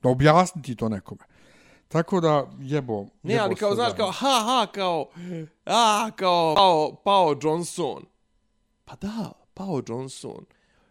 Da 0.03 0.09
objasni 0.09 0.61
ti 0.61 0.75
to 0.75 0.89
nekome. 0.89 1.21
Tako 1.87 2.21
da, 2.21 2.47
jebo... 2.59 3.05
Ne, 3.23 3.37
ali 3.37 3.55
kao, 3.55 3.75
znaš, 3.75 3.93
kao, 3.97 4.11
ha, 4.11 4.41
ha, 4.45 4.67
kao, 4.73 5.09
a, 5.65 6.11
kao, 6.15 6.55
pao, 6.55 6.95
pao 7.03 7.35
Johnson. 7.41 8.05
Pa 8.85 8.95
da, 8.95 9.31
pao 9.53 9.81
Johnson. 9.87 10.45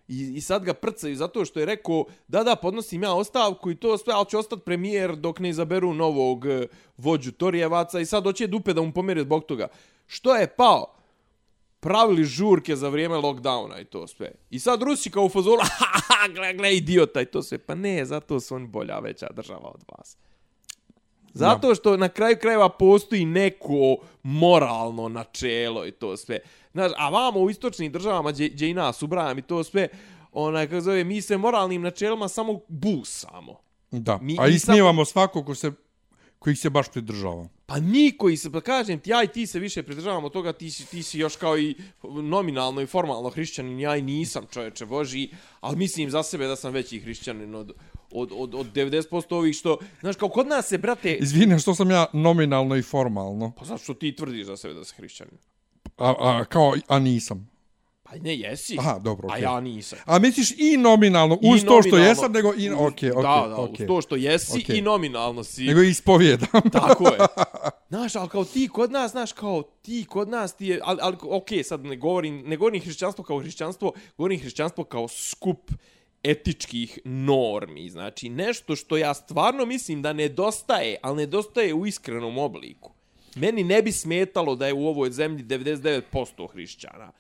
I, 0.09 0.33
I 0.37 0.41
sad 0.41 0.65
ga 0.65 0.75
prcaju 0.75 1.17
zato 1.17 1.45
što 1.45 1.61
je 1.61 1.67
rekao, 1.67 2.05
da, 2.29 2.45
da, 2.45 2.57
podnosim 2.57 3.03
ja 3.03 3.15
ostavku 3.15 3.71
i 3.71 3.77
to 3.77 3.99
sve, 3.99 4.13
ali 4.13 4.27
će 4.27 4.39
ostati 4.39 4.63
premijer 4.65 5.17
dok 5.17 5.39
ne 5.39 5.49
izaberu 5.49 5.95
novog 5.95 6.47
e, 6.47 6.67
vođu 6.97 7.33
Torijevaca 7.33 8.01
i 8.01 8.07
sad 8.07 8.25
hoće 8.25 8.47
dupe 8.47 8.73
da 8.73 8.83
mu 8.83 8.93
pomere 8.93 9.23
zbog 9.23 9.45
toga. 9.45 9.69
Što 10.07 10.37
je 10.37 10.57
pao? 10.57 10.95
pravili 11.85 12.25
žurke 12.25 12.77
za 12.77 12.89
vrijeme 12.89 13.17
lockdowna 13.17 13.81
i 13.81 13.85
to 13.85 14.07
sve. 14.07 14.33
I 14.51 14.59
sad 14.59 14.83
Rusi 14.83 15.11
kao 15.11 15.25
u 15.25 15.29
fazonu, 15.29 15.61
ha, 15.79 16.01
ha, 16.09 16.29
gle, 16.29 16.55
gle, 16.55 16.77
idiota 16.77 17.21
i 17.21 17.27
to 17.27 17.43
sve. 17.43 17.59
Pa 17.59 17.75
ne, 17.75 18.05
zato 18.05 18.41
su 18.41 18.55
oni 18.55 18.67
bolja 18.67 18.99
veća 18.99 19.27
država 19.35 19.69
od 19.75 19.85
vas. 19.89 20.17
Zato 21.35 21.75
što 21.75 21.97
na 21.97 22.09
kraju 22.09 22.37
krajeva 22.41 22.69
postoji 22.69 23.25
neko 23.25 23.97
moralno 24.23 25.09
načelo 25.09 25.87
i 25.87 25.91
to 25.91 26.17
sve. 26.17 26.39
Znaš, 26.73 26.93
a 26.97 27.09
vamo 27.09 27.41
u 27.41 27.51
istočnim 27.51 27.93
državama 27.93 28.33
gdje, 28.33 28.49
gdje 28.49 28.71
i 28.71 28.75
nas 28.75 29.03
ubrajam 29.03 29.39
i 29.39 29.43
to 29.43 29.65
sve, 29.65 29.89
onaj, 30.33 30.67
kako 30.67 30.81
zove, 30.81 31.05
mi 31.05 31.21
se 31.23 31.37
moralnim 31.37 31.83
načelima 31.83 32.29
samo 32.29 32.61
busamo. 32.69 33.57
Da, 33.91 34.19
Mi- 34.19 34.37
a 34.41 34.47
mi 34.47 34.55
ismijevamo 34.55 35.05
svako 35.05 35.45
ko 35.45 35.55
se, 35.55 35.73
koji 36.39 36.57
se 36.57 36.71
baš 36.71 36.89
pridržava. 36.89 37.49
A 37.75 37.81
niko 37.81 38.29
i 38.29 38.37
se, 38.37 38.51
pa 38.53 38.61
kažem 38.61 39.01
ti, 39.01 39.11
ja 39.11 39.23
i 39.23 39.29
ti 39.29 39.47
se 39.47 39.59
više 39.59 39.83
pridržavamo 39.83 40.29
toga, 40.29 40.53
ti 40.53 40.71
si, 40.71 40.87
ti 40.87 41.03
si 41.03 41.19
još 41.19 41.37
kao 41.37 41.59
i 41.59 41.75
nominalno 42.23 42.81
i 42.81 42.87
formalno 42.87 43.31
hrišćanin, 43.31 43.81
ja 43.81 43.97
i 43.97 44.03
nisam 44.03 44.47
čovječe 44.53 44.87
Boži, 44.87 45.29
ali 45.61 45.77
mislim 45.77 46.11
za 46.11 46.23
sebe 46.23 46.47
da 46.47 46.57
sam 46.57 46.73
veći 46.73 47.01
hrišćanin 47.01 47.55
od, 47.55 47.73
od, 48.11 48.33
od, 48.33 48.55
od 48.55 48.73
90% 48.73 49.35
ovih 49.35 49.57
što, 49.57 49.79
znaš, 50.01 50.17
kao 50.17 50.29
kod 50.29 50.47
nas 50.47 50.69
se, 50.69 50.79
brate... 50.79 51.15
Izvini, 51.15 51.59
što 51.59 51.75
sam 51.75 51.91
ja 51.91 52.07
nominalno 52.13 52.77
i 52.77 52.83
formalno? 52.83 53.53
Pa 53.59 53.65
zašto 53.65 53.95
ti 53.95 54.17
tvrdiš 54.17 54.47
za 54.47 54.57
sebe 54.57 54.75
da 54.75 54.85
si 54.85 54.95
hrišćanin? 54.97 55.39
A, 55.97 56.15
a, 56.19 56.45
kao, 56.45 56.75
a 56.89 56.99
nisam. 56.99 57.54
Ne, 58.21 58.37
jesi. 58.37 58.77
Aha, 58.79 58.99
dobro, 58.99 59.29
okej. 59.29 59.47
A 59.47 59.53
ja 59.53 59.61
nisam. 59.61 59.99
A 60.05 60.19
misliš 60.19 60.51
i 60.59 60.77
nominalno, 60.77 61.39
I 61.43 61.55
uz 61.55 61.65
to 61.65 61.83
što 61.83 61.91
nominalno- 61.91 62.09
jesam, 62.09 62.33
nego 62.33 62.55
i... 62.57 62.71
Okej, 62.71 63.11
okej, 63.11 63.11
da, 63.23 63.47
da, 63.49 63.57
okej. 63.57 63.85
uz 63.85 63.89
to 63.89 64.01
što 64.01 64.17
jesi 64.17 64.61
Okej. 64.65 64.77
i 64.77 64.83
nominalno 64.83 65.45
si. 65.45 65.65
Nego 65.65 65.83
i 65.83 65.89
ispovjedam. 65.91 66.49
Tako 66.73 67.09
je. 67.09 67.19
Znaš, 67.89 68.17
ali 68.17 68.29
kao 68.29 68.45
ti 68.45 68.69
kod 68.69 68.93
nas, 68.93 69.11
znaš, 69.11 69.33
kao 69.33 69.63
ti 69.63 70.07
kod 70.09 70.29
nas 70.29 70.57
ti 70.57 70.67
je, 70.67 70.81
ali, 70.83 70.99
ali 71.03 71.17
okej, 71.23 71.65
sad 71.65 71.85
ne 71.85 71.97
govorim, 71.97 72.43
ne 72.47 72.57
govorim 72.57 72.83
hrišćanstvo 72.83 73.25
kao 73.25 73.39
hrišćanstvo, 73.39 73.93
govorim 74.17 74.41
hrišćanstvo 74.41 74.85
kao 74.85 75.09
skup 75.09 75.71
etičkih 76.23 76.99
normi, 77.05 77.91
znači 77.91 78.29
nešto 78.29 78.77
što 78.77 78.97
ja 78.97 79.15
stvarno 79.15 79.67
mislim 79.67 80.03
da 80.03 80.13
nedostaje, 80.13 80.97
ali 81.03 81.17
nedostaje 81.17 81.75
u 81.75 81.87
iskrenom 81.87 82.39
obliku. 82.39 82.91
Meni 83.37 83.65
ne 83.65 83.83
bi 83.83 83.93
smetalo 83.93 84.57
da 84.57 84.67
je 84.67 84.73
u 84.73 84.87
ovoj 84.87 85.11
zemlji 85.11 85.45
99% 85.45 86.51
hrišćana, 86.53 87.13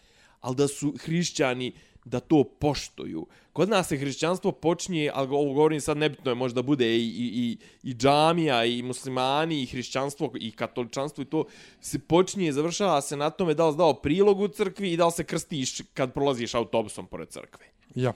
ali 0.45 0.57
da 0.57 0.69
su 0.69 0.95
hrišćani 1.01 1.73
da 2.05 2.21
to 2.21 2.45
poštuju. 2.45 3.27
Kod 3.53 3.69
nas 3.69 3.89
se 3.89 3.97
hrišćanstvo 3.97 4.53
počinje, 4.53 5.11
ali 5.15 5.29
ovo 5.29 5.53
govorim 5.55 5.81
sad 5.81 5.97
nebitno 5.97 6.31
je, 6.31 6.35
možda 6.35 6.63
bude 6.63 6.97
i, 6.97 7.01
i, 7.01 7.31
i, 7.35 7.57
i 7.83 7.95
džamija, 7.95 8.65
i 8.65 8.83
muslimani, 8.83 9.63
i 9.63 9.67
hrišćanstvo, 9.67 10.31
i 10.35 10.51
katoličanstvo, 10.51 11.23
i 11.23 11.25
to 11.25 11.45
se 11.81 11.99
počinje 11.99 12.49
i 12.49 12.53
završava 12.53 13.01
se 13.01 13.17
na 13.17 13.31
tome 13.31 13.55
da 13.55 13.69
li 13.69 13.77
dao 13.77 13.95
prilog 13.95 14.41
u 14.41 14.49
crkvi 14.49 14.93
i 14.93 14.97
da 14.97 15.07
li 15.07 15.13
se 15.13 15.25
krstiš 15.25 15.81
kad 15.95 16.13
prolaziš 16.13 16.55
autobusom 16.55 17.07
pored 17.07 17.29
crkve. 17.29 17.67
Ja. 17.95 18.13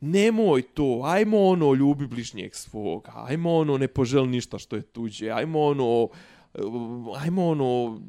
Nemoj 0.00 0.62
to, 0.62 1.00
ajmo 1.04 1.42
ono 1.42 1.74
ljubi 1.74 2.06
bližnjeg 2.06 2.54
svoga, 2.54 3.12
ajmo 3.14 3.54
ono 3.54 3.78
ne 3.78 3.88
poželi 3.88 4.28
ništa 4.28 4.58
što 4.58 4.76
je 4.76 4.82
tuđe, 4.82 5.30
ajmo 5.30 5.62
ono, 5.62 6.02
uh, 6.02 6.10
Eh, 6.58 6.62
ajmo 7.22 7.48
ono 7.48 8.00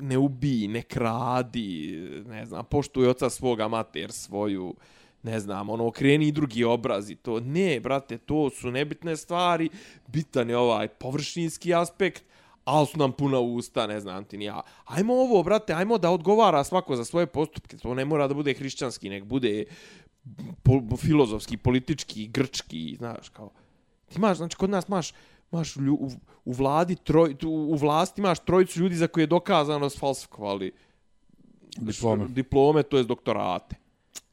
ne 0.00 0.18
ubij, 0.18 0.68
ne 0.68 0.82
kradi, 0.82 1.96
ne 2.26 2.46
znam, 2.46 2.64
poštuj 2.64 3.08
oca 3.08 3.30
svoga, 3.30 3.68
mater 3.68 4.12
svoju, 4.12 4.74
ne 5.22 5.40
znam, 5.40 5.70
ono, 5.70 5.86
okreni 5.86 6.28
i 6.28 6.32
drugi 6.32 6.64
obrazi, 6.64 7.14
to. 7.14 7.40
Ne, 7.40 7.80
brate, 7.80 8.18
to 8.18 8.50
su 8.50 8.70
nebitne 8.70 9.16
stvari, 9.16 9.68
bitan 10.06 10.50
je 10.50 10.56
ovaj 10.56 10.88
površinski 10.88 11.74
aspekt, 11.74 12.24
ali 12.64 12.86
su 12.86 12.98
nam 12.98 13.12
puna 13.12 13.40
usta, 13.40 13.86
ne 13.86 14.00
znam 14.00 14.24
ti 14.24 14.38
ni 14.38 14.44
ja. 14.44 14.60
Ajmo 14.84 15.14
ovo, 15.14 15.42
brate, 15.42 15.72
ajmo 15.72 15.98
da 15.98 16.10
odgovara 16.10 16.64
svako 16.64 16.96
za 16.96 17.04
svoje 17.04 17.26
postupke, 17.26 17.76
to 17.76 17.94
ne 17.94 18.04
mora 18.04 18.28
da 18.28 18.34
bude 18.34 18.54
hrišćanski, 18.54 19.08
nek 19.08 19.24
bude 19.24 19.64
po, 20.62 20.96
filozofski, 20.96 21.56
politički, 21.56 22.26
grčki, 22.26 22.94
znaš, 22.98 23.28
kao, 23.28 23.50
ti 24.08 24.16
imaš, 24.16 24.36
znači, 24.36 24.56
kod 24.56 24.70
nas 24.70 24.88
imaš, 24.88 25.12
lju, 25.80 25.94
u, 25.94 26.10
u 26.44 26.52
vladi, 26.52 26.96
troj, 26.96 27.36
u, 27.44 27.48
u 27.48 27.74
vlasti 27.74 28.20
imaš 28.20 28.38
trojicu 28.38 28.80
ljudi 28.80 28.94
za 28.94 29.06
koje 29.06 29.22
je 29.22 29.26
dokazano 29.26 29.90
sfalsifikovali 29.90 30.72
Diplome. 31.76 32.26
diplome, 32.28 32.82
to 32.82 32.96
je 32.96 33.04
doktorate. 33.04 33.76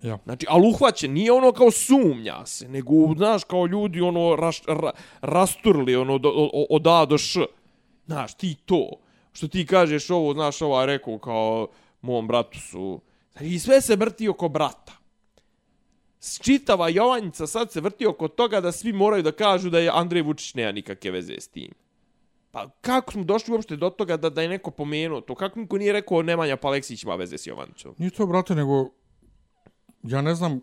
Ja. 0.02 0.18
Znači, 0.24 0.46
ali 0.50 0.68
uhvaćen, 0.68 1.14
nije 1.14 1.32
ono 1.32 1.52
kao 1.52 1.72
sumnja 1.72 2.46
se, 2.46 2.70
nego, 2.70 2.94
znaš, 3.18 3.44
kao 3.44 3.66
ljudi, 3.66 4.02
ono, 4.02 4.36
raš, 4.36 4.62
ra, 4.68 4.92
rasturli, 5.22 5.96
ono, 5.96 6.18
do, 6.18 6.30
o- 6.36 6.66
od 6.70 6.88
A 6.88 7.06
do 7.06 7.18
Š. 7.18 7.46
Znaš, 8.06 8.34
ti 8.34 8.56
to. 8.66 8.90
Što 9.34 9.48
ti 9.48 9.66
kažeš 9.66 10.10
ovo, 10.10 10.34
znaš, 10.34 10.62
ovaj 10.62 10.86
rekao 10.86 11.18
kao, 11.18 11.68
mom 12.02 12.28
bratu 12.28 12.60
su... 12.60 13.02
I 13.42 13.60
sve 13.60 13.82
se 13.82 13.96
vrti 13.96 14.30
oko 14.30 14.50
brata. 14.50 14.94
Čitava 16.42 16.90
Jovanjica 16.90 17.48
sad 17.48 17.72
se 17.72 17.82
vrti 17.82 18.06
oko 18.08 18.28
toga 18.28 18.62
da 18.62 18.72
svi 18.72 18.94
moraju 18.94 19.24
da 19.24 19.32
kažu 19.32 19.70
da 19.70 19.80
je 19.80 19.92
Andrej 19.94 20.22
Vučić 20.22 20.54
nema 20.54 20.72
nikakve 20.72 21.12
veze 21.12 21.34
s 21.40 21.48
tim. 21.48 21.72
Pa 22.52 22.70
kako 22.82 23.12
smo 23.12 23.24
došli 23.24 23.54
uopšte 23.54 23.76
do 23.76 23.90
toga 23.90 24.18
da, 24.18 24.30
da 24.30 24.42
je 24.42 24.50
neko 24.50 24.72
pomenuo 24.72 25.22
to? 25.22 25.36
Kako 25.36 25.60
niko 25.60 25.78
nije 25.78 25.94
rekao 25.94 26.22
Nemanja 26.22 26.58
Paleksić 26.58 27.04
ima 27.04 27.16
veze 27.16 27.38
s 27.38 27.48
Jovanicom? 27.48 27.96
Nije 27.98 28.12
to, 28.12 28.26
brate, 28.28 28.56
nego... 28.56 28.90
Ja 30.04 30.22
ne 30.22 30.36
znam 30.36 30.62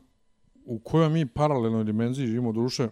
u 0.65 0.79
kojoj 0.79 1.09
mi 1.09 1.27
paralelnoj 1.27 1.85
dimenziji 1.85 2.27
živimo 2.27 2.53
duše, 2.53 2.89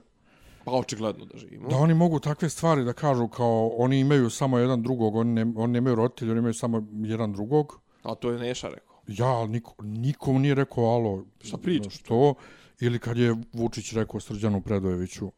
Pa 0.65 0.73
očigledno 0.73 1.25
da 1.25 1.39
živimo. 1.39 1.69
da 1.69 1.77
oni 1.77 1.95
mogu 1.95 2.21
takve 2.21 2.49
stvari 2.49 2.85
da 2.85 2.93
kažu 2.93 3.29
kao 3.29 3.69
oni 3.77 4.01
imaju 4.01 4.31
samo 4.31 4.59
jedan 4.59 4.83
drugog, 4.83 5.17
oni, 5.17 5.33
ne, 5.33 5.53
oni 5.57 5.73
nemaju 5.73 5.97
roditelja, 5.97 6.31
oni 6.31 6.39
imaju 6.39 6.55
samo 6.55 6.87
jedan 6.93 7.33
drugog. 7.33 7.81
A 8.03 8.15
to 8.15 8.31
je 8.31 8.39
Neša 8.39 8.69
rekao. 8.69 8.97
Ja, 9.07 9.27
ali 9.27 9.49
niko, 9.49 9.75
nikom 9.83 10.43
nije 10.43 10.55
rekao, 10.55 10.85
alo, 10.85 11.25
Šta 11.41 11.57
pričaš? 11.57 11.95
Što? 11.95 12.35
Ili 12.81 12.99
kad 12.99 13.17
je 13.17 13.37
Vučić 13.53 13.93
rekao 13.93 14.21
Srđanu 14.21 14.61
Predojeviću, 14.61 15.33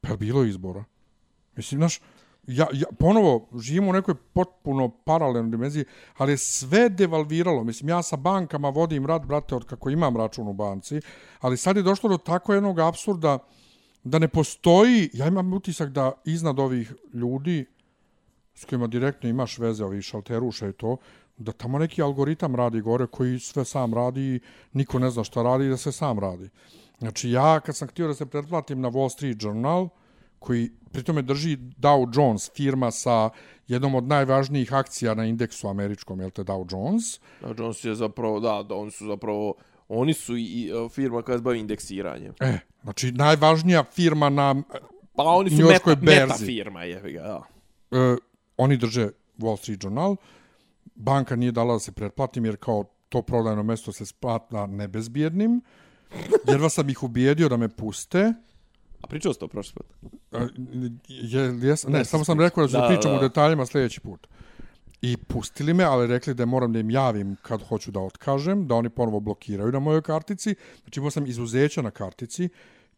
pa 0.00 0.16
bilo 0.16 0.42
je 0.42 0.48
izbora. 0.48 0.84
Mislim, 1.56 1.80
znaš, 1.80 2.00
ja, 2.46 2.66
ja, 2.72 2.86
ponovo, 2.98 3.48
živimo 3.58 3.90
u 3.90 3.92
nekoj 3.92 4.14
potpuno 4.14 4.88
paralelnoj 4.88 5.50
dimenziji, 5.50 5.84
ali 6.16 6.32
je 6.32 6.38
sve 6.38 6.88
devalviralo. 6.88 7.64
Mislim, 7.64 7.88
ja 7.88 8.02
sa 8.02 8.16
bankama 8.16 8.68
vodim 8.68 9.06
rat, 9.06 9.26
brate, 9.26 9.54
od 9.54 9.64
kako 9.64 9.90
imam 9.90 10.16
račun 10.16 10.48
u 10.48 10.52
banci, 10.52 11.00
ali 11.40 11.56
sad 11.56 11.76
je 11.76 11.82
došlo 11.82 12.08
do 12.08 12.18
tako 12.18 12.54
jednog 12.54 12.78
absurda 12.78 13.38
da 14.04 14.18
ne 14.18 14.28
postoji, 14.28 15.10
ja 15.12 15.26
imam 15.26 15.52
utisak 15.52 15.88
da 15.88 16.12
iznad 16.24 16.58
ovih 16.58 16.92
ljudi 17.14 17.66
s 18.54 18.64
kojima 18.64 18.86
direktno 18.86 19.28
imaš 19.28 19.58
veze, 19.58 19.84
ovih 19.84 20.02
šalteruša 20.02 20.68
i 20.68 20.72
to, 20.72 20.96
da 21.36 21.52
tamo 21.52 21.78
neki 21.78 22.02
algoritam 22.02 22.56
radi 22.56 22.80
gore 22.80 23.06
koji 23.06 23.38
sve 23.38 23.64
sam 23.64 23.94
radi 23.94 24.20
i 24.20 24.40
niko 24.72 24.98
ne 24.98 25.10
zna 25.10 25.24
šta 25.24 25.42
radi 25.42 25.66
i 25.66 25.68
da 25.68 25.76
se 25.76 25.92
sam 25.92 26.18
radi. 26.18 26.48
Znači 26.98 27.30
ja 27.30 27.60
kad 27.60 27.76
sam 27.76 27.88
htio 27.88 28.06
da 28.08 28.14
se 28.14 28.26
pretplatim 28.26 28.80
na 28.80 28.90
Wall 28.90 29.08
Street 29.12 29.42
Journal, 29.42 29.88
koji 30.38 30.70
pritome 30.92 31.22
drži 31.22 31.56
Dow 31.56 32.18
Jones, 32.18 32.50
firma 32.54 32.90
sa 32.90 33.30
jednom 33.68 33.94
od 33.94 34.04
najvažnijih 34.04 34.74
akcija 34.74 35.14
na 35.14 35.24
indeksu 35.24 35.68
američkom, 35.68 36.20
jel 36.20 36.30
te 36.30 36.44
Dow 36.44 36.66
Jones, 36.72 37.20
Da, 37.40 37.54
Jones 37.62 37.84
je 37.84 37.94
zapravo, 37.94 38.40
da, 38.40 38.62
da, 38.68 38.74
oni 38.74 38.90
su 38.90 39.06
zapravo, 39.06 39.54
oni 39.88 40.14
su 40.14 40.36
i, 40.36 40.42
i 40.44 40.70
e, 40.70 40.88
firma 40.88 41.22
koja 41.22 41.38
se 41.38 41.42
bavi 41.42 41.58
indeksiranjem. 41.60 42.34
e, 42.40 42.58
znači 42.82 43.12
najvažnija 43.12 43.84
firma 43.92 44.28
na, 44.28 44.54
Pa 45.14 45.22
oni 45.22 45.50
su 45.50 45.56
meta, 45.56 45.90
meta 45.90 46.26
berzi. 46.26 46.46
firma, 46.46 46.82
je 46.82 47.12
ga, 47.12 47.22
da. 47.22 47.42
e, 47.98 48.16
oni 48.56 48.76
drže 48.76 49.08
Wall 49.38 49.56
Street 49.56 49.84
Journal, 49.84 50.16
banka 50.94 51.36
nije 51.36 51.52
dala 51.52 51.74
da 51.74 51.78
se 51.80 51.92
pretplatim 51.92 52.44
jer 52.44 52.56
kao 52.56 52.84
to 53.08 53.22
prodajno 53.22 53.62
mesto 53.62 53.92
se 53.92 54.06
splatna 54.06 54.66
nebezbjednim, 54.66 55.60
vas 56.60 56.74
sam 56.74 56.90
ih 56.90 57.02
ubijedio 57.02 57.48
da 57.48 57.56
me 57.56 57.68
puste, 57.68 58.32
A 59.06 59.06
pričao 59.06 59.32
ste 59.32 59.40
to 59.40 59.48
prošli 59.48 59.74
put? 59.74 59.86
A, 60.32 60.46
Je, 61.08 61.58
jes, 61.62 61.84
ne, 61.84 61.98
Ne, 61.98 62.04
samo 62.04 62.24
si 62.24 62.26
sam 62.26 62.40
rekao 62.40 62.66
da 62.66 62.68
ću 62.68 62.76
da, 62.76 62.88
pričam 62.88 63.10
da. 63.10 63.18
u 63.18 63.20
detaljima 63.20 63.66
sljedeći 63.66 64.00
put. 64.00 64.26
I 65.02 65.16
pustili 65.16 65.74
me, 65.74 65.84
ali 65.84 66.06
rekli 66.06 66.34
da 66.34 66.46
moram 66.46 66.72
da 66.72 66.78
im 66.78 66.90
javim 66.90 67.36
kad 67.42 67.62
hoću 67.68 67.90
da 67.90 68.00
otkažem, 68.00 68.66
da 68.66 68.74
oni 68.74 68.88
ponovo 68.88 69.20
blokiraju 69.20 69.72
na 69.72 69.78
mojoj 69.78 70.02
kartici. 70.02 70.54
Znači 70.82 71.00
imao 71.00 71.10
sam 71.10 71.26
izuzeća 71.26 71.82
na 71.82 71.90
kartici 71.90 72.48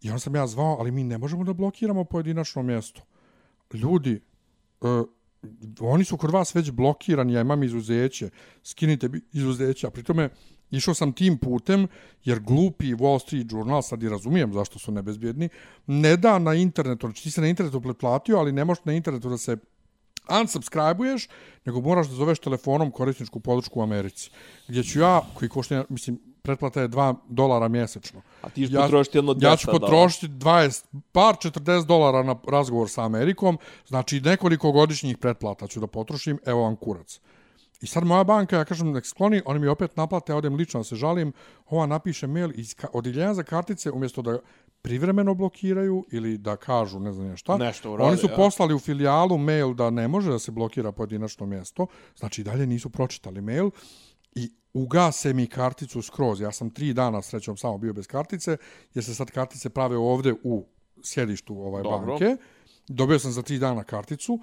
i 0.00 0.08
onda 0.08 0.18
sam 0.18 0.34
ja 0.34 0.46
zvao, 0.46 0.76
ali 0.80 0.90
mi 0.90 1.04
ne 1.04 1.18
možemo 1.18 1.44
da 1.44 1.52
blokiramo 1.52 2.04
pojedinačno 2.04 2.62
mjesto. 2.62 3.02
Ljudi, 3.72 4.20
uh, 4.80 5.06
oni 5.80 6.04
su 6.04 6.16
kod 6.16 6.30
vas 6.30 6.54
već 6.54 6.70
blokirani, 6.70 7.32
ja 7.32 7.40
imam 7.40 7.62
izuzeće, 7.62 8.30
skinite 8.62 9.08
izuzeće, 9.32 9.86
a 9.86 9.90
pritome 9.90 10.30
išao 10.70 10.94
sam 10.94 11.12
tim 11.12 11.38
putem, 11.38 11.88
jer 12.24 12.40
glupi 12.40 12.94
Wall 12.94 13.18
Street 13.22 13.52
Journal, 13.52 13.82
sad 13.82 14.02
i 14.02 14.08
razumijem 14.08 14.52
zašto 14.52 14.78
su 14.78 14.92
nebezbjedni, 14.92 15.48
ne 15.86 16.16
da 16.16 16.38
na 16.38 16.54
internetu, 16.54 17.06
znači 17.06 17.22
ti 17.22 17.30
se 17.30 17.40
na 17.40 17.46
internetu 17.48 17.80
pretplatio, 17.80 18.38
ali 18.38 18.52
ne 18.52 18.64
možeš 18.64 18.84
na 18.84 18.92
internetu 18.92 19.28
da 19.28 19.38
se 19.38 19.56
unsubscribe-uješ, 20.28 21.28
nego 21.64 21.80
moraš 21.80 22.08
da 22.08 22.14
zoveš 22.14 22.38
telefonom 22.38 22.90
korisničku 22.90 23.40
podršku 23.40 23.80
u 23.80 23.82
Americi. 23.82 24.30
Gdje 24.68 24.82
ću 24.84 25.00
ja, 25.00 25.22
koji 25.34 25.48
košta, 25.48 25.84
mislim, 25.88 26.18
pretplata 26.42 26.80
je 26.80 26.88
2 26.88 27.14
dolara 27.28 27.68
mjesečno. 27.68 28.22
A 28.42 28.48
ti 28.48 28.62
ćeš 28.66 28.74
Ja- 28.74 28.82
potrošiti 28.82 29.18
jedno 29.18 29.34
200 29.34 29.44
Ja 29.50 29.56
ću 29.56 29.68
potrošiti 29.70 30.28
20, 30.28 30.84
par 31.12 31.34
40 31.34 31.86
dolara 31.86 32.22
na 32.22 32.36
razgovor 32.48 32.90
sa 32.90 33.04
Amerikom, 33.04 33.58
znači 33.86 34.20
nekoliko 34.20 34.72
godišnjih 34.72 35.18
pretplata 35.18 35.66
ću 35.66 35.80
da 35.80 35.86
potrošim, 35.86 36.38
evo 36.46 36.62
vam 36.62 36.76
kurac. 36.76 37.20
I 37.80 37.86
sad 37.86 38.04
moja 38.04 38.24
banka, 38.24 38.56
ja 38.56 38.64
kažem, 38.64 38.92
nek 38.92 39.06
skloni, 39.06 39.42
oni 39.46 39.60
mi 39.60 39.68
opet 39.68 39.96
naplate, 39.96 40.32
ja 40.32 40.36
odem 40.36 40.54
lično 40.54 40.84
se 40.84 40.96
žalim, 40.96 41.32
ova 41.66 41.86
napiše 41.86 42.26
mail 42.26 42.50
iz 42.54 42.74
odjeljenja 42.92 43.34
za 43.34 43.42
kartice, 43.42 43.90
umjesto 43.90 44.22
da 44.22 44.38
privremeno 44.82 45.34
blokiraju 45.34 46.04
ili 46.10 46.38
da 46.38 46.56
kažu, 46.56 47.00
ne 47.00 47.12
znam 47.12 47.26
ja 47.26 47.36
šta, 47.36 47.56
Nešto 47.56 47.92
urade, 47.92 48.08
oni 48.08 48.18
su 48.18 48.26
ja. 48.26 48.36
poslali 48.36 48.74
u 48.74 48.78
filijalu 48.78 49.38
mail 49.38 49.74
da 49.74 49.90
ne 49.90 50.08
može 50.08 50.30
da 50.30 50.38
se 50.38 50.50
blokira 50.50 50.92
pojedinačno 50.92 51.46
mjesto, 51.46 51.86
znači 52.16 52.44
dalje 52.44 52.66
nisu 52.66 52.90
pročitali 52.90 53.40
mail 53.40 53.70
i 54.34 54.50
ugase 54.72 55.32
mi 55.32 55.46
karticu 55.46 56.02
skroz. 56.02 56.40
Ja 56.40 56.52
sam 56.52 56.70
tri 56.70 56.92
dana 56.92 57.22
srećom 57.22 57.56
samo 57.56 57.78
bio 57.78 57.92
bez 57.92 58.06
kartice, 58.06 58.56
jer 58.94 59.04
se 59.04 59.14
sad 59.14 59.30
kartice 59.30 59.68
prave 59.68 59.96
ovde 59.96 60.34
u 60.42 60.66
sjedištu 61.02 61.54
ovaj 61.54 61.82
Dobro. 61.82 62.06
banke. 62.06 62.36
Dobio 62.88 63.18
sam 63.18 63.32
za 63.32 63.42
tri 63.42 63.58
dana 63.58 63.84
karticu, 63.84 64.40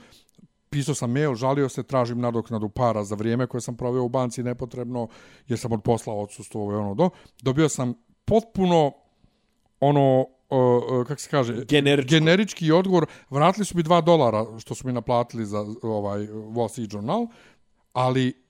pisao 0.75 0.95
sam 0.95 1.11
mail, 1.11 1.35
žalio 1.35 1.69
se, 1.69 1.83
tražim 1.83 2.19
nadoknadu 2.19 2.69
para 2.69 3.03
za 3.03 3.15
vrijeme 3.15 3.47
koje 3.47 3.61
sam 3.61 3.77
proveo 3.77 4.03
u 4.03 4.09
banci 4.09 4.43
nepotrebno, 4.43 5.07
jer 5.47 5.59
sam 5.59 5.71
od 5.71 5.83
posla 5.83 6.13
odsustvo 6.13 6.61
ovo 6.61 6.71
i 6.71 6.75
ono 6.75 6.95
do. 6.95 7.09
Dobio 7.41 7.69
sam 7.69 7.93
potpuno 8.25 8.91
ono, 9.79 10.25
uh, 10.49 10.99
uh, 10.99 11.07
kako 11.07 11.21
se 11.21 11.29
kaže, 11.29 11.65
Generičko. 11.65 12.09
generički 12.09 12.71
odgovor. 12.71 13.05
Vratili 13.29 13.65
su 13.65 13.77
mi 13.77 13.83
dva 13.83 14.01
dolara 14.01 14.59
što 14.59 14.75
su 14.75 14.87
mi 14.87 14.93
naplatili 14.93 15.45
za 15.45 15.65
ovaj 15.81 16.27
Wall 16.27 16.69
Street 16.69 16.93
Journal, 16.93 17.27
ali 17.93 18.44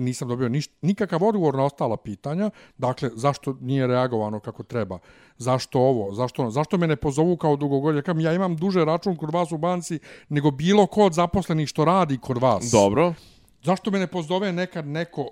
nisam 0.00 0.28
dobio 0.28 0.48
niš, 0.48 0.68
nikakav 0.82 1.24
odgovor 1.24 1.54
na 1.54 1.64
ostala 1.64 1.96
pitanja. 1.96 2.50
Dakle, 2.78 3.10
zašto 3.14 3.56
nije 3.60 3.86
reagovano 3.86 4.40
kako 4.40 4.62
treba? 4.62 4.98
Zašto 5.38 5.78
ovo? 5.78 6.14
Zašto 6.14 6.42
ono? 6.42 6.50
Zašto 6.50 6.78
me 6.78 6.86
ne 6.86 6.96
pozovu 6.96 7.36
kao 7.36 7.56
dugogolje? 7.56 8.02
Kam 8.02 8.20
ja 8.20 8.32
imam 8.34 8.56
duže 8.56 8.84
račun 8.84 9.16
kod 9.16 9.34
vas 9.34 9.52
u 9.52 9.58
banci 9.58 9.98
nego 10.28 10.50
bilo 10.50 10.86
ko 10.86 11.04
od 11.04 11.12
zaposlenih 11.12 11.68
što 11.68 11.84
radi 11.84 12.18
kod 12.18 12.38
vas. 12.38 12.70
Dobro. 12.72 13.14
Zašto 13.62 13.90
me 13.90 13.98
ne 13.98 14.06
pozove 14.06 14.52
nekad 14.52 14.86
neko 14.86 15.28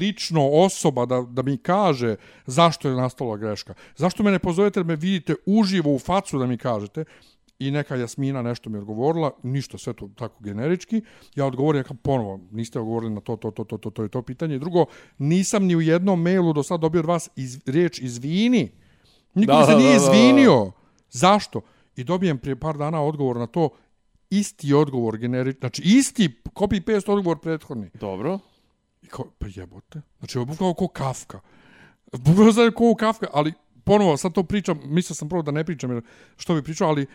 lično 0.00 0.48
osoba 0.48 1.06
da, 1.06 1.20
da 1.22 1.42
mi 1.42 1.56
kaže 1.56 2.16
zašto 2.46 2.88
je 2.88 2.96
nastala 2.96 3.36
greška? 3.36 3.74
Zašto 3.96 4.22
me 4.22 4.30
ne 4.30 4.38
pozovete 4.38 4.80
da 4.80 4.86
me 4.86 4.96
vidite 4.96 5.34
uživo 5.46 5.94
u 5.94 5.98
facu 5.98 6.38
da 6.38 6.46
mi 6.46 6.58
kažete? 6.58 7.04
I 7.58 7.70
neka 7.70 7.96
Jasmina 7.96 8.42
nešto 8.42 8.70
mi 8.70 8.78
odgovorila, 8.78 9.30
ništa, 9.42 9.78
sve 9.78 9.92
to 9.92 10.08
tako 10.16 10.42
generički. 10.44 11.02
Ja 11.34 11.46
odgovorim, 11.46 11.84
ja 11.90 11.96
ponovo, 12.02 12.40
niste 12.50 12.78
odgovorili 12.78 13.14
na 13.14 13.20
to, 13.20 13.36
to, 13.36 13.50
to, 13.50 13.64
to, 13.64 13.78
to, 13.78 13.90
to, 13.90 14.08
to 14.08 14.22
pitanje. 14.22 14.56
I 14.56 14.58
drugo, 14.58 14.84
nisam 15.18 15.64
ni 15.64 15.76
u 15.76 15.80
jednom 15.80 16.22
mailu 16.22 16.52
do 16.52 16.62
sad 16.62 16.80
dobio 16.80 17.00
od 17.00 17.06
vas 17.06 17.30
iz, 17.36 17.58
riječ 17.66 17.98
izvini. 17.98 18.70
Niko 19.34 19.52
Da, 19.52 19.58
mi 19.58 19.66
se 19.66 19.72
da, 19.72 19.78
nije 19.78 19.98
da, 19.98 20.04
da. 20.04 20.12
izvinio. 20.12 20.72
Zašto? 21.10 21.60
I 21.96 22.04
dobijem 22.04 22.38
prije 22.38 22.56
par 22.56 22.78
dana 22.78 23.02
odgovor 23.02 23.36
na 23.36 23.46
to, 23.46 23.68
isti 24.30 24.74
odgovor 24.74 25.18
generički, 25.18 25.60
znači 25.60 25.82
isti 25.84 26.28
copy-paste 26.44 27.12
odgovor 27.12 27.38
prethodni. 27.38 27.90
Dobro. 27.94 28.38
I 29.02 29.06
kao, 29.06 29.24
pa 29.38 29.46
jebote. 29.54 30.00
Znači, 30.18 30.38
je 30.38 30.44
bukvalno 30.44 30.74
ko 30.74 30.88
Kafka. 30.88 31.40
Bukvalno 32.12 32.52
sad 32.52 32.74
ko 32.74 32.94
Kafka, 32.94 33.26
ali 33.32 33.52
ponovo, 33.84 34.16
sad 34.16 34.32
to 34.32 34.42
pričam, 34.42 34.80
mislio 34.84 35.14
sam 35.14 35.28
prvo 35.28 35.42
da 35.42 35.50
ne 35.50 35.64
pričam, 35.64 35.90
jer 35.90 36.02
što 36.36 36.54
bi 36.54 36.62
pričao, 36.62 36.88
ali 36.88 37.06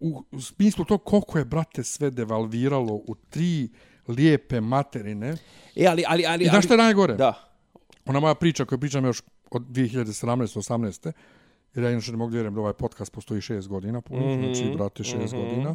u, 0.00 0.24
u 0.32 0.40
smislu 0.40 0.84
to 0.84 0.98
koliko 0.98 1.38
je, 1.38 1.44
brate, 1.44 1.84
sve 1.84 2.10
devalviralo 2.10 2.94
u 2.94 3.14
tri 3.30 3.68
lijepe 4.08 4.60
materine. 4.60 5.36
E, 5.76 5.86
ali, 5.86 6.04
ali, 6.06 6.26
ali... 6.26 6.44
I 6.44 6.48
znaš 6.48 6.64
što 6.64 6.74
je 6.74 6.78
najgore? 6.78 7.14
Da. 7.14 7.34
Ona 8.06 8.20
moja 8.20 8.34
priča 8.34 8.64
koju 8.64 8.78
pričam 8.78 9.04
još 9.04 9.22
od 9.50 9.62
2017-18. 9.62 11.12
Jer 11.74 11.84
ja 11.84 11.90
inače 11.90 12.10
ne 12.10 12.16
mogu 12.16 12.32
vjerujem 12.32 12.54
da 12.54 12.60
ovaj 12.60 12.72
podcast 12.72 13.12
postoji 13.12 13.40
šest 13.40 13.68
godina 13.68 13.98
mm 13.98 14.14
-hmm. 14.14 14.54
znači, 14.54 14.76
brate, 14.76 15.04
šest 15.04 15.32
mm 15.32 15.36
-hmm. 15.36 15.48
godina. 15.48 15.74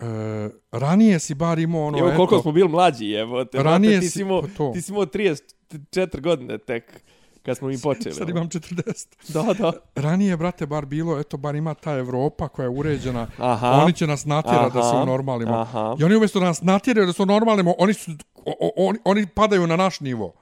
E, 0.00 0.50
ranije 0.72 1.18
si 1.18 1.34
bar 1.34 1.58
imao 1.58 1.86
ono, 1.86 1.98
Evo 1.98 2.08
eto, 2.08 2.16
koliko 2.16 2.42
smo 2.42 2.52
bili 2.52 2.68
mlađi, 2.68 3.12
evo. 3.12 3.44
Te, 3.44 3.62
Ranije 3.62 3.90
brate, 3.90 4.00
ti 4.00 4.06
si- 4.06 4.12
si 4.12 4.22
imao, 4.22 4.42
pa 4.42 4.48
to. 4.56 4.70
ti 4.74 4.82
si 4.82 4.92
imao 4.92 5.06
34 5.06 6.20
godine 6.20 6.58
tek 6.58 7.02
kad 7.42 7.56
smo 7.56 7.68
mi 7.68 7.78
počeli. 7.82 8.14
sad 8.14 8.28
imam 8.28 8.48
40. 8.48 9.06
Da, 9.28 9.54
da. 9.58 9.72
Ranije, 9.94 10.36
brate, 10.36 10.66
bar 10.66 10.86
bilo, 10.86 11.18
eto, 11.18 11.36
bar 11.36 11.54
ima 11.54 11.74
ta 11.74 11.92
Evropa 11.94 12.48
koja 12.48 12.64
je 12.64 12.70
uređena. 12.70 13.26
Aha. 13.38 13.70
Oni 13.84 13.92
će 13.92 14.06
nas 14.06 14.24
natjerati 14.24 14.74
da 14.74 14.82
se 14.82 14.88
Aha. 14.88 15.02
unormalimo. 15.02 15.54
Aha. 15.54 15.96
I 16.00 16.04
oni 16.04 16.16
umjesto 16.16 16.40
da 16.40 16.46
nas 16.46 16.62
natjeraju 16.62 17.06
da 17.06 17.12
se 17.12 17.22
unormalimo, 17.22 17.74
oni, 17.78 17.94
su, 17.94 18.10
o, 18.34 18.52
o, 18.60 18.70
oni, 18.88 18.98
oni 19.04 19.26
padaju 19.26 19.66
na 19.66 19.76
naš 19.76 20.00
nivo. 20.00 20.32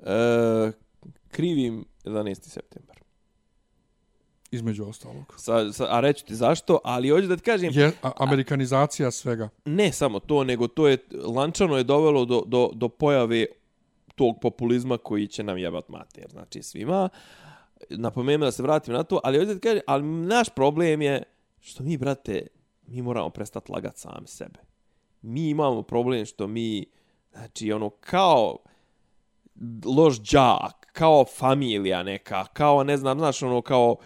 E, 0.00 0.72
krivim 1.30 1.84
11. 2.04 2.34
septembar. 2.48 2.98
Između 4.50 4.84
ostalog. 4.84 5.34
Sa, 5.36 5.72
sa, 5.72 5.86
a 5.90 6.00
reću 6.00 6.24
ti 6.24 6.34
zašto, 6.34 6.78
ali 6.84 7.08
hoću 7.08 7.26
da 7.26 7.36
ti 7.36 7.42
kažem, 7.42 7.70
Je 7.74 7.92
a, 8.02 8.10
amerikanizacija 8.16 9.10
svega. 9.10 9.48
ne 9.64 9.92
samo 9.92 10.18
to, 10.20 10.44
nego 10.44 10.68
to 10.68 10.88
je, 10.88 10.98
lančano 11.24 11.76
je 11.76 11.84
dovelo 11.84 12.24
do, 12.24 12.42
do, 12.46 12.70
do 12.74 12.88
pojave 12.88 13.46
tog 14.18 14.40
populizma 14.40 14.98
koji 14.98 15.26
će 15.26 15.42
nam 15.42 15.58
jebat 15.58 15.88
mater, 15.88 16.26
znači 16.30 16.62
svima. 16.62 17.08
Napomenuo 17.90 18.46
da 18.46 18.52
se 18.52 18.62
vratim 18.62 18.94
na 18.94 19.02
to, 19.02 19.20
ali 19.24 19.38
ovdje 19.38 19.54
da 19.54 19.60
ti 19.60 19.68
kažem, 19.68 19.82
ali 19.86 20.02
naš 20.04 20.48
problem 20.48 21.02
je 21.02 21.22
što 21.60 21.82
mi, 21.82 21.96
brate, 21.96 22.46
mi 22.86 23.02
moramo 23.02 23.30
prestati 23.30 23.72
lagat 23.72 23.96
sami 23.96 24.26
sebe. 24.26 24.60
Mi 25.22 25.48
imamo 25.48 25.82
problem 25.82 26.26
što 26.26 26.46
mi, 26.46 26.86
znači, 27.32 27.72
ono, 27.72 27.90
kao 27.90 28.56
loš 29.84 30.20
džak, 30.20 30.88
kao 30.92 31.24
familija 31.24 32.02
neka, 32.02 32.44
kao, 32.44 32.84
ne 32.84 32.96
znam, 32.96 33.18
znaš, 33.18 33.42
ono, 33.42 33.62
kao, 33.62 33.96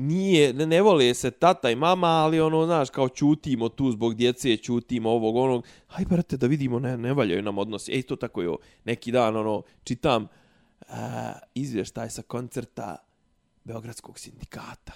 nije, 0.00 0.52
ne, 0.52 0.66
ne 0.66 0.82
vole 0.82 1.14
se 1.14 1.30
tata 1.30 1.70
i 1.70 1.76
mama, 1.76 2.06
ali 2.06 2.40
ono, 2.40 2.66
znaš, 2.66 2.90
kao 2.90 3.08
čutimo 3.08 3.68
tu 3.68 3.90
zbog 3.90 4.14
djece, 4.14 4.56
čutimo 4.56 5.10
ovog, 5.10 5.36
onog, 5.36 5.64
haj, 5.86 6.04
brate, 6.04 6.36
da 6.36 6.46
vidimo, 6.46 6.78
ne, 6.78 6.98
ne 6.98 7.12
valjaju 7.12 7.42
nam 7.42 7.58
odnosi. 7.58 7.92
Ej, 7.92 8.02
to 8.02 8.16
tako 8.16 8.42
je, 8.42 8.56
neki 8.84 9.12
dan, 9.12 9.36
ono, 9.36 9.62
čitam 9.84 10.22
uh, 10.80 10.88
izvještaj 11.54 12.10
sa 12.10 12.22
koncerta 12.22 12.96
Beogradskog 13.64 14.18
sindikata. 14.18 14.92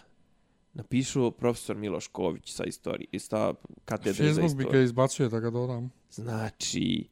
Napišu 0.74 1.30
profesor 1.30 1.76
Miloš 1.76 2.06
Ković 2.06 2.52
sa 2.52 2.64
istorije, 2.64 3.20
sa 3.20 3.54
katedre 3.84 4.32
za 4.32 4.40
Facebook 4.40 4.58
mi 4.58 4.64
ga 4.64 4.68
istoriju. 4.68 4.84
izbacuje 4.84 5.28
da 5.28 5.40
ga 5.40 5.50
dodam. 5.50 5.90
Znači, 6.10 7.08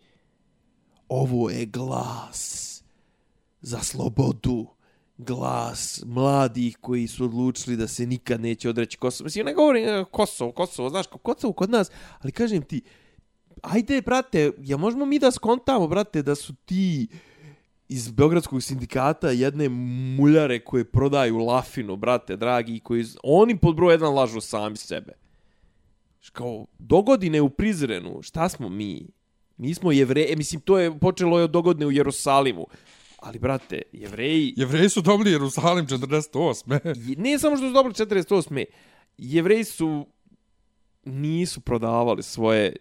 ovo 1.09 1.51
je 1.51 1.67
glas 1.67 2.83
za 3.61 3.81
slobodu, 3.81 4.67
glas 5.27 6.03
mladih 6.07 6.77
koji 6.81 7.07
su 7.07 7.25
odlučili 7.25 7.77
da 7.77 7.89
se 7.89 8.07
nikad 8.07 8.41
neće 8.41 8.69
odreći 8.69 8.99
Kosovo. 8.99 9.25
Mislim, 9.25 9.47
ne 9.47 9.55
govorim 9.55 9.89
e, 9.89 10.05
Kosovo, 10.11 10.53
Kosovo, 10.53 10.89
znaš, 10.89 11.07
kao 11.07 11.19
Kosovo 11.19 11.53
kod 11.53 11.71
nas, 11.71 11.91
ali 12.21 12.33
kažem 12.33 12.63
ti, 12.63 12.83
ajde, 13.63 14.03
brate, 14.03 14.51
ja 14.59 14.77
možemo 14.77 15.07
mi 15.07 15.19
da 15.19 15.31
skontamo, 15.31 15.89
brate, 15.89 16.23
da 16.23 16.35
su 16.35 16.55
ti 16.65 17.09
iz 17.89 18.11
Beogradskog 18.11 18.63
sindikata 18.63 19.31
jedne 19.31 19.69
muljare 20.19 20.59
koje 20.59 20.85
prodaju 20.85 21.39
lafinu, 21.39 21.97
brate, 21.97 22.37
dragi, 22.37 22.81
koji, 22.81 23.05
oni 23.23 23.59
pod 23.59 23.77
broj 23.77 23.95
jedan 23.95 24.15
lažu 24.15 24.41
sami 24.41 24.77
sebe. 24.77 25.13
Kao, 26.33 26.67
dogodine 26.79 27.41
u 27.41 27.51
Prizrenu, 27.51 28.23
šta 28.23 28.49
smo 28.49 28.69
mi? 28.69 29.09
Mi 29.57 29.75
smo 29.75 29.93
jevre, 29.93 30.27
mislim, 30.37 30.61
to 30.61 30.79
je 30.79 30.99
počelo 30.99 31.39
je 31.39 31.45
od 31.45 31.51
dogodine 31.51 31.87
u 31.87 31.93
Jerusalimu. 31.93 32.67
Ali, 33.23 33.39
brate, 33.39 33.83
jevreji... 33.93 34.55
Jevreji 34.57 34.89
su 34.89 35.01
dobili 35.01 35.31
Jerusalim 35.31 35.87
48. 35.87 37.09
Je- 37.09 37.17
Ne 37.17 37.39
samo 37.39 37.57
što 37.57 37.67
su 37.67 37.73
dobili 37.73 37.95
48. 37.95 38.65
Jevreji 39.19 39.65
su 39.65 40.07
nisu 41.05 41.61
prodavali 41.61 42.23
svoje 42.23 42.77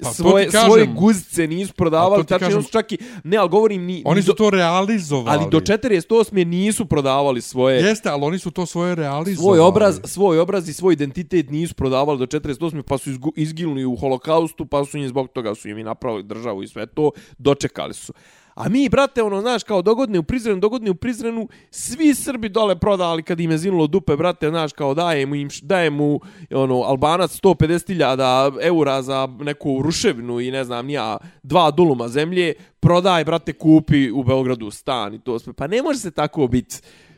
Pa 0.00 0.08
to 0.08 0.14
svoje, 0.14 0.46
kažem. 0.46 0.66
svoje 0.66 0.86
guzice 0.88 1.46
nisu 1.46 1.72
Pa 1.72 1.76
prodavali, 1.76 2.22
ti 2.22 2.28
tačno 2.28 2.38
kažem. 2.40 2.56
oni 2.56 2.64
su 2.64 2.72
čak 2.72 2.92
i, 2.92 2.98
ne, 3.24 3.36
ali 3.36 3.48
govorim 3.48 3.84
ni, 3.84 4.02
Oni 4.06 4.16
ni 4.16 4.22
su 4.22 4.34
to 4.34 4.50
realizovali. 4.50 5.38
ali 5.38 5.50
do 5.50 5.60
48. 5.60 6.44
nisu 6.44 6.86
prodavali 6.86 7.40
svoje 7.40 7.76
Jeste, 7.78 8.08
ali 8.08 8.24
oni 8.24 8.38
su 8.38 8.50
to 8.50 8.66
svoje 8.66 8.94
realizovali. 8.94 9.36
svoj 9.36 9.58
obraz, 9.60 10.00
svoj 10.04 10.38
obraz 10.38 10.68
i 10.68 10.72
svoj 10.72 10.92
identitet 10.92 11.50
nisu 11.50 11.74
prodavali 11.74 12.18
do 12.18 12.26
48. 12.28 12.82
pa 12.82 12.98
su 12.98 13.10
izginuli 13.36 13.84
u 13.84 13.96
holokaustu, 13.96 14.66
pa 14.66 14.84
su 14.84 14.98
im 14.98 15.08
zbog 15.08 15.28
toga 15.28 15.54
su 15.54 15.68
im 15.68 15.78
i 15.78 15.84
napravili 15.84 16.22
državu 16.22 16.62
i 16.62 16.68
sve 16.68 16.86
to, 16.86 17.10
dočekali 17.38 17.94
su. 17.94 18.12
A 18.60 18.68
mi, 18.68 18.88
brate, 18.88 19.22
ono, 19.22 19.40
znaš, 19.40 19.62
kao 19.62 19.82
dogodne 19.82 20.18
u 20.18 20.22
Prizrenu, 20.22 20.60
dogodne 20.60 20.90
u 20.90 20.94
Prizrenu, 20.94 21.48
svi 21.70 22.14
Srbi 22.14 22.48
dole 22.48 22.76
prodali 22.76 23.22
kad 23.22 23.40
im 23.40 23.50
je 23.50 23.58
zinulo 23.58 23.86
dupe, 23.86 24.16
brate, 24.16 24.48
znaš, 24.48 24.72
kao 24.72 24.94
daje 24.94 25.26
mu, 25.26 25.34
im, 25.34 25.50
š- 25.50 25.64
daje 25.64 25.90
mu 25.90 26.20
ono, 26.50 26.82
Albanac 26.82 27.40
150.000 27.40 28.58
eura 28.62 29.02
za 29.02 29.28
neku 29.40 29.82
ruševinu 29.82 30.40
i 30.40 30.50
ne 30.50 30.64
znam, 30.64 30.86
nija, 30.86 31.18
dva 31.42 31.70
duluma 31.70 32.08
zemlje, 32.08 32.54
prodaj, 32.80 33.24
brate, 33.24 33.52
kupi 33.52 34.10
u 34.10 34.24
Beogradu 34.24 34.70
stan 34.70 35.14
i 35.14 35.20
to 35.20 35.38
sve. 35.38 35.52
Pa 35.52 35.66
ne 35.66 35.82
može 35.82 35.98
se 35.98 36.10
tako 36.10 36.46
biti 36.46 36.76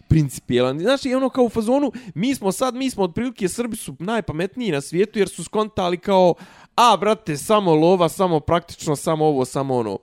principijelan. 0.09 0.81
Znači, 0.81 1.09
i 1.09 1.15
ono 1.15 1.29
kao 1.29 1.45
u 1.45 1.49
fazonu, 1.49 1.93
mi 2.15 2.35
smo 2.35 2.53
sad, 2.53 2.75
mi 2.75 2.91
smo 2.91 3.05
otprilike, 3.05 3.49
Srbi 3.49 3.77
su 3.77 3.95
najpametniji 3.99 4.73
na 4.73 4.81
svijetu 4.81 5.19
jer 5.19 5.29
su 5.29 5.45
skontali 5.45 5.97
kao, 5.97 6.35
a, 6.75 6.97
brate, 6.97 7.37
samo 7.37 7.75
lova, 7.75 8.09
samo 8.09 8.41
praktično, 8.41 8.97
samo 8.97 9.27
ovo, 9.27 9.45
samo 9.45 9.77
ono. 9.77 9.99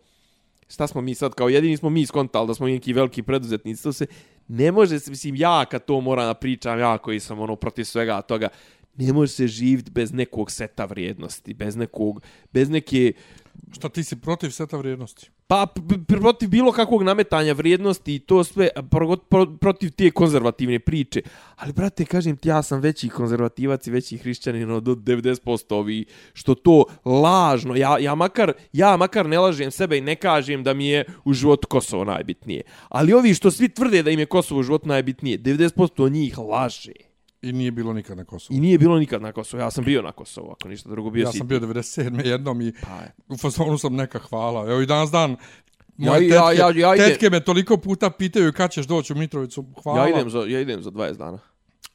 Šta 0.69 0.87
smo 0.87 1.01
mi 1.01 1.15
sad, 1.15 1.33
kao 1.33 1.49
jedini 1.49 1.77
smo 1.77 1.89
mi 1.89 2.05
skontali 2.05 2.47
da 2.47 2.53
smo 2.53 2.65
mi 2.65 2.71
neki 2.71 2.93
veliki 2.93 3.23
preduzetnici, 3.23 3.83
to 3.83 3.93
se 3.93 4.05
ne 4.47 4.71
može 4.71 4.95
mislim, 4.95 5.35
ja 5.35 5.65
kad 5.65 5.85
to 5.85 6.01
moram 6.01 6.25
da 6.25 6.33
pričam, 6.33 6.79
ja 6.79 6.97
koji 6.97 7.19
sam 7.19 7.39
ono 7.39 7.55
protiv 7.55 7.83
svega 7.83 8.21
toga, 8.21 8.47
ne 8.95 9.13
može 9.13 9.31
se 9.31 9.47
živjeti 9.47 9.91
bez 9.91 10.13
nekog 10.13 10.51
seta 10.51 10.85
vrijednosti, 10.85 11.53
bez 11.53 11.75
nekog, 11.75 12.21
bez 12.53 12.69
neke, 12.69 13.13
Šta 13.71 13.89
ti 13.89 14.03
si 14.03 14.15
protiv 14.15 14.49
seta 14.49 14.77
vrijednosti? 14.77 15.29
Pa 15.47 15.67
protiv 16.07 16.49
bilo 16.49 16.71
kakvog 16.71 17.03
nametanja 17.03 17.53
vrijednosti 17.53 18.15
i 18.15 18.19
to 18.19 18.43
sve 18.43 18.69
pro, 18.91 19.17
pro, 19.17 19.45
protiv 19.45 19.91
te 19.91 20.11
konzervativne 20.11 20.79
priče. 20.79 21.21
Ali 21.55 21.73
brate, 21.73 22.05
kažem 22.05 22.37
ti, 22.37 22.49
ja 22.49 22.63
sam 22.63 22.79
veći 22.79 23.09
konzervativac 23.09 23.87
i 23.87 23.91
veći 23.91 24.17
hrišćanin 24.17 24.71
od 24.71 24.83
90% 24.83 25.75
ovi 25.75 26.05
što 26.33 26.55
to 26.55 26.85
lažno. 27.05 27.75
Ja, 27.75 27.97
ja, 27.99 28.15
makar, 28.15 28.53
ja 28.73 28.97
makar 28.97 29.25
ne 29.25 29.39
lažem 29.39 29.71
sebe 29.71 29.97
i 29.97 30.01
ne 30.01 30.15
kažem 30.15 30.63
da 30.63 30.73
mi 30.73 30.87
je 30.87 31.05
u 31.25 31.33
životu 31.33 31.67
Kosovo 31.67 32.03
najbitnije. 32.03 32.61
Ali 32.89 33.13
ovi 33.13 33.33
što 33.33 33.51
svi 33.51 33.69
tvrde 33.69 34.03
da 34.03 34.11
im 34.11 34.19
je 34.19 34.25
Kosovo 34.25 34.59
u 34.59 34.63
životu 34.63 34.87
najbitnije, 34.87 35.39
90% 35.39 36.11
njih 36.11 36.37
laže. 36.37 37.08
I 37.41 37.51
nije 37.51 37.71
bilo 37.71 37.93
nikad 37.93 38.17
na 38.17 38.25
Kosovu. 38.25 38.57
I 38.57 38.61
nije 38.61 38.77
bilo 38.77 38.99
nikad 38.99 39.21
na 39.21 39.31
Kosovu. 39.31 39.61
Ja 39.61 39.71
sam 39.71 39.83
bio 39.83 40.01
na 40.01 40.11
Kosovu, 40.11 40.51
ako 40.51 40.67
ništa 40.67 40.89
drugo. 40.89 41.09
Bio 41.09 41.21
ja 41.21 41.31
si 41.31 41.37
sam 41.37 41.47
bio 41.47 41.59
ti. 41.59 41.65
97. 41.65 42.25
jednom 42.25 42.61
i 42.61 42.73
Pa 42.73 42.95
je. 42.95 43.13
u 43.29 43.37
fazonu 43.37 43.77
sam 43.77 43.95
neka 43.95 44.19
hvala. 44.19 44.71
Evo 44.71 44.81
i 44.81 44.85
danas 44.85 45.11
dan 45.11 45.35
Ja- 45.97 46.11
Moje 46.11 46.27
ja- 46.27 46.47
tetke, 46.47 46.61
ja- 46.79 46.87
ja 46.87 46.95
idem- 46.95 47.07
tetke 47.07 47.29
me 47.29 47.39
toliko 47.39 47.77
puta 47.77 48.09
pitaju 48.09 48.53
kad 48.53 48.71
ćeš 48.71 48.85
doći 48.85 49.13
u 49.13 49.17
Mitrovicu. 49.17 49.65
Hvala. 49.83 49.99
Ja 49.99 50.09
idem, 50.09 50.29
za, 50.29 50.39
ja 50.39 50.59
idem 50.61 50.81
za 50.81 50.91
20 50.91 51.17
dana. 51.17 51.39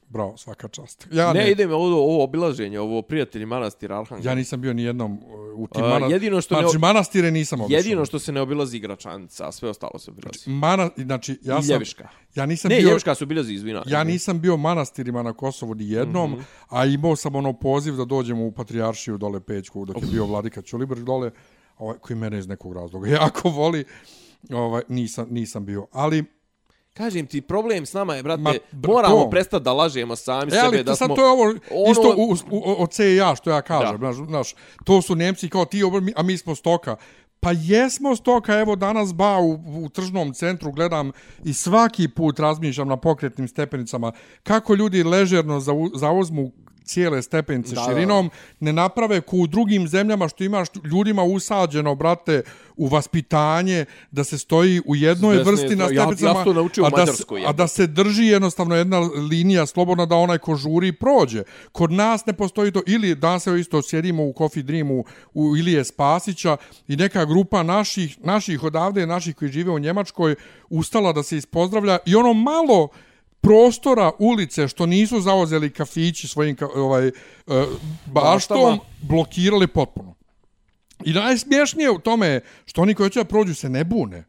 Bravo, 0.09 0.37
svaka 0.37 0.67
čast. 0.67 1.07
Ja, 1.11 1.33
ne, 1.33 1.39
ne, 1.39 1.51
idem 1.51 1.71
ovo, 1.71 2.03
ovo 2.03 2.23
obilaženje, 2.23 2.79
ovo 2.79 3.01
prijatelji 3.01 3.45
manastira 3.45 3.99
Arhangel. 3.99 4.25
ja 4.25 4.35
nisam 4.35 4.61
bio 4.61 4.73
ni 4.73 4.83
jednom 4.83 5.11
uh, 5.13 5.19
u 5.55 5.67
tim 5.67 5.81
mana... 5.85 6.07
jedino 6.07 6.41
što 6.41 6.55
ne- 6.55 6.61
znači, 6.61 6.77
manastire 6.77 7.31
nisam 7.31 7.61
obišao. 7.61 7.77
Jedino 7.77 8.05
što 8.05 8.19
se 8.19 8.31
ne 8.31 8.41
obilazi 8.41 8.77
igračanica, 8.77 9.47
a 9.47 9.51
sve 9.51 9.69
ostalo 9.69 9.99
se 9.99 10.11
obilazi. 10.11 10.49
Mana, 10.49 10.89
znači, 10.97 11.39
ja 11.41 11.59
I 11.59 11.63
sam, 11.63 11.73
Ljeviška. 11.73 12.07
ja 12.35 12.45
nisam 12.45 12.69
Ne, 12.69 12.77
bio, 12.77 12.87
Ljeviška 12.87 13.15
se 13.15 13.23
obilazi, 13.23 13.53
izvina. 13.53 13.83
ja 13.85 14.03
nisam 14.03 14.41
bio 14.41 14.57
manastirima 14.57 15.23
na 15.23 15.33
Kosovu 15.33 15.75
ni 15.75 15.89
jednom, 15.89 16.31
mm 16.31 16.35
-hmm. 16.35 16.43
a 16.69 16.85
imao 16.85 17.15
sam 17.15 17.35
ono 17.35 17.53
poziv 17.53 17.95
da 17.95 18.05
dođem 18.05 18.41
u 18.41 18.51
Patrijaršiju 18.51 19.17
dole 19.17 19.39
Pećku, 19.39 19.85
dok 19.85 19.95
je 19.95 20.07
bio 20.11 20.25
Vladika 20.25 20.61
Ćulibrž 20.61 21.01
dole, 21.01 21.31
ovaj, 21.77 21.97
koji 21.97 22.17
mene 22.17 22.37
iz 22.39 22.47
nekog 22.47 22.73
razloga 22.73 23.09
jako 23.09 23.49
voli, 23.49 23.85
ovaj, 24.51 24.81
nisam, 24.89 25.27
nisam 25.29 25.65
bio. 25.65 25.87
Ali, 25.91 26.23
Kažem 26.95 27.25
ti, 27.25 27.41
problem 27.41 27.85
s 27.85 27.93
nama 27.93 28.15
je, 28.15 28.23
brate, 28.23 28.41
Ma, 28.41 28.51
br- 28.71 28.87
moramo 28.87 29.15
to. 29.17 29.29
prestati 29.29 29.63
da 29.63 29.73
lažemo 29.73 30.15
sami 30.15 30.51
E, 30.53 30.57
ali 30.57 30.69
sebe. 30.69 30.77
to, 30.77 30.83
Da 30.83 30.95
sad 30.95 31.05
smo, 31.05 31.15
to 31.15 31.21
je 31.21 31.29
ovo 31.29 31.43
ono- 31.43 31.91
isto 31.91 32.13
u, 32.17 32.35
u, 32.51 32.75
od 32.77 32.91
C 32.91 33.05
i 33.05 33.15
ja 33.15 33.35
što 33.35 33.49
ja 33.49 33.61
kažem. 33.61 33.91
Da. 33.91 34.13
Znaš, 34.13 34.27
znaš, 34.27 34.53
to 34.83 35.01
su 35.01 35.15
Nemci 35.15 35.49
kao 35.49 35.65
ti, 35.65 35.81
a 36.15 36.23
mi 36.23 36.37
smo 36.37 36.55
stoka. 36.55 36.95
Pa 37.39 37.51
jesmo 37.53 38.15
stoka, 38.15 38.53
evo 38.53 38.75
danas 38.75 39.13
ba 39.13 39.37
u, 39.37 39.51
u 39.77 39.89
tržnom 39.89 40.33
centru 40.33 40.71
gledam 40.71 41.11
i 41.43 41.53
svaki 41.53 42.07
put 42.07 42.39
razmišljam 42.39 42.87
na 42.87 42.97
pokretnim 42.97 43.47
stepenicama 43.47 44.11
kako 44.43 44.73
ljudi 44.73 45.03
ležerno 45.03 45.59
zau, 45.59 45.89
zauzmu 45.93 46.51
cijele 46.85 47.21
stepenice 47.21 47.45
Da, 47.69 47.81
da, 47.81 47.87
da. 47.87 47.91
širinom, 47.91 48.29
ne 48.59 48.73
naprave 48.73 49.21
ko 49.21 49.37
u 49.37 49.47
drugim 49.47 49.87
zemljama 49.87 50.27
što 50.27 50.43
imaš 50.43 50.67
ljudima 50.85 51.23
usađeno, 51.23 51.95
brate, 51.95 52.41
u 52.77 52.87
vaspitanje, 52.87 53.85
da 54.11 54.23
se 54.23 54.37
stoji 54.37 54.81
u 54.85 54.95
jednoj 54.95 55.35
S 55.35 55.37
desne 55.37 55.51
vrsti 55.51 55.75
na 55.75 55.85
strane. 55.85 55.95
Ja- 55.95 56.01
ja 56.01 56.07
stepenicama, 56.07 56.39
a, 56.83 56.89
da, 56.91 57.05
se- 57.07 57.11
a 57.45 57.53
da 57.53 57.67
se 57.67 57.87
drži 57.87 58.25
jednostavno 58.25 58.75
jedna 58.75 58.99
linija 59.29 59.65
slobodna 59.65 60.05
da 60.05 60.15
onaj 60.15 60.37
ko 60.37 60.55
žuri 60.55 60.91
prođe. 60.91 61.43
Kod 61.71 61.91
nas 61.91 62.25
ne 62.25 62.33
postoji 62.33 62.71
to, 62.71 62.81
ili 62.87 63.15
danas 63.15 63.43
se 63.43 63.59
isto 63.59 63.81
sjedimo 63.81 64.23
u 64.23 64.33
Coffee 64.33 64.63
Dreamu 64.63 65.03
u 65.33 65.57
Ilije 65.57 65.83
Spasića 65.85 66.57
i 66.87 66.95
neka 66.95 67.25
grupa 67.25 67.63
naših, 67.63 68.17
naših 68.19 68.63
odavde, 68.63 69.07
naših 69.07 69.35
koji 69.35 69.51
žive 69.51 69.71
u 69.71 69.79
Njemačkoj, 69.79 70.35
ustala 70.69 71.13
da 71.13 71.23
se 71.23 71.37
ispozdravlja 71.37 71.97
i 72.05 72.15
ono 72.15 72.33
malo 72.33 72.89
prostora 73.45 74.11
ulice 74.19 74.67
što 74.67 74.85
nisu 74.85 75.21
zauzeli 75.21 75.69
kafići 75.69 76.27
svojim 76.27 76.57
ovaj, 76.75 77.07
uh, 77.07 77.13
baštom, 78.05 78.57
Baštama. 78.57 78.77
blokirali 79.01 79.67
potpuno. 79.67 80.15
I 81.05 81.13
najsmješnije 81.13 81.91
u 81.91 81.99
tome 81.99 82.41
što 82.65 82.81
oni 82.81 82.93
koji 82.93 83.09
će 83.09 83.19
da 83.19 83.25
prođu 83.25 83.55
se 83.55 83.69
ne 83.69 83.83
bune. 83.83 84.23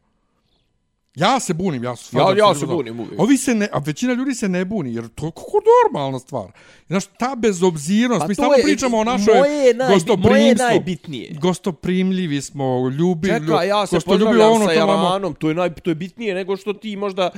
Ja 1.17 1.39
se 1.39 1.53
bunim, 1.53 1.83
ja, 1.83 1.95
Ja- 2.11 2.37
ja 2.39 2.55
se 2.55 2.65
bunim 2.67 2.99
uvijek. 2.99 3.19
Ovi 3.19 3.37
se 3.37 3.55
ne, 3.55 3.67
a 3.73 3.79
većina 3.79 4.13
ljudi 4.13 4.33
se 4.33 4.49
ne 4.49 4.65
buni, 4.65 4.93
jer 4.93 5.07
to 5.07 5.25
je 5.25 5.31
kako 5.31 5.57
normalna 5.83 6.19
stvar. 6.19 6.51
Znaš, 6.87 7.05
ta 7.09 7.35
bezobzirnost, 7.37 8.21
Pa 8.21 8.27
mi 8.27 8.33
je- 8.57 8.63
pričamo 8.63 8.97
o 8.97 9.03
našoj 9.03 9.37
moje 9.37 9.51
je 9.51 9.73
najbi- 9.73 9.77
moje 9.77 9.89
je 9.89 9.93
gostoprimstvu. 9.95 10.65
najbitnije. 10.65 11.35
Gostoprimljivi 11.41 12.41
smo, 12.41 12.65
ljubi, 12.89 13.27
Čekaj, 13.29 13.67
ja 13.67 13.87
se 13.87 13.95
gostoljubivo 13.95 14.29
pozdravljam 14.29 14.55
ono 14.55 14.65
sa 14.65 14.71
Jaranom, 14.71 15.33
to 15.33 15.49
je, 15.49 15.55
naj, 15.55 15.73
to 15.73 15.91
je 15.91 15.95
bitnije 15.95 16.35
nego 16.35 16.57
što 16.57 16.73
ti 16.73 16.95
možda 16.95 17.29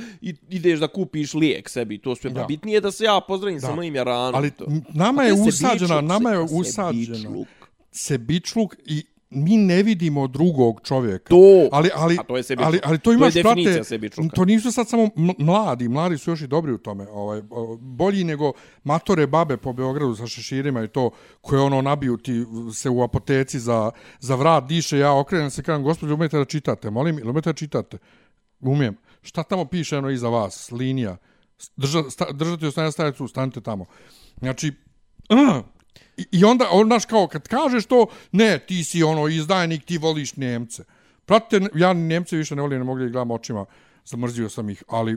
ideš 0.50 0.78
da 0.78 0.88
kupiš 0.88 1.34
lijek 1.34 1.68
sebi, 1.68 1.98
to 1.98 2.16
sve. 2.16 2.30
Da. 2.30 2.44
Bitnije 2.44 2.76
je 2.76 2.80
da 2.80 2.90
se 2.90 3.04
ja 3.04 3.20
pozdravim 3.20 3.58
Da. 3.58 3.66
sa 3.66 3.74
mojim 3.74 3.94
Jaranom. 3.94 4.34
Ali 4.34 4.50
to. 4.50 4.64
nama 4.88 5.22
je 5.22 5.32
usađena, 5.34 6.00
nama 6.00 6.30
je 6.30 6.38
usađena 6.40 7.30
sebičluk 7.92 8.74
i 8.86 9.02
mi 9.30 9.56
ne 9.56 9.82
vidimo 9.82 10.26
drugog 10.26 10.80
čovjeka. 10.84 11.28
To, 11.28 11.68
ali, 11.72 11.90
ali, 11.94 12.16
a 12.20 12.22
to 12.22 12.36
je 12.36 12.42
sebičluk. 12.42 12.66
ali, 12.66 12.80
ali 12.84 12.98
to 12.98 13.02
To 13.04 13.10
je 13.10 13.14
imaš, 13.16 13.34
definicija 13.34 13.84
sebičluka. 13.84 14.36
to 14.36 14.44
nisu 14.44 14.72
sad 14.72 14.88
samo 14.88 15.10
mladi, 15.38 15.88
mladi 15.88 16.18
su 16.18 16.30
još 16.30 16.40
i 16.40 16.46
dobri 16.46 16.72
u 16.72 16.78
tome, 16.78 17.06
ovaj, 17.10 17.42
bolji 17.80 18.24
nego 18.24 18.52
matore 18.84 19.26
babe 19.26 19.56
po 19.56 19.72
Beogradu 19.72 20.14
sa 20.14 20.26
šeširima 20.26 20.84
i 20.84 20.88
to, 20.88 21.10
koje 21.40 21.62
ono 21.62 21.82
nabiju 21.82 22.16
ti 22.16 22.44
se 22.74 22.90
u 22.90 23.02
apoteci 23.02 23.58
za, 23.60 23.90
za 24.20 24.34
vrat, 24.34 24.64
diše, 24.68 24.98
ja 24.98 25.18
okrenem 25.18 25.50
se, 25.50 25.62
kažem, 25.62 25.82
gospođo, 25.82 26.14
umijete 26.14 26.38
da 26.38 26.44
čitate, 26.44 26.90
molim, 26.90 27.18
ili 27.18 27.30
umijete 27.30 27.48
da 27.48 27.54
čitate? 27.54 27.98
Umijem. 28.60 28.96
Šta 29.22 29.42
tamo 29.42 29.64
piše 29.64 29.98
ono 29.98 30.10
iza 30.10 30.28
vas? 30.28 30.70
Linija. 30.72 31.16
Drža, 31.76 32.02
sta, 32.10 32.32
držati 32.32 32.66
ostane 32.66 32.92
staviti, 32.92 33.28
stanite 33.28 33.60
tamo. 33.60 33.84
Znači, 34.38 34.72
uh, 35.30 35.64
I, 36.16 36.26
I 36.32 36.44
onda, 36.44 36.68
on, 36.70 36.86
znaš, 36.86 37.04
kao, 37.04 37.26
kad 37.26 37.48
kažeš 37.48 37.86
to, 37.86 38.06
ne, 38.32 38.58
ti 38.58 38.84
si 38.84 39.02
ono 39.02 39.28
izdajnik, 39.28 39.84
ti 39.84 39.98
voliš 39.98 40.36
Njemce. 40.36 40.84
Pratite, 41.26 41.68
ja 41.74 41.92
Njemce 41.92 42.36
više 42.36 42.56
ne 42.56 42.62
volim, 42.62 42.78
ne 42.78 42.84
mogu 42.84 42.98
da 42.98 43.04
ih 43.04 43.12
gledam 43.12 43.30
očima, 43.30 43.64
zamrzio 44.04 44.48
sam 44.48 44.70
ih, 44.70 44.84
ali, 44.88 45.16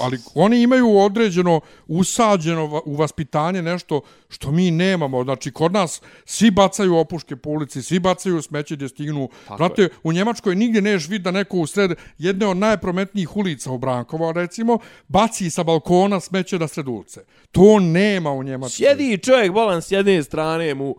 ali 0.00 0.18
oni 0.34 0.62
imaju 0.62 0.98
određeno 0.98 1.60
usađeno 1.86 2.82
u 2.84 2.96
vaspitanje 2.96 3.62
nešto 3.62 4.00
što 4.28 4.50
mi 4.50 4.70
nemamo. 4.70 5.24
Znači, 5.24 5.50
kod 5.50 5.72
nas 5.72 6.02
svi 6.24 6.50
bacaju 6.50 6.96
opuške 6.96 7.36
po 7.36 7.50
ulici, 7.50 7.82
svi 7.82 7.98
bacaju 7.98 8.42
smeće 8.42 8.76
gdje 8.76 8.88
stignu. 8.88 9.28
Znate, 9.56 9.88
u 10.02 10.12
Njemačkoj 10.12 10.54
nigdje 10.54 10.82
neš 10.82 11.08
vid 11.08 11.22
da 11.22 11.30
neko 11.30 11.56
u 11.56 11.66
sred 11.66 11.90
jedne 12.18 12.46
od 12.46 12.56
najprometnijih 12.56 13.36
ulica 13.36 13.70
u 13.70 13.78
Brankova, 13.78 14.32
recimo, 14.32 14.78
baci 15.08 15.50
sa 15.50 15.62
balkona 15.62 16.20
smeće 16.20 16.58
na 16.58 16.68
sred 16.68 16.88
ulice. 16.88 17.20
To 17.52 17.80
nema 17.80 18.32
u 18.32 18.42
Njemačkoj. 18.42 18.76
Sjedi 18.76 19.18
čovjek 19.18 19.52
bolan 19.52 19.82
s 19.82 19.90
jedne 19.90 20.22
strane 20.22 20.74
mu 20.74 20.96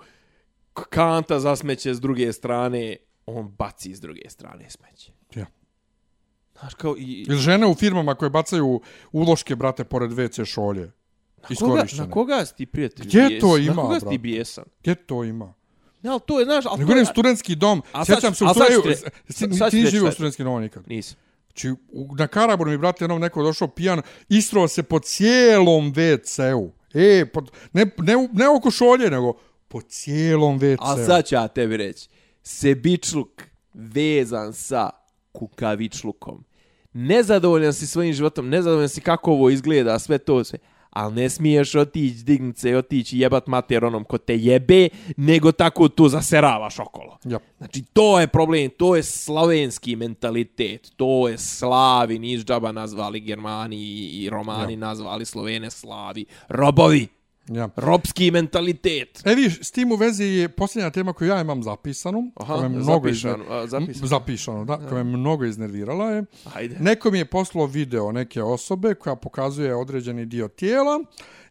kanta 0.73 1.39
za 1.39 1.55
smeće 1.55 1.93
s 1.93 1.99
druge 1.99 2.33
strane, 2.33 2.97
on 3.25 3.47
baci 3.47 3.95
s 3.95 4.01
druge 4.01 4.29
strane 4.29 4.69
smeće. 4.69 5.16
Znaš, 6.59 6.73
kao 6.73 6.95
i... 6.97 7.25
Ili 7.27 7.37
žene 7.37 7.67
u 7.67 7.75
firmama 7.75 8.15
koje 8.15 8.29
bacaju 8.29 8.81
uloške, 9.11 9.55
brate, 9.55 9.83
pored 9.83 10.11
WC 10.11 10.45
šolje. 10.45 10.91
Koga, 11.35 11.47
Iskorištene. 11.49 12.03
na 12.03 12.11
koga 12.11 12.45
si 12.45 12.55
ti 12.55 12.65
prijatelj 12.65 13.05
Gdje 13.05 13.27
bijes? 13.27 13.41
to 13.41 13.57
ima, 13.57 13.73
Na 13.73 13.81
koga 13.81 13.99
si 13.99 14.05
ti 14.07 14.17
bijesan? 14.17 14.63
Gdje 14.81 14.95
to 14.95 15.23
ima? 15.23 15.53
Ne, 16.01 16.09
ali 16.09 16.19
to 16.27 16.39
je, 16.39 16.45
znaš, 16.45 16.65
Ne 16.77 16.85
govorim 16.85 17.05
studentski 17.05 17.55
dom. 17.55 17.81
A 17.91 18.05
sad 18.05 18.15
Sjećam 18.17 18.33
ću- 18.33 18.37
se 18.37 18.43
u 18.43 18.47
sad 18.47 18.55
studiju... 18.55 18.81
ti- 19.27 19.57
sad 19.57 19.73
reći 19.73 19.87
živio 19.87 20.09
u 20.09 20.11
studentski 20.11 20.43
dom 20.43 20.61
nikad. 20.61 20.87
Nisam. 20.87 21.17
Znači, 21.47 21.73
na 22.17 22.27
Karaboru 22.27 22.71
mi, 22.71 22.77
brate, 22.77 23.03
jednom 23.03 23.21
neko 23.21 23.43
došao 23.43 23.67
pijan, 23.67 24.01
istrao 24.29 24.67
se 24.67 24.83
po 24.83 24.99
cijelom 24.99 25.93
WC-u. 25.93 26.71
E, 26.93 27.25
pod, 27.25 27.51
ne, 27.73 27.85
ne, 27.97 28.29
ne 28.33 28.47
oko 28.49 28.71
šolje, 28.71 29.09
nego 29.09 29.33
po 29.67 29.81
cijelom 29.81 30.59
WC-u. 30.59 30.77
A 30.81 31.05
sad 31.05 31.25
ću 31.25 31.35
ja 31.35 31.47
tebi 31.47 31.77
reći. 31.77 32.09
Sebičluk 32.43 33.43
vezan 33.73 34.53
sa 34.53 34.89
kukavičlukom. 35.37 36.43
Nezadovoljan 36.93 37.73
si 37.73 37.87
svojim 37.87 38.13
životom, 38.13 38.49
nezadovoljan 38.49 38.89
si 38.89 39.01
kako 39.01 39.31
ovo 39.31 39.49
izgleda, 39.49 39.99
sve 39.99 40.17
to 40.17 40.43
sve. 40.43 40.59
Ali 40.89 41.15
ne 41.15 41.29
smiješ 41.29 41.75
otići, 41.75 42.23
dignut 42.23 42.57
se 42.57 42.69
i 42.69 42.75
otići 42.75 43.19
jebat 43.19 43.47
mater 43.47 43.85
onom 43.85 44.03
ko 44.03 44.17
te 44.17 44.37
jebe, 44.37 44.89
nego 45.17 45.51
tako 45.51 45.89
tu 45.89 46.09
zaseravaš 46.09 46.79
okolo. 46.79 47.17
Ja. 47.23 47.39
Znači, 47.57 47.83
to 47.93 48.19
je 48.19 48.27
problem, 48.27 48.69
to 48.77 48.95
je 48.95 49.03
slavenski 49.03 49.95
mentalitet, 49.95 50.91
to 50.95 51.27
je 51.27 51.37
slavi, 51.37 52.19
nis 52.19 52.45
džaba 52.45 52.71
nazvali 52.71 53.19
Germani 53.19 54.09
i 54.09 54.29
Romani 54.29 54.73
Ja. 54.73 54.79
nazvali 54.79 55.25
Slovene 55.25 55.71
slavi, 55.71 56.25
robovi, 56.49 57.07
Ja. 57.49 57.69
robski 57.75 58.31
mentalitet. 58.31 59.21
E 59.25 59.35
vidiš, 59.35 59.59
s 59.61 59.71
tim 59.71 59.91
u 59.91 59.95
vezi 59.95 60.23
je 60.23 60.49
posljednja 60.49 60.89
tema 60.89 61.13
koju 61.13 61.27
ja 61.27 61.41
imam 61.41 61.63
zapisanu. 61.63 62.31
Aha, 62.35 62.53
koja 62.55 62.69
me 62.69 62.75
mnogo 62.75 63.07
zapišano, 63.07 63.37
izner- 63.37 63.51
a, 63.53 63.67
zapisano. 63.67 64.03
M- 64.03 64.07
Zapišano, 64.07 64.65
da, 64.65 64.77
koja 64.79 65.03
me 65.03 65.17
mnogo 65.17 65.45
iznervirala 65.45 66.11
je. 66.11 66.23
Ajde. 66.53 66.77
Neko 66.79 67.11
mi 67.11 67.17
je 67.17 67.25
poslao 67.25 67.65
video 67.65 68.11
neke 68.11 68.43
osobe 68.43 68.93
koja 68.93 69.15
pokazuje 69.15 69.75
određeni 69.75 70.25
dio 70.25 70.47
tijela. 70.47 70.99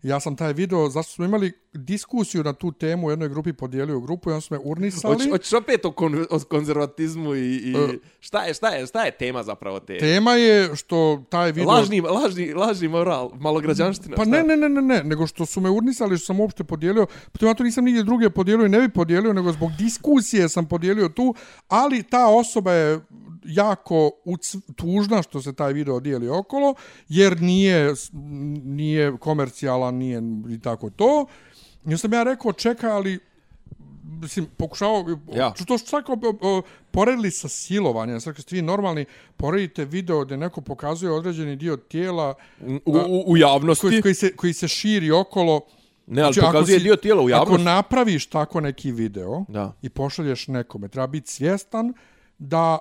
Ja 0.03 0.21
sam 0.21 0.37
taj 0.37 0.53
video, 0.53 0.89
zašto 0.89 1.13
smo 1.13 1.25
imali 1.25 1.53
diskusiju 1.73 2.45
na 2.45 2.53
tu 2.53 2.73
temu 2.73 3.07
u 3.07 3.11
jednoj 3.11 3.29
grupi, 3.29 3.53
podijelio 3.53 4.01
grupu 4.01 4.31
i 4.31 4.33
on 4.33 4.41
su 4.41 4.55
me 4.55 4.61
urnisali. 4.65 5.15
Hoć, 5.15 5.31
hoćeš 5.31 5.53
opet 5.53 5.85
o, 5.85 5.93
kon, 5.93 6.27
o 6.31 6.39
konzervatizmu 6.39 7.35
i, 7.35 7.57
i 7.57 7.75
E. 7.77 7.99
šta, 8.21 8.43
je, 8.43 8.55
šta, 8.55 8.69
je, 8.69 8.87
šta 8.87 9.05
je 9.05 9.11
tema 9.11 9.43
zapravo 9.43 9.81
te? 9.81 9.99
Tema 9.99 10.33
je 10.33 10.77
što 10.77 11.23
taj 11.29 11.53
video... 11.53 11.73
Lažni, 11.73 12.01
lažni, 12.01 12.55
lažni 12.55 12.89
moral, 12.89 13.31
malograđanština. 13.35 14.17
Pa 14.17 14.23
šta? 14.23 14.31
ne, 14.31 14.43
ne, 14.43 14.57
ne, 14.57 14.69
ne, 14.69 14.83
ne, 14.83 15.03
nego 15.05 15.27
što 15.27 15.47
su 15.47 15.61
me 15.61 15.71
urnisali, 15.71 16.19
što 16.19 16.27
sam 16.27 16.41
uopšte 16.41 16.65
podijelio, 16.65 17.07
pa 17.33 17.47
ja 17.47 17.55
to 17.55 17.65
nisam 17.65 17.85
nigdje 17.85 18.03
druge 18.03 18.31
podijelio 18.31 18.67
i 18.67 18.69
ne 18.69 18.81
bi 18.81 18.89
podijelio, 18.89 19.33
nego 19.33 19.53
zbog 19.53 19.71
diskusije 19.79 20.49
sam 20.49 20.67
podijelio 20.69 21.09
tu, 21.09 21.35
ali 21.69 22.03
ta 22.03 22.27
osoba 22.27 22.73
je 22.73 23.01
jako 23.47 24.11
tužna 24.77 25.23
što 25.23 25.43
se 25.43 25.53
taj 25.53 25.73
video 25.73 26.01
dijeli 26.01 26.29
okolo, 26.31 26.75
jer 27.09 27.43
nije, 27.43 27.95
nije 28.65 29.17
komercijalan, 29.17 29.95
nije 29.95 30.23
i 30.51 30.61
tako 30.61 30.91
to. 30.91 31.27
I 31.85 31.97
sam 31.97 32.13
ja 32.13 32.23
rekao, 32.23 32.53
čekaj, 32.53 32.91
ali 32.91 33.19
mislim, 34.13 34.47
pokušao, 34.57 35.05
Ja. 35.35 35.51
to 35.59 35.79
što 35.79 35.89
čak 35.91 36.09
o, 36.09 36.13
o, 36.43 36.63
poredili 36.91 37.31
sa 37.31 37.49
silovanjem, 37.49 38.21
sad 38.21 38.35
kad 38.35 38.43
ste 38.43 38.57
vi 38.57 38.63
normalni, 38.63 39.05
poredite 39.37 39.85
video 39.85 40.25
gdje 40.25 40.37
neko 40.37 40.61
pokazuje 40.61 41.13
određeni 41.13 41.57
dio 41.57 41.77
tijela 41.77 42.35
U, 42.61 42.81
u, 42.87 43.25
u 43.27 43.37
javnosti. 43.37 43.81
koji, 43.83 44.03
koji, 44.03 44.15
se, 44.15 44.37
koji 44.37 44.53
se 44.53 44.69
širi 44.69 45.11
okolo. 45.11 45.61
ne, 46.07 46.23
ali 46.23 46.33
Znači, 46.33 46.41
ako 46.41 46.53
pokazuje 46.53 46.79
si- 46.79 46.85
dio 46.85 46.97
tijela 46.97 47.21
u 47.21 47.25
Ako 47.25 47.31
javnosti. 47.31 47.65
napraviš 47.65 48.27
tako 48.27 48.61
neki 48.61 48.93
video 48.93 49.45
Da. 49.49 49.73
i 49.83 49.89
pošalješ 49.89 50.49
nekome, 50.49 50.89
treba 50.89 51.07
biti 51.07 51.31
svjestan 51.31 51.93
da 52.39 52.79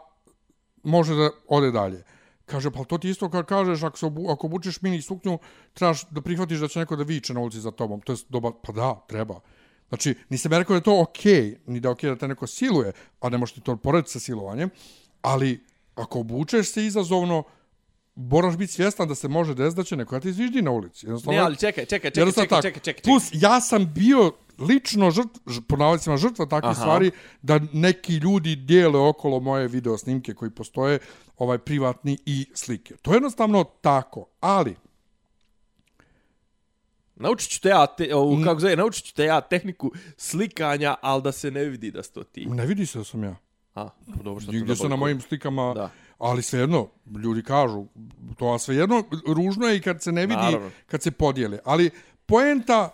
može 0.85 1.15
da 1.15 1.29
ode 1.47 1.71
dalje. 1.71 2.03
Kaže, 2.45 2.71
pa 2.71 2.83
to 2.83 2.97
ti 2.97 3.09
isto 3.09 3.29
kad 3.29 3.45
kažeš, 3.45 3.83
ako, 3.83 3.97
se 3.97 4.05
obu, 4.05 4.29
ako 4.29 4.47
obučeš 4.47 4.81
mini 4.81 5.01
suknju, 5.01 5.39
trebaš 5.73 6.05
da 6.09 6.21
prihvatiš 6.21 6.59
da 6.59 6.67
će 6.67 6.79
neko 6.79 6.95
da 6.95 7.03
viče 7.03 7.33
na 7.33 7.39
ulici 7.39 7.59
za 7.59 7.71
tobom. 7.71 8.01
To 8.01 8.13
je 8.13 8.17
doba, 8.29 8.51
pa 8.63 8.71
da, 8.71 9.05
treba. 9.07 9.39
Znači, 9.89 10.15
nisam 10.29 10.51
ja 10.51 10.59
rekao 10.59 10.73
da 10.73 10.77
je 10.77 10.83
to 10.83 11.01
okej, 11.01 11.33
okay, 11.33 11.57
ni 11.65 11.79
da 11.79 11.89
je 11.89 11.91
okej 11.91 12.09
okay 12.09 12.13
da 12.13 12.19
te 12.19 12.27
neko 12.27 12.47
siluje, 12.47 12.91
a 13.21 13.29
ne 13.29 13.37
možeš 13.37 13.53
ti 13.53 13.61
to 13.61 13.75
porediti 13.75 14.11
sa 14.11 14.19
silovanjem, 14.19 14.69
ali 15.21 15.65
ako 15.95 16.19
obučeš 16.19 16.71
se 16.71 16.85
izazovno, 16.85 17.43
moraš 18.15 18.57
biti 18.57 18.73
svjestan 18.73 19.07
da 19.07 19.15
se 19.15 19.27
može 19.27 19.53
desiti 19.53 19.77
da 19.77 19.83
će 19.83 19.95
neko 19.95 20.15
da 20.15 20.19
ti 20.19 20.33
zviždi 20.33 20.61
na 20.61 20.71
ulici. 20.71 21.05
Jednostavno, 21.05 21.39
Ne, 21.39 21.45
ali 21.45 21.55
čekaj, 21.55 21.85
čekaj, 21.85 22.11
čekaj, 22.11 22.31
čekaj, 22.31 22.47
tako. 22.47 22.61
čekaj, 22.61 22.81
čekaj, 22.81 22.93
čekaj. 22.93 23.03
Plus, 23.03 23.29
ja 23.33 23.61
sam 23.61 23.93
bio 23.93 24.31
lično 24.59 25.11
žrt, 25.11 25.27
ž- 25.47 25.61
po 25.61 25.75
navodicima 25.75 26.17
žrtva 26.17 26.45
takvih 26.45 26.69
Aha. 26.69 26.81
stvari, 26.81 27.11
da 27.41 27.59
neki 27.73 28.13
ljudi 28.13 28.55
dijele 28.55 28.99
okolo 28.99 29.39
moje 29.39 29.67
video 29.67 29.97
snimke 29.97 30.33
koji 30.33 30.51
postoje, 30.51 30.99
ovaj 31.37 31.57
privatni 31.57 32.17
i 32.25 32.45
slike. 32.53 32.95
To 32.95 33.11
je 33.11 33.15
jednostavno 33.15 33.63
tako, 33.63 34.25
ali 34.39 34.75
Naučit 37.17 37.49
ću 37.49 37.61
te 37.61 37.69
ja, 37.69 37.87
te, 37.87 38.15
o, 38.15 38.41
kako 38.43 38.59
zove, 38.59 38.75
naučit 38.75 39.05
ću 39.05 39.13
te 39.13 39.25
ja 39.25 39.41
tehniku 39.41 39.91
slikanja, 40.17 40.95
ali 41.01 41.21
da 41.21 41.31
se 41.31 41.51
ne 41.51 41.63
vidi 41.63 41.91
da 41.91 42.03
si 42.03 42.13
to 42.13 42.23
ti. 42.23 42.45
ne 42.45 42.65
vidi 42.65 42.85
se 42.85 42.97
da 42.97 43.03
sam 43.03 43.23
ja. 43.23 43.35
A, 43.75 43.89
pa 44.07 44.23
dobro 44.23 44.41
što 44.41 44.51
Gdje 44.51 44.75
su 44.75 44.89
na 44.89 44.95
mojim 44.95 45.21
slikama, 45.21 45.73
Da. 45.73 45.89
ali 46.17 46.41
svejedno, 46.41 46.87
ljudi 47.15 47.43
kažu, 47.43 47.85
to 48.37 48.45
a 48.47 48.59
svejedno, 48.59 49.03
ružno 49.27 49.67
je 49.67 49.77
i 49.77 49.81
kad 49.81 50.03
se 50.03 50.11
ne 50.11 50.21
vidi, 50.21 50.35
Naravno. 50.35 50.71
kad 50.87 51.03
se 51.03 51.11
podijele. 51.11 51.59
Ali 51.65 51.89
poenta, 52.25 52.89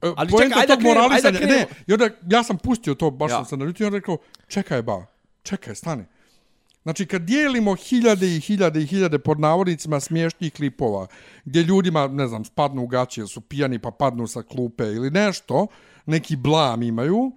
Ali 0.00 0.30
poenta 0.30 0.48
čekaj, 0.48 0.60
ajde 0.60 0.74
tog 0.74 0.82
da 0.82 0.90
krenemo, 0.90 1.14
ajde 1.14 1.22
da 1.22 1.30
ne, 1.30 1.38
krenemo. 1.38 1.66
i 1.86 1.92
onda 1.92 2.08
ja 2.30 2.42
sam 2.42 2.58
pustio 2.58 2.94
to, 2.94 3.10
baš 3.10 3.30
Ja. 3.30 3.36
sam 3.36 3.44
se 3.44 3.56
naljutio, 3.56 3.84
i 3.84 3.86
onda 3.86 3.98
rekao, 3.98 4.18
čekaj 4.48 4.82
ba, 4.82 5.06
čekaj, 5.42 5.74
stani. 5.74 6.04
Znači, 6.82 7.06
kad 7.06 7.22
dijelimo 7.22 7.74
hiljade 7.74 8.36
i 8.36 8.40
hiljade 8.40 8.82
i 8.82 8.86
hiljade 8.86 9.18
pod 9.18 9.40
navodnicima 9.40 10.00
smiješnih 10.00 10.52
klipova, 10.52 11.06
gdje 11.44 11.62
ljudima, 11.62 12.08
ne 12.08 12.26
znam, 12.26 12.44
spadnu 12.44 12.82
u 12.82 12.86
gaće, 12.86 13.20
ili 13.20 13.28
su 13.28 13.40
pijani 13.40 13.78
pa 13.78 13.90
padnu 13.90 14.26
sa 14.26 14.42
klupe 14.42 14.84
ili 14.84 15.10
nešto, 15.10 15.66
neki 16.06 16.36
blam 16.36 16.82
imaju, 16.82 17.32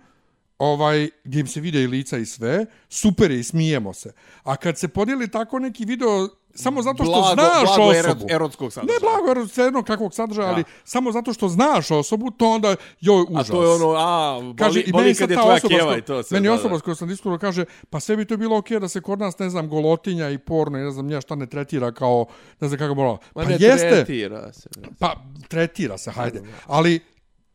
ovaj, 0.58 1.10
gdje 1.24 1.40
im 1.40 1.48
se 1.48 1.62
vide 1.62 1.84
i 1.84 1.88
lica 1.88 2.18
i 2.18 2.26
sve, 2.26 2.66
super 2.90 3.32
je 3.32 3.40
i 3.40 3.44
smijemo 3.44 3.94
se. 3.94 4.14
A 4.44 4.56
kad 4.56 4.78
se 4.78 4.88
podijeli 4.88 5.32
tako 5.32 5.60
neki 5.60 5.86
video, 5.86 6.28
samo 6.56 6.82
zato 6.82 7.04
što 7.04 7.12
blago, 7.12 7.34
znaš 7.34 7.64
blago 7.68 7.84
osobu, 7.84 7.92
erot- 7.94 8.32
erotskog 8.32 8.74
sadržaja. 8.74 8.94
ne 8.94 9.00
blago, 9.02 9.42
jedno 9.58 9.84
kakvog 9.84 10.14
sadržaja, 10.14 10.48
Da. 10.48 10.54
ali 10.54 10.64
samo 10.84 11.12
zato 11.12 11.34
što 11.34 11.48
znaš 11.48 11.92
osobu, 11.92 12.32
to 12.32 12.48
onda, 12.48 12.76
joj, 13.02 13.20
A 13.20 13.26
užas. 13.32 13.48
to 13.48 13.64
je 13.64 13.70
ono, 13.70 13.94
a, 13.98 14.34
boli, 14.34 14.56
Kaže, 14.56 14.84
boli 14.88 15.04
meni 15.04 15.16
kad 15.16 15.30
je 15.30 15.38
tvoja 15.38 15.60
kjeva 15.60 15.98
i 15.98 16.02
to 16.02 16.24
sve. 16.24 16.36
meni 16.36 16.48
da, 16.48 16.54
osoba 16.54 16.70
da. 16.70 16.80
s 16.80 16.82
kojom 16.82 16.96
sam 16.96 17.08
diskutovao 17.08 17.40
kaže, 17.40 17.66
pa 17.90 18.00
sve 18.00 18.16
bi 18.16 18.26
to 18.26 18.38
bilo 18.38 18.58
okej 18.58 18.80
da 18.80 18.88
se 18.88 19.02
kod 19.02 19.20
nas, 19.20 19.40
ne 19.40 19.50
znam, 19.50 19.70
golotinja 19.70 20.30
i 20.30 20.38
porno 20.38 20.78
i 20.78 20.84
ne 20.84 20.92
znam 20.92 21.06
nija 21.06 21.22
šta 21.22 21.36
ne 21.36 21.46
tretira 21.46 21.92
kao, 21.92 22.26
ne 22.60 22.68
znam 22.68 22.80
kako 22.80 22.96
morala. 22.96 23.18
Ma 23.36 23.44
Pa 23.44 23.50
ne 23.50 23.58
jeste, 23.60 23.90
tretira 23.90 24.54
se. 24.54 24.70
pa 25.00 25.16
tretira 25.48 25.98
se, 25.98 26.12
hajde. 26.12 26.42
Ali 26.68 27.00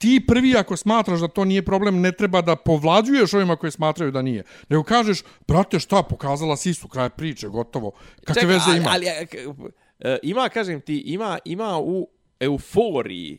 ti 0.04 0.24
prvi 0.26 0.56
ako 0.56 0.76
smatraš 0.76 1.20
da 1.20 1.28
to 1.28 1.44
nije 1.44 1.62
problem, 1.62 2.00
ne 2.00 2.12
treba 2.12 2.42
da 2.42 2.56
povlađuješ 2.56 3.34
ovima 3.34 3.56
koji 3.56 3.72
smatraju 3.72 4.12
da 4.12 4.22
nije. 4.22 4.42
Nego 4.68 4.82
kažeš, 4.84 5.18
brate, 5.48 5.78
šta, 5.78 6.02
pokazala 6.02 6.56
si 6.56 6.74
su, 6.74 6.88
kraj 6.88 7.10
priče, 7.10 7.48
gotovo. 7.48 7.90
Kakve 8.16 8.34
Čekaj, 8.34 8.48
veze 8.48 8.64
ali- 8.68 8.78
ima? 8.78 8.90
Ali, 8.90 9.06
e, 9.06 9.26
k- 9.26 9.34
e, 10.00 10.18
ima, 10.22 10.48
kažem 10.48 10.80
ti, 10.80 10.98
ima, 10.98 11.38
ima 11.44 11.78
u 11.78 12.08
euforiji, 12.40 13.38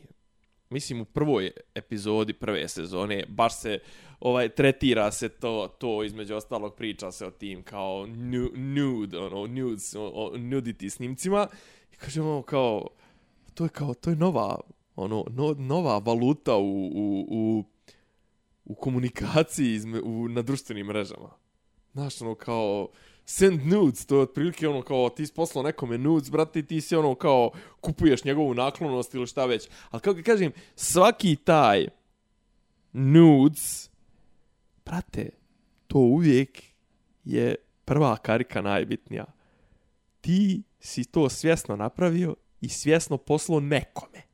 mislim 0.70 1.00
u 1.00 1.04
prvoj 1.04 1.50
epizodi 1.74 2.32
prve 2.32 2.68
sezone, 2.68 3.24
baš 3.28 3.60
se 3.60 3.78
ovaj 4.20 4.48
tretira 4.48 5.10
se 5.10 5.28
to 5.28 5.68
to 5.70 6.04
između 6.04 6.34
ostalog 6.34 6.74
priča 6.74 7.12
se 7.12 7.26
o 7.26 7.30
tim 7.30 7.62
kao 7.62 8.06
nu, 8.06 8.50
nude 8.54 9.18
ono 9.18 9.46
nudes 9.46 9.94
o, 9.94 10.02
o 10.04 10.30
nudity 10.30 10.88
snimcima 10.90 11.46
i 11.92 11.96
kažemo 11.96 12.42
kao 12.42 12.86
to 13.54 13.64
je 13.64 13.68
kao 13.68 13.94
to 13.94 14.10
je 14.10 14.16
nova 14.16 14.60
ono 14.96 15.24
no, 15.30 15.54
nova 15.58 15.98
valuta 15.98 16.56
u 16.56 16.90
u 16.94 17.26
u 17.28 17.64
u 18.66 18.74
komunikaciji 18.74 19.74
izme, 19.74 20.00
u, 20.00 20.28
na 20.28 20.42
društvenim 20.42 20.86
mrežama. 20.86 21.30
Znaš, 21.92 22.22
ono, 22.22 22.34
kao, 22.34 22.88
send 23.24 23.66
nudes, 23.66 24.06
to 24.06 24.16
je 24.16 24.22
otprilike 24.22 24.68
ono, 24.68 24.82
kao, 24.82 25.08
ti 25.08 25.26
si 25.26 25.34
poslao 25.34 25.62
nekome 25.62 25.98
nudes, 25.98 26.30
brate, 26.30 26.62
ti 26.62 26.80
si 26.80 26.96
ono, 26.96 27.14
kao, 27.14 27.50
kupuješ 27.80 28.24
njegovu 28.24 28.54
naklonost 28.54 29.14
ili 29.14 29.26
šta 29.26 29.46
već. 29.46 29.68
Ali 29.90 30.02
kako 30.02 30.20
kažem, 30.24 30.52
svaki 30.74 31.36
taj 31.36 31.86
nudes, 32.92 33.90
brate, 34.84 35.30
to 35.86 35.98
uvijek 35.98 36.62
je 37.24 37.54
prva 37.84 38.16
karika 38.16 38.62
najbitnija. 38.62 39.24
Ti 40.20 40.62
si 40.80 41.04
to 41.04 41.28
svjesno 41.28 41.76
napravio 41.76 42.34
i 42.60 42.68
svjesno 42.68 43.18
poslao 43.18 43.60
nekome. 43.60 44.25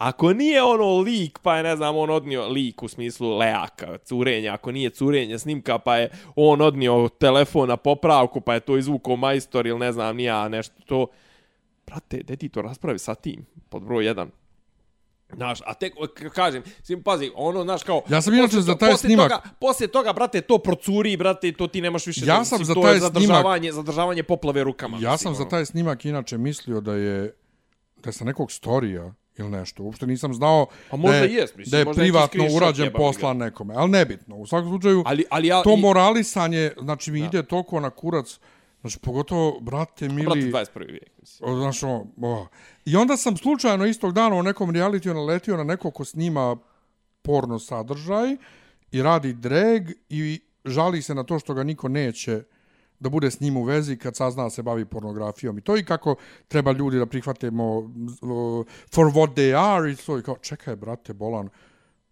Ako 0.00 0.32
nije 0.32 0.62
ono 0.62 0.98
lik, 0.98 1.38
pa 1.38 1.56
je, 1.56 1.62
ne 1.62 1.76
znam, 1.76 1.96
on 1.96 2.10
odnio 2.10 2.48
lik 2.48 2.82
u 2.82 2.88
smislu 2.88 3.38
leaka, 3.38 3.98
curenja, 3.98 4.54
ako 4.54 4.72
nije 4.72 4.90
curenje 4.90 5.38
snimka, 5.38 5.78
pa 5.78 5.96
je 5.96 6.10
on 6.36 6.60
odnio 6.60 7.08
telefon 7.10 7.68
na 7.68 7.76
popravku, 7.76 8.40
pa 8.40 8.54
je 8.54 8.60
to 8.60 8.76
izvukao 8.76 9.16
majstor 9.16 9.66
ili 9.66 9.78
ne 9.78 9.92
znam, 9.92 10.16
nija 10.16 10.48
nešto 10.48 10.74
to. 10.86 11.06
Brate, 11.86 12.22
de 12.22 12.36
ti 12.36 12.48
to 12.48 12.62
raspravi 12.62 12.98
sa 12.98 13.14
tim, 13.14 13.46
pod 13.68 13.82
broj 13.82 14.06
jedan. 14.06 14.30
Znaš, 15.32 15.58
a 15.60 15.74
tek, 15.74 15.92
kažem, 16.34 16.62
svim, 16.82 17.02
pazi, 17.02 17.30
ono, 17.34 17.62
znaš, 17.62 17.82
kao... 17.82 18.02
Ja 18.08 18.22
sam 18.22 18.34
inače 18.34 18.60
za 18.60 18.74
taj 18.74 18.90
poslije 18.90 19.08
snimak- 19.08 19.28
Toga, 19.28 19.42
poslije 19.60 19.88
toga, 19.88 20.12
brate, 20.12 20.40
to 20.40 20.58
procuri, 20.58 21.16
brate, 21.16 21.52
to 21.52 21.66
ti 21.66 21.80
nemaš 21.80 22.06
više... 22.06 22.20
Ja 22.20 22.38
da- 22.38 22.44
sam 22.44 22.64
za 22.64 22.74
taj 22.74 22.82
snimak- 22.94 22.98
zadržavanje, 23.00 23.72
zadržavanje 23.72 24.22
poplave 24.22 24.64
rukama. 24.64 24.96
Ja 24.96 25.12
mislim, 25.12 25.18
sam 25.18 25.34
za 25.34 25.48
taj 25.48 25.64
snimak 25.66 26.04
inače 26.04 26.38
mislio 26.38 26.80
da 26.80 26.94
je 26.94 27.34
da 27.96 28.08
je 28.08 28.12
sa 28.12 28.24
nekog 28.24 28.52
storija 28.52 29.14
ili 29.40 29.50
nešto. 29.50 29.82
Uopšte 29.82 30.06
nisam 30.06 30.34
znao 30.34 30.66
Pa 30.90 30.96
možda 30.96 31.18
da 31.18 31.24
je, 31.24 31.32
jest, 31.32 31.56
mislim, 31.56 31.70
da 31.70 31.78
je 31.78 31.84
možda 31.84 32.02
privatno 32.02 32.28
screenshot 32.28 32.56
urađen 32.56 32.92
poslan 32.92 33.36
nekome. 33.36 33.74
Ali 33.76 33.90
nebitno. 33.90 34.36
U 34.36 34.46
svakom 34.46 34.68
slučaju, 34.70 35.02
Ali, 35.06 35.24
ali 35.30 35.48
ja... 35.48 35.62
to 35.62 35.74
i- 35.74 35.80
moralisanje, 35.80 36.70
znači 36.82 37.10
mi 37.10 37.20
ide 37.20 37.42
toliko 37.42 37.80
na 37.80 37.90
kurac, 37.90 38.38
znači 38.80 38.98
pogotovo, 38.98 39.60
brate, 39.60 40.08
mili... 40.08 40.50
Brate, 40.50 40.70
21. 40.72 40.86
vijek, 40.86 41.10
mislim. 41.20 41.50
O, 41.50 41.56
Znaš, 41.56 41.82
ono, 41.82 42.06
o. 42.22 42.46
I 42.84 42.96
onda 42.96 43.16
sam 43.16 43.36
slučajno 43.36 43.86
istog 43.86 44.12
dana 44.12 44.36
u 44.36 44.42
nekom 44.42 44.70
realitiju 44.70 45.14
naletio 45.14 45.56
na 45.56 45.64
nekog 45.64 45.94
ko 45.94 46.04
snima 46.04 46.56
porno 47.22 47.58
sadržaj 47.58 48.36
i 48.92 49.02
radi 49.02 49.32
drag 49.32 49.82
i 50.08 50.40
žali 50.64 51.02
se 51.02 51.14
na 51.14 51.24
to 51.24 51.38
što 51.38 51.54
ga 51.54 51.62
niko 51.62 51.88
neće 51.88 52.42
da 53.00 53.08
bude 53.08 53.30
s 53.30 53.40
njim 53.40 53.56
u 53.56 53.62
vezi 53.62 53.96
kad 53.96 54.16
sazna 54.16 54.42
da 54.42 54.50
se 54.50 54.62
bavi 54.62 54.84
pornografijom. 54.84 55.58
I 55.58 55.60
to 55.60 55.76
i 55.76 55.84
kako 55.84 56.14
treba 56.48 56.72
ljudi 56.72 56.98
da 56.98 57.06
prihvatimo 57.06 57.78
uh, 57.78 58.66
for 58.94 59.06
what 59.06 59.34
they 59.34 59.54
are 59.56 59.92
i 59.92 59.96
to. 59.96 60.18
I 60.18 60.22
kao 60.22 60.36
čekaj 60.36 60.76
brate 60.76 61.12
bolan 61.12 61.48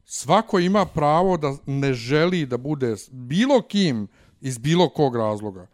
svako 0.04 0.58
ima 0.58 0.86
pravo 0.86 1.36
da 1.36 1.56
ne 1.66 1.92
želi 1.92 2.46
da 2.46 2.56
bude 2.56 2.96
s 2.96 3.10
bilo 3.12 3.62
kim 3.62 4.08
iz 4.40 4.58
bilo 4.58 4.88
kog 4.88 5.16
razloga. 5.16 5.66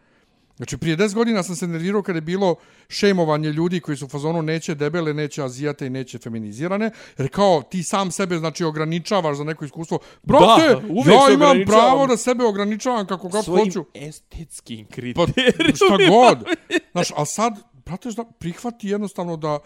Znači, 0.56 0.76
prije 0.76 0.96
10 0.96 1.14
godina 1.14 1.42
sam 1.42 1.56
se 1.56 1.66
nervirao 1.66 2.02
kada 2.02 2.16
je 2.16 2.20
bilo 2.20 2.56
šemovanje 2.88 3.48
ljudi 3.48 3.80
koji 3.80 3.96
su 3.96 4.04
u 4.04 4.08
fazonu 4.08 4.42
neće 4.42 4.74
debele, 4.74 5.14
neće 5.14 5.42
azijate 5.42 5.86
i 5.86 5.90
neće 5.90 6.18
feminizirane, 6.18 6.90
jer 7.18 7.28
kao 7.28 7.62
ti 7.62 7.82
sam 7.82 8.10
sebe 8.10 8.38
znači 8.38 8.64
ograničavaš 8.64 9.36
za 9.36 9.44
neko 9.44 9.64
iskustvo. 9.64 9.98
Brate, 10.22 10.76
Da, 11.04 11.12
ja 11.12 11.34
imam 11.34 11.56
pravo 11.66 12.06
da 12.06 12.16
sebe 12.16 12.44
ograničavam 12.44 13.06
kako 13.06 13.28
god 13.28 13.44
Svojim 13.44 13.64
hoću. 13.66 13.84
estetskim 13.94 14.86
Pa, 14.86 14.94
kriterijima. 14.94 15.74
šta 15.76 15.96
god. 16.10 16.44
Znaš, 16.92 17.08
ali 17.16 17.26
sad, 17.26 17.52
brate, 17.84 18.10
šta, 18.10 18.24
prihvati 18.38 18.88
jednostavno 18.88 19.36
da 19.36 19.58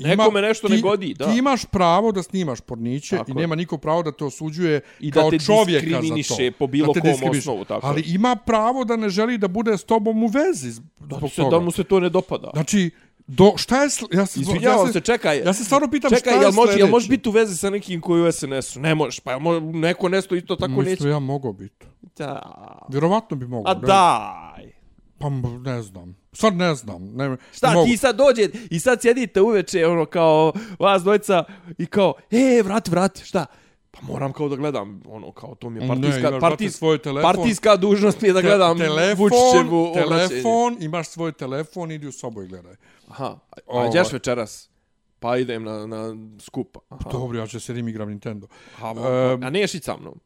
Nekome 0.00 0.42
nešto 0.42 0.68
ti, 0.68 0.74
ne 0.74 0.80
godi, 0.80 1.14
da. 1.14 1.32
Ti 1.32 1.38
imaš 1.38 1.64
pravo 1.64 2.12
da 2.12 2.22
snimaš 2.22 2.60
porniće 2.60 3.16
Tako 3.16 3.30
i 3.30 3.34
nema 3.34 3.54
niko 3.54 3.78
pravo 3.78 4.02
da 4.02 4.12
te 4.12 4.24
osuđuje 4.24 4.80
I 5.00 5.10
da 5.10 5.20
kao 5.20 5.30
te 5.30 5.38
čovjeka 5.38 5.86
za 5.86 5.96
to. 5.96 6.00
diskriminiše 6.00 6.50
po 6.58 6.66
bilo 6.66 6.92
Da 6.92 7.00
kom 7.00 7.30
osnovu, 7.30 7.64
tako 7.64 7.86
Ali 7.86 8.02
ima 8.06 8.36
pravo 8.36 8.84
da 8.84 8.96
ne 8.96 9.08
želi 9.08 9.38
da 9.38 9.48
bude 9.48 9.78
s 9.78 9.84
tobom 9.84 10.22
u 10.22 10.26
vezi 10.26 10.70
zbog 10.70 11.20
Da, 11.20 11.28
se, 11.28 11.36
toga. 11.36 11.50
da 11.50 11.60
mu 11.60 11.70
se 11.70 11.84
to 11.84 12.00
ne 12.00 12.08
dopada. 12.08 12.50
Znači, 12.54 12.90
do, 13.26 13.52
šta 13.56 13.82
je... 13.82 13.88
Ja 14.12 14.26
se, 14.26 14.40
Izvinjavam 14.40 14.86
ja 14.86 14.92
se, 14.92 15.00
čekaj. 15.00 15.38
Ja 15.38 15.52
se 15.52 15.64
stvarno 15.64 15.90
pitam 15.90 16.10
čekaj, 16.10 16.20
šta 16.20 16.40
je 16.40 16.44
jel 16.44 16.52
može, 16.52 16.78
jel 16.78 16.88
može 16.88 17.08
biti 17.08 17.28
u 17.28 17.32
vezi 17.32 17.56
sa 17.56 17.70
nekim 17.70 18.00
koji 18.00 18.22
u 18.22 18.32
SNS-u? 18.32 18.80
Ne 18.80 18.94
možeš, 18.94 19.20
pa 19.20 19.30
jel 19.30 19.40
može, 19.40 19.60
neko 19.60 20.08
nesto 20.08 20.34
isto 20.34 20.56
tako 20.56 20.72
Mislim, 20.72 20.86
neće. 20.90 21.08
ja 21.08 21.18
mogao 21.18 21.52
biti. 21.52 21.86
Da. 22.16 22.42
Vjerovatno 22.88 23.36
bi 23.36 23.46
mogao. 23.46 23.72
A 23.72 23.74
daj. 23.74 24.79
Pa 25.20 25.28
ne 25.64 25.82
znam. 25.82 26.16
Sad 26.32 26.56
ne 26.56 26.74
znam. 26.74 27.04
Ne, 27.06 27.36
Šta, 27.52 27.68
ne 27.68 27.74
mogu. 27.74 27.86
ti 27.86 27.96
sad 27.96 28.16
dođe 28.16 28.42
i 28.70 28.80
sad 28.80 29.00
sjedite 29.02 29.40
uveče, 29.40 29.86
ono, 29.86 30.06
kao, 30.06 30.52
vas 30.78 31.02
dvojca, 31.02 31.44
i 31.78 31.86
kao, 31.86 32.14
e, 32.30 32.62
vrati, 32.62 32.90
vrati, 32.90 33.24
šta? 33.24 33.46
Pa 33.90 33.98
moram 34.02 34.32
kao 34.32 34.48
da 34.48 34.56
gledam, 34.56 35.02
ono, 35.06 35.32
kao 35.32 35.54
to 35.54 35.70
mi 35.70 35.76
je 35.76 35.80
Ne, 35.80 35.88
partijska, 35.88 36.20
brate, 36.20 36.40
partijska, 36.40 36.78
svoj 36.78 36.98
telefon. 36.98 37.32
partijska 37.32 37.76
dužnost 37.76 38.20
mi 38.20 38.28
je 38.28 38.32
da 38.32 38.40
Te- 38.40 38.46
gledam 38.46 38.78
telefon, 38.78 39.18
Vučićevu 39.18 39.84
obraćenje. 39.84 40.28
telefon, 40.28 40.76
imaš 40.80 41.08
svoj 41.08 41.32
telefon, 41.32 41.90
idi 41.90 42.06
u 42.06 42.12
sobu 42.12 42.42
i 42.42 42.48
gledaj. 42.48 42.74
Aha, 43.08 43.24
a, 43.24 43.36
a 43.50 43.60
Ovaj. 43.66 43.90
večeras? 44.12 44.70
Pa 45.18 45.36
idem 45.36 45.64
na, 45.64 45.86
na 45.86 46.14
skup. 46.40 46.76
Aha. 46.88 47.10
Dobro, 47.10 47.38
ja 47.38 47.46
ću 47.46 47.60
sedim 47.60 47.88
igram 47.88 48.08
Nintendo. 48.08 48.46
Aha, 48.76 48.88
Em, 49.32 49.42
a 49.42 49.50
neš 49.50 49.74
ići 49.74 49.84
sa 49.84 49.96
mnom? 49.96 50.20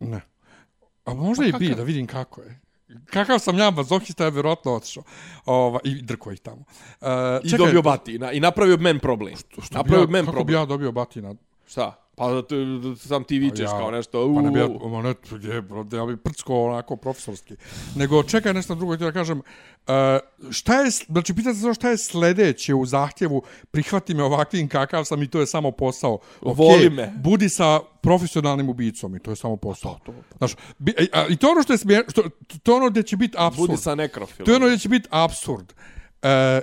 Ne. 0.00 0.20
A 1.04 1.14
možda 1.14 1.44
i 1.44 1.52
bi, 1.52 1.68
da 1.68 1.82
vidim 1.82 2.06
kako 2.06 2.40
je. 2.42 2.60
Kakav 3.06 3.38
sam 3.38 3.58
ja 3.58 3.70
mazohista, 3.70 4.24
je 4.24 4.30
vjerojatno 4.30 4.74
otišao. 4.74 5.02
Ova, 5.46 5.78
I 5.84 6.02
drko 6.02 6.32
ih 6.32 6.40
tamo. 6.40 6.64
Uh, 7.00 7.08
I 7.44 7.56
dobio 7.58 7.82
batina 7.82 8.32
i 8.32 8.40
napravio 8.40 8.76
men 8.76 8.98
problem. 8.98 9.34
Što 9.36 9.74
napravio 9.74 10.06
bi 10.06 10.10
ja, 10.10 10.12
men 10.12 10.24
kako 10.24 10.32
bi 10.32 10.36
problem. 10.36 10.62
ja 10.62 10.66
dobio 10.66 10.92
batina? 10.92 11.34
Šta? 11.66 12.09
Pa 12.20 12.42
ti, 12.42 12.56
ti 13.00 13.08
sam 13.08 13.24
ti 13.24 13.38
vičeš 13.38 13.60
Ja, 13.64 13.70
kao 13.70 13.90
nešto. 13.90 14.34
Pa 14.34 14.42
ne 14.42 14.50
bi 14.50 14.58
ja, 14.58 14.68
ma 14.68 15.02
ne, 15.02 15.14
je, 15.42 15.98
ja 15.98 16.06
bi 16.06 16.16
prcko 16.16 16.64
onako 16.64 16.96
profesorski. 16.96 17.54
Nego 17.96 18.22
čekaj 18.22 18.54
nešto 18.54 18.74
drugo, 18.74 18.94
htio 18.94 19.06
da 19.06 19.12
kažem, 19.12 19.38
uh, 19.38 19.94
šta 20.50 20.80
je, 20.80 20.90
znači 20.90 21.34
pitate 21.34 21.54
se 21.54 21.74
šta 21.74 21.90
je 21.90 21.98
sledeće 21.98 22.74
u 22.74 22.86
zahtjevu, 22.86 23.42
prihvati 23.70 24.14
me 24.14 24.22
ovakvim 24.22 24.68
kakav 24.68 25.04
sam 25.04 25.22
i 25.22 25.28
to 25.28 25.40
je 25.40 25.46
samo 25.46 25.70
posao. 25.70 26.18
Ok, 26.40 26.58
Voli 26.58 26.90
me. 26.90 27.12
Budi 27.16 27.48
sa 27.48 27.80
profesionalnim 28.02 28.68
ubicom 28.68 29.16
i 29.16 29.18
to 29.18 29.30
je 29.30 29.36
samo 29.36 29.56
posao. 29.56 29.98
To, 30.04 30.12
to, 30.12 30.36
Znaš, 30.38 30.56
bi, 30.78 30.94
a, 31.12 31.26
I 31.28 31.36
to 31.36 31.50
ono 31.50 31.62
što 31.62 31.72
je 31.72 31.78
smije, 31.78 32.04
što, 32.08 32.22
to 32.62 32.76
ono 32.76 32.90
gdje 32.90 33.02
će 33.02 33.16
biti 33.16 33.36
apsurd. 33.38 33.70
Budi 33.70 33.82
sa 33.82 33.94
nekrofilom. 33.94 34.46
To 34.46 34.52
je 34.52 34.56
ono 34.56 34.66
gdje 34.66 34.78
će 34.78 34.88
biti 34.88 35.08
absurd. 35.10 35.72
E, 36.22 36.60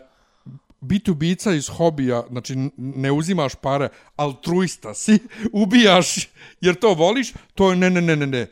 biti 0.82 1.11
ubica 1.11 1.53
iz 1.53 1.69
hobija, 1.69 2.23
znači 2.30 2.55
ne 2.78 3.11
uzimaš 3.11 3.55
pare, 3.55 3.89
altruista 4.15 4.93
si, 4.93 5.19
ubijaš 5.63 6.30
jer 6.61 6.75
to 6.75 6.93
voliš, 6.93 7.34
to 7.55 7.69
je 7.69 7.75
ne, 7.75 7.89
ne, 7.89 8.01
ne, 8.01 8.15
ne, 8.15 8.28
ne. 8.28 8.47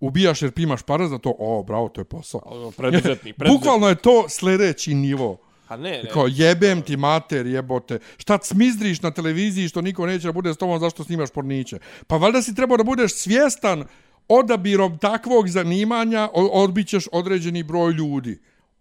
Ubijaš 0.00 0.42
jer 0.42 0.52
primaš 0.52 0.82
pare 0.82 1.08
za 1.08 1.18
to, 1.18 1.34
o, 1.38 1.62
bravo, 1.62 1.88
to 1.88 2.00
je 2.00 2.04
posao. 2.04 2.40
Ono, 2.44 2.70
Preduzetnik, 2.70 3.36
preduzetnik. 3.36 3.36
Bukvalno 3.52 3.88
je 3.88 3.94
to 3.94 4.28
sljedeći 4.28 4.94
nivo. 4.94 5.38
A 5.68 5.76
ne, 5.76 5.90
ne. 6.02 6.10
Kao 6.12 6.26
jebem 6.30 6.82
ti 6.82 6.96
mater, 6.96 7.46
jebote. 7.46 7.98
Šta 8.16 8.38
cmizdriš 8.38 9.02
na 9.02 9.10
televiziji 9.10 9.68
što 9.68 9.80
niko 9.80 10.06
neće 10.06 10.26
da 10.26 10.32
bude 10.32 10.54
s 10.54 10.56
tobom 10.56 10.80
zašto 10.80 11.04
snimaš 11.04 11.30
porniće? 11.30 11.78
Pa 12.06 12.16
valjda 12.16 12.42
si 12.42 12.54
trebao 12.54 12.76
da 12.76 12.84
budeš 12.84 13.14
svjestan 13.14 13.84
odabirom 14.28 14.98
takvog 14.98 15.48
zanimanja 15.48 16.28
odbićeš 16.34 17.04
određeni 17.12 17.62
broj 17.62 17.92
ljudi 17.92 18.38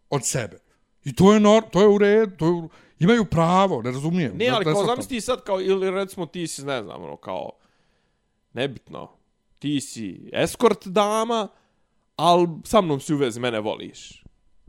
od 0.09 0.25
sebe. 0.25 0.62
I 1.05 1.15
to 1.15 1.33
je, 1.33 1.39
nor, 1.39 1.63
to 1.71 1.81
je 1.81 1.87
u 1.87 1.97
redu, 1.97 2.37
to 2.37 2.45
je 2.45 2.51
u, 2.51 2.69
imaju 2.99 3.25
pravo, 3.25 3.81
ne 3.81 3.91
razumijem. 3.91 4.37
Ne, 4.37 4.49
ali 4.49 4.65
Ne 4.65 4.71
kao 4.73 4.85
zamisli 4.85 5.21
sad 5.21 5.43
kao, 5.43 5.61
ili 5.61 5.91
recimo 5.91 6.25
ti 6.25 6.47
si, 6.47 6.65
ne 6.65 6.83
znam, 6.83 7.03
ono, 7.03 7.15
kao, 7.15 7.49
nebitno, 8.53 9.11
ti 9.59 9.81
si 9.81 10.29
eskort 10.33 10.87
dama, 10.87 11.47
ali 12.15 12.47
sa 12.63 12.81
mnom 12.81 12.99
si 12.99 13.13
u 13.13 13.17
vezi, 13.17 13.39
mene 13.39 13.59
voliš. 13.59 14.23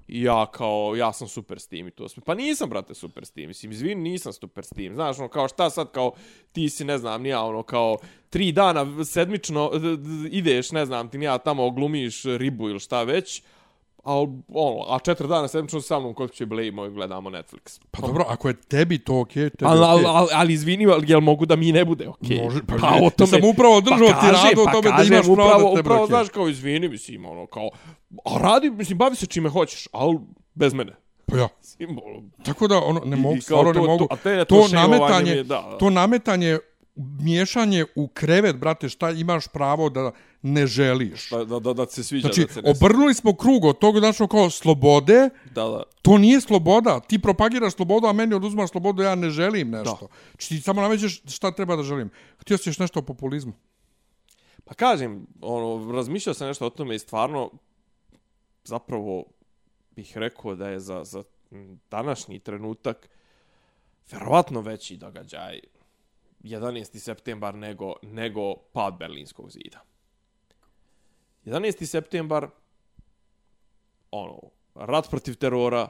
I 0.08 0.22
ja 0.22 0.46
kao, 0.46 0.94
ja 0.96 1.12
sam 1.12 1.28
super 1.28 1.60
s 1.60 1.66
tim 1.66 1.88
i 1.88 1.90
to 1.90 2.08
sve. 2.08 2.22
Pa 2.26 2.34
nisam, 2.34 2.70
brate, 2.70 2.94
super 2.94 3.24
s 3.26 3.30
tim. 3.30 3.48
Mislim, 3.48 3.72
izvini, 3.72 4.10
nisam 4.10 4.32
super 4.32 4.64
s 4.64 4.68
tim. 4.68 4.94
Znaš, 4.94 5.18
ono, 5.18 5.28
kao 5.28 5.48
šta 5.48 5.70
sad, 5.70 5.90
kao, 5.92 6.12
ti 6.52 6.68
si, 6.68 6.84
ne 6.84 6.98
znam, 6.98 7.22
nija, 7.22 7.42
ono, 7.42 7.62
kao, 7.62 7.96
tri 8.30 8.52
dana 8.52 9.04
sedmično 9.04 9.70
ideš, 10.30 10.72
ne 10.72 10.86
znam, 10.86 11.08
ti 11.08 11.18
nija 11.18 11.38
tamo 11.38 11.70
glumiš 11.70 12.22
ribu 12.24 12.68
ili 12.68 12.80
šta 12.80 13.02
već, 13.02 13.42
a, 14.04 14.26
ono, 14.48 14.94
a 14.94 14.98
četiri 14.98 15.28
dana 15.28 15.48
sedmično 15.48 15.80
sa 15.80 15.98
mnom 15.98 16.14
kod 16.14 16.32
će 16.32 16.46
blejimo 16.46 16.86
i 16.86 16.90
gledamo 16.90 17.30
Netflix. 17.30 17.80
Pa 17.90 18.06
dobro, 18.06 18.24
ako 18.28 18.48
je 18.48 18.54
tebi 18.54 18.98
to 18.98 19.20
okej, 19.20 19.42
okay, 19.42 19.50
tebi 19.50 19.70
Ali, 19.70 19.80
okej. 19.80 20.04
ali, 20.08 20.28
ali, 20.32 20.52
izvini, 20.52 20.86
ali 20.86 21.04
jel 21.08 21.20
mogu 21.20 21.46
da 21.46 21.56
mi 21.56 21.72
ne 21.72 21.84
bude 21.84 22.08
okej? 22.08 22.42
Može, 22.44 22.60
pa 22.66 22.74
pa 22.80 22.98
o 23.02 23.10
tome... 23.10 23.26
sam 23.28 23.44
upravo 23.44 23.80
držao 23.80 24.08
ti 24.08 24.26
radu 24.32 24.60
o 24.60 24.72
tome 24.72 24.90
da 24.90 24.96
kažem, 24.96 25.12
imaš 25.12 25.26
pravo 25.26 25.48
da 25.48 25.56
upravo, 25.56 25.74
tebi 25.76 25.80
upravo, 25.80 26.06
znaš, 26.06 26.28
kao 26.28 26.48
izvini, 26.48 26.88
mislim, 26.88 27.24
ono, 27.26 27.46
kao... 27.46 27.70
A 28.24 28.38
radi, 28.38 28.70
mislim, 28.70 28.98
bavi 28.98 29.16
se 29.16 29.26
čime 29.26 29.48
hoćeš, 29.50 29.88
ali 29.92 30.18
bez 30.54 30.74
mene. 30.74 30.96
Pa 31.26 31.36
ja. 31.36 31.48
Mislim, 31.60 31.98
ono, 32.04 32.22
Tako 32.44 32.68
da 32.68 32.78
ono 32.78 33.00
ne 33.04 33.16
mogu, 33.16 33.40
stvarno 33.40 33.72
ne 33.72 33.80
mogu. 33.80 33.98
to- 33.98 34.14
a 34.14 34.16
te- 34.16 34.44
to 34.44 34.44
to 34.44 34.68
nametanje, 34.68 35.30
je, 35.32 35.42
da, 35.42 35.66
da. 35.70 35.78
to 35.78 35.90
nametanje 35.90 36.58
miješanje 36.96 37.84
u 37.96 38.08
krevet, 38.08 38.56
brate, 38.56 38.88
šta 38.88 39.10
imaš 39.10 39.48
pravo 39.48 39.88
da 39.90 40.12
ne 40.46 40.66
želiš. 40.66 41.30
da, 41.30 41.44
da, 41.44 41.58
da, 41.58 41.72
da 41.72 41.86
ti 41.86 41.94
se 41.94 42.04
sviđa, 42.04 42.28
Znači, 42.28 42.44
da 42.46 42.52
se 42.52 42.62
ne 42.62 42.70
obrnuli 42.70 43.14
smo 43.14 43.34
krug 43.36 43.64
od 43.64 43.78
toga, 43.78 43.98
znači, 43.98 44.24
kao 44.30 44.50
slobode, 44.50 45.30
Da, 45.54 45.64
da. 45.64 45.82
to 46.02 46.18
nije 46.18 46.40
sloboda. 46.40 47.00
Ti 47.00 47.18
propagiraš 47.18 47.74
slobodu, 47.74 48.06
a 48.06 48.12
meni 48.12 48.34
oduzimaš 48.34 48.70
slobodu, 48.70 49.02
ja 49.02 49.14
ne 49.14 49.30
želim 49.30 49.70
nešto. 49.70 50.08
Znači, 50.30 50.48
ti 50.48 50.60
samo 50.60 50.82
namećeš 50.82 51.22
šta 51.26 51.52
treba 51.52 51.76
da 51.76 51.82
želim. 51.82 52.10
Htio 52.38 52.58
si 52.58 52.68
još 52.68 52.78
nešto 52.78 52.98
o 52.98 53.02
populizmu. 53.02 53.52
Pa 54.64 54.74
kažem, 54.74 55.26
ono, 55.40 55.92
razmišljao 55.92 56.34
sam 56.34 56.48
nešto 56.48 56.66
o 56.66 56.70
tome 56.70 56.94
i 56.94 56.98
stvarno, 56.98 57.50
zapravo, 58.64 59.24
bih 59.96 60.18
rekao 60.18 60.54
da 60.54 60.68
je 60.68 60.80
za, 60.80 61.04
za 61.04 61.22
današnji 61.90 62.38
trenutak 62.38 63.08
verovatno 64.10 64.60
veći 64.60 64.96
događaj 64.96 65.60
11. 66.42 66.98
septembar 66.98 67.54
nego, 67.54 67.92
nego 68.02 68.54
pad 68.56 68.94
Berlinskog 68.98 69.50
zida. 69.50 69.93
11. 71.44 71.86
septembar, 71.86 72.48
ono, 74.10 74.40
rat 74.74 75.10
protiv 75.10 75.34
terora, 75.34 75.88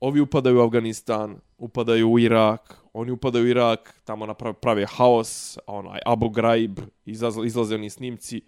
ovi 0.00 0.20
upadaju 0.20 0.58
u 0.58 0.62
Afganistan, 0.62 1.40
upadaju 1.58 2.12
u 2.12 2.18
Irak, 2.18 2.76
oni 2.92 3.10
upadaju 3.10 3.44
u 3.44 3.48
Irak, 3.48 4.00
tamo 4.04 4.26
naprave, 4.26 4.54
prave 4.54 4.86
haos, 4.86 5.58
onaj 5.66 6.00
Abu 6.06 6.28
Ghraib, 6.28 6.78
izlaz, 7.04 7.36
izlaze 7.44 7.74
oni 7.74 7.90
snimci, 7.90 8.42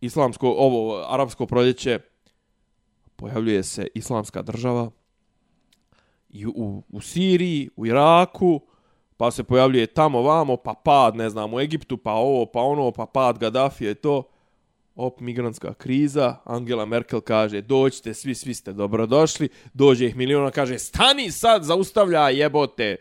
islamsko, 0.00 0.48
ovo, 0.48 1.04
arapsko 1.08 1.46
proljeće, 1.46 1.98
pojavljuje 3.16 3.62
se 3.62 3.86
islamska 3.94 4.42
država, 4.42 4.90
i 6.30 6.46
u, 6.46 6.82
u 6.88 7.00
Siriji, 7.00 7.70
u 7.76 7.86
Iraku, 7.86 8.60
pa 9.16 9.30
se 9.30 9.44
pojavljuje 9.44 9.86
tamo 9.86 10.22
vamo, 10.22 10.56
pa 10.56 10.74
pad, 10.74 11.16
ne 11.16 11.30
znam, 11.30 11.54
u 11.54 11.60
Egiptu, 11.60 11.96
pa 11.96 12.12
ovo, 12.12 12.46
pa 12.46 12.60
ono, 12.60 12.92
pa 12.92 13.06
pad 13.06 13.38
Gaddafija 13.38 13.90
i 13.90 13.94
to. 13.94 14.22
Op, 15.00 15.20
migrantska 15.20 15.74
kriza, 15.74 16.36
Angela 16.44 16.84
Merkel 16.84 17.20
kaže, 17.20 17.60
dođite, 17.60 18.14
svi, 18.14 18.34
svi 18.34 18.54
ste 18.54 18.72
dobrodošli, 18.72 19.48
dođe 19.74 20.06
ih 20.06 20.16
miliona, 20.16 20.50
kaže, 20.50 20.78
stani 20.78 21.30
sad, 21.30 21.64
zaustavlja, 21.64 22.28
jebote. 22.28 22.96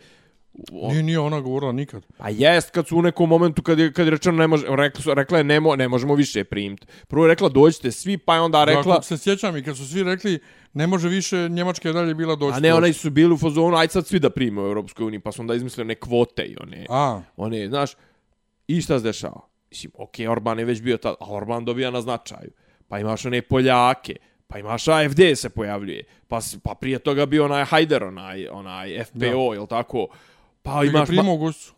O, 0.72 0.92
Nije, 0.92 1.04
nije 1.04 1.20
ona 1.20 1.40
govorila 1.42 1.72
nikad. 1.72 2.06
Pa 2.18 2.30
jest, 2.30 2.70
kad 2.72 2.88
su 2.88 2.98
u 2.98 3.02
nekom 3.02 3.30
momentu, 3.30 3.62
kad 3.62 3.80
je, 3.80 3.94
kad 3.94 4.06
je 4.08 4.12
rečeno, 4.12 4.38
ne 4.38 4.48
može, 4.48 4.66
rekla, 4.70 5.14
rekla 5.14 5.38
je, 5.38 5.44
ne, 5.44 5.60
mo, 5.60 5.76
ne 5.76 5.88
možemo 5.88 6.16
više 6.16 6.44
primiti. 6.44 6.88
Prvo 7.08 7.26
je 7.26 7.30
rekla, 7.30 7.50
dođite 7.50 7.92
svi, 7.92 8.18
pa 8.18 8.36
je 8.36 8.42
onda 8.42 8.64
rekla, 8.64 8.82
Rekla... 8.82 9.02
se 9.02 9.18
sjećam 9.18 9.58
i 9.58 9.64
kad 9.64 9.78
su 9.78 9.88
svi 9.88 10.04
rekli 10.04 10.40
ne 10.74 10.88
može 10.88 11.10
više, 11.10 11.50
Njemačka 11.50 11.90
je 11.90 11.94
dalje 11.94 12.14
bila 12.14 12.36
doći. 12.36 12.58
a 12.58 12.60
ne, 12.60 12.74
onaj 12.74 12.94
su 12.94 13.10
bili 13.10 13.34
u 13.34 13.38
fazonu, 13.38 13.78
aj 13.78 13.88
sad 13.88 14.08
svi 14.08 14.20
da 14.20 14.30
prime 14.30 14.62
u 14.62 14.66
Europskoj 14.66 15.06
uniji, 15.06 15.20
pa 15.20 15.32
su 15.32 15.42
onda 15.42 15.56
izmislili 15.56 15.86
one 15.86 15.96
kvote 15.96 16.44
i 16.44 16.56
one, 16.62 16.86
A, 16.90 17.22
one, 17.38 17.68
znaš, 17.68 17.92
i 18.68 18.82
šta 18.82 19.00
se 19.00 19.04
dešava? 19.04 19.42
Mislim, 19.70 19.92
okej, 19.96 20.28
Orban 20.28 20.60
je 20.60 20.66
već 20.66 20.82
bio 20.82 20.98
tad, 20.98 21.16
a 21.20 21.26
Orban 21.28 21.66
dobija 21.66 21.92
na 21.92 22.02
značaju. 22.02 22.52
Pa 22.88 23.00
imaš 23.00 23.26
one 23.26 23.42
Poljake, 23.42 24.16
pa 24.48 24.60
imaš 24.60 24.88
AFD 24.88 25.20
se 25.36 25.50
pojavljuje, 25.50 26.04
pa, 26.28 26.40
pa 26.64 26.74
prije 26.74 27.00
toga 27.00 27.26
bio 27.26 27.46
onaj 27.46 27.66
Hajder, 27.66 28.04
onaj, 28.04 28.48
onaj 28.48 29.04
FPO, 29.04 29.20
Da. 29.20 29.26
jel 29.28 29.68
tako? 29.68 30.08
Pa 30.62 30.72
imaš 30.74 30.88
imaš... 30.90 31.08
prima 31.08 31.32
u 31.32 31.38
gusu. 31.38 31.74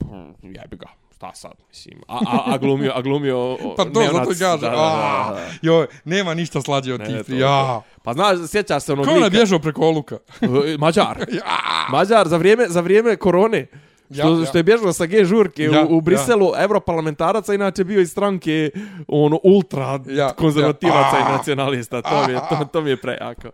Ma, 0.00 0.24
jebi 0.42 0.76
ga, 0.76 0.86
šta 1.14 1.34
sad, 1.34 1.52
mislim. 1.68 2.02
A, 2.08 2.18
a, 2.26 2.42
a 2.46 2.58
glumio, 2.58 2.92
a 2.94 3.02
glumio... 3.02 3.38
o, 3.52 3.74
Pa 3.76 3.84
to 3.84 3.90
neonac, 3.90 4.12
zato 4.14 4.28
kaže. 4.30 4.60
da, 4.60 4.70
da, 4.70 4.76
da, 4.76 5.34
da. 5.34 5.40
Joj, 5.62 5.86
nema 6.04 6.34
ništa 6.34 6.60
slađe 6.60 6.94
od 6.94 7.06
tih. 7.06 7.38
Ja. 7.38 7.80
Pa 8.02 8.12
znaš, 8.12 8.38
sjećaš 8.48 8.82
se 8.82 8.92
onog 8.92 9.04
Kao 9.04 9.14
ona 9.14 9.26
lika- 9.26 9.30
bježao 9.30 9.58
preko 9.58 9.82
oluka. 9.82 10.18
Mađar. 10.78 11.26
Mađar 11.92 12.28
za 12.28 12.36
vrijeme, 12.36 12.68
za 12.68 12.80
vrijeme 12.80 13.16
korone. 13.16 13.66
Što, 14.10 14.28
Ja, 14.28 14.38
ja. 14.40 14.46
što 14.46 14.58
je 14.58 14.62
bježao 14.62 14.92
sa 14.92 15.06
G 15.06 15.24
žurke 15.24 15.62
Ja, 15.62 15.86
u, 15.86 15.96
u 15.96 16.00
Briselu, 16.00 16.52
europarlamentaraca, 16.58 17.54
inače 17.54 17.84
bio 17.84 18.00
iz 18.00 18.10
stranke 18.10 18.70
ono, 19.08 19.40
ultra 19.44 20.00
Ja, 20.08 20.32
konzervativaca 20.32 21.16
ja. 21.16 21.28
i 21.28 21.32
nacionalista. 21.32 22.02
To 22.02 22.26
mi, 22.26 22.32
je, 22.32 22.38
to, 22.48 22.64
to 22.72 22.80
mi 22.80 22.90
je 22.90 22.96
prejako. 22.96 23.50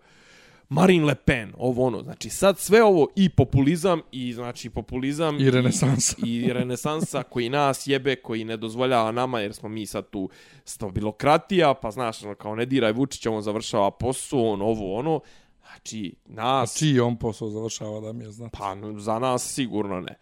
Marine 0.69 1.05
Le 1.05 1.15
Pen, 1.15 1.53
ovo 1.59 1.87
ono, 1.87 2.03
znači 2.03 2.31
sad 2.31 2.59
sve 2.59 2.83
ovo 2.85 3.09
i 3.17 3.29
populizam 3.29 4.01
i 4.13 4.33
znači 4.33 4.71
populizam 4.71 5.41
I 5.41 5.51
renesansa. 5.51 6.17
i, 6.25 6.37
i 6.37 6.53
renesansa 6.53 7.23
koji 7.23 7.49
nas 7.49 7.87
jebe, 7.87 8.17
koji 8.17 8.45
ne 8.45 8.57
dozvoljava 8.57 9.13
nama 9.13 9.41
jer 9.41 9.55
smo 9.55 9.69
mi 9.69 9.87
sad 9.87 10.11
tu 10.11 10.29
stabilokratija, 10.65 11.75
pa 11.75 11.91
znaš, 11.91 12.23
ono, 12.23 12.35
kao 12.35 12.55
ne 12.57 12.67
diraj 12.67 12.93
Vučića, 12.93 13.31
on 13.31 13.43
završava 13.43 13.91
posao, 13.91 14.53
on 14.53 14.63
ovo 14.63 14.99
ono, 14.99 15.21
znači 15.63 16.15
nas 16.27 16.79
Čiji 16.79 17.01
on 17.01 17.17
posao 17.19 17.51
završava 17.51 18.01
da 18.01 18.13
mi 18.13 18.25
je 18.25 18.31
znati. 18.31 18.59
Pa 18.59 18.77
za 18.99 19.19
nas 19.19 19.53
sigurno 19.55 20.01
ne. 20.01 20.19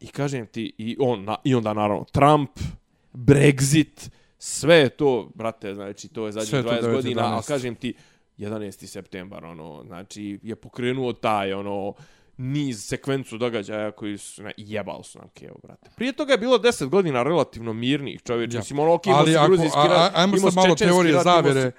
I 0.00 0.06
kažem 0.06 0.46
ti, 0.46 0.72
i, 0.78 0.96
on, 1.00 1.24
na, 1.24 1.36
i 1.44 1.54
onda 1.54 1.72
naravno 1.72 2.04
Trump, 2.04 2.50
Brexit, 3.12 4.10
sve 4.38 4.76
je 4.76 4.88
to, 4.88 5.30
brate, 5.34 5.74
znači 5.74 6.08
to 6.08 6.26
je 6.26 6.32
zadnjih 6.32 6.52
je 6.52 6.62
to 6.62 6.68
20 6.68 6.92
godina, 6.92 7.22
a 7.22 7.40
9-11. 7.40 7.46
kažem 7.46 7.74
ti, 7.74 7.94
11. 8.38 8.86
septembar, 8.86 9.44
ono, 9.44 9.82
znači, 9.86 10.38
je 10.42 10.56
pokrenuo 10.56 11.12
taj, 11.12 11.52
ono, 11.52 11.94
niz, 12.36 12.84
sekvencu 12.84 13.38
događaja 13.38 13.90
koji 13.90 14.18
su, 14.18 14.42
ne, 14.42 14.52
jebalo 14.56 15.02
su 15.02 15.18
nam 15.18 15.28
Keo, 15.34 15.54
brate. 15.62 15.90
Prije 15.96 16.12
toga 16.12 16.32
je 16.32 16.38
bilo 16.38 16.58
10 16.58 16.88
godina 16.88 17.22
relativno 17.22 17.72
mirnih 17.72 18.22
čovječe. 18.22 18.56
Ja. 18.56 18.60
Mislim, 18.60 18.78
ono, 18.78 18.94
ok, 18.94 19.06
Ali 19.06 19.30
imao 19.30 19.44
ako, 19.44 19.52
gruzijski 19.52 19.78
a, 19.78 19.82
a, 19.82 19.88
rat, 19.88 20.12
ajmo 20.14 20.36
sad 20.36 20.54
malo 20.54 20.74
teorije 20.74 21.22
zavere. 21.22 21.72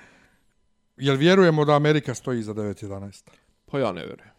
Jel 0.98 1.16
vjerujemo 1.16 1.66
da 1.66 1.76
Amerika 1.76 2.16
stoji 2.16 2.40
iza 2.40 2.54
9.11? 2.54 3.30
Pa 3.66 3.80
ja 3.80 3.92
ne 3.92 4.06
vjerujem. 4.06 4.32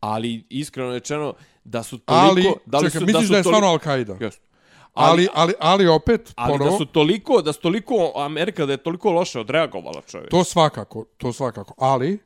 Ali, 0.00 0.44
iskreno 0.48 0.92
rečeno, 0.92 1.34
da 1.64 1.82
su 1.82 1.98
toliko... 1.98 2.24
Ali, 2.24 2.44
da 2.66 2.78
li 2.78 2.86
čekaj, 2.86 3.00
su, 3.00 3.06
misliš 3.06 3.26
su 3.26 3.32
da 3.32 3.36
je 3.36 3.42
toliko- 3.42 3.58
stvarno 3.58 3.78
Al-Qaida? 3.78 4.22
Jeste. 4.22 4.42
Ali, 4.94 5.28
ali, 5.34 5.52
ali 5.60 5.86
opet, 5.86 6.32
Ali 6.36 6.52
ponovo, 6.52 6.70
da 6.70 6.76
su 6.76 6.86
toliko, 6.86 7.42
da 7.42 7.52
su 7.52 7.60
toliko 7.60 8.12
Amerika 8.16 8.66
da 8.66 8.72
je 8.72 8.76
toliko 8.76 9.10
loše 9.10 9.40
odreagovala 9.40 10.02
čovjek. 10.02 10.30
to 10.30 10.44
svakako, 10.44 11.04
to 11.16 11.32
svakako. 11.32 11.74
Ali, 11.78 12.18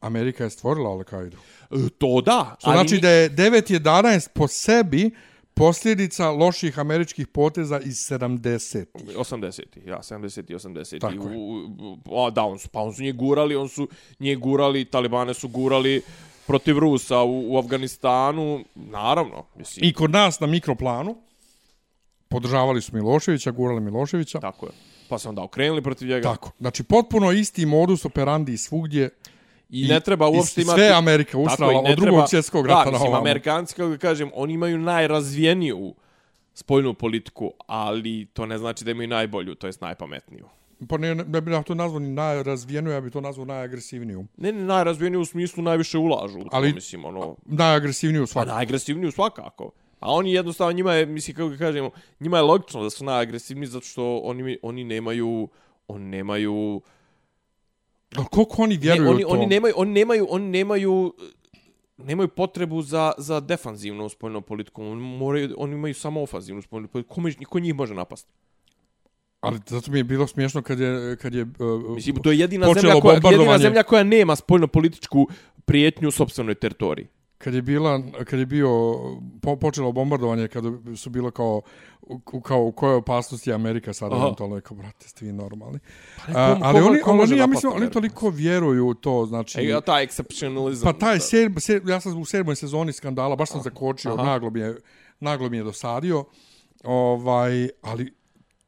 Amerika 0.00 0.44
je 0.44 0.50
stvorila 0.50 0.90
Al-Qaidu. 0.90 1.36
E, 1.70 1.88
To 1.98 2.20
da. 2.20 2.56
Što 2.58 2.70
znači 2.72 2.98
da 2.98 3.08
je 3.10 3.30
9.11 3.30 4.28
po 4.28 4.48
sebi 4.48 5.10
posljedica 5.54 6.30
loših 6.30 6.78
američkih 6.78 7.26
poteza 7.26 7.80
iz 7.80 7.94
70. 7.96 8.84
80-ih, 9.16 9.86
ja, 9.86 9.98
70-ih, 9.98 10.56
80-ih. 10.56 11.00
Tako 11.00 11.28
je. 11.28 11.36
U, 11.36 11.66
u, 12.06 12.24
a, 12.24 12.30
da, 12.30 12.42
on 12.42 12.58
su, 12.58 12.68
pa 12.68 12.80
on 12.80 12.94
su 12.94 13.02
njih 13.02 13.14
gurali, 13.14 13.56
on 13.56 13.68
su 13.68 13.88
njih 14.18 14.38
gurali, 14.38 14.84
talibane 14.84 15.34
su 15.34 15.48
gurali 15.48 16.02
protiv 16.46 16.78
Rusa 16.78 17.18
u, 17.18 17.54
u 17.54 17.58
Afganistanu, 17.58 18.64
naravno, 18.74 19.44
mislim, 19.56 19.88
I 19.88 19.92
kod 19.92 20.10
nas 20.10 20.40
na 20.40 20.46
mikroplanu 20.46 21.16
podržavali 22.28 22.82
su 22.82 22.96
Miloševića, 22.96 23.50
gurali 23.50 23.80
Miloševića. 23.80 24.40
tako 24.40 24.66
je. 24.66 24.72
Pa 25.08 25.18
se 25.18 25.28
onda 25.28 25.42
okrenuli 25.42 25.82
protiv 25.82 26.08
njega. 26.08 26.28
Tako. 26.28 26.50
Znači, 26.58 26.82
potpuno 26.82 27.32
isti 27.32 27.66
modus 27.66 28.04
operandi 28.04 28.56
svugdje. 28.56 29.10
I, 29.70 29.88
ne 29.88 30.00
treba 30.00 30.28
uopšte 30.28 30.60
i 30.60 30.64
imati... 30.64 30.78
sve 30.80 30.88
Amerika 30.88 31.38
ustrala 31.38 31.72
je, 31.72 31.78
od 31.78 31.84
drugog 31.84 32.02
treba- 32.02 32.26
svjetskog 32.26 32.66
rata 32.66 32.84
da, 32.84 32.90
na 32.90 33.04
ovamo. 33.04 33.16
Amerikanci, 33.16 33.74
kako 33.74 33.98
kažem, 33.98 34.30
oni 34.34 34.52
imaju 34.52 34.78
najrazvijeniju 34.78 35.94
spoljnu 36.54 36.94
politiku, 36.94 37.52
ali 37.66 38.26
to 38.32 38.46
ne 38.46 38.58
znači 38.58 38.84
da 38.84 38.90
imaju 38.90 39.08
najbolju, 39.08 39.54
to 39.54 39.66
jest 39.66 39.80
najpametniju. 39.80 40.46
Pa 40.88 40.98
ne, 40.98 41.14
ne 41.14 41.40
bi 41.40 41.52
ja 41.52 41.62
to 41.62 41.74
nazvao 41.74 41.98
ni 41.98 42.08
najrazvijeniju, 42.08 42.92
ja 42.92 43.00
bi 43.00 43.10
to 43.10 43.20
nazvao 43.20 43.46
najagresivniju. 43.46 44.26
Ne, 44.36 44.52
ne 44.52 44.64
najrazvijeniju 44.64 45.20
u 45.20 45.24
smislu 45.24 45.62
najviše 45.62 45.98
ulažu, 45.98 46.38
u 46.38 46.42
to, 46.44 46.48
Ali- 46.52 46.72
mislim, 46.72 47.04
ono... 47.04 47.36
Najagresivniju 47.46 48.22
Pa 48.22 48.26
svakako. 48.26 48.54
najagresivniju 48.54 49.10
svakako. 49.10 49.70
A 50.00 50.12
oni 50.12 50.32
jednostavno, 50.32 50.72
njima 50.72 50.94
je, 50.94 51.06
mislim, 51.06 51.36
kako 51.36 51.48
da 51.48 51.56
kažemo, 51.56 51.90
njima 52.20 52.36
je 52.36 52.42
logično 52.42 52.82
da 52.82 52.90
su 52.90 53.04
najagresivniji 53.04 53.66
zato 53.66 53.86
što 53.86 54.18
oni, 54.18 54.58
oni 54.62 54.84
nemaju, 54.84 55.48
oni 55.88 56.04
nemaju, 56.04 56.80
Ali 58.16 58.26
koliko 58.30 58.62
oni 58.62 58.74
ne, 58.74 58.80
vjeruju 58.80 59.10
oni, 59.10 59.24
u 59.24 59.28
to? 59.28 59.34
oni 59.34 59.46
nemaju, 59.46 59.74
oni 59.76 59.92
nemaju, 59.92 60.26
oni 60.30 60.48
nemaju, 60.48 61.14
nemaju 61.96 62.28
potrebu 62.28 62.82
za, 62.82 63.12
za 63.18 63.40
defanzivnu 63.40 64.08
spoljnu 64.08 64.40
politiku. 64.40 64.82
Oni, 64.84 65.00
moraju, 65.00 65.54
oni 65.58 65.72
imaju 65.74 65.94
samo 65.94 66.22
ofanzivnu 66.22 66.62
spoljnu 66.62 66.88
politiku. 66.88 67.14
Kome, 67.14 67.34
ko 67.34 67.58
njih 67.58 67.74
može 67.74 67.94
napasti? 67.94 68.30
Ali 69.42 69.58
zato 69.66 69.90
mi 69.90 69.98
je 69.98 70.04
bilo 70.04 70.26
smiješno 70.26 70.62
kad 70.62 70.80
je... 70.80 71.16
Kad 71.16 71.34
je 71.34 71.42
uh, 71.42 71.94
Mislim, 71.94 72.16
to 72.16 72.30
je 72.30 72.38
jedina 72.38 72.66
zemlja, 72.74 73.00
koja, 73.00 73.20
jedina 73.24 73.58
zemlja 73.58 73.82
koja 73.82 74.04
nema 74.04 74.36
spoljno 74.36 74.66
političku 74.66 75.28
prijetnju 75.64 76.08
u 76.08 76.12
sopstvenoj 76.12 76.54
teritoriji. 76.56 77.06
kad 77.38 77.54
je 77.54 77.62
bila 77.62 77.92
kad 78.24 78.38
je 78.38 78.46
bio 78.46 78.68
po, 79.42 79.56
počelo 79.56 79.92
bombardovanje 79.92 80.48
kad 80.48 80.64
su 80.96 81.10
bilo 81.10 81.30
kao 81.30 81.62
u- 82.02 82.40
kao 82.40 82.60
u 82.60 82.72
kojoj 82.72 82.94
opasnosti 82.96 83.50
je 83.50 83.54
Amerika 83.54 83.92
sad 83.92 84.12
Aha. 84.12 84.22
eventualno 84.22 84.56
je 84.56 84.62
kao 84.62 84.76
brate 84.76 85.08
ste 85.08 85.24
vi 85.24 85.32
normalni 85.32 85.78
ne, 86.28 86.34
A, 86.34 86.48
kom- 86.48 86.62
ali 86.62 86.74
koga- 86.74 86.86
oni 86.86 87.00
ko 87.00 87.10
ali 87.10 87.18
može 87.18 87.32
oni 87.32 87.40
ja 87.40 87.46
mislim 87.46 87.72
oni 87.72 87.90
toliko 87.90 88.28
vjeruju 88.30 88.86
u 88.86 88.94
to 88.94 89.26
znači 89.26 89.60
E, 89.62 89.80
taj 89.80 90.06
exceptionalism. 90.06 90.84
pa 90.84 90.92
taj 90.94 91.20
sedm, 91.20 91.58
sedm, 91.58 91.88
ja 91.88 92.00
sam 92.00 92.20
u 92.20 92.24
sedmoj 92.24 92.56
sezoni 92.56 92.92
skandala 92.92 93.36
baš 93.36 93.50
sam 93.50 93.62
zakočio 93.62 94.12
Aha. 94.12 94.22
naglo 94.24 94.50
mi 94.50 94.60
je 94.60 94.76
naglo 95.20 95.48
mi 95.48 95.56
je 95.56 95.62
dosadio 95.64 96.24
ovaj 96.84 97.68
ali 97.82 98.12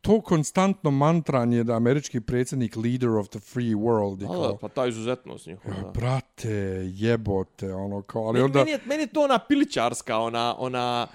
to 0.04 0.20
konstantno 0.20 0.90
mantranje 0.90 1.64
da 1.64 1.76
američki 1.76 2.20
predsjednik 2.20 2.76
leader 2.76 3.08
of 3.08 3.28
the 3.28 3.40
free 3.40 3.74
world 3.74 4.22
i 4.22 4.26
kao, 4.26 4.56
pa 4.56 4.68
ta 4.68 4.86
izuzetnost 4.86 5.46
njihova. 5.46 5.74
da. 5.82 5.90
brate, 5.90 6.50
jebote, 6.94 7.72
ono 7.72 8.02
kao, 8.02 8.22
ali 8.22 8.32
Meni, 8.32 8.44
onda... 8.44 8.58
meni, 8.58 8.70
je, 8.70 8.78
meni 8.84 9.02
je 9.02 9.06
to 9.06 9.22
ona 9.22 9.38
pilićarska, 9.38 10.18
ona, 10.18 10.54
ona, 10.58 11.06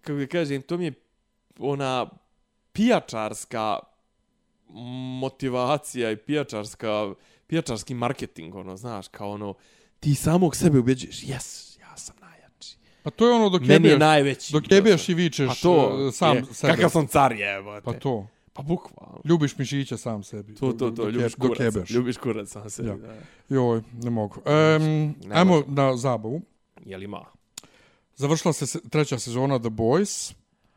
kako 0.00 0.18
da 0.18 0.26
kažem, 0.26 0.62
to 0.62 0.76
mi 0.76 0.84
je 0.84 0.92
ona 1.58 2.06
pijačarska 2.72 3.78
motivacija 5.20 6.10
i 6.10 6.16
pijačarska, 6.16 7.14
pijačarski 7.46 7.94
marketing, 7.94 8.54
ono, 8.54 8.76
znaš, 8.76 9.08
kao 9.08 9.30
ono, 9.30 9.54
ti 10.00 10.14
samog 10.14 10.56
sebe 10.56 10.78
ubjeđuješ, 10.78 11.22
jes, 11.22 11.78
ja 11.80 11.96
sam 11.96 12.16
najjači. 12.20 12.76
Pa 13.02 13.10
to 13.10 13.26
je 13.28 13.34
ono 13.34 13.48
dok 13.48 13.60
Meni 13.60 13.88
je 13.88 13.90
jebeš, 13.90 14.00
najveći. 14.00 14.52
dok 14.52 14.72
jebeš 14.72 15.08
i 15.08 15.14
vičeš 15.14 15.48
pa 15.48 15.54
to, 15.54 16.06
e, 16.08 16.12
sam 16.12 16.36
je, 16.36 16.44
sebe. 16.52 16.72
Kakav 16.72 16.90
sam 16.90 17.06
car 17.06 17.32
jebote. 17.32 17.84
Pa 17.84 17.92
to. 17.92 18.26
Pa 18.56 18.62
bukvalno. 18.62 19.20
Ljubiš 19.24 19.58
mišića 19.58 19.96
sam 19.96 20.22
sebi. 20.22 20.54
To, 20.54 20.72
to, 20.72 20.90
to, 20.90 21.08
ljubiš 21.08 21.34
kurac, 21.34 21.60
jebeš. 21.60 21.90
ljubiš 21.90 22.16
kurac 22.16 22.48
sam 22.48 22.70
sebi, 22.70 22.88
Ja. 22.88 22.96
da. 22.96 23.14
Joj, 23.48 23.82
ne 24.02 24.10
mogu. 24.10 24.34
Um, 24.36 25.14
ajmo 25.32 25.54
može. 25.54 25.64
na 25.68 25.96
zabavu. 25.96 26.40
Je 26.84 26.96
li 26.96 27.04
ima? 27.04 27.24
Završila 28.16 28.52
se 28.52 28.80
treća 28.88 29.18
sezona 29.18 29.58
The 29.58 29.68
Boys 29.68 30.34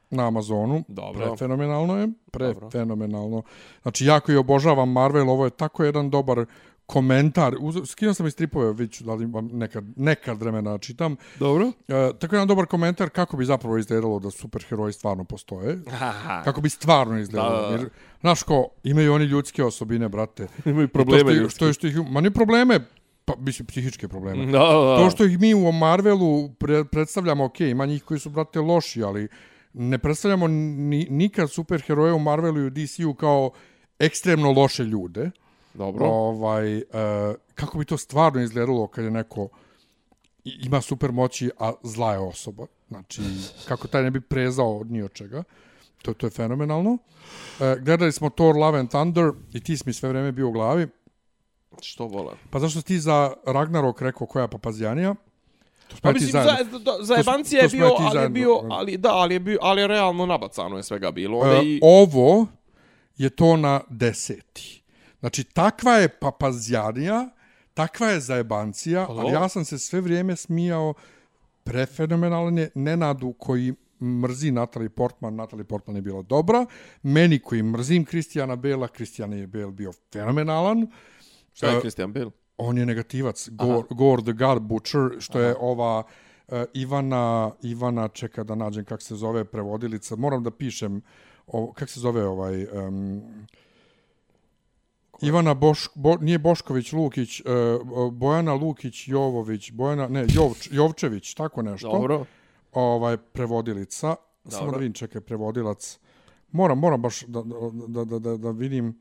na 0.10 0.28
Amazonu. 0.28 0.84
Dobro. 0.88 1.26
Prefenomenalno 1.26 1.98
je. 1.98 2.08
Dobro. 2.08 2.70
Prefenomenalno. 2.70 3.44
Znači, 3.82 4.06
jako 4.06 4.32
i 4.32 4.36
obožavam 4.36 4.92
Marvel. 4.92 5.30
Ovo 5.30 5.46
je 5.46 5.50
tako 5.52 5.84
jedan 5.84 6.10
dobar 6.10 6.46
komentar. 6.90 7.56
Uz- 7.60 7.86
Skinuo 7.86 8.14
sam 8.14 8.28
iz 8.28 8.34
stripove, 8.34 8.74
vidjet 8.74 8.92
ću 8.92 9.04
da 9.04 9.14
li 9.14 9.24
imam 9.24 9.50
nekad, 9.54 9.84
nekad 9.96 10.40
vremena 10.40 10.72
da 10.72 10.78
čitam. 10.78 11.16
Dobro. 11.40 11.72
E, 11.88 12.12
tako 12.20 12.36
jedan 12.36 12.48
dobar 12.48 12.66
komentar 12.66 13.10
kako 13.10 13.38
bi 13.38 13.46
zapravo 13.46 13.78
izgledalo 13.78 14.20
da 14.20 14.32
superheroji 14.32 14.94
stvarno 14.94 15.24
postoje. 15.24 15.80
Haha. 15.90 16.42
Kako 16.44 16.62
bi 16.62 16.70
stvarno 16.70 17.20
izgledalo. 17.20 17.62
Da, 17.62 17.62
da, 17.62 17.78
da. 17.78 17.82
Jer, 17.82 17.90
znaš 18.22 18.44
ko, 18.44 18.68
imaju 18.84 19.14
oni 19.14 19.26
ljudske 19.26 19.64
osobine, 19.64 20.10
brate. 20.10 20.48
Imaju 20.66 20.86
I 20.86 20.88
to 20.88 20.94
probleme 20.94 21.32
što, 21.32 21.42
ljudski. 21.42 21.56
što, 21.56 21.68
je 21.68 21.74
što 21.74 21.88
ih, 21.88 21.98
ma 22.10 22.22
ne 22.22 22.32
probleme, 22.32 22.80
pa 23.26 23.34
mislim 23.40 23.66
psihičke 23.66 24.08
probleme. 24.08 24.46
Da, 24.46 24.60
da. 24.60 24.98
To 24.98 25.10
što 25.10 25.26
ih 25.26 25.40
mi 25.40 25.54
u 25.54 25.72
Marvelu 25.72 26.50
pre, 26.50 26.86
predstavljamo, 26.86 27.46
ok, 27.46 27.60
ima 27.60 27.86
njih 27.86 28.04
koji 28.04 28.20
su, 28.20 28.30
brate, 28.30 28.60
loši, 28.60 29.04
ali 29.04 29.28
ne 29.74 29.98
predstavljamo 29.98 30.48
ni, 30.48 31.08
nikad 31.10 31.52
superheroje 31.52 32.14
u 32.14 32.20
Marvelu 32.20 32.60
i 32.60 32.66
u 32.66 32.70
DC-u 32.70 33.14
kao 33.14 33.52
ekstremno 34.00 34.52
loše 34.52 34.84
ljude. 34.84 35.32
Dobro. 35.80 36.06
Ovaj, 36.06 36.78
uh, 36.78 36.84
kako 37.56 37.78
bi 37.78 37.86
to 37.86 37.98
stvarno 37.98 38.42
izgledalo 38.42 38.88
kad 38.88 39.06
je 39.06 39.12
neko 39.12 39.48
ima 40.44 40.82
super 40.82 41.12
moći, 41.12 41.52
a 41.60 41.74
zla 41.84 42.14
je 42.14 42.20
osoba. 42.20 42.66
Znači, 42.88 43.22
kako 43.68 43.88
taj 43.88 44.04
ne 44.04 44.12
bi 44.12 44.22
prezao 44.22 44.78
od 44.78 44.92
ni 44.92 45.02
od 45.02 45.14
čega. 45.14 45.44
To, 46.02 46.14
to 46.14 46.28
je 46.28 46.30
fenomenalno. 46.30 46.92
Uh, 46.92 47.00
gledali 47.82 48.12
smo 48.12 48.30
Thor 48.30 48.56
Love 48.56 48.80
and 48.80 48.90
Thunder 48.90 49.32
i 49.54 49.64
ti 49.64 49.78
si 49.78 49.84
mi 49.86 49.94
sve 49.94 50.10
vreme 50.10 50.32
bio 50.32 50.48
u 50.48 50.52
glavi. 50.52 50.88
Što 51.82 52.08
vole? 52.08 52.34
Pa 52.50 52.60
zašto 52.60 52.82
ti 52.82 53.00
za 53.00 53.34
Ragnarok 53.46 54.02
rekao 54.02 54.28
koja 54.28 54.42
je? 54.42 54.50
To 54.50 55.96
smo 55.96 56.00
Pa 56.02 56.12
mislim, 56.12 56.32
za, 56.32 56.58
za, 57.02 57.16
to 57.16 57.58
je 57.58 57.70
bio, 57.70 57.96
ali 58.00 58.20
je 58.20 58.30
bio, 58.30 58.62
ali 58.70 58.98
da, 58.98 59.14
ali 59.14 59.36
je 59.36 59.40
bio, 59.40 59.58
ali 59.62 59.82
je 59.82 59.88
realno 59.88 60.26
nabacano 60.26 60.78
je 60.78 60.84
svega 60.84 61.12
bilo. 61.12 61.46
E, 61.46 61.66
i, 61.66 61.80
ovo 61.84 62.48
je 63.18 63.30
to 63.30 63.58
na 63.58 63.82
deseti. 63.90 64.79
Znači, 65.20 65.44
takva 65.44 65.94
je 65.94 66.08
papazjanija, 66.08 67.30
takva 67.74 68.08
je 68.08 68.20
zajebancija, 68.20 69.06
Pa 69.08 69.14
ali 69.14 69.32
ja 69.32 69.50
sam 69.50 69.66
se 69.66 69.80
sve 69.80 70.02
vrijeme 70.02 70.36
smijao 70.36 70.94
prefenomenalan 71.64 72.58
je 72.58 72.70
Nenadu 72.76 73.34
koji 73.34 73.74
mrzi 74.02 74.52
Natalie 74.52 74.90
Portman, 74.90 75.36
Natalie 75.36 75.64
Portman 75.64 75.96
je 75.96 76.02
bila 76.02 76.22
dobra, 76.22 76.66
meni 77.04 77.40
koji 77.40 77.64
mrzim 77.64 78.06
Kristijana 78.06 78.56
Bela, 78.56 78.88
Kristijan 78.88 79.34
je 79.34 79.48
Bel 79.48 79.72
bio 79.72 79.92
fenomenalan, 80.14 80.88
šta 81.54 81.68
je 81.68 81.78
e, 81.78 81.80
Christian 81.80 82.14
Bale? 82.14 82.32
on 82.58 82.78
je 82.78 82.86
negativac, 82.86 83.50
Gore, 83.50 83.88
Gore 83.90 84.24
the 84.24 84.34
God 84.34 84.62
Butcher, 84.62 85.10
što 85.20 85.40
je 85.40 85.56
ova 85.60 86.04
uh, 86.48 86.58
Ivana, 86.74 87.52
Ivana, 87.62 88.08
čeka 88.08 88.44
da 88.44 88.56
nađem 88.56 88.86
kak 88.86 89.02
se 89.02 89.16
zove 89.16 89.46
prevodilica, 89.46 90.16
moram 90.16 90.44
da 90.44 90.52
pišem, 90.52 91.02
o, 91.48 91.74
kak 91.74 91.90
se 91.90 92.00
zove 92.00 92.26
ovaj... 92.26 92.66
Um, 92.66 93.24
Ivana 95.22 95.54
Boš, 95.54 95.88
Bo, 95.96 96.16
nije 96.16 96.38
Bošković 96.38 96.94
Lukić, 96.94 97.42
uh, 97.42 98.14
Bojana 98.14 98.54
Lukić 98.54 99.08
Jovović, 99.08 99.72
Bojana, 99.72 100.08
ne, 100.08 100.26
Jovč, 100.30 100.70
Jovčević, 100.72 101.34
tako 101.34 101.62
nešto. 101.62 101.92
Dobro. 101.92 102.26
Ovaj, 102.74 103.18
prevodilica. 103.18 104.16
Samo 104.46 104.66
Dobro. 104.66 104.72
da 104.72 104.78
vidim, 104.78 104.94
čekaj, 104.94 105.22
prevodilac. 105.22 106.00
Moram, 106.52 106.80
moram 106.80 107.02
baš 107.02 107.24
da, 107.28 107.42
da, 107.88 108.06
da, 108.06 108.20
da, 108.20 108.38
da 108.38 108.52
vidim. 108.52 109.00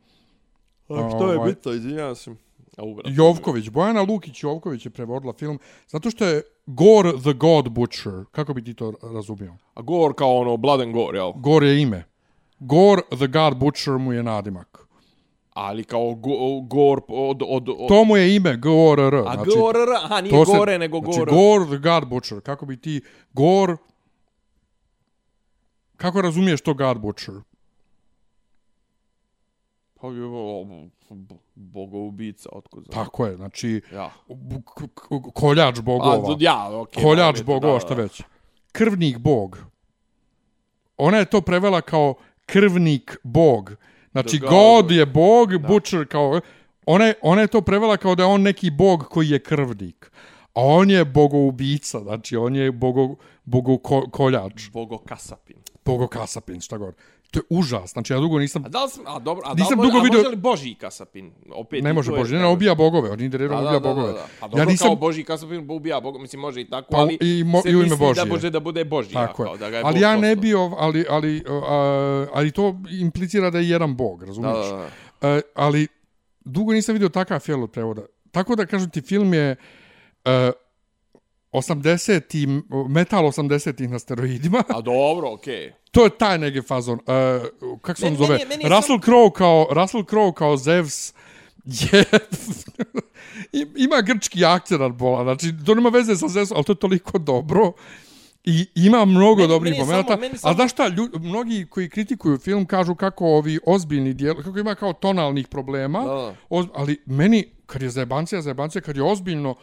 A 0.88 1.10
što 1.16 1.30
je 1.30 1.38
Ovaj. 1.38 1.50
bitno, 1.50 1.72
izvinjavam 1.72 2.16
se. 2.16 2.30
A 2.76 2.84
ubrat. 2.84 3.06
Jovković, 3.16 3.68
Bojana 3.68 4.02
Lukić 4.02 4.42
Jovković 4.42 4.86
je 4.86 4.90
prevodila 4.90 5.32
film 5.32 5.58
zato 5.86 6.10
što 6.10 6.24
je 6.24 6.42
Gore 6.66 7.12
the 7.22 7.32
God 7.32 7.70
Butcher. 7.70 8.24
Kako 8.32 8.54
bi 8.54 8.64
ti 8.64 8.74
to 8.74 8.92
razumio? 9.02 9.56
A 9.74 9.82
Gore 9.82 10.14
kao 10.14 10.36
ono, 10.36 10.56
Blood 10.56 10.80
and 10.80 10.92
Gore, 10.94 11.18
jel? 11.18 11.32
Gore 11.32 11.66
je 11.66 11.82
ime. 11.82 12.04
Gore 12.58 13.02
the 13.16 13.26
God 13.26 13.56
Butcher 13.56 13.94
mu 13.94 14.12
je 14.12 14.22
nadimak. 14.22 14.77
Ali 15.60 15.84
kao 15.84 16.14
go, 16.14 16.60
gor 16.60 17.00
od, 17.08 17.42
od, 17.46 17.68
od... 17.68 17.88
To 17.88 18.04
mu 18.04 18.16
je 18.16 18.36
ime, 18.36 18.56
GORR. 18.56 19.14
A 19.14 19.34
znači, 19.34 19.50
GORR, 19.58 19.92
aha, 20.04 20.20
nije 20.20 20.46
se- 20.46 20.52
gore 20.56 20.78
nego 20.78 21.00
Znači, 21.00 21.18
gore. 21.18 21.32
Gore 21.32 21.64
the 21.66 21.78
God 21.78 22.08
Butcher. 22.08 22.40
Kako 22.40 22.66
bi 22.66 22.80
ti... 22.80 23.00
Gore... 23.32 23.76
Kako 25.96 26.22
razumiješ 26.22 26.60
to 26.60 26.74
God 26.74 26.98
Butcher? 26.98 27.34
Pa 30.00 30.06
je 30.06 30.22
bogoubica, 31.54 32.48
otkud 32.52 32.84
znam. 32.84 33.04
Tako 33.04 33.26
je, 33.26 33.36
znači... 33.36 33.80
Ja. 33.92 34.10
Koljač 35.34 35.78
A, 35.78 35.82
bogova. 35.82 36.36
ja, 36.40 36.80
okej. 36.80 37.02
Koljač 37.02 37.36
dobro, 37.38 37.54
bogova, 37.54 37.72
da, 37.72 37.80
šta 37.80 37.94
da. 37.94 38.02
već. 38.02 38.22
Krvnik 38.72 39.18
bog. 39.18 39.58
Ona 40.96 41.16
je 41.16 41.24
to 41.24 41.40
prevela 41.40 41.80
kao 41.80 42.14
krvnik 42.46 43.16
bog. 43.22 43.76
Znači, 44.12 44.38
God, 44.38 44.50
God. 44.50 44.90
je 44.90 45.06
bog, 45.06 45.58
Butcher 45.66 46.08
kao... 46.08 46.40
Ona 46.86 47.04
je, 47.04 47.14
ona 47.22 47.40
je 47.40 47.46
to 47.46 47.60
prevela 47.60 47.96
kao 47.96 48.14
da 48.14 48.22
je 48.22 48.26
on 48.26 48.42
neki 48.42 48.70
bog 48.70 49.04
koji 49.10 49.28
je 49.28 49.38
krvnik. 49.38 50.10
A 50.54 50.60
on 50.62 50.90
je 50.90 51.04
bogoubica, 51.04 52.00
znači 52.00 52.36
on 52.36 52.56
je 52.56 52.72
bogo, 52.72 53.16
bogo 53.44 53.78
ko, 53.78 54.10
koljač, 54.10 54.70
Bogo 54.72 54.98
kasapin. 54.98 55.56
bogokasapin, 55.84 56.60
šta 56.60 56.78
god. 56.78 56.94
To 57.30 57.38
je 57.38 57.44
užas, 57.50 57.92
znači 57.92 58.12
ja 58.12 58.18
dugo 58.18 58.38
nisam... 58.38 58.64
A 58.64 58.68
da 58.68 58.84
li 58.84 58.90
sam, 58.90 59.04
a 59.06 59.18
dobro, 59.18 59.42
a 59.46 59.54
da 59.54 59.62
Nisam 59.62 59.70
li 59.70 59.76
može, 59.76 59.88
dugo 59.88 59.98
a 59.98 60.12
može 60.12 60.28
li 60.28 60.36
Božji 60.36 60.74
kasapin? 60.74 61.32
Opet 61.52 61.84
Ne 61.84 61.92
može 61.92 62.10
Bože, 62.12 62.34
ne, 62.34 62.40
ne, 62.40 62.48
ubija 62.48 62.74
bogove, 62.74 63.10
on 63.10 63.20
ide 63.20 63.28
Da, 63.28 63.38
redom 63.38 63.56
da, 63.56 63.62
ubija 63.62 63.80
da, 63.80 63.88
bogove. 63.88 64.06
da, 64.06 64.12
da. 64.12 64.26
A 64.40 64.48
dobro, 64.48 64.58
Ja 64.58 64.64
nisam, 64.64 64.88
kao 64.88 64.96
Božji 64.96 65.24
kasapin 65.24 65.70
ubija 65.70 66.00
Boga, 66.00 66.18
mislim, 66.18 66.40
može 66.40 66.60
i 66.60 66.70
tako, 66.70 66.88
Pa, 66.90 66.96
ali 66.98 67.18
i 67.20 67.44
mo- 67.44 67.62
se 67.62 67.70
i 67.70 67.74
misli 67.74 67.88
da 67.88 67.96
Božje. 67.96 68.24
može 68.24 68.50
da 68.50 68.60
bude 68.60 68.84
Božji. 68.84 69.12
Tako 69.12 69.42
kao, 69.44 69.52
je. 69.52 69.58
da 69.58 69.70
ga 69.70 69.76
je 69.76 69.82
ali 69.84 70.00
ja 70.00 70.16
ne 70.16 70.36
poslao. 70.36 70.42
bi, 70.42 70.54
ov- 70.54 70.74
ali, 70.78 71.04
ali, 71.10 71.44
a, 71.62 72.26
ali 72.32 72.50
to 72.50 72.74
implicira 72.92 73.50
da 73.50 73.58
je 73.58 73.68
jedan 73.68 73.96
bog, 73.96 74.22
razumiješ? 74.22 74.66
Da, 74.66 74.76
da, 74.76 74.88
da. 75.22 75.28
E, 75.28 75.40
ali 75.54 75.86
dugo 76.40 76.72
nisam 76.72 76.92
vidio 76.92 77.08
takav 77.08 77.40
film 77.40 77.62
od 77.62 77.70
prevoda. 77.70 78.02
Tako 78.30 78.56
da, 78.56 78.66
kažem 78.66 78.90
ti, 78.90 79.00
film 79.00 79.34
je 79.34 79.56
e, 80.24 80.50
80 81.52 82.62
metal 82.88 83.24
80-ih 83.24 83.90
na 83.90 83.98
steroidima. 83.98 84.62
A 84.68 84.80
dobro, 84.80 85.30
okej. 85.30 85.72
to 85.92 86.04
je 86.04 86.10
taj 86.10 86.38
neki 86.38 86.62
fazon. 86.62 86.98
E, 86.98 87.40
kako 87.82 88.00
se 88.00 88.06
on 88.06 88.16
zove? 88.16 88.28
meni 88.28 88.40
je- 88.40 88.46
meni 88.48 88.64
je 88.64 88.70
Russell 88.70 88.98
Crowe 88.98 89.32
kao, 89.32 89.66
Russell 89.70 90.02
Crowe 90.02 90.32
kao 90.32 90.56
Zeus 90.56 91.14
je... 91.64 92.04
im- 93.52 93.74
ima 93.76 94.00
grčki 94.00 94.44
akcenat 94.44 94.92
bola. 94.92 95.22
Znači, 95.24 95.54
to 95.66 95.74
nema 95.74 95.88
veze 95.88 96.16
sa 96.16 96.28
Zeusom, 96.28 96.56
ali 96.56 96.64
to 96.64 96.72
je 96.72 96.76
toliko 96.76 97.18
dobro. 97.18 97.72
I 98.44 98.66
ima 98.76 99.04
mnogo 99.04 99.34
Meni- 99.36 99.48
dobrih 99.48 99.72
meni 99.72 99.84
momenta. 99.84 100.08
samo- 100.08 100.20
meni 100.20 100.34
A 100.42 100.54
znaš 100.54 100.70
šta, 100.72 100.88
lju, 100.88 101.08
mnogi 101.14 101.66
koji 101.66 101.88
kritikuju 101.88 102.38
film 102.38 102.66
kažu 102.66 102.94
kako 102.94 103.26
ovi 103.26 103.58
ozbiljni 103.66 104.14
dijel, 104.14 104.34
kako 104.36 104.58
ima 104.58 104.74
kao 104.74 104.92
tonalnih 104.92 105.48
problema, 105.48 105.98
Da, 106.00 106.06
da. 106.06 106.34
Oz, 106.50 106.66
ali 106.74 107.02
meni, 107.06 107.44
kad 107.66 107.82
je 107.82 107.90
zajebancija, 107.90 108.42
zajebancija, 108.42 108.82
kad 108.82 108.96
je 108.96 109.02
ozbiljno, 109.02 109.54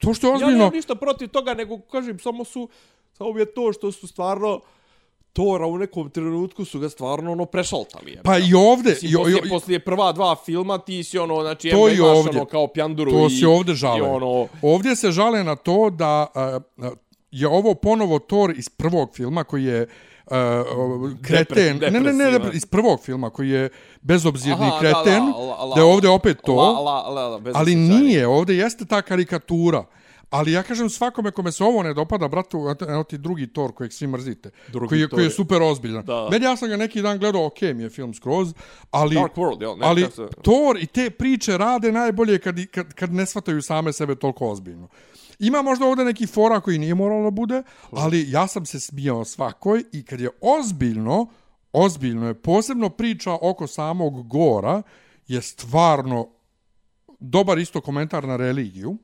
to 0.00 0.14
što 0.14 0.26
je 0.26 0.30
Ja 0.30 0.34
ozbiljno, 0.34 0.58
nemam 0.58 0.72
ništa 0.72 0.94
protiv 0.94 1.28
toga, 1.28 1.54
nego 1.54 1.78
kažem, 1.78 2.18
samo 2.18 2.44
su, 2.44 2.68
samo 3.12 3.38
je 3.38 3.54
to 3.54 3.72
što 3.72 3.92
su 3.92 4.06
stvarno 4.06 4.60
Tora 5.32 5.66
u 5.66 5.78
nekom 5.78 6.10
trenutku 6.10 6.64
su 6.64 6.78
ga 6.78 6.88
stvarno 6.88 7.32
ono 7.32 7.44
prešaltali. 7.44 8.18
pa 8.24 8.38
i 8.38 8.54
ovde, 8.54 8.90
Mislim, 8.90 9.10
i, 9.10 9.14
poslije, 9.14 9.40
i, 9.44 9.48
poslije 9.48 9.78
prva 9.78 10.12
dva 10.12 10.36
filma 10.44 10.78
ti 10.78 11.04
si 11.04 11.18
ono, 11.18 11.40
znači, 11.40 11.70
To 11.70 11.88
i 11.88 11.94
imaš 11.94 12.08
ovdje. 12.18 12.30
ono 12.30 12.44
kao 12.44 12.66
pjanduru 12.66 13.10
to 13.10 13.26
i, 13.26 13.30
se 13.30 13.46
ovde 13.46 13.74
žale. 13.74 13.98
i 13.98 14.02
ono, 14.02 14.46
Ovdje 14.62 14.96
se 14.96 15.10
žale 15.10 15.44
na 15.44 15.56
to 15.56 15.90
da 15.90 16.26
uh, 16.76 16.92
je 17.30 17.48
ovo 17.48 17.74
ponovo 17.74 18.18
Thor 18.18 18.54
iz 18.58 18.68
prvog 18.68 19.14
filma 19.14 19.44
koji 19.44 19.64
je 19.64 19.82
uh, 19.82 19.88
kreten, 21.22 21.78
ne, 21.82 21.90
ne, 21.92 22.12
ne, 22.12 22.30
ne, 22.30 22.40
iz 22.52 22.66
prvog 22.66 23.00
filma 23.00 23.30
koji 23.30 23.48
je 23.50 23.68
bezobzirni 24.02 24.66
Aha, 24.66 24.78
kreten, 24.80 25.26
da, 25.26 25.32
la- 25.32 25.64
la- 25.64 25.74
da 25.74 25.80
je 25.80 25.84
ovdje 25.84 26.10
opet 26.10 26.38
to, 26.44 26.54
la, 26.54 26.70
la, 26.70 27.00
la, 27.02 27.28
la, 27.28 27.40
ali 27.54 27.74
nije, 27.74 28.26
ovdje 28.26 28.56
jeste 28.56 28.84
ta 28.84 29.02
karikatura. 29.02 29.84
Ali 30.30 30.52
ja 30.52 30.62
kažem 30.62 30.90
svakome 30.90 31.30
kome 31.30 31.52
se 31.52 31.64
ovo 31.64 31.82
ne 31.82 31.94
dopada, 31.94 32.28
bratu, 32.28 32.58
evo 32.82 33.04
ti 33.04 33.18
drugi 33.18 33.46
Thor 33.46 33.72
kojeg 33.72 33.92
svi 33.92 34.06
mrzite, 34.06 34.50
Drugi 34.68 34.88
koji, 34.88 35.00
je, 35.00 35.08
koji 35.08 35.24
je 35.24 35.30
super 35.30 35.62
ozbiljan. 35.62 36.04
Da. 36.04 36.28
Meni 36.30 36.44
ja 36.44 36.56
sam 36.56 36.68
ga 36.68 36.76
neki 36.76 37.02
dan 37.02 37.18
gledao, 37.18 37.46
ok 37.46 37.60
mi 37.62 37.82
je 37.82 37.90
film 37.90 38.14
skroz, 38.14 38.54
ali, 38.90 39.14
Dark 39.14 39.34
World, 39.34 39.62
jel? 39.62 39.76
Ne, 39.76 39.86
ali 39.86 40.06
se- 40.06 40.28
Thor 40.42 40.76
i 40.78 40.86
te 40.86 41.10
priče 41.10 41.58
rade 41.58 41.92
najbolje 41.92 42.38
kad, 42.38 42.56
kad, 42.66 42.94
kad 42.94 43.12
ne 43.12 43.26
shvataju 43.26 43.62
same 43.62 43.92
sebe 43.92 44.14
toliko 44.14 44.48
ozbiljno. 44.48 44.88
Ima 45.38 45.62
možda 45.62 45.86
ovdje 45.86 46.04
neki 46.04 46.26
fora 46.26 46.60
koji 46.60 46.78
nije 46.78 46.94
moralo 46.94 47.24
da 47.24 47.30
bude, 47.32 47.62
ali 47.92 48.30
ja 48.30 48.46
sam 48.46 48.66
se 48.66 48.80
smijao 48.80 49.24
svakoj 49.24 49.84
i 49.92 50.02
kad 50.02 50.20
je 50.20 50.30
ozbiljno, 50.40 51.26
ozbiljno 51.72 52.28
je, 52.28 52.34
posebno 52.34 52.90
priča 52.90 53.32
oko 53.32 53.66
samog 53.66 54.28
Gora, 54.28 54.82
je 55.28 55.42
stvarno 55.42 56.28
dobar 57.20 57.58
isto 57.58 57.80
komentar 57.80 58.24
na 58.24 58.36
religiju, 58.36 58.96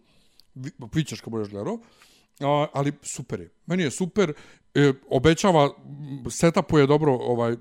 Vi- 0.55 0.71
Vićeš 0.93 1.21
kad 1.21 1.31
budeš 1.31 1.49
gledao, 1.49 1.79
ali 2.73 2.93
super 3.05 3.41
je. 3.41 3.51
Meni 3.67 3.83
je 3.83 3.91
super, 3.91 4.33
e, 4.75 4.93
obećava, 5.09 5.65
m, 5.65 6.31
setupuje 6.31 6.87
dobro 6.87 7.13
ovaj, 7.15 7.57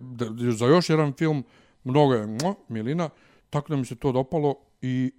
za 0.52 0.66
još 0.66 0.90
jedan 0.90 1.14
film, 1.14 1.44
mnogo 1.84 2.14
je 2.14 2.28
mua, 2.28 2.56
milina, 2.68 3.10
tako 3.50 3.70
da 3.70 3.76
mi 3.76 3.86
se 3.86 3.96
to 3.96 4.12
dopalo 4.12 4.56
i 4.82 5.12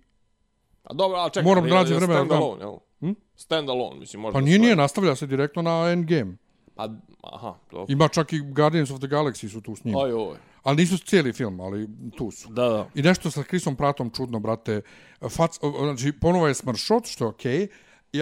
A 0.85 0.95
dobro, 0.95 1.19
ali 1.19 1.31
čekaj, 1.31 1.43
Moram 1.45 1.65
da 1.65 1.69
je- 1.69 1.75
nađem 1.75 1.93
je 1.93 1.99
vremena 1.99 2.25
da 2.25 2.79
Hm? 3.01 3.13
Stand 3.37 3.71
alone, 3.71 4.01
mislim, 4.01 4.23
možda 4.23 4.39
pa 4.39 4.41
nije, 4.41 4.59
nije, 4.59 4.77
nastavlja 4.77 5.17
se 5.17 5.27
direktno 5.27 5.63
na 5.63 5.91
Endgame. 5.93 6.37
Pa, 6.75 6.89
aha, 7.23 7.55
dobro. 7.71 7.87
Ima 7.89 8.09
čak 8.09 8.33
i 8.33 8.39
Guardians 8.39 8.91
of 8.91 8.99
the 8.99 9.09
Galaxy 9.09 9.49
su 9.49 9.61
tu 9.61 9.77
s 9.77 9.85
njim. 9.85 9.97
Oj, 9.97 10.13
oj. 10.13 10.37
Ali 10.63 10.77
nisu 10.77 10.99
cijeli 10.99 11.33
film, 11.33 11.61
ali 11.61 11.89
tu 12.17 12.31
su. 12.31 12.49
Da, 12.53 12.69
da. 12.69 12.89
I 12.95 13.03
nešto 13.03 13.31
sa 13.31 13.43
Chrisom 13.43 13.77
Pratom 13.77 14.11
čudno, 14.11 14.39
brate. 14.39 14.81
Fac, 15.31 15.59
znači, 15.79 16.13
ponovo 16.13 16.49
je 16.49 16.55
smršot, 16.55 17.07
što 17.07 17.25
je 17.25 17.29
okej, 17.29 17.59
okay, 17.59 17.69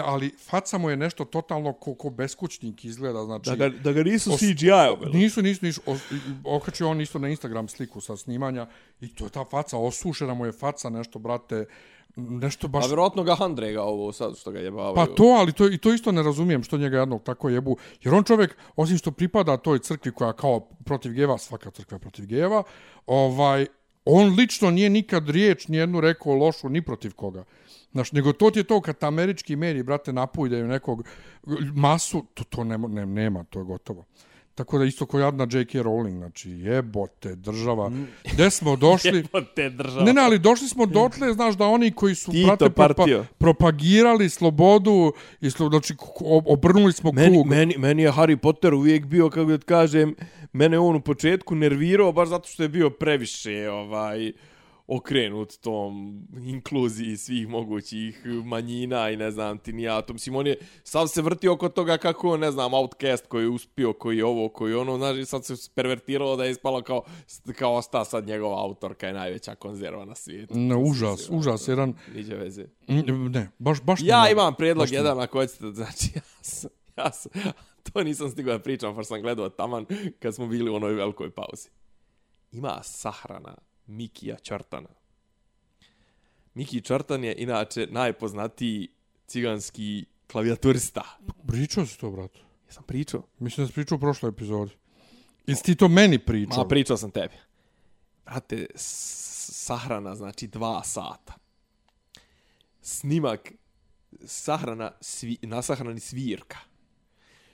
ali 0.04 0.34
faca 0.38 0.78
mu 0.78 0.90
je 0.90 0.96
nešto 0.96 1.24
totalno 1.24 1.72
ko, 1.72 1.94
ko 1.94 2.10
beskućnik 2.10 2.84
izgleda, 2.84 3.24
znači... 3.24 3.50
Da 3.50 3.56
ga, 3.56 3.68
da 3.68 3.92
ga 3.92 4.02
nisu 4.02 4.32
Os- 4.32 4.40
CGI-ovali. 4.40 5.14
Nisu, 5.14 5.42
nisu, 5.42 5.64
nisu. 5.64 5.80
o- 5.86 6.56
Okačio 6.56 6.90
on 6.90 7.00
isto 7.00 7.18
na 7.18 7.28
Instagram 7.28 7.68
sliku 7.68 8.00
sa 8.00 8.16
snimanja 8.16 8.66
i 9.00 9.14
to 9.14 9.24
je 9.24 9.30
ta 9.30 9.44
faca, 9.44 9.78
osušena 9.78 10.34
mu 10.34 10.46
je 10.46 10.52
faca, 10.52 10.90
nešto, 10.90 11.18
brate, 11.18 11.64
nešto 12.16 12.68
baš... 12.68 12.84
A 12.84 12.86
vjerojatno 12.86 13.22
ga 13.22 13.34
Handrega 13.34 13.82
ovo 13.82 14.12
sad 14.12 14.36
što 14.36 14.50
ga 14.50 14.58
jebavaju. 14.58 14.94
Pa 14.94 15.06
to, 15.14 15.24
ali 15.24 15.52
to, 15.52 15.68
i 15.68 15.78
to 15.78 15.94
isto 15.94 16.12
ne 16.12 16.22
razumijem 16.22 16.62
što 16.62 16.78
njega 16.78 16.98
jednog 16.98 17.22
tako 17.22 17.48
jebu. 17.48 17.76
Jer 18.02 18.14
on 18.14 18.24
čovjek, 18.24 18.56
osim 18.76 18.98
što 18.98 19.10
pripada 19.10 19.56
toj 19.56 19.78
crkvi 19.78 20.12
koja 20.12 20.32
kao 20.32 20.60
protiv 20.60 21.12
geva, 21.12 21.38
svaka 21.38 21.70
crkva 21.70 21.98
protiv 21.98 22.26
geva, 22.26 22.62
ovaj, 23.06 23.66
on 24.04 24.34
lično 24.34 24.70
nije 24.70 24.90
nikad 24.90 25.28
riječ 25.28 25.68
nijednu 25.68 26.00
rekao 26.00 26.34
lošu 26.34 26.68
ni 26.68 26.82
protiv 26.82 27.14
koga. 27.14 27.44
Znaš, 27.92 28.12
nego 28.12 28.32
to 28.32 28.50
ti 28.50 28.58
je 28.58 28.64
to 28.64 28.80
kad 28.80 29.04
američki 29.04 29.56
mediji, 29.56 29.82
brate, 29.82 30.12
napujdaju 30.12 30.68
nekog 30.68 31.04
masu, 31.74 32.24
to, 32.34 32.44
to 32.44 32.64
nema, 32.64 32.88
ne, 32.88 33.06
nema, 33.06 33.44
to 33.44 33.58
je 33.58 33.64
gotovo. 33.64 34.04
Tako 34.56 34.78
da 34.78 34.84
isto 34.84 35.06
ko 35.06 35.18
jadna 35.18 35.44
J.K. 35.44 35.78
Rowling, 35.78 36.16
znači 36.18 36.50
jebote, 36.50 37.34
država. 37.34 37.90
Gde 38.32 38.50
smo 38.50 38.76
došli? 38.76 39.24
te 39.56 39.70
država. 39.70 40.04
Ne, 40.04 40.12
ne, 40.12 40.22
ali 40.22 40.38
došli 40.38 40.68
smo 40.68 40.86
dotle, 40.86 41.32
znaš, 41.32 41.54
da 41.56 41.66
oni 41.66 41.90
koji 41.90 42.14
su, 42.14 42.32
Tito 42.32 42.46
brate, 42.46 42.70
partio. 42.70 43.24
propagirali 43.38 44.28
slobodu, 44.28 45.12
i 45.40 45.50
slo, 45.50 45.68
znači, 45.68 45.94
obrnuli 46.46 46.92
smo 46.92 47.12
Meni, 47.12 47.36
krug. 47.36 47.46
meni, 47.46 47.74
meni 47.78 48.02
je 48.02 48.12
Harry 48.12 48.36
Potter 48.36 48.74
uvijek 48.74 49.06
bio, 49.06 49.30
kako 49.30 49.44
da 49.44 49.58
kažem, 49.58 50.14
mene 50.52 50.78
on 50.78 50.96
u 50.96 51.00
početku 51.00 51.54
nervirao, 51.54 52.12
baš 52.12 52.28
zato 52.28 52.48
što 52.48 52.62
je 52.62 52.68
bio 52.68 52.90
previše 52.90 53.70
ovaj 53.70 54.32
okrenut 54.88 55.58
tom 55.60 56.22
inkluziji 56.46 57.16
svih 57.16 57.48
mogućih 57.48 58.26
manjina 58.44 59.10
i 59.10 59.16
ne 59.16 59.30
znam 59.30 59.58
ti 59.58 59.72
ni 59.72 59.82
ja 59.82 60.02
to. 60.02 60.12
Mislim, 60.12 60.36
on 60.36 60.46
je 60.46 60.56
sad 60.84 61.10
se 61.10 61.22
vrti 61.22 61.48
oko 61.48 61.68
toga 61.68 61.96
kako, 61.96 62.36
ne 62.36 62.50
znam, 62.50 62.74
Outcast 62.74 63.26
koji 63.26 63.44
je 63.44 63.48
uspio, 63.48 63.92
koji 63.92 64.18
je 64.18 64.24
ovo, 64.24 64.48
koji 64.48 64.70
je 64.70 64.76
ono, 64.76 64.96
znaš, 64.96 65.16
i 65.16 65.24
sad 65.24 65.44
se 65.44 65.54
pervertiralo 65.74 66.36
da 66.36 66.44
je 66.44 66.50
ispalo 66.50 66.82
kao, 66.82 67.02
kao 67.58 67.74
osta 67.74 68.04
sad 68.04 68.26
njegova 68.26 68.62
autorka 68.62 69.06
je 69.06 69.12
najveća 69.12 69.54
konzerva 69.54 70.04
na 70.04 70.14
svijetu. 70.14 70.54
Ne, 70.56 70.76
užas, 70.76 71.30
užas, 71.30 71.68
jedan... 71.68 71.94
Niđe 72.14 72.34
veze. 72.34 72.66
Ne, 73.30 73.50
baš, 73.58 73.82
baš... 73.82 74.00
Ja 74.02 74.22
ne- 74.22 74.32
imam 74.32 74.54
predlog 74.54 74.92
jedan 74.92 75.20
ako 75.20 75.38
hoćete, 75.38 75.70
znači 75.72 76.10
ja 76.14 76.22
sam, 76.42 76.70
ja 76.96 77.12
sam, 77.12 77.32
to 77.92 78.02
nisam 78.02 78.30
stigao 78.30 78.58
da 78.58 78.62
pričam, 78.62 78.96
pa 78.96 79.04
sam 79.04 79.22
gledao 79.22 79.48
taman 79.48 79.86
kad 80.18 80.34
smo 80.34 80.46
bili 80.46 80.70
u 80.70 80.74
onoj 80.74 80.94
velikoj 80.94 81.30
pauzi. 81.30 81.68
Ima 82.52 82.80
sahrana 82.82 83.54
Mikija 83.86 84.36
Čartana. 84.36 84.88
Miki 86.54 86.80
Čartan 86.80 87.24
je 87.24 87.34
inače 87.38 87.86
najpoznatiji 87.90 88.88
ciganski 89.26 90.04
klavijaturista. 90.26 91.02
Pričao 91.46 91.86
si 91.86 91.98
to, 91.98 92.10
brate. 92.10 92.38
Jesam 92.66 92.82
pričao? 92.82 93.22
Mislim 93.38 93.64
da 93.64 93.68
si 93.68 93.74
pričao 93.74 93.96
u 93.96 94.00
prošloj 94.00 94.28
epizodi. 94.28 94.70
Jesi 95.46 95.62
ti 95.62 95.74
to 95.74 95.88
meni 95.88 96.18
pričao? 96.18 96.58
Ma, 96.58 96.68
pričao 96.68 96.96
sam 96.96 97.10
tebi. 97.10 97.34
Brate, 98.24 98.66
sahrana 98.74 100.14
znači 100.14 100.46
dva 100.46 100.84
sata. 100.84 101.34
Snimak 102.82 103.52
sahrana, 104.24 104.92
svi, 105.00 105.38
nasahrani 105.42 106.00
svirka. 106.00 106.58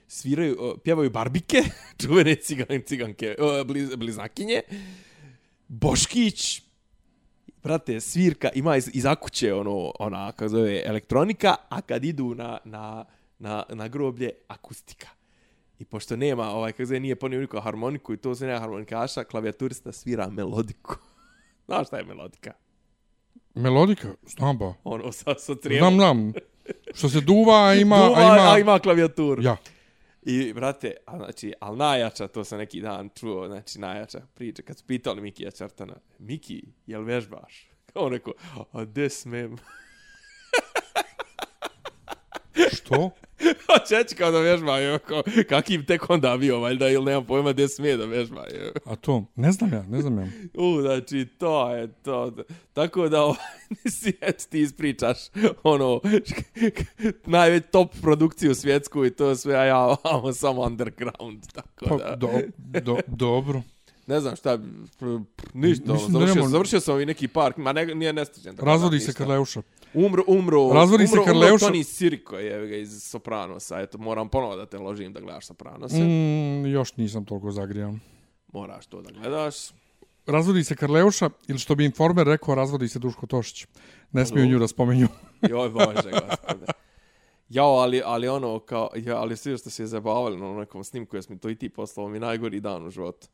Sviraju, 0.09 0.79
pjevaju 0.85 1.11
barbike, 1.11 1.63
čuvene 2.03 2.35
cigan, 2.35 2.83
ciganke, 2.87 3.37
bliz, 3.67 3.97
bliznakinje. 3.97 4.63
Boškić, 5.73 6.62
brate, 7.62 8.01
svirka 8.01 8.51
ima 8.55 8.77
iz, 8.77 8.90
iz 8.93 9.07
akuće, 9.07 9.55
ono, 9.55 9.93
ona, 9.99 10.32
kako 10.32 10.49
zove, 10.49 10.82
elektronika, 10.85 11.55
a 11.69 11.81
kad 11.81 12.05
idu 12.05 12.35
na, 12.35 12.59
na, 12.65 13.05
na, 13.39 13.62
na 13.69 13.89
groblje, 13.89 14.31
akustika. 14.49 15.09
I 15.78 15.85
pošto 15.85 16.16
nema, 16.16 16.51
ovaj, 16.51 16.73
kako 16.73 16.85
zove, 16.85 17.01
nije 17.01 17.16
ponio 17.16 17.40
niko 17.40 17.61
harmoniku 17.61 18.12
i 18.12 18.16
to 18.16 18.35
se 18.35 18.47
nema 18.47 18.61
harmonikaša, 18.61 19.24
klavijaturista 19.24 19.93
svira 19.93 20.28
melodiku. 20.31 20.97
Znaš 21.66 21.86
šta 21.86 21.99
je 21.99 22.05
melodika? 22.05 22.53
Melodika, 23.55 24.09
znam 24.27 24.59
ba. 24.59 24.74
Ono, 24.85 25.12
sa, 25.12 25.35
sa 25.39 25.55
trijemom. 25.55 25.94
Znam, 25.94 26.16
znam. 26.16 26.32
Što 26.94 27.09
se 27.09 27.20
duva, 27.20 27.66
a 27.66 27.74
ima... 27.74 27.97
Duva, 27.97 28.19
a 28.19 28.23
ima... 28.23 28.53
a 28.53 28.59
ima 28.59 28.78
klavijaturu. 28.78 29.43
Ja. 29.43 29.57
I, 30.23 30.53
brate, 30.53 30.94
a, 31.07 31.16
znači, 31.16 31.53
ali 31.61 31.78
najjača, 31.78 32.28
to 32.28 32.44
sam 32.44 32.59
neki 32.59 32.81
dan 32.81 33.11
čuo, 33.15 33.49
znači, 33.49 33.78
najjača 33.78 34.20
priča, 34.35 34.62
kad 34.62 34.78
su 34.78 34.85
pitali 34.86 35.20
Mikija 35.20 35.51
Čartana, 35.51 35.94
Miki, 36.19 36.62
jel 36.86 37.03
vežbaš? 37.03 37.70
Kao 37.93 38.09
neko, 38.09 38.32
a 38.73 38.85
de 38.85 39.11
smem? 39.11 39.57
Što? 42.73 43.11
Hoće 43.66 43.94
reći 43.94 44.14
kao 44.14 44.31
da 44.31 44.40
vežba, 44.40 44.98
kao, 44.98 45.23
kakim 45.48 45.86
tek 45.86 46.10
onda 46.10 46.36
bio, 46.36 46.60
valjda, 46.60 46.89
ili 46.89 47.05
nemam 47.05 47.27
pojma 47.27 47.52
gde 47.52 47.69
smije 47.69 47.97
da 47.97 48.06
vežba. 48.06 48.44
A 48.85 48.97
to, 48.97 49.24
ne 49.35 49.52
znam 49.52 49.73
ja, 49.73 49.82
ne 49.82 50.01
znam 50.02 50.19
ja. 50.19 50.27
U, 50.55 50.81
znači, 50.81 51.27
to 51.39 51.74
je 51.74 51.93
to. 51.93 52.32
Tako 52.73 53.09
da, 53.09 53.23
ovaj, 53.24 53.36
si, 53.90 54.12
eto, 54.20 54.44
ti 54.51 54.60
ispričaš, 54.60 55.19
ono, 55.62 56.01
najveć 57.27 57.64
top 57.70 57.90
produkciju 58.02 58.55
svjetsku 58.55 59.05
i 59.05 59.10
to 59.10 59.36
sve, 59.36 59.56
a 59.56 59.64
ja 59.64 59.97
samo 60.35 60.62
underground, 60.62 61.52
tako 61.52 61.86
Pa, 61.89 61.97
da. 61.97 62.16
do, 62.16 62.28
do, 62.81 62.98
dobro. 63.06 63.62
Ne 64.07 64.20
znam 64.20 64.37
šta, 64.37 64.59
ništa, 65.55 65.85
ono, 65.85 65.95
Mislim 65.95 66.12
završio, 66.12 66.35
nemamo- 66.35 66.49
završio 66.49 66.81
sam 66.81 67.01
i 67.01 67.07
neki 67.07 67.29
park, 67.29 67.57
ma 67.57 67.73
ne, 67.73 67.87
nije 67.87 68.12
nestiđen. 68.12 68.57
tako 68.57 68.66
Razvodi 68.66 68.99
da, 68.99 69.05
se. 69.05 69.12
Karleuša. 69.12 69.62
Umro, 69.95 70.24
umro, 70.27 70.70
Razvodi 70.73 71.07
se 71.07 71.12
umro, 71.12 71.24
Karleuša. 71.24 71.66
Umro 71.66 71.77
Tony 71.77 71.83
Sirico 71.83 72.37
je 72.37 72.66
ga 72.66 72.77
iz 72.77 73.03
Sopranosa, 73.03 73.81
eto, 73.81 73.99
moram 73.99 74.29
ponovo 74.29 74.57
da 74.57 74.66
te 74.66 74.79
ložim 74.79 75.12
da 75.12 75.20
gledaš 75.20 75.47
Sopranose. 75.47 75.99
Mm, 76.05 76.66
još 76.66 76.97
nisam 76.97 77.24
toliko 77.24 77.51
zagrijan. 77.51 78.01
Moraš 78.53 78.87
to 78.87 79.03
da 79.03 79.11
gledaš. 79.11 79.55
Razvodi 80.27 80.65
se 80.65 80.77
Karleuša, 80.77 81.31
ili 81.49 81.59
što 81.59 81.74
bi 81.74 81.85
informer 81.85 82.27
rekao, 82.27 82.55
razvodi 82.55 82.89
se 82.89 82.99
Duško 82.99 83.27
Tošić. 83.27 83.66
Ne 84.12 84.27
smiju 84.27 84.47
nju 84.47 84.59
da 84.59 84.69
spomenju. 84.69 85.09
Joj, 85.51 85.69
bože, 85.70 86.11
gospode. 86.11 86.66
Jao, 87.49 87.70
ali, 87.74 88.03
ali 88.05 88.29
ono, 88.29 88.59
kao, 88.59 88.91
ja, 88.97 89.16
ali 89.16 89.37
svi 89.37 89.59
što 89.59 89.70
se 89.70 89.83
je 89.83 89.87
zabavali 89.87 90.37
na 90.37 90.55
nekom 90.55 90.85
snimku, 90.85 91.16
jesmo 91.16 91.37
to 91.37 91.51
i 91.51 91.55
ti 91.55 91.69
poslao 91.69 92.09
mi 92.09 92.19
najgori 92.20 92.61
dan 92.61 92.87
u 92.87 92.91
životu. 92.91 93.27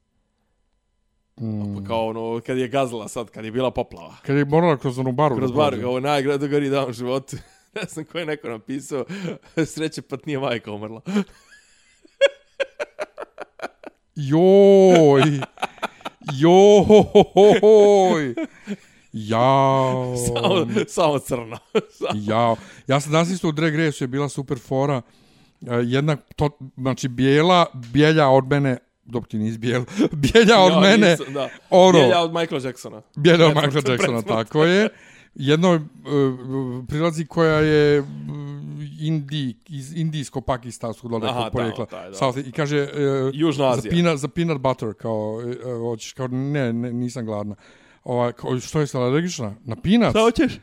Mm. 1.41 1.75
Pa 1.75 1.89
kao 1.89 2.07
ono, 2.07 2.41
kad 2.47 2.59
je 2.59 2.69
gazila 2.69 3.09
sad, 3.09 3.31
kad 3.31 3.45
je 3.45 3.51
bila 3.51 3.71
poplava. 3.71 4.15
Kad 4.23 4.37
je 4.37 4.45
morala 4.45 4.77
kroz 4.77 4.99
onu 4.99 5.13
baru. 5.13 5.37
Kroz 5.37 5.51
da 5.51 5.57
bar, 5.57 5.73
prođe. 5.73 5.87
ovo 5.87 6.01
najgori 6.01 6.71
dan 6.71 6.91
u 6.91 6.93
životu. 6.93 7.37
ne 7.75 7.83
znam 7.89 8.05
ko 8.05 8.19
je 8.19 8.27
neko 8.27 8.49
napisao, 8.49 9.05
sreće 9.75 10.03
pa 10.03 10.17
nije 10.27 10.39
majka 10.39 10.73
umrla. 10.73 11.01
Joj! 14.15 15.23
Joj! 16.33 18.35
Jao! 19.13 20.17
samo, 20.17 20.67
samo 20.89 21.19
crno. 21.19 21.59
Jao. 22.15 22.57
Ja 22.87 23.01
sam 23.01 23.13
danas 23.13 23.31
isto 23.31 23.49
u 23.49 23.53
Drag 23.53 23.75
Race 23.75 24.05
je 24.05 24.09
bila 24.09 24.29
super 24.29 24.59
fora. 24.59 25.03
E, 25.67 25.75
Jedna, 25.85 26.17
to, 26.17 26.51
znači, 26.77 27.09
bijela, 27.09 27.67
bijelja 27.75 28.29
od 28.29 28.47
mene, 28.47 28.79
dok 29.09 29.29
ti 29.29 29.39
nisi 29.39 29.59
bijel, 29.59 29.85
bijelja 30.23 30.61
od 30.61 30.73
Ja, 30.73 30.81
mene, 30.81 31.11
nisam, 31.11 31.35
da. 31.35 31.49
ono, 31.71 31.93
Bijelja 31.93 32.21
od 32.21 32.33
Michaela 32.33 32.65
Jacksona. 32.65 33.03
bijelja 33.17 33.47
od 33.47 33.55
Michael 33.55 33.83
Jacksona, 33.89 34.23
tako 34.23 34.65
je. 34.65 34.89
Jedno 35.35 35.75
uh, 35.75 35.81
prilazi 36.89 37.27
koja 37.27 37.55
je 37.55 38.01
uh, 38.01 38.07
indi, 39.01 39.55
iz 39.69 39.93
indijsko-pakistanskog 39.95 41.11
dole 41.11 41.29
Aha, 41.29 41.41
Aha, 41.41 41.51
porijekla. 41.51 41.87
tamo, 41.87 42.01
taj, 42.03 42.11
da. 42.11 42.17
South, 42.17 42.39
I 42.39 42.53
kaže, 42.53 42.83
uh, 42.83 42.91
Južna 43.35 43.65
za, 43.65 43.71
Azija. 43.71 43.91
peanut, 43.91 44.19
za 44.19 44.29
peanut 44.29 44.61
butter, 44.61 44.95
kao, 44.95 45.33
uh, 45.35 45.45
hoćeš, 45.81 46.13
kao, 46.13 46.29
ne, 46.29 46.73
ne, 46.73 46.93
nisam 46.93 47.25
gladna. 47.25 47.55
Ovaj, 48.05 48.33
kao, 48.33 48.61
što 48.61 48.81
je 48.81 48.87
se 48.87 48.99
alergična? 48.99 49.55
Na 49.65 49.77
peanuts? 49.77 50.11
Šta 50.11 50.21
hoćeš? 50.21 50.59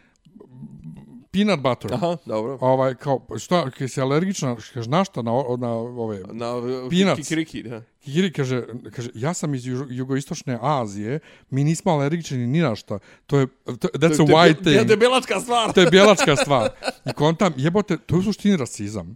Peanut 1.35 1.59
butter. 1.59 1.93
Aha, 1.93 2.17
dobro. 2.25 2.57
Ovaj, 2.61 2.95
kao, 2.95 3.27
šta, 3.39 3.69
kad 3.69 3.91
si 3.91 4.01
alergična, 4.01 4.55
kaže, 4.73 4.89
na 4.89 5.03
šta, 5.03 5.21
na, 5.21 5.31
na 5.57 5.69
ove, 5.69 6.19
Na 6.27 6.45
Peanuts. 6.89 7.15
Kikiriki, 7.17 7.63
da. 7.63 7.81
Kikiri 7.99 8.31
kaže, 8.31 8.63
kaže, 8.91 9.09
ja 9.13 9.33
sam 9.33 9.55
iz 9.55 9.63
jugo- 9.63 9.87
jugoistočne 9.89 10.57
Azije, 10.61 11.19
mi 11.49 11.63
nismo 11.63 11.91
alergični 11.91 12.37
ni 12.37 12.59
na 12.59 12.75
šta. 12.75 12.99
To 13.27 13.39
je, 13.39 13.47
to, 13.65 13.87
that's 13.89 14.21
a 14.21 14.25
white 14.25 14.53
To 14.63 14.69
je 14.69 14.75
thing. 14.75 14.87
debelačka 14.87 15.39
stvar. 15.39 15.73
To 15.73 15.81
je 15.81 15.87
bijelačka 15.87 16.35
stvar. 16.35 16.69
I 17.05 17.13
kontam, 17.13 17.53
jebote, 17.57 17.97
to 17.97 18.15
je 18.15 18.19
u 18.19 18.23
suštini 18.23 18.57
rasizam. 18.57 19.15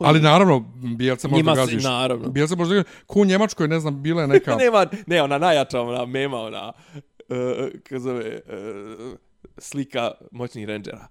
Ali 0.00 0.20
naravno, 0.20 0.60
bijelce 0.96 1.28
možda 1.28 1.36
Njima 1.36 1.54
gaziš. 1.56 1.84
naravno. 1.84 2.28
Bijelce 2.28 2.56
možda 2.56 2.74
gaziš. 2.74 2.90
Ko 3.06 3.20
u 3.20 3.24
Njemačkoj, 3.24 3.68
ne 3.68 3.80
znam, 3.80 4.02
bila 4.02 4.22
je 4.22 4.28
neka... 4.28 4.56
Nema, 4.64 4.86
ne, 5.06 5.22
ona 5.22 5.38
najjača, 5.38 5.80
ona 5.80 6.06
mema, 6.06 6.36
ona, 6.38 6.72
uh, 6.94 7.36
kako 7.82 7.98
zove, 7.98 8.40
uh, 8.46 9.18
slika 9.60 10.10
moćnih 10.32 10.66
rangera. 10.66 11.08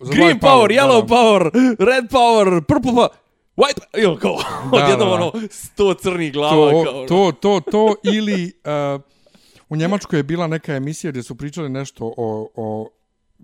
Za 0.00 0.12
Green 0.12 0.38
power, 0.40 0.68
da, 0.68 0.74
yellow 0.74 1.00
da. 1.00 1.06
power, 1.06 1.42
red 1.78 2.04
power, 2.10 2.60
purple 2.60 2.92
power, 2.92 3.08
white, 3.56 3.80
ili 3.98 4.18
kao, 4.18 4.36
odjednom 4.72 5.08
ono, 5.08 5.32
sto 5.50 5.94
crnih 5.94 6.32
glava, 6.32 6.70
kao, 6.70 6.80
ono. 6.80 7.06
to, 7.06 7.32
to, 7.32 7.60
to, 7.60 7.70
to, 7.70 7.94
ili 8.04 8.44
uh, 8.94 9.00
u 9.68 9.76
Njemačkoj 9.76 10.18
je 10.18 10.22
bila 10.22 10.46
neka 10.46 10.74
emisija 10.74 11.10
gdje 11.10 11.22
su 11.22 11.34
pričali 11.34 11.68
nešto 11.68 12.14
o, 12.16 12.48
o 12.54 12.88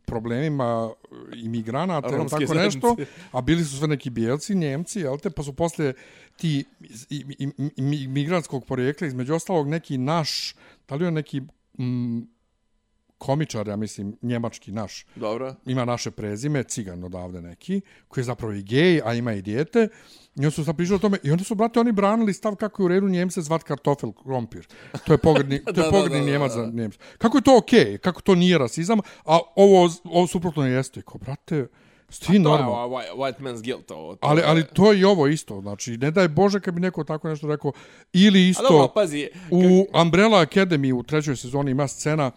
problemima 0.06 0.90
imigranata 1.36 2.08
ili 2.08 2.28
tako 2.30 2.54
nešto, 2.54 2.96
a 3.32 3.40
bili 3.40 3.64
su 3.64 3.76
sve 3.78 3.88
neki 3.88 4.10
bijelci, 4.10 4.54
njemci, 4.54 5.00
jel 5.00 5.18
te, 5.18 5.30
pa 5.30 5.42
su 5.42 5.52
poslije 5.52 5.94
ti 6.36 6.64
iz- 6.80 7.06
i- 7.10 7.24
i- 7.38 7.48
i- 7.76 8.04
imigrantskog 8.04 8.64
porijekla, 8.66 9.06
između 9.06 9.34
ostalog 9.34 9.68
neki 9.68 9.98
naš, 9.98 10.54
da 10.88 10.94
li 10.94 11.04
je 11.04 11.08
on 11.08 11.14
neki 11.14 11.40
mm, 11.78 12.18
komičar, 13.18 13.68
ja 13.68 13.76
mislim, 13.76 14.16
njemački 14.22 14.72
naš, 14.72 15.06
Dobro. 15.16 15.54
ima 15.66 15.84
naše 15.84 16.10
prezime, 16.10 16.62
cigan 16.62 17.04
odavde 17.04 17.42
neki, 17.42 17.80
koji 18.08 18.22
je 18.22 18.26
zapravo 18.26 18.52
i 18.52 18.62
gej, 18.62 19.00
a 19.04 19.14
ima 19.14 19.32
i 19.32 19.42
dijete. 19.42 19.88
I 20.36 20.38
onda 20.40 20.50
su 20.50 20.64
sad 20.64 20.76
pričali 20.76 20.96
o 20.96 20.98
tome, 20.98 21.18
i 21.22 21.30
onda 21.30 21.44
su, 21.44 21.54
brate, 21.54 21.80
oni 21.80 21.92
branili 21.92 22.32
stav 22.32 22.56
kako 22.56 22.82
je 22.82 22.84
u 22.84 22.88
redu 22.88 23.08
Njemce 23.08 23.42
zvat 23.42 23.62
kartofel 23.62 24.12
krompir. 24.12 24.66
To 25.06 25.12
je 25.12 25.18
pogredni, 25.18 25.64
to 25.74 25.80
je 25.80 25.84
da, 25.84 25.90
pogredni 25.90 26.18
da, 26.18 26.24
da, 26.24 26.30
Njemac 26.32 26.52
za 26.52 26.70
Njemce. 26.74 26.98
Kako 27.18 27.38
je 27.38 27.42
to 27.42 27.56
okej? 27.58 27.84
Okay? 27.84 27.98
Kako 27.98 28.20
to 28.20 28.34
nije 28.34 28.58
rasizam? 28.58 28.98
A 29.24 29.38
ovo, 29.56 29.90
ovo 30.04 30.26
suprotno 30.26 30.66
jeste. 30.66 31.02
Ko, 31.02 31.18
brate, 31.18 31.66
sti 32.08 32.26
To 32.26 32.32
je 32.32 32.38
normalno. 32.38 32.72
ovaj 32.72 33.06
white, 33.16 33.40
man's 33.40 33.62
guilt, 33.64 33.90
ovo. 33.90 34.16
to 34.16 34.26
Ali, 34.26 34.40
je- 34.40 34.44
ali 34.46 34.64
to 34.74 34.92
je 34.92 35.00
i 35.00 35.04
ovo 35.04 35.26
isto. 35.26 35.60
Znači, 35.60 35.96
ne 35.96 36.10
daj 36.10 36.28
Bože 36.28 36.60
kad 36.60 36.74
bi 36.74 36.80
neko 36.80 37.04
tako 37.04 37.28
nešto 37.28 37.46
rekao. 37.48 37.72
Ili 38.12 38.48
isto... 38.48 38.62
dobro, 38.62 38.88
pazi, 38.94 39.28
U 39.50 39.86
Umbrella 40.02 40.46
Academy 40.46 40.92
u 40.92 41.02
trećoj 41.02 41.36
sezoni 41.36 41.70
ima 41.70 41.88
scena 41.88 42.30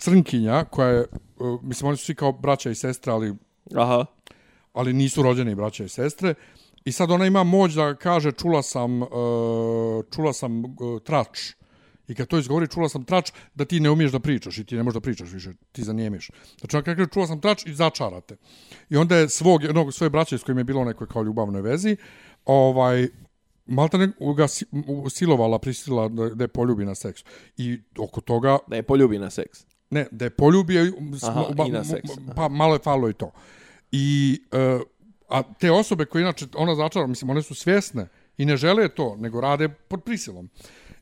Crnkinja, 0.00 0.64
koja 0.64 0.88
je, 0.88 1.04
uh, 1.38 1.62
mislim, 1.62 1.88
oni 1.88 1.96
su 1.96 2.04
svi 2.04 2.14
kao 2.14 2.32
braća 2.32 2.70
i 2.70 2.74
sestre, 2.74 3.12
ali 3.12 3.34
aha, 3.74 4.04
ali 4.72 4.92
nisu 4.92 5.22
rođeni 5.22 5.54
braća 5.54 5.84
i 5.84 5.88
sestre. 5.88 6.34
I 6.84 6.92
sad 6.92 7.10
ona 7.10 7.26
ima 7.26 7.44
moć 7.44 7.72
da 7.72 7.94
kaže 7.94 8.32
čula 8.32 8.62
sam, 8.62 9.02
uh, 9.02 9.08
čula 10.14 10.32
sam 10.32 10.64
uh, 10.64 11.02
trač. 11.04 11.52
I 12.08 12.14
kad 12.14 12.26
to 12.26 12.38
izgovori 12.38 12.68
čula 12.68 12.88
sam 12.88 13.04
trač, 13.04 13.32
da 13.54 13.64
ti 13.64 13.80
ne 13.80 13.90
umiješ 13.90 14.12
da 14.12 14.20
pričaš 14.20 14.58
i 14.58 14.64
ti 14.64 14.76
ne 14.76 14.82
možeš 14.82 14.94
da 14.94 15.00
pričaš 15.00 15.32
više, 15.32 15.52
ti 15.72 15.82
zanijemiš. 15.82 16.30
Znači 16.60 16.76
ona 16.76 16.84
kaže 16.84 17.06
čula 17.06 17.26
sam 17.26 17.40
trač 17.40 17.66
i 17.66 17.74
začarate. 17.74 18.36
I 18.90 18.96
onda 18.96 19.16
je 19.16 19.28
svog, 19.28 19.62
jednog 19.62 19.94
svoje 19.94 20.10
braće 20.10 20.38
s 20.38 20.42
kojim 20.42 20.58
je 20.58 20.64
bilo 20.64 20.80
u 20.80 20.84
nekoj 20.84 21.06
kao 21.06 21.22
ljubavnoj 21.22 21.62
vezi, 21.62 21.96
ovaj, 22.44 23.08
Malta 23.66 23.98
ne, 23.98 24.08
ga 24.36 24.48
si, 24.48 24.66
silovala, 25.10 25.58
prisila 25.58 26.08
da, 26.08 26.28
da 26.28 26.44
je 26.44 26.48
poljubi 26.48 26.84
na 26.84 26.94
seksu. 26.94 27.24
I 27.56 27.78
oko 27.98 28.20
toga 28.20 28.58
da 28.66 28.76
je 28.76 28.82
poljubi 28.82 29.18
na 29.18 29.30
seks. 29.30 29.64
Ne, 29.90 30.06
da 30.10 30.24
je 30.24 30.30
poljubio, 30.30 30.92
Aha, 31.22 31.44
ma- 31.56 31.66
i 31.66 31.70
na 31.70 31.84
seks. 31.84 32.10
Pa 32.36 32.48
malo 32.48 32.74
je 32.74 32.78
falo 32.78 33.10
i 33.10 33.12
to. 33.12 33.30
I, 33.92 34.40
uh, 34.52 34.82
a 35.28 35.42
te 35.42 35.70
osobe 35.70 36.04
koje 36.04 36.22
inače 36.22 36.46
ona 36.54 36.74
začara, 36.74 37.06
mislim, 37.06 37.30
one 37.30 37.42
su 37.42 37.54
svjesne 37.54 38.08
i 38.38 38.44
ne 38.44 38.56
žele 38.56 38.88
to, 38.88 39.16
nego 39.16 39.40
rade 39.40 39.68
pod 39.68 40.04
prisilom. 40.04 40.50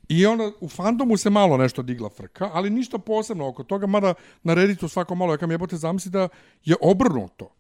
I 0.09 0.27
onda 0.27 0.51
u 0.60 0.69
fandomu 0.69 1.16
se 1.16 1.31
malo 1.31 1.56
nešto 1.56 1.82
digla 1.82 2.09
frka, 2.09 2.51
ali 2.52 2.70
ništa 2.70 2.98
posebno 2.98 3.48
oko 3.48 3.65
toga, 3.65 3.86
mada 3.86 4.15
na 4.43 4.55
Redditu 4.55 4.89
svako 4.89 5.15
malo, 5.15 5.32
ja 5.32 5.36
kam 5.36 5.51
jebote 5.51 5.77
zamisli 5.77 6.10
da 6.10 6.28
je 6.65 6.77
obrnuto. 6.81 7.55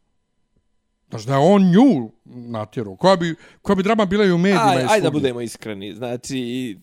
Znači 1.10 1.26
da 1.26 1.32
je 1.32 1.38
on 1.38 1.62
nju 1.70 2.10
natjerao. 2.24 2.96
Koja 2.96 3.16
bi, 3.16 3.34
koja 3.62 3.76
bi 3.76 3.82
drama 3.82 4.04
bila 4.04 4.24
i 4.24 4.30
u 4.30 4.38
medijima 4.38 4.66
Aj, 4.66 4.86
aj 4.88 5.00
da 5.00 5.10
budemo 5.10 5.40
iskreni. 5.40 5.94
Znači, 5.94 6.78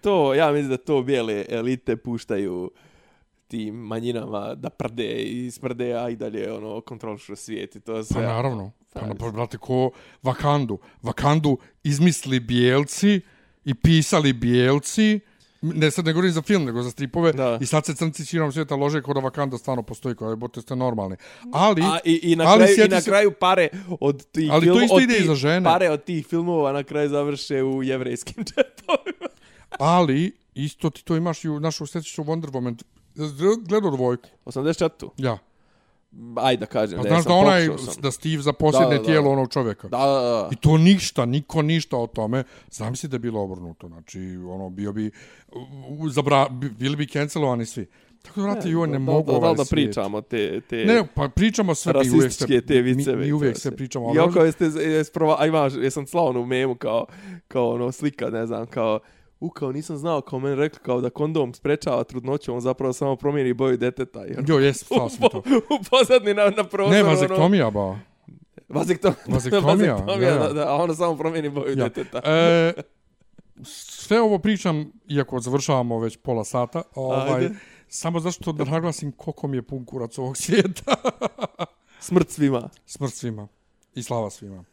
to, 0.00 0.34
ja 0.34 0.52
mislim 0.52 0.70
da 0.70 0.76
to 0.76 1.02
bijele 1.02 1.44
elite 1.48 1.96
puštaju 1.96 2.70
tim 3.48 3.74
manjinama 3.76 4.54
da 4.54 4.70
prde 4.70 5.14
i 5.14 5.50
smrde, 5.50 5.94
a 5.94 6.08
i 6.08 6.16
dalje 6.16 6.52
ono, 6.52 6.80
kontrolišu 6.80 7.36
svijet 7.36 7.76
i 7.76 7.80
to 7.80 7.94
Pa 7.94 8.02
sve. 8.04 8.22
naravno. 8.22 8.70
Pa, 8.92 9.00
Pa, 9.00 9.06
na, 9.06 9.14
pa 9.14 9.30
brate, 9.30 9.58
ko 9.58 9.90
Vakandu. 10.22 10.78
Vakandu 11.02 11.58
izmisli 11.84 12.40
bijelci 12.40 13.20
i 13.64 13.74
pisali 13.74 14.32
bijelci. 14.32 15.20
ne 15.62 15.90
sad 15.90 16.04
ne 16.04 16.12
govorim 16.12 16.32
za 16.32 16.42
film, 16.42 16.64
nego 16.64 16.82
za 16.82 16.90
stripove, 16.90 17.32
Da. 17.32 17.58
i 17.60 17.66
sad 17.66 17.86
se 17.86 17.94
crnci 17.94 18.24
širom 18.24 18.52
svijeta 18.52 18.74
lože 18.76 19.02
kod 19.02 19.16
Wakanda 19.16 19.58
stvarno 19.58 19.82
postoji, 19.82 20.14
kao 20.14 20.30
je, 20.30 20.36
bote 20.36 20.60
ste 20.60 20.76
normalni. 20.76 21.16
Ali, 21.52 21.82
A, 21.82 21.98
i, 22.04 22.20
i, 22.22 22.36
na, 22.36 22.44
ali 22.44 22.58
kraju, 22.58 22.76
i 22.78 22.88
na 22.88 23.00
se- 23.00 23.10
kraju 23.10 23.32
pare 23.32 23.68
od 24.00 24.24
tih 24.24 24.50
Ali 24.52 24.66
to 24.66 24.72
film- 24.72 24.84
isto 24.84 24.94
od 24.94 25.02
ide 25.02 25.14
tih- 25.14 25.26
za 25.26 25.34
žene. 25.34 25.64
Pare 25.64 25.90
od 25.90 26.04
tih 26.04 26.26
filmova 26.26 26.72
na 26.72 26.82
kraju 26.82 27.08
završe 27.08 27.62
u 27.62 27.82
jevrejskim 27.82 28.44
džepovima. 28.46 29.28
ali, 29.70 30.32
isto 30.54 30.90
ti 30.90 31.04
to 31.04 31.16
imaš 31.16 31.44
i 31.44 31.48
u 31.48 31.60
našu 31.60 31.86
sjećiću 31.86 32.22
Wonder 32.24 32.50
Woman, 32.50 32.82
gledao 33.60 33.90
dvojku, 33.90 34.28
84. 34.44 35.08
ja. 35.16 35.38
Ajde 36.36 36.60
da 36.60 36.66
kažem. 36.66 36.98
Pa 36.98 37.02
ne, 37.02 37.08
znaš 37.10 37.24
da 37.24 37.32
onaj, 37.32 37.66
sam. 37.66 37.94
da 37.98 38.10
Steve 38.10 38.42
zaposjedne 38.42 38.86
Da, 38.86 38.92
da, 38.92 38.98
da. 38.98 39.04
tijelo 39.04 39.30
onog 39.30 39.50
čovjeka. 39.50 39.88
Da, 39.88 39.98
da, 39.98 40.06
da. 40.20 40.48
I 40.52 40.56
to 40.56 40.78
ništa, 40.78 41.24
niko 41.26 41.62
ništa 41.62 41.96
o 41.96 42.06
tome. 42.06 42.44
Znam 42.70 42.96
si 42.96 43.08
da 43.08 43.14
je 43.14 43.20
bilo 43.20 43.42
obrnuto. 43.42 43.88
Znači, 43.88 44.20
ono, 44.44 44.70
bio 44.70 44.92
bi, 44.92 45.10
u- 45.90 46.08
zabra, 46.08 46.48
bi- 46.48 46.70
bili 46.70 46.96
bi 46.96 47.06
cancelovani 47.06 47.66
svi. 47.66 47.86
Tako 48.22 48.40
da, 48.40 48.46
vrati, 48.46 48.70
joj, 48.70 48.86
ne 48.86 48.92
da, 48.92 48.98
mogu 48.98 49.26
da, 49.26 49.32
da, 49.32 49.38
ovaj 49.38 49.54
da 49.54 49.64
pričamo 49.70 50.20
te, 50.20 50.60
te 50.60 50.76
Ne, 50.76 51.06
pa 51.14 51.28
pričamo 51.28 51.74
sve, 51.74 51.92
mi 51.92 51.98
uvijek 52.00 52.12
se, 52.12 52.24
rasističke 52.24 52.60
te 52.62 52.82
viceve. 52.82 53.16
mi, 53.16 53.24
mi 53.24 53.32
uvijek 53.32 53.58
se 53.58 53.70
pričamo. 53.70 54.14
Ja 54.14 54.30
kao 54.30 54.44
jeste, 54.44 54.64
jeste 54.64 55.12
prova, 55.12 55.36
a 55.38 55.46
imaš, 55.46 55.72
jesam 55.74 56.06
slao 56.06 56.26
onu 56.26 56.46
memu 56.46 56.74
kao, 56.74 57.06
ono 59.40 59.46
u, 59.46 59.50
kao 59.50 59.72
nisam 59.72 59.96
znao, 59.96 60.20
kao 60.20 60.38
meni 60.38 60.56
rekli 60.56 60.78
kao 60.80 61.00
da 61.00 61.10
kondom 61.10 61.54
sprečava 61.54 62.04
trudnoću, 62.04 62.54
on 62.54 62.60
zapravo 62.60 62.92
samo 62.92 63.16
promijeni 63.16 63.52
boju 63.52 63.76
deteta. 63.76 64.20
Ono, 64.20 64.44
Jo, 64.48 64.58
jes, 64.58 64.84
slao 64.84 65.08
sam 65.08 65.28
to. 65.30 65.38
u 65.70 65.84
pozadni 65.90 66.34
na, 66.34 66.50
na 66.50 66.64
prozoru. 66.64 66.94
Ne, 66.94 67.00
ono, 67.00 67.10
vazektomija, 67.10 67.70
ba. 67.70 67.98
Vazektom, 68.68 69.14
Vazektomija, 69.28 69.66
vazektomija, 69.92 70.28
ja, 70.28 70.38
da, 70.38 70.52
da, 70.52 70.68
a 70.68 70.74
ono 70.74 70.94
samo 70.94 71.16
promijeni 71.16 71.48
boju 71.50 71.68
Ja. 71.68 71.74
deteta. 71.88 72.20
E, 72.24 72.72
sve 73.64 74.20
ovo 74.20 74.38
pričam, 74.38 74.92
iako 75.08 75.40
završavamo 75.40 75.98
već 75.98 76.16
pola 76.16 76.44
sata, 76.44 76.82
ovaj, 76.94 77.34
Ajde. 77.34 77.54
samo 77.88 78.20
zašto 78.20 78.52
da 78.52 78.64
naglasim 78.64 79.12
koliko 79.12 79.48
mi 79.48 79.56
je 79.56 79.62
pun 79.62 79.84
kurac 79.84 80.18
ovog 80.18 80.36
svijeta. 80.42 80.94
Smrt 82.00 82.30
svima. 82.30 82.68
Smrt 82.86 83.12
svima 83.14 83.48
i 83.94 84.02
slava 84.02 84.30
svima. 84.30 84.64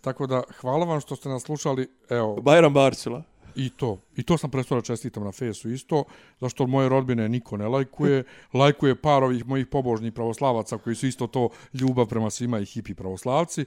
Tako 0.00 0.26
da, 0.26 0.42
hvala 0.60 0.84
vam 0.86 1.00
što 1.00 1.16
ste 1.16 1.28
nas 1.28 1.42
slušali, 1.42 1.88
evo, 2.08 2.36
Bajram 2.36 2.74
Barčula. 2.74 3.22
I 3.58 3.70
to. 3.70 3.98
I 4.16 4.22
to 4.22 4.38
sam 4.38 4.50
prestao 4.50 4.78
da 4.78 4.82
čestitam 4.82 5.24
na 5.24 5.32
fesu 5.32 5.70
isto, 5.70 6.04
zašto 6.40 6.66
moje 6.66 6.88
rodbine 6.88 7.28
niko 7.28 7.56
ne 7.56 7.68
lajkuje. 7.68 8.24
Lajkuje 8.54 8.94
par 8.94 9.24
ovih 9.24 9.46
mojih 9.46 9.66
pobožnih 9.66 10.12
pravoslavaca 10.12 10.78
koji 10.78 10.96
su 10.96 11.06
isto 11.06 11.26
to 11.26 11.48
ljubav 11.74 12.06
prema 12.06 12.30
svima 12.30 12.58
i 12.58 12.64
hipi 12.64 12.94
pravoslavci. 12.94 13.64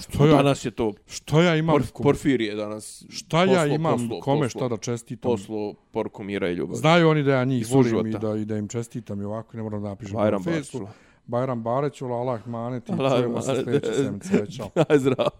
Što 0.00 0.26
ja, 0.26 0.36
Danas 0.36 0.64
je 0.64 0.70
to 0.70 0.92
što 1.08 1.42
ja 1.42 1.56
imam, 1.56 1.72
Por, 1.74 1.82
Porfirije 1.94 2.54
danas. 2.54 3.04
šta 3.08 3.38
ja 3.40 3.46
poslo- 3.56 3.74
imam 3.74 3.98
poslo- 3.98 4.20
kome 4.20 4.40
poslo- 4.40 4.48
šta 4.50 4.68
da 4.68 4.76
čestitam. 4.76 5.30
Poslu 5.30 5.74
poruku 5.90 6.22
mira 6.24 6.48
i 6.48 6.54
ljubavi. 6.54 6.78
Znaju 6.78 7.08
oni 7.08 7.22
da 7.22 7.32
ja 7.32 7.44
njih 7.44 7.62
I 7.62 7.74
volim 7.74 8.06
i 8.06 8.10
da, 8.12 8.36
i 8.36 8.44
da 8.44 8.56
im 8.56 8.68
čestitam 8.68 9.20
i 9.20 9.24
ovako, 9.24 9.56
ne 9.56 9.62
moram 9.62 9.82
da 9.82 9.88
napišem 9.88 10.14
Bajram 10.14 10.42
na 10.42 10.52
fesu. 10.52 10.86
Bajram 11.26 11.62
Barećula, 11.62 12.16
Allah 12.16 12.46
maneti, 12.46 12.92
Allah 12.92 13.12
čujemo 13.12 13.42
se 13.42 13.54
sljedeće 13.56 13.92
sedmice. 13.94 14.46
Ćao. 14.48 14.70
Aj, 14.88 14.98
zdravo. 14.98 15.30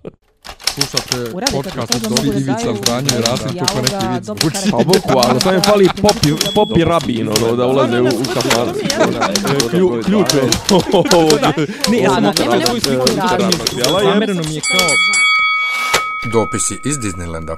Slušate 0.71 1.31
Uradite 1.33 1.53
podcast 1.55 1.93
to 1.93 2.09
od 2.11 2.21
da 2.25 2.33
Ivica 2.33 2.75
Zdanje 2.77 3.09
i 3.09 3.21
Rasim 3.21 3.49
dijaloga, 3.49 3.67
kako 3.67 3.81
neki 3.81 4.25
zvuči. 4.25 4.41
karakter. 4.43 4.71
Pa 4.71 4.77
bukvalno, 4.79 5.41
samo 5.41 5.55
je 5.55 5.63
fali 5.63 5.89
popi, 6.03 6.29
popi 6.55 6.85
rabin, 6.85 7.29
ono, 7.29 7.57
da 7.57 7.67
ulaze 7.67 8.01
u, 8.01 8.07
u 8.07 8.25
kafan. 8.35 8.69
Klju- 9.71 10.05
Ključ 10.05 10.35
je. 10.35 10.43
Ne, 11.91 11.99
ja 11.99 12.11
sam 12.11 12.35
svoju 12.67 12.81
sliku 12.81 13.09
je. 13.09 13.15
Zamereno 14.05 14.43
mi 14.43 14.55
je 14.55 14.61
kao 14.63 14.89
Dopisi 16.33 16.81
iz 16.85 16.99
Disneylanda. 16.99 17.57